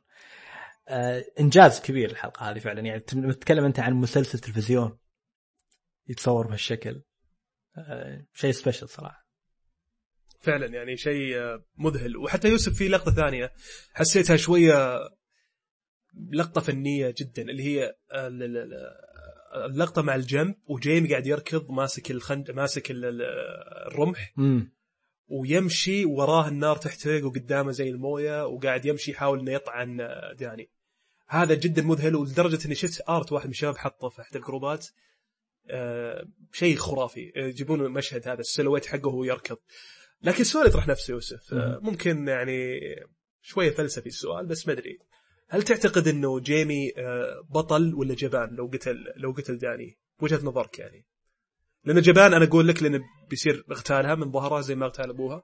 آه 0.87 1.25
إنجاز 1.39 1.81
كبير 1.81 2.11
الحلقة 2.11 2.51
هذه 2.51 2.59
فعلا. 2.59 2.81
يعني 2.81 2.99
تتكلم 2.99 3.65
أنت 3.65 3.79
عن 3.79 3.93
مسلسل 3.93 4.39
تلفزيون 4.39 4.97
يتصور 6.07 6.47
بهالشكل. 6.47 7.01
آه 7.77 8.25
شيء 8.33 8.51
سبيشل 8.51 8.89
صراحة. 8.89 9.23
فعلا 10.39 10.65
يعني 10.65 10.97
شيء 10.97 11.37
آه، 11.37 11.65
مذهل. 11.77 12.17
وحتى 12.17 12.49
يوسف 12.49 12.73
في 12.73 12.87
لقطة 12.87 13.11
ثانية 13.11 13.51
حسيتها 13.93 14.35
شوية 14.35 14.99
لقطة 16.31 16.61
فنية 16.61 17.13
جدا 17.17 17.41
اللي 17.41 17.63
هي 17.63 17.95
ال- 18.13 18.43
ال- 18.43 18.57
ال- 18.57 18.93
اللقطة 19.71 20.01
مع 20.01 20.15
الجنب 20.15 20.55
وجيمي 20.65 21.09
قاعد 21.09 21.27
يركض 21.27 21.71
ماسك 21.71 22.11
الخند 22.11 22.51
ماسك 22.51 22.91
ال- 22.91 23.05
ال- 23.05 23.21
الرمح. 23.87 24.33
امم 24.37 24.73
ويمشي 25.27 26.05
وراه 26.05 26.47
النار 26.47 26.75
تحترق 26.75 27.25
وقدامه 27.25 27.71
زي 27.71 27.89
الموية 27.89 28.45
وقاعد 28.45 28.85
يمشي 28.85 29.11
يحاول 29.11 29.39
إنه 29.39 29.51
يطعن 29.51 29.97
داني 30.39 30.69
هذا 31.33 31.53
جدا 31.53 31.81
مذهل 31.81 32.15
ولدرجة 32.15 32.65
إني 32.65 32.75
شفت 32.75 33.01
آرت 33.09 33.31
واحد 33.31 33.45
من 33.45 33.51
الشباب 33.51 33.77
حطه 33.77 34.09
في 34.09 34.21
أحد 34.21 34.35
الجروبات. 34.35 34.87
آه، 35.69 36.25
شيء 36.51 36.75
خرافي. 36.75 37.31
آه، 37.35 37.47
يجيبون 37.47 37.81
المشهد 37.81 38.27
هذا 38.27 38.39
السلويت 38.39 38.85
حقه 38.85 39.07
وهو 39.07 39.23
يركض. 39.23 39.57
لكن 40.23 40.41
السؤال 40.41 40.67
يطرح 40.67 40.87
نفسه 40.87 41.11
يوسف. 41.11 41.53
آه، 41.53 41.79
ممكن 41.81 42.27
يعني 42.27 42.79
شوية 43.41 43.71
فلسفي 43.71 44.07
السؤال 44.07 44.45
بس 44.45 44.67
ما 44.67 44.73
أدري. 44.73 44.99
هل 45.49 45.63
تعتقد 45.63 46.07
إنه 46.07 46.39
جيمي 46.39 46.91
آه، 46.97 47.41
بطل 47.49 47.93
ولا 47.95 48.15
جبان؟ 48.15 48.49
لو 48.55 48.71
قتل 48.73 48.97
لو 49.15 49.31
قتل 49.31 49.57
داني. 49.57 49.97
وجهة 50.21 50.39
نظرك 50.43 50.79
يعني. 50.79 51.05
لأنه 51.85 52.01
جبان 52.01 52.33
أنا 52.33 52.45
أقول 52.45 52.67
لك 52.67 52.83
لأنه 52.83 53.01
بيصير 53.29 53.65
اغتالها 53.71 54.15
من 54.15 54.31
ظهرها 54.31 54.61
زي 54.61 54.75
ما 54.75 54.85
اغتال 54.85 55.09
أبوها. 55.09 55.43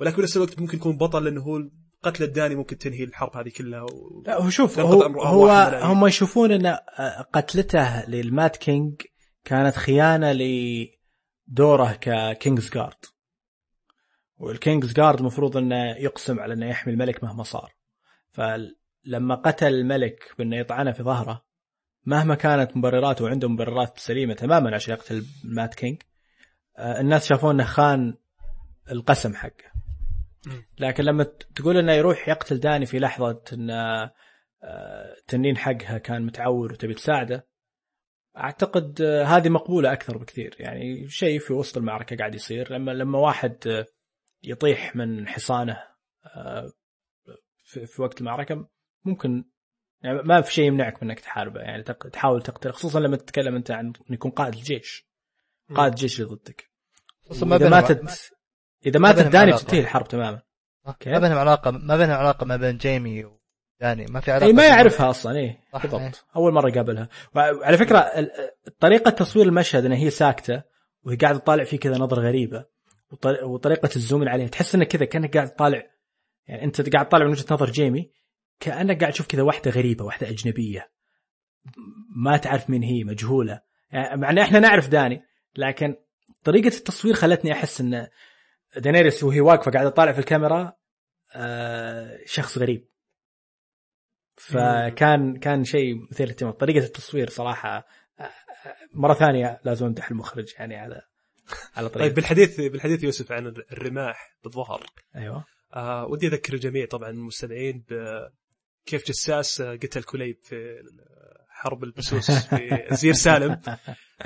ولكن 0.00 0.16
بنفس 0.16 0.36
الوقت 0.36 0.58
ممكن 0.58 0.78
يكون 0.78 0.96
بطل 0.96 1.24
لأنه 1.24 1.42
هو 1.42 1.62
قتل 2.04 2.26
داني 2.26 2.54
ممكن 2.54 2.78
تنهي 2.78 3.04
الحرب 3.04 3.36
هذه 3.36 3.48
كلها 3.56 3.82
و... 3.82 4.22
لا 4.26 4.42
هو 4.42 4.50
شوف 4.50 4.78
هو, 4.78 5.06
أمر 5.06 5.26
هو. 5.26 5.48
هم 5.82 6.06
يشوفون 6.06 6.52
أن 6.52 6.66
آه، 6.66 7.28
قتلته 7.32 8.08
لل 8.08 8.27
Mad 8.27 8.56
King 8.56 9.02
كانت 9.44 9.76
خيانة 9.76 10.32
لدوره 10.32 11.98
ك 12.00 12.70
Kingsguard 12.70 13.04
وال 14.36 14.92
Kingsguard 14.92 15.18
المفروض 15.18 15.56
أنه 15.56 15.96
يقسم 15.96 16.40
على 16.40 16.54
أنه 16.54 16.66
يحمي 16.66 16.92
الملك 16.92 17.24
مهما 17.24 17.42
صار. 17.42 17.74
فلما 18.30 19.34
قتل 19.34 19.66
الملك 19.66 20.34
بأنه 20.38 20.56
يطعنه 20.56 20.92
في 20.92 21.02
ظهره 21.02 21.44
مهما 22.06 22.34
كانت 22.34 22.76
مبرراته 22.76 23.24
وعنده 23.24 23.48
مبررات 23.48 23.98
سليمة 23.98 24.34
تماما 24.34 24.74
عشان 24.74 24.94
يقتل 24.94 25.24
مات 25.44 25.74
كينج 25.74 26.02
آه، 26.76 27.00
الناس 27.00 27.26
شافوه 27.26 27.50
أنه 27.50 27.64
خان 27.64 28.14
القسم 28.90 29.34
حقه. 29.34 29.73
لكن 30.78 31.04
لما 31.04 31.24
تقول 31.54 31.76
إنه 31.76 31.92
يروح 31.92 32.28
يقتل 32.28 32.60
داني 32.60 32.86
في 32.86 32.98
لحظة 32.98 33.42
انه 33.52 34.10
آه، 34.64 35.14
التنين 35.18 35.56
حقها 35.56 35.98
كان 35.98 36.26
متعور 36.26 36.72
وتبي 36.72 36.94
تساعده 36.94 37.48
أعتقد 38.36 39.02
آه، 39.02 39.24
هذه 39.24 39.48
مقبولة 39.48 39.92
أكثر 39.92 40.18
بكثير. 40.18 40.56
يعني 40.58 41.08
شيء 41.08 41.38
في 41.38 41.52
وسط 41.52 41.76
المعركة 41.76 42.16
قاعد 42.16 42.34
يصير. 42.34 42.72
لما 42.72 42.90
لما 42.90 43.18
واحد 43.18 43.68
آه، 43.68 43.86
يطيح 44.42 44.96
من 44.96 45.28
حصانه 45.28 45.82
في, 47.64 48.02
وقت 48.02 48.20
المعركة 48.20 48.68
ممكن 49.04 49.44
يعني 50.02 50.22
ما 50.22 50.40
في 50.40 50.52
شيء 50.52 50.64
يمنعك 50.64 51.02
من 51.02 51.10
إنك 51.10 51.20
تحاربه. 51.20 51.60
يعني 51.60 51.82
تحاول 51.82 52.42
تقتل 52.42 52.72
خصوصا 52.72 53.00
لما 53.00 53.16
تتكلم 53.16 53.54
أنت 53.54 53.70
عن 53.70 53.92
يكون 54.10 54.30
قائد 54.30 54.54
الجيش 54.54 55.08
قائد 55.74 55.92
الجيش 55.92 56.20
اللي 56.20 56.34
ضدك. 56.34 56.70
ما 57.30 57.56
إذا 57.56 57.64
بينهم 57.64 57.70
ماتت 57.70 58.34
إذا 58.86 59.00
ما 59.00 59.08
ماتت 59.08 59.18
بينهم 59.18 59.32
داني 59.32 59.44
علاقة. 59.44 59.58
بتنتهي 59.62 59.80
الحرب 59.80 60.08
تماما 60.08 60.42
صح؟ 60.86 60.96
ما 61.06 61.18
بينهم 61.18 61.38
علاقة 61.38 61.70
ما 61.70 61.96
بينهم 61.96 62.16
علاقة 62.16 62.46
ما 62.46 62.56
بين 62.56 62.76
جيمي 62.76 63.24
وداني 63.24 64.06
ما 64.06 64.20
في 64.20 64.30
علاقة 64.32 64.46
إي 64.46 64.52
ما. 64.52 64.66
يعرفها 64.66 65.10
أصلا 65.10 65.36
إي 65.38 65.58
بالضبط 65.72 66.00
إيه. 66.00 66.12
أول 66.36 66.52
مرة 66.52 66.70
قابلها 66.70 67.08
وعلى 67.34 67.78
فكرة 67.78 68.12
طريقة 68.80 69.10
تصوير 69.10 69.46
المشهد 69.46 69.84
انها 69.84 69.96
هي 69.98 70.10
ساكتة 70.10 70.62
وهي 71.04 71.16
قاعدة 71.16 71.38
تطالع 71.38 71.64
فيه 71.64 71.78
كذا 71.78 71.98
نظرة 71.98 72.20
غريبة 72.20 72.64
وطر- 73.12 73.44
وطريقة 73.44 73.90
الزوم 73.96 74.28
عليها 74.28 74.48
تحس 74.48 74.74
انك 74.74 74.88
كذا 74.88 75.04
كأنك 75.04 75.36
قاعد 75.36 75.48
تطالع 75.50 75.82
يعني 76.46 76.64
أنت 76.64 76.94
قاعد 76.94 77.08
تطالع 77.08 77.24
من 77.24 77.30
وجهة 77.30 77.46
نظر 77.50 77.70
جيمي 77.70 78.10
كأنك 78.60 79.00
قاعد 79.00 79.12
تشوف 79.12 79.26
كذا 79.26 79.42
واحدة 79.42 79.70
غريبة 79.70 80.04
واحدة 80.04 80.28
أجنبية 80.30 80.90
ما 82.16 82.36
تعرف 82.36 82.70
مين 82.70 82.82
هي 82.82 83.04
مجهولة 83.04 83.60
يعني 83.90 84.20
مع 84.20 84.30
إن 84.30 84.38
إحنا 84.38 84.58
نعرف 84.58 84.88
داني 84.88 85.22
لكن 85.56 85.94
طريقة 86.44 86.76
التصوير 86.76 87.14
خلتني 87.14 87.52
أحس 87.52 87.80
ان 87.80 88.06
دانيريس 88.76 89.24
وهي 89.24 89.40
واقفة 89.40 89.70
قاعدة 89.70 89.90
تطالع 89.90 90.12
في 90.12 90.18
الكاميرا 90.18 90.72
آه 91.34 92.18
شخص 92.26 92.58
غريب. 92.58 92.88
فكان 94.36 95.36
كان 95.36 95.64
شيء 95.64 95.94
مثير 96.10 96.26
للاهتمام. 96.26 96.52
طريقة 96.52 96.84
التصوير 96.84 97.30
صراحة 97.30 97.76
آه، 97.78 98.22
آه، 98.22 98.32
مرة 98.94 99.14
ثانية 99.14 99.60
لازم 99.64 99.86
امدح 99.86 100.10
المخرج 100.10 100.54
يعني 100.58 100.76
على 100.76 101.02
على 101.76 101.88
طريقة. 101.88 102.06
طيب 102.06 102.14
بالحديث 102.14 102.60
بالحديث 102.60 103.04
يوسف 103.04 103.32
عن 103.32 103.46
الرماح 103.46 104.36
بالظهر. 104.44 104.86
أيوه. 105.16 105.44
آه 105.74 106.06
ودي 106.06 106.26
أذكر 106.26 106.54
الجميع 106.54 106.86
طبعا 106.86 107.10
المستمعين 107.10 107.84
بكيف 107.88 109.06
جساس 109.06 109.62
قتل 109.62 110.02
كليب 110.02 110.38
في 110.42 110.82
حرب 111.64 111.84
البسوس 111.84 112.30
في 112.30 112.86
زير 112.90 113.12
سالم. 113.12 113.60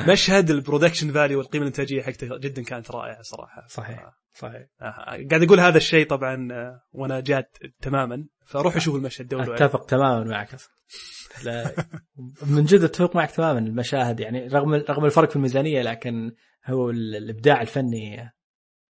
مشهد 0.09 0.51
ال 0.51 0.56
production 0.56 1.13
value 1.13 1.39
والقيمة 1.39 1.63
الإنتاجية 1.63 2.03
حقته 2.03 2.37
جدا 2.39 2.63
كانت 2.63 2.91
رائعة 2.91 3.23
صراحة. 3.23 3.67
صحيح 3.69 4.11
صحيح. 4.35 4.67
آه، 4.83 5.27
قاعد 5.31 5.43
أقول 5.43 5.61
هذا 5.61 5.77
الشيء 5.77 6.07
طبعا 6.07 6.49
آه، 6.53 6.81
وأنا 6.93 7.21
جاد 7.21 7.45
تماما. 7.83 8.27
فروح 8.47 8.77
أشوف 8.77 8.95
المشهد 8.97 9.35
عليه. 9.35 9.55
أتفق 9.55 9.87
تماما 9.87 10.25
معك. 10.25 10.49
لا 11.45 11.75
من 12.47 12.65
جد 12.65 12.83
أتفق 12.83 13.17
معك 13.17 13.31
تماما 13.31 13.59
المشاهد. 13.59 14.21
يعني 14.21 14.47
رغم 14.49 14.75
رغم 14.75 15.05
الفرق 15.05 15.31
في 15.31 15.37
الميزانية 15.37 15.83
لكن 15.83 16.33
هو 16.67 16.91
ال- 16.91 17.17
الإبداع 17.17 17.61
الفني 17.61 18.31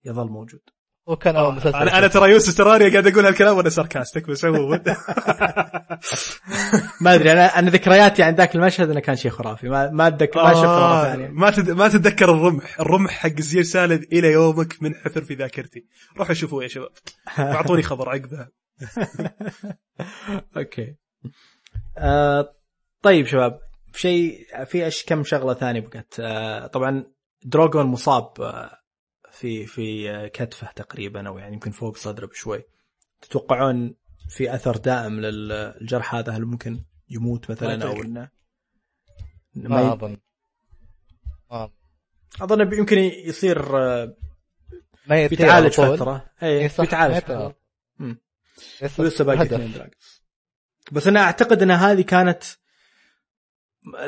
يظل 0.04 0.26
موجود. 0.28 0.60
هو 1.08 1.16
كان 1.16 1.36
أول 1.36 1.54
مسلسل 1.54 1.76
أنا 1.76 1.98
أنا 1.98 2.06
ترى 2.06 2.30
يوسف 2.30 2.56
تراني 2.58 2.90
قاعد 2.90 3.06
أقول 3.06 3.26
هالكلام 3.26 3.56
وأنا 3.56 3.70
ساركاستك 3.70 4.28
بس 4.28 4.44
عموما 4.44 4.82
ما 7.00 7.14
أدري 7.14 7.32
أنا 7.32 7.58
أنا 7.58 7.70
ذكرياتي 7.70 8.22
عن 8.22 8.34
ذاك 8.34 8.54
المشهد 8.54 8.90
إنه 8.90 9.00
كان 9.00 9.16
شيء 9.16 9.30
خرافي. 9.30 9.68
ما 9.68 9.90
ما 9.90 10.06
اتذكر 10.06 10.42
ما 10.42 10.54
شفته 10.54 10.66
مرة 10.66 11.02
آه، 11.02 11.04
ثانية. 11.04 11.28
ما 11.28 11.50
تد... 11.50 11.70
ما 11.70 11.88
تتذكر 11.88 12.30
الرمح. 12.30 12.80
الرمح 12.80 13.10
حق 13.10 13.40
زير 13.40 13.62
سالم 13.62 14.06
إلى 14.12 14.32
يومك 14.32 14.82
منحفر 14.82 15.20
في 15.22 15.34
ذاكرتي. 15.34 15.86
روحوا 16.18 16.34
شوفوه 16.34 16.62
يا 16.62 16.68
شباب. 16.68 16.90
واعطوني 17.38 17.82
خبر 17.82 18.08
عقبها. 18.08 18.50
أوكي. 20.56 20.96
آه 21.98 22.54
طيب 23.02 23.26
شباب 23.26 23.58
شيء 23.94 24.46
في 24.64 24.86
أش 24.86 25.04
كم 25.04 25.24
شغلة 25.24 25.54
ثانية 25.54 25.80
بقت؟ 25.80 26.20
آه 26.20 26.66
طبعا 26.66 27.04
دروغون 27.44 27.86
مصاب 27.86 28.40
آه 28.40 28.85
في 29.38 29.66
في 29.66 30.10
آه 30.10 30.28
كتفه 30.28 30.72
تقريبا 30.76 31.28
أو 31.28 31.38
يعني 31.38 31.54
يمكن 31.54 31.70
فوق 31.70 31.96
صدره 31.96 32.26
بشوي. 32.26 32.64
تتوقعون 33.20 33.94
في 34.28 34.54
أثر 34.54 34.76
دائم 34.76 35.20
للجرح 35.20 36.14
هذا؟ 36.14 36.32
هل 36.32 36.44
ممكن 36.44 36.84
يموت 37.08 37.50
مثلا 37.50 37.84
أو. 37.84 38.02
إنه 38.02 38.28
ما 39.54 39.92
أظن. 39.92 40.16
أظن. 42.40 42.72
يمكن 42.78 42.98
يصير 42.98 43.78
آه، 43.78 44.16
ما 45.06 45.26
بيتعالج 45.26 45.76
طول. 45.76 45.96
فترة. 45.96 46.30
اي 46.42 46.68
بيتعالج 46.68 47.14
ما 47.14 47.20
فترة. 47.20 47.56
ولسه 48.98 49.24
باقي. 49.24 49.42
اثنين 49.42 49.72
dragons 49.72 50.22
بس 50.92 51.06
أنا 51.06 51.20
أعتقد 51.20 51.62
إن 51.62 51.70
هذه 51.70 52.02
كانت 52.02 52.44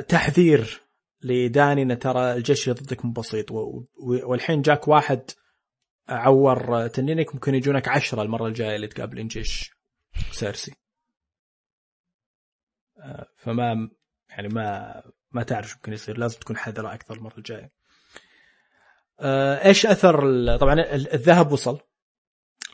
تحذير 0.09 0.88
لداني 1.23 1.83
إن 1.83 1.99
ترى 1.99 2.33
الجيش 2.33 2.69
اللي 2.69 2.81
ضدك 2.81 3.05
مو 3.05 3.13
بسيط 3.13 3.47
والحين 4.01 4.63
جاك 4.63 4.89
واحد 4.89 5.31
عور 6.09 6.87
تنينك 6.89 7.35
ممكن 7.35 7.55
يجونك 7.55 7.89
عشرة 7.89 8.23
المرة 8.23 8.47
الجاية 8.47 8.77
اللي 8.77 8.87
تقابلين 8.87 9.29
جيش 9.29 9.71
سيرسي. 10.31 10.75
آه، 12.99 13.29
فما 13.37 13.91
يعني 14.31 14.49
ما 14.49 15.03
ما 15.33 15.43
تعرف 15.43 15.75
ممكن 15.77 15.93
يصير. 15.93 16.19
لازم 16.19 16.39
تكون 16.39 16.57
حذرة 16.57 16.95
أكثر 16.95 17.15
المرة 17.15 17.39
الجاية. 17.39 17.71
آه، 19.21 19.65
إيش 19.67 19.87
أثر 19.87 20.21
طبعا 20.57 20.75
ال- 20.75 21.13
الذهب 21.15 21.53
وصل؟ 21.53 21.81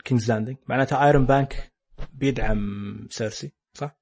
كينجز 0.05 0.33
لاندنج 0.33 0.57
معناته 0.67 1.07
Iron 1.07 1.27
Bank 1.27 1.73
بيدعم 2.13 3.07
سيرسي 3.11 3.53
صح؟ 3.75 3.97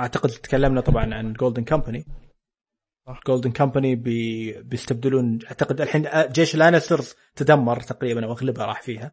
فاعتقد 0.00 0.30
تكلمنا 0.30 0.80
طبعا 0.80 1.14
عن 1.14 1.32
Golden 1.32 1.64
Company 1.64 2.06
صح. 3.06 3.20
Golden 3.26 3.52
Company 3.52 3.94
بي 3.96 4.52
بيستبدلون 4.62 5.38
أعتقد 5.46 5.80
الحين 5.80 6.08
جيش 6.32 6.54
اللانسترز 6.54 7.14
تدمر 7.36 7.80
تقريبا 7.80 8.24
أو 8.26 8.32
اغلبها 8.32 8.66
راح 8.66 8.82
فيها 8.82 9.12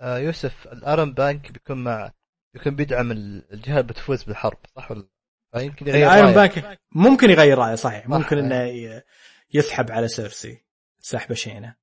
آه 0.00 0.18
يوسف 0.18 0.66
ال 0.72 0.80
Iron 0.80 1.12
Bank 1.14 1.52
بيكون 1.52 1.84
مع 1.84 2.12
بيكون 2.54 2.76
بيدعم 2.76 3.10
ال- 3.12 3.52
الجهه 3.52 3.72
اللي 3.80 3.82
بتفوز 3.92 4.22
بالحرب 4.22 4.58
صح 4.76 4.90
ولا 4.90 5.08
فيمكن 5.54 5.88
يغير 5.88 6.12
ايرون 6.12 6.34
رأيه. 6.34 6.34
بانك 6.34 6.78
ممكن 6.92 7.30
يغير 7.30 7.58
رأيه 7.58 7.74
صحيح 7.74 8.08
ممكن 8.08 8.36
صح. 8.36 8.42
إنه 8.42 8.62
ي- 8.64 9.02
يسحب 9.54 9.90
على 9.90 10.08
سيرسي 10.08 10.64
سحبه 11.00 11.34
شينه. 11.34 11.76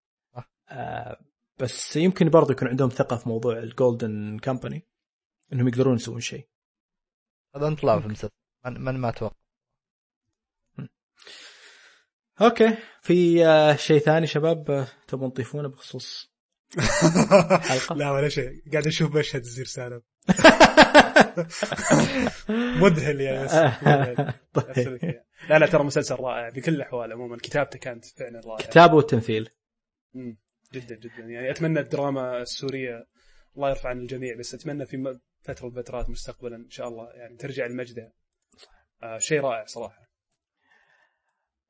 آه 0.69 1.19
بس 1.60 1.95
يمكن 1.95 2.30
برضو 2.30 2.52
يكون 2.52 2.68
عندهم 2.68 2.90
ثقة 2.90 3.15
في 3.18 3.30
موضوع 3.30 3.57
ال 3.57 3.69
Golden 3.69 4.40
Company 4.40 4.88
إنهم 5.53 5.68
يقدرون 5.68 5.95
يسوون 5.95 6.19
شيء 6.19 6.48
هذا 7.56 7.68
إن 7.68 7.76
طلع 7.76 7.99
في 7.99 8.06
المسلسل 8.06 8.30
من, 8.65 8.82
من 8.82 8.98
ما 8.98 9.10
أتوقع 9.10 9.36
أوكي. 12.41 12.78
في 13.02 13.45
آه، 13.45 13.76
شيء 13.76 13.99
ثاني 13.99 14.28
شباب؟ 14.28 14.72
آه، 14.72 14.88
تبون 15.07 15.34
تضيفونه 15.34 15.68
بخصوص 15.69 16.32
حلقة؟ 17.69 17.95
لا 17.95 18.11
ولا 18.11 18.30
شيء. 18.30 18.61
قاعد 18.72 18.88
أشوف 18.88 19.15
مشهد 19.15 19.41
زير 19.44 19.65
سالم 19.65 20.02
مذهل 22.82 23.22
يا 23.22 23.41
مذهل. 23.45 24.34
طيب. 24.53 25.22
لا 25.49 25.60
لا 25.60 25.68
ترى 25.68 25.84
مسلسل 25.84 26.15
رائع 26.15 26.49
بكل 26.49 26.73
الأحوال 26.76 27.11
عموما. 27.14 27.38
كتابته 27.38 27.80
كانت 27.80 28.06
فعلا 28.06 28.41
رائعة. 28.45 28.69
كتابه 28.69 28.94
والتمثيل. 28.95 29.49
جدا 30.73 30.95
جدا. 30.95 31.23
يعني 31.23 31.52
أتمنى 31.52 31.80
الدراما 31.80 32.41
السورية 32.41 33.07
الله 33.56 33.69
يرفع 33.69 33.90
عن 33.90 33.99
الجميع 33.99 34.36
بس 34.40 34.53
أتمنى 34.53 34.86
في 34.86 34.98
م- 34.98 35.19
فترة 35.41 35.68
من 35.69 35.77
الفترات 35.77 36.09
مستقبلا 36.09 36.55
إن 36.55 36.69
شاء 36.69 36.88
الله 36.88 37.09
يعني 37.13 37.38
ترجع 37.38 37.65
لمجدها 37.65 38.13
آه 39.03 39.18
شيء 39.18 39.41
رائع 39.41 39.65
صراحة. 39.65 40.11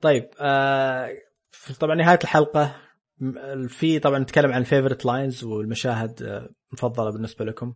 طيب 0.02 0.30
آه 0.39 1.18
طبعا 1.80 1.95
نهاية 1.95 2.19
الحلقة. 2.23 2.81
في 3.68 3.99
طبعا 3.99 4.19
نتكلم 4.19 4.52
عن 4.52 4.64
favorite 4.64 5.06
lines 5.06 5.44
والمشاهد 5.43 6.23
آه، 6.23 6.49
المفضلة 6.73 7.11
بالنسبة 7.11 7.45
لكم. 7.45 7.76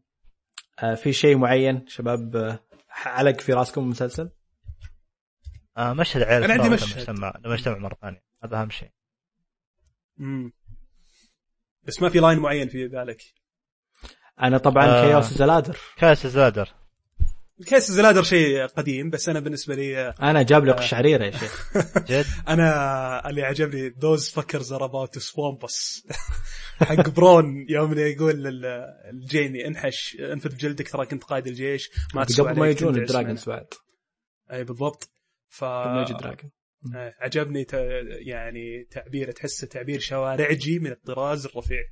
آه 0.79 0.95
في 0.95 1.13
شيء 1.13 1.37
معين 1.37 1.87
شباب 1.87 2.35
آه، 2.35 2.59
علق 2.89 3.39
في 3.39 3.53
راسكم 3.53 3.81
المسلسل 3.81 4.31
آه 5.77 5.93
مشهد 5.93 6.21
عيال 6.21 6.43
أنا 6.43 6.53
عندي 6.53 6.69
مشهد. 6.69 6.89
لما 6.89 6.99
اجتمع 7.01 7.33
لما 7.45 7.53
اجتمع 7.53 7.77
مرة 7.77 7.97
ثانية. 8.01 8.23
هذا 8.43 8.61
أهم 8.61 8.69
شيء. 8.69 8.91
مم. 10.17 10.51
بس 11.83 12.01
ما 12.01 12.09
في 12.09 12.19
لاين 12.19 12.39
معين 12.39 12.67
في 12.67 12.87
بالك 12.87 13.21
أنا 14.41 14.57
طبعا 14.57 14.85
آه. 14.85 15.07
كيوس 15.07 15.33
زلادر. 15.33 15.77
كاس 15.97 16.27
زادر 16.27 16.69
كيس 17.67 17.91
زلادر 17.91 18.23
شيء 18.23 18.65
قديم 18.65 19.09
بس 19.09 19.29
أنا 19.29 19.39
بالنسبة 19.39 19.75
لي 19.75 19.97
آه، 19.97 20.13
أنا 20.21 20.41
جاب 20.43 20.65
لي 20.65 20.71
قشعريره 20.71 21.25
يا 21.25 21.31
شيخ. 21.31 21.71
جد؟ 22.09 22.25
أنا 22.47 23.29
اللي 23.29 23.43
عجبني 23.43 23.89
are 23.91 24.81
about 24.81 25.17
to 25.17 25.21
swamp 25.21 25.69
us. 25.69 26.05
حق 26.85 27.09
برون 27.09 27.65
يوم 27.69 27.97
يقول 27.97 28.43
لل- 28.43 28.85
لجيمي 29.13 29.67
انحش 29.67 30.17
انفذ 30.19 30.55
بجلدك 30.55 30.89
ترى 30.89 31.05
كنت 31.05 31.23
قائد 31.23 31.47
الجيش 31.47 31.89
ما 32.13 32.23
تسوى 32.25 32.49
قبل 32.49 32.59
ما 32.59 32.69
يجون 32.69 32.95
ال 32.95 33.01
dragons. 33.01 33.45
بعد. 33.45 33.67
أي 34.51 34.63
بالضبط. 34.63 35.09
ف 35.49 35.63
ما 35.63 36.01
يجي 36.01 36.13
dragon 36.13 36.51
آه، 36.95 37.13
عجبني 37.19 37.63
ت... 37.63 37.73
يعني 38.27 38.87
تعبير 38.91 39.31
تحسه 39.31 39.67
تعبير 39.67 39.99
شوارعجي 39.99 40.79
من 40.79 40.91
الطراز 40.91 41.45
الرفيع. 41.45 41.83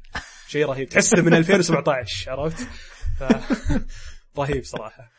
شيء 0.54 0.66
رهيب. 0.66 0.90
تحسه 0.90 1.22
من 1.22 1.34
2017 1.34 2.32
عرفت؟ 2.32 2.68
ف... 3.20 3.24
رهيب 4.40 4.64
صراحة. 4.64 5.12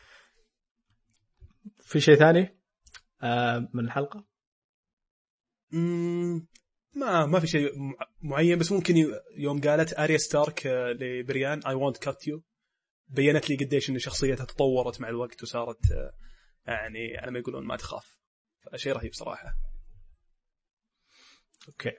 في 1.83 2.01
شيء 2.01 2.15
ثاني؟ 2.15 2.59
آه 3.23 3.69
من 3.75 3.85
الحلقة؟ 3.85 4.27
مم، 5.73 6.47
ما 6.97 7.27
ما 7.27 7.41
في 7.41 7.47
شيء 7.47 7.79
مع- 7.79 8.09
معين 8.23 8.59
بس 8.59 8.73
ممكن 8.73 8.95
يوم 9.37 9.61
قالت 9.61 9.99
أريا 9.99 10.17
ستارك 10.19 10.67
آه، 10.67 10.93
لبريان 10.93 11.67
I 11.67 11.75
won't 11.75 11.97
cut 11.99 12.27
you 12.27 12.43
بينت 13.09 13.51
لي 13.51 13.57
قديش 13.57 13.91
إن 13.91 13.99
شخصيتها 13.99 14.45
تطورت 14.47 15.01
مع 15.01 15.09
الوقت 15.09 15.43
وصارت 15.43 15.91
آه، 15.93 16.13
يعني 16.67 17.19
على 17.19 17.31
ما 17.31 17.39
يقولون 17.39 17.67
ما 17.67 17.77
تخاف. 17.77 18.19
شيء 18.77 18.93
رهيب 18.93 19.13
صراحة. 19.15 19.55
okay. 21.69 21.93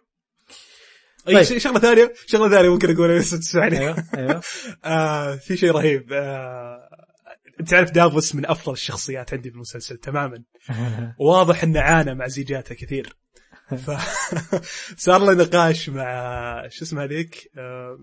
أي 1.28 1.34
طيب. 1.46 1.58
شغلة 1.58 1.80
ثانية 1.80 2.14
شغلة 2.28 2.50
ثانية 2.50 2.70
ممكن 2.70 2.92
أقولها 2.96 3.18
بس 3.20 3.30
تسمعني. 3.30 3.80
أيوه 3.80 4.04
أيوه. 4.18 4.42
آه 4.86 5.36
في 5.36 5.58
شيء 5.58 5.72
رهيب. 5.72 6.14
آه 6.14 6.90
تعرف 7.68 7.92
دافوس 7.92 8.36
من 8.36 8.46
أفضل 8.46 8.74
الشخصيات 8.74 9.34
عندي 9.34 9.50
في 9.50 9.56
المسلسل 9.56 9.98
تماما. 9.98 10.44
واضح 11.20 11.64
إنه 11.64 11.80
عانى 11.82 12.16
مع 12.16 12.28
زيجاته 12.28 12.76
كثير. 12.76 13.16
ف 13.86 13.92
صار 14.98 15.22
له 15.26 15.34
نقاش 15.34 15.90
مع 15.90 16.68
شو 16.70 16.86
اسمه 16.86 17.04
هذيك؟ 17.04 17.52
آه، 17.58 17.98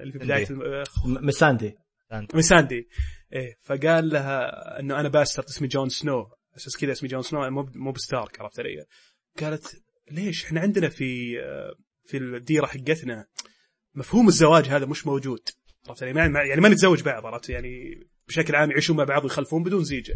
اللي 0.00 0.12
في 0.12 0.18
بداية 0.18 0.46
الم- 0.50 0.62
آه، 0.62 0.84
مساندي 2.34 2.88
إيه 3.32 3.56
فقال 3.62 4.08
لها 4.08 4.50
إنه 4.80 5.00
أنا 5.00 5.08
bastard 5.08 5.44
اسمي 5.46 5.68
جون 5.68 5.88
سنو. 5.88 6.26
أساس 6.56 6.76
كذا 6.76 6.92
اسمي 6.92 7.08
جون 7.08 7.22
سنو 7.22 7.50
مو 7.50 7.68
مو 7.74 7.92
بستارك 7.92 8.40
عرفت 8.40 8.60
علي؟ 8.60 8.84
قالت 9.40 9.82
ليش؟ 10.10 10.44
إحنا 10.44 10.60
عندنا 10.60 10.88
في 10.88 11.40
آه، 11.40 11.74
في 12.08 12.16
الديرة 12.16 12.66
حقتنا. 12.66 13.26
مفهوم 13.94 14.28
الزواج 14.28 14.64
هذا 14.68 14.86
مش 14.86 15.06
موجود. 15.06 15.40
عرفت 15.88 16.02
علي؟ 16.02 16.12
ما- 16.12 16.42
يعني 16.42 16.60
ما 16.60 16.68
نتزوج 16.68 17.02
بعض 17.02 17.26
عرفت 17.26 17.48
يعني؟ 17.50 18.00
بشكل 18.28 18.54
عام 18.56 18.70
يعيشون 18.70 18.96
مع 18.96 19.04
بعض 19.04 19.24
ويخلفون 19.24 19.62
بدون 19.62 19.84
زيجة. 19.84 20.14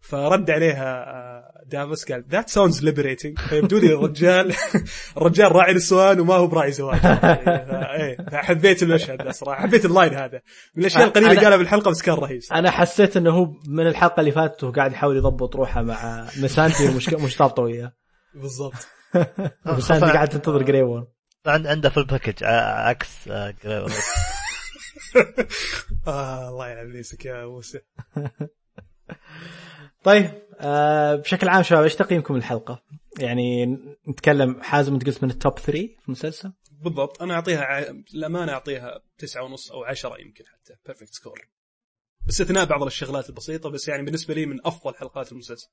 فرد 0.00 0.50
عليها 0.50 0.94
آه، 1.04 1.62
دافوس 1.66 2.12
قال 2.12 2.24
that 2.30 2.48
sounds 2.48 2.84
liberating 2.84 3.38
فيبدو 3.38 3.78
لي 3.78 3.86
الرجال 3.94 4.54
الرجال 5.16 5.52
راعي 5.52 5.74
نسوان 5.74 6.20
وما 6.20 6.34
هو 6.34 6.46
براعي 6.46 6.72
زواج. 6.72 7.00
إيه 7.04 8.16
فحبيت 8.30 8.82
المشهد 8.82 9.18
ده 9.24 9.30
صراحة. 9.30 9.62
حبيت 9.62 9.84
ال 9.84 9.90
line 9.90 10.14
هذا. 10.14 10.40
من 10.74 10.80
الأشياء 10.80 11.04
القليلة 11.04 11.30
اللي 11.30 11.42
قالها 11.42 11.56
بالحلقة 11.56 11.90
بس 11.90 12.02
كان 12.02 12.14
رهيب. 12.14 12.40
أنا 12.52 12.70
حسيت 12.70 13.16
إنه 13.16 13.30
هو 13.30 13.46
من 13.68 13.86
الحلقة 13.86 14.20
اللي 14.20 14.32
فاتت 14.32 14.64
وهو 14.64 14.72
قاعد 14.72 14.92
يحاول 14.92 15.16
يضبط 15.16 15.56
روحه 15.56 15.82
مع 15.82 16.28
مساندي 16.42 16.88
ومش 16.88 17.08
مش 17.08 17.38
ضابطه 17.38 17.62
وياه 17.62 17.92
بالضبط 18.34 18.88
مساندي 19.66 20.06
قاعد 20.06 20.28
تنتظر 20.28 20.62
Grey 20.62 20.84
Worm 20.84 21.06
عند- 21.48 21.66
عنده 21.66 21.88
full 21.90 22.04
package 22.06 22.44
ع- 22.44 22.88
عكس 22.88 23.28
آه،. 23.28 23.54
آه 26.06 26.48
الله 26.48 26.82
ابليسك 26.82 27.24
يا 27.24 27.46
موسى. 27.46 27.80
طيب 30.04 30.30
آه 30.60 31.14
بشكل 31.14 31.48
عام 31.48 31.62
شباب 31.62 31.82
إيش 31.82 31.94
تقييمكم 31.94 32.36
للحلقة؟ 32.36 32.82
يعني 33.18 33.66
نتكلم 34.08 34.62
حازم 34.62 34.92
أنت 34.94 35.06
قلت 35.06 35.22
من 35.24 35.30
ال 35.30 35.37
top 35.37 35.58
3 35.58 35.72
في 35.72 35.96
المسلسل؟ 36.06 36.52
بالضبط. 36.72 37.22
أنا 37.22 37.34
أعطيها 37.34 37.60
ع... 37.64 37.78
الامانه 38.14 38.52
أعطيها 38.52 39.00
تسعة 39.18 39.42
ونص 39.42 39.72
أو 39.72 39.84
عشرة 39.84 40.20
يمكن 40.20 40.44
حتى. 40.46 40.74
perfect 40.86 41.14
score 41.14 41.48
باستثناء 42.26 42.64
بعض 42.64 42.82
الشغلات 42.82 43.28
البسيطة 43.28 43.70
بس 43.70 43.88
يعني 43.88 44.02
بالنسبة 44.04 44.34
لي 44.34 44.46
من 44.46 44.66
أفضل 44.66 44.94
حلقات 44.94 45.32
المسلسل. 45.32 45.68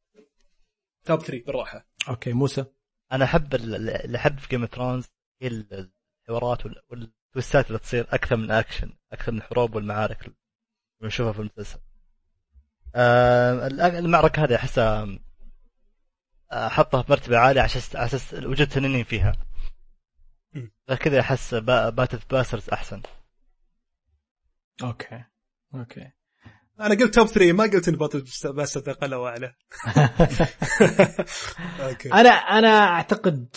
top 1.05 1.19
3 1.21 1.43
بالراحة. 1.45 1.87
okay 2.09 2.33
موسى. 2.33 2.65
أنا 3.11 3.25
أحب 3.25 3.55
ال- 3.55 3.89
اللي 3.89 4.17
أحب 4.17 4.39
في 4.39 4.47
Game 4.49 4.61
of 4.61 4.75
Thrones 4.75 5.05
الحوارات 5.47 6.65
وال- 6.65 6.81
وال 6.89 7.09
twist 7.09 7.58
ات 7.58 7.67
اللي 7.67 7.79
تصير 7.79 8.07
أكثر 8.09 8.35
من 8.35 8.51
اكشن 8.51 8.93
أكثر 9.11 9.31
من 9.31 9.37
الحروب 9.37 9.75
والمعارك 9.75 10.21
اللي 10.25 10.35
بنشوفها 11.01 11.31
في 11.33 11.39
المسلسل. 11.39 11.79
آه 12.95 13.67
المعركة 13.67 14.43
هذه 14.43 14.55
أحسها 14.55 15.19
آه، 16.51 16.67
احطها 16.67 17.01
بمرتبه 17.01 17.37
عالية 17.37 17.61
على 17.61 17.69
أساس 18.05 18.33
وجود 18.33 18.67
تنين 18.67 19.03
فيها. 19.03 19.33
غير 20.89 20.97
كذا 20.97 21.19
أحس 21.19 21.55
با- 21.55 21.89
Battle 21.89 22.31
of 22.31 22.37
the 22.37 22.46
Bastards 22.46 22.69
أحسن. 22.69 23.01
okay. 24.83 25.23
okay. 25.75 26.11
أنا 26.79 26.89
قلت 26.95 27.15
top 27.15 27.27
3 27.27 27.53
ما 27.53 27.63
قلت 27.63 27.87
إن 27.87 27.95
Battle 27.95 28.21
بس 28.55 28.77
أقل 28.77 29.13
أو 29.13 29.27
اعلى 29.27 29.55
okay. 31.79 32.13
أنا 32.13 32.29
أنا 32.29 32.67
أعتقد 32.67 33.55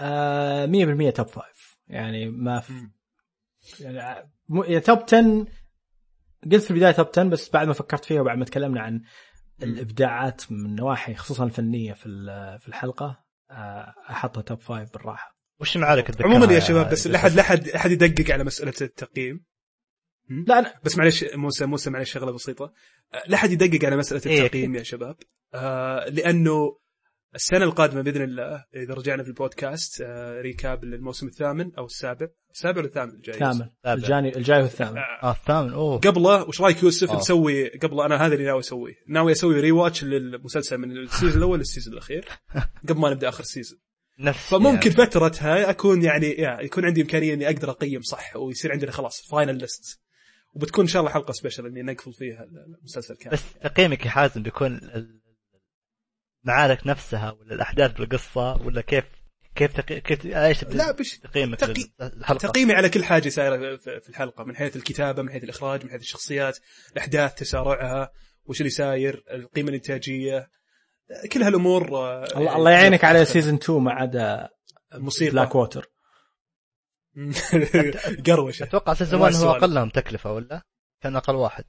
آه 0.00 0.66
100% 0.66 1.10
top 1.14 1.26
5 1.26 1.44
يعني 1.86 2.28
ما 2.30 2.60
في. 2.60 2.72
يعني 3.80 4.30
مو- 4.48 4.64
يعني 4.64 4.80
top 4.80 4.98
10 5.02 5.46
قلت 6.52 6.62
في 6.62 6.70
البداية 6.70 6.92
top 6.92 7.06
10 7.12 7.22
بس 7.28 7.50
بعد 7.50 7.66
ما 7.66 7.72
فكرت 7.72 8.04
فيها 8.04 8.20
وبعد 8.20 8.38
ما 8.38 8.44
تكلمنا 8.44 8.80
عن 8.80 9.02
الإبداعات 9.62 10.52
من 10.52 10.74
نواحي 10.74 11.14
خصوصا 11.14 11.44
الفنية 11.44 11.92
في 11.92 12.06
ال- 12.06 12.58
في 12.60 12.68
الحلقة 12.68 13.24
آه، 13.50 13.94
أحطها 14.10 14.40
top 14.42 14.60
5 14.62 14.90
بالراحة. 14.92 15.36
وش 15.60 15.76
اللي 15.76 15.86
عموما 16.20 16.52
يا 16.52 16.60
شباب 16.60 16.90
بس 16.90 17.06
لا 17.06 17.16
احد 17.16 17.30
لا 17.32 17.40
احد 17.42 17.68
احد 17.68 17.90
يدقق 17.90 18.32
على 18.34 18.44
مسألة 18.44 18.72
التقييم. 18.80 19.44
لا 20.46 20.58
أنا 20.58 20.74
بس 20.84 20.98
معلش 20.98 21.24
موسى 21.34 21.66
موسى 21.66 21.90
معلش 21.90 22.12
شغلة 22.12 22.32
بسيطة. 22.32 22.72
أه، 23.14 23.22
لا 23.26 23.34
احد 23.36 23.50
يدقق 23.50 23.84
على 23.86 23.96
مسألة 23.96 24.22
إيه، 24.26 24.42
التقييم 24.42 24.74
يا 24.76 24.82
شباب. 24.82 25.16
آه 25.54 26.08
لأنه 26.08 26.78
السنة 27.34 27.64
القادمة 27.64 28.02
بإذن 28.02 28.22
الله 28.22 28.64
إذا 28.74 28.94
رجعنا 28.94 29.22
في 29.22 29.28
البودكاست 29.28 30.00
آه 30.00 30.40
recap 30.40 30.84
للموسم 30.84 31.26
الثامن 31.26 31.74
أو 31.74 31.84
السابع. 31.84 32.28
السابع 32.50 32.78
ولا 32.78 32.88
الثامن؟ 32.88 33.10
الجاي 33.10 33.38
ثامن 33.38 33.58
سابع. 33.58 33.92
الجاني 33.94 34.36
الجاي 34.36 34.62
والثامن 34.62 34.98
آه. 34.98 35.18
آه 35.22 35.30
الثامن. 35.30 35.72
أوه. 35.72 35.98
قبله 35.98 36.48
وش 36.48 36.60
رأيك 36.60 36.82
يوسف 36.82 37.10
آه. 37.10 37.16
نسوي 37.16 37.68
قبل؟ 37.68 38.00
أنا 38.00 38.26
هذا 38.26 38.34
اللي 38.34 38.44
ناوي 38.44 38.60
أسويه. 38.60 38.94
ناوي 39.08 39.32
أسوي 39.32 39.60
rewatch 39.60 40.04
للمسلسل 40.04 40.78
من 40.78 40.90
ال 40.90 40.97
season 40.97 41.38
الأول 41.38 41.58
لل 41.58 41.67
season 41.67 41.92
الأخير 41.92 42.24
قبل 42.88 43.00
ما 43.00 43.10
نبدأ 43.10 43.28
آخر 43.28 43.44
season 43.44 43.78
نفس 44.18 44.50
فممكن 44.50 44.90
فترتها 44.90 45.70
أكون 45.70 46.02
يعني 46.02 46.26
يا 46.26 46.60
يكون 46.60 46.84
عندي 46.84 47.02
إمكانية 47.02 47.34
إني 47.34 47.46
أقدر 47.46 47.70
أقيم 47.70 48.02
صح 48.02 48.36
ويصير 48.36 48.72
عندنا 48.72 48.90
خلاص 48.90 49.28
final 49.30 49.58
list 49.58 50.00
وبتكون 50.54 50.84
إن 50.84 50.88
شاء 50.88 51.00
الله 51.00 51.12
حلقة 51.12 51.32
special 51.32 51.66
إني 51.66 51.82
نقفل 51.82 52.12
فيها 52.12 52.46
المسلسل 52.78 53.16
كامل. 53.16 53.36
بس 53.36 53.42
تقييمك 53.62 54.06
يا 54.06 54.10
حازم 54.10 54.42
بيكون 54.42 54.80
المعارك 56.44 56.86
نفسها 56.86 57.30
ولا 57.30 57.54
الأحداث 57.54 57.92
بالقصة 57.92 58.62
ولا 58.62 58.80
كيف 58.80 59.04
كيف 59.54 59.80
تقي... 59.80 60.00
كيف 60.00 60.26
إيش 60.26 60.64
لا 60.64 60.92
بش 60.92 61.18
تقييمك 61.18 61.58
تقي- 61.60 61.90
الحلقة 62.00 62.48
تقييمي 62.48 62.72
على 62.74 62.88
كل 62.88 63.04
حاجة 63.04 63.28
صايره 63.28 63.76
في 63.76 64.00
في 64.00 64.08
الحلقة 64.08 64.44
من 64.44 64.56
حيث 64.56 64.76
الكتابة 64.76 65.22
من 65.22 65.30
حيث 65.30 65.44
الإخراج 65.44 65.84
من 65.84 65.90
حيث 65.90 66.00
الشخصيات 66.00 66.58
الأحداث 66.92 67.34
تسارعها 67.34 68.10
وش 68.44 68.60
اللي 68.60 68.70
ساير 68.70 69.24
القيمة 69.30 69.68
الإنتاجية 69.68 70.50
كل 71.32 71.42
هالأمور 71.42 71.96
آه، 71.98 72.24
الله, 72.36 72.56
الله 72.56 72.70
يعينك 72.70 73.04
على 73.04 73.24
season 73.24 73.54
2 73.54 73.80
ما 73.80 73.92
عدا 73.92 74.48
مصيبه 74.94 75.32
بلاك 75.32 75.54
ووتر 75.54 75.86
قروشة. 78.26 78.64
أتوقع 78.64 78.94
season 78.94 79.20
ما 79.20 79.24
1 79.26 79.34
هو 79.34 79.38
السؤال. 79.40 79.56
أقل 79.62 79.74
لهم 79.74 79.88
تكلفة 79.88 80.32
ولا؟ 80.32 80.62
كان 81.02 81.16
أقل 81.16 81.34
واحد. 81.34 81.64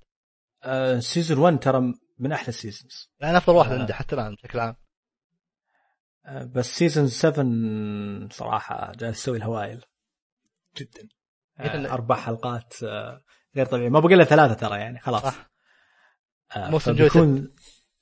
آه 0.64 1.00
season 1.00 1.38
1 1.38 1.60
ترى 1.60 1.94
من 2.22 2.32
أحلى 2.32 2.48
ال 2.48 2.56
seasons 2.56 3.12
يعني 3.20 3.38
أفضل 3.38 3.56
واحد 3.56 3.72
آه. 3.72 3.80
عندي 3.80 3.94
حتى 3.94 4.16
الآن 4.16 4.36
بشكل 4.36 4.60
عام. 4.60 4.76
آه 6.26 6.44
بس 6.44 6.66
season 6.78 7.08
7 7.08 8.30
صراحة 8.30 8.92
جالس 8.92 9.20
يسوي 9.20 9.38
الهوايل. 9.38 9.86
جدا. 10.78 11.08
آه 11.60 11.94
أربع 11.94 12.16
حلقات 12.16 12.84
آه 12.84 13.24
غير 13.56 13.66
طبيعي. 13.66 13.90
ما 13.90 14.00
بقى 14.00 14.14
الا 14.14 14.24
ثلاثة 14.24 14.54
ترى 14.54 14.80
يعني 14.80 15.00
خلاص. 15.00 15.24
صح. 15.24 15.52
آه 16.56 16.70
موسم 16.70 16.94
فبيكون 16.94 17.56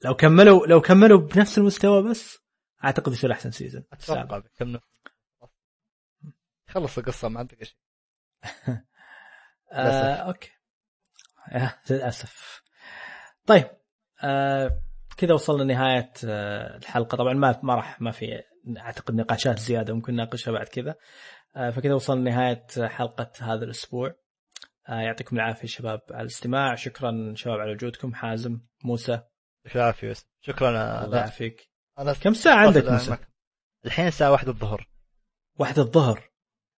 لو 0.06 0.14
كملوا 0.16 0.68
لو 0.68 0.82
كملوا 0.82 1.20
بنفس 1.20 1.58
المستوى 1.58 2.10
بس 2.10 2.38
أعتقد 2.84 3.12
يصير 3.12 3.32
أحسن 3.32 3.52
season 3.52 3.84
أتوقع 3.94 4.38
بكم 4.38 4.80
خلص 6.68 6.98
القصة 6.98 7.30
ما 7.30 7.40
عندك 7.40 7.64
شيء. 7.64 7.78
آه. 9.72 10.16
أوكي. 10.16 10.52
للأسف. 11.90 12.62
طيب. 13.46 13.79
آه 14.24 14.82
كذا 15.18 15.34
وصلنا 15.34 15.64
لنهاية 15.64 16.12
آه 16.26 16.78
الحلقة. 16.78 17.16
طبعا 17.16 17.34
ما 17.34 17.60
ما 17.64 17.76
راح 17.76 18.02
ما 18.02 18.12
في 18.12 18.42
أعتقد 18.78 19.16
نقاشات 19.16 19.60
زيادة 19.60 19.94
ممكن 19.94 20.14
نناقشها 20.14 20.52
بعد 20.52 20.66
كذا. 20.66 20.96
آه 21.56 21.70
فكذا 21.70 21.94
وصلنا 21.94 22.30
لنهاية 22.30 22.66
حلقة 22.88 23.32
هذا 23.40 23.66
الأسبوع. 23.66 24.16
آه 24.90 25.02
يعطيكم 25.02 25.36
العافية 25.36 25.68
شباب 25.68 26.02
على 26.12 26.22
الاستماع. 26.22 26.76
شكرا 26.76 27.34
شباب 27.36 27.60
على 27.60 27.72
وجودكم. 27.72 28.14
حازم 28.14 28.60
موسى. 28.84 29.12
يعطيك 29.66 29.76
العافيه 29.76 30.14
شكرا. 30.42 31.06
الله 31.06 31.18
يعافيك. 31.18 31.70
كم 32.22 32.34
ساعة 32.34 32.56
عندك 32.56 32.92
موسى؟ 32.92 33.18
الحين 33.86 34.08
الساعة 34.08 34.32
واحدة 34.32 34.52
الظهر. 34.52 34.90
واحدة 35.60 35.82
الظهر. 35.82 36.30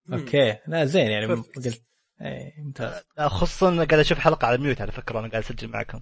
مم. 0.06 0.20
okay. 0.20 0.58
لا 0.68 0.86
زين 0.86 1.12
يعني. 1.12 1.26
قلت 1.26 1.84
اي 2.22 2.54
ممتاز. 2.58 3.04
خصوصا 3.20 3.76
قاعد 3.76 3.94
أشوف 3.94 4.20
حلقة 4.20 4.48
على 4.48 4.58
mute 4.58 4.82
على 4.82 4.92
فكرة. 4.92 5.20
أنا 5.20 5.30
قاعد 5.30 5.44
أسجل 5.44 5.68
معكم. 5.68 6.02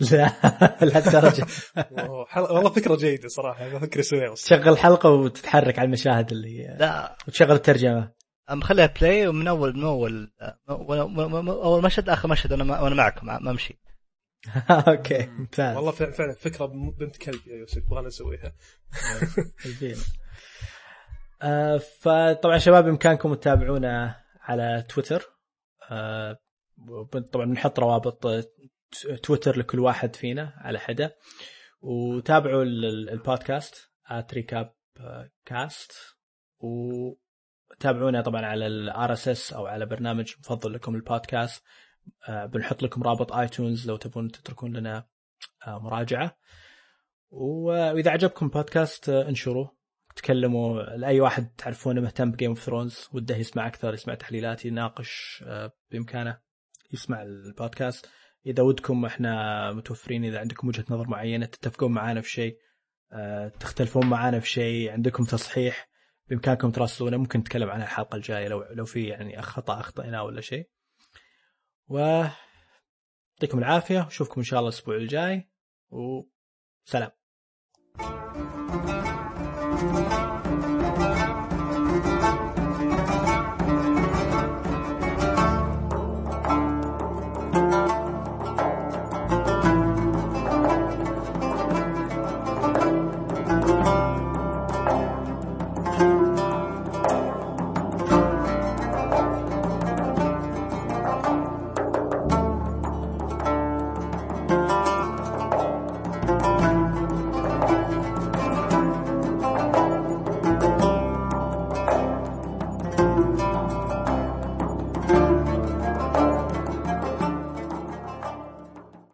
لا 0.00 0.32
لهالدرجه 0.82 1.46
والله 2.36 2.70
فكرة 2.70 2.96
جيدة 2.96 3.28
صراحة 3.28 3.68
بفكر 3.68 4.00
اسويها. 4.00 4.34
تشغل 4.34 4.78
حلقة 4.78 5.10
وتتحرك 5.10 5.78
على 5.78 5.86
المشاهد 5.86 6.32
اللي 6.32 6.76
لا. 6.80 7.16
وتشغل 7.28 7.52
الترجمة. 7.52 8.12
مخليها 8.50 8.86
play 8.86 9.26
ومن 9.28 9.48
أول 9.48 9.76
من 9.76 9.84
أول 9.84 10.30
أول 11.48 11.82
مشهد 11.82 12.08
اخر 12.08 12.28
مشهد 12.28 12.52
أنا 12.52 12.64
ما- 12.64 12.80
وأنا 12.80 12.94
معكم 12.94 13.26
ما 13.26 13.50
امشي 13.50 13.78
okay 14.70 15.26
ممتاز. 15.26 15.76
والله 15.76 15.90
فع- 15.90 16.10
فعلا 16.10 16.34
فكرة 16.34 16.66
بنت 16.98 17.16
كلب 17.16 17.40
يا 17.46 17.56
يوسف 17.56 17.76
يبغى 17.76 18.02
نسويها 18.06 18.52
يبين. 19.66 19.96
آه، 21.42 21.78
فطبعا 22.00 22.58
شباب 22.58 22.84
بإمكانكم 22.84 23.34
تتابعونا 23.34 24.16
على 24.42 24.84
تويتر. 24.88 25.22
آه، 25.90 26.38
طبعا 27.32 27.46
بنحط 27.46 27.78
روابط 27.78 28.26
تويتر 29.22 29.58
لكل 29.58 29.80
واحد 29.80 30.16
فينا 30.16 30.52
على 30.56 30.78
حدة 30.78 31.16
وتابعوا 31.80 32.62
ال- 32.62 32.84
ال- 32.84 33.10
البودكاست 33.10 33.90
Recap 34.32 34.74
Cast 35.44 35.92
وتابعونا 36.58 38.20
طبعا 38.22 38.46
على 38.46 38.66
ال 38.66 39.12
RSS 39.12 39.52
أو 39.52 39.66
على 39.66 39.86
برنامج 39.86 40.34
مفضل 40.38 40.72
لكم 40.72 40.94
البودكاست. 40.94 41.64
آه، 42.28 42.46
بنحط 42.46 42.82
لكم 42.82 43.02
رابط 43.02 43.32
iTunes 43.32 43.88
لو 43.88 43.96
تبون 43.96 44.30
تتركون 44.30 44.76
لنا 44.76 45.06
آه، 45.66 45.78
مراجعة. 45.78 46.38
وإذا 47.30 48.10
عجبكم 48.10 48.46
البودكاست 48.46 49.08
آه، 49.08 49.28
انشروه 49.28 49.76
تكلموا 50.16 50.82
لأي 50.82 51.20
واحد 51.20 51.54
تعرفونه 51.58 52.00
مهتم 52.00 52.30
ب 52.30 52.34
Game 52.34 52.50
of 52.50 52.60
Thrones 52.60 53.08
وده 53.12 53.36
يسمع 53.36 53.66
أكثر 53.66 53.94
يسمع 53.94 54.14
تحليلاتي 54.14 54.68
يناقش 54.68 55.44
بإمكانه 55.90 56.38
يسمع 56.92 57.22
البودكاست. 57.22 58.08
إذا 58.46 58.62
ودكم 58.62 59.04
إحنا 59.04 59.72
متوفرين 59.72 60.24
إذا 60.24 60.40
عندكم 60.40 60.68
وجهة 60.68 60.84
نظر 60.90 61.08
معينة 61.08 61.46
تتفقون 61.46 61.92
معنا 61.92 62.20
في 62.20 62.30
شيء 62.30 62.58
آه، 63.12 63.48
تختلفون 63.48 64.06
معنا 64.06 64.40
في 64.40 64.48
شيء 64.48 64.90
عندكم 64.90 65.24
تصحيح 65.24 65.88
بإمكانكم 66.28 66.70
تراسلونا 66.70 67.16
ممكن 67.16 67.38
نتكلم 67.38 67.70
عنها 67.70 67.84
الحلقة 67.84 68.16
الجاية 68.16 68.48
لو 68.48 68.64
لو 68.70 68.84
في 68.84 69.04
يعني 69.06 69.42
خطا 69.42 69.80
اخطأناه 69.80 70.24
ولا 70.24 70.40
شيء. 70.40 70.68
و 71.88 71.98
يعطيكم 73.34 73.58
العافية 73.58 74.00
واشوفكم 74.00 74.40
إن 74.40 74.44
شاء 74.44 74.58
الله 74.58 74.70
الأسبوع 74.70 74.96
الجاي 74.96 75.50
وسلام. 75.90 77.10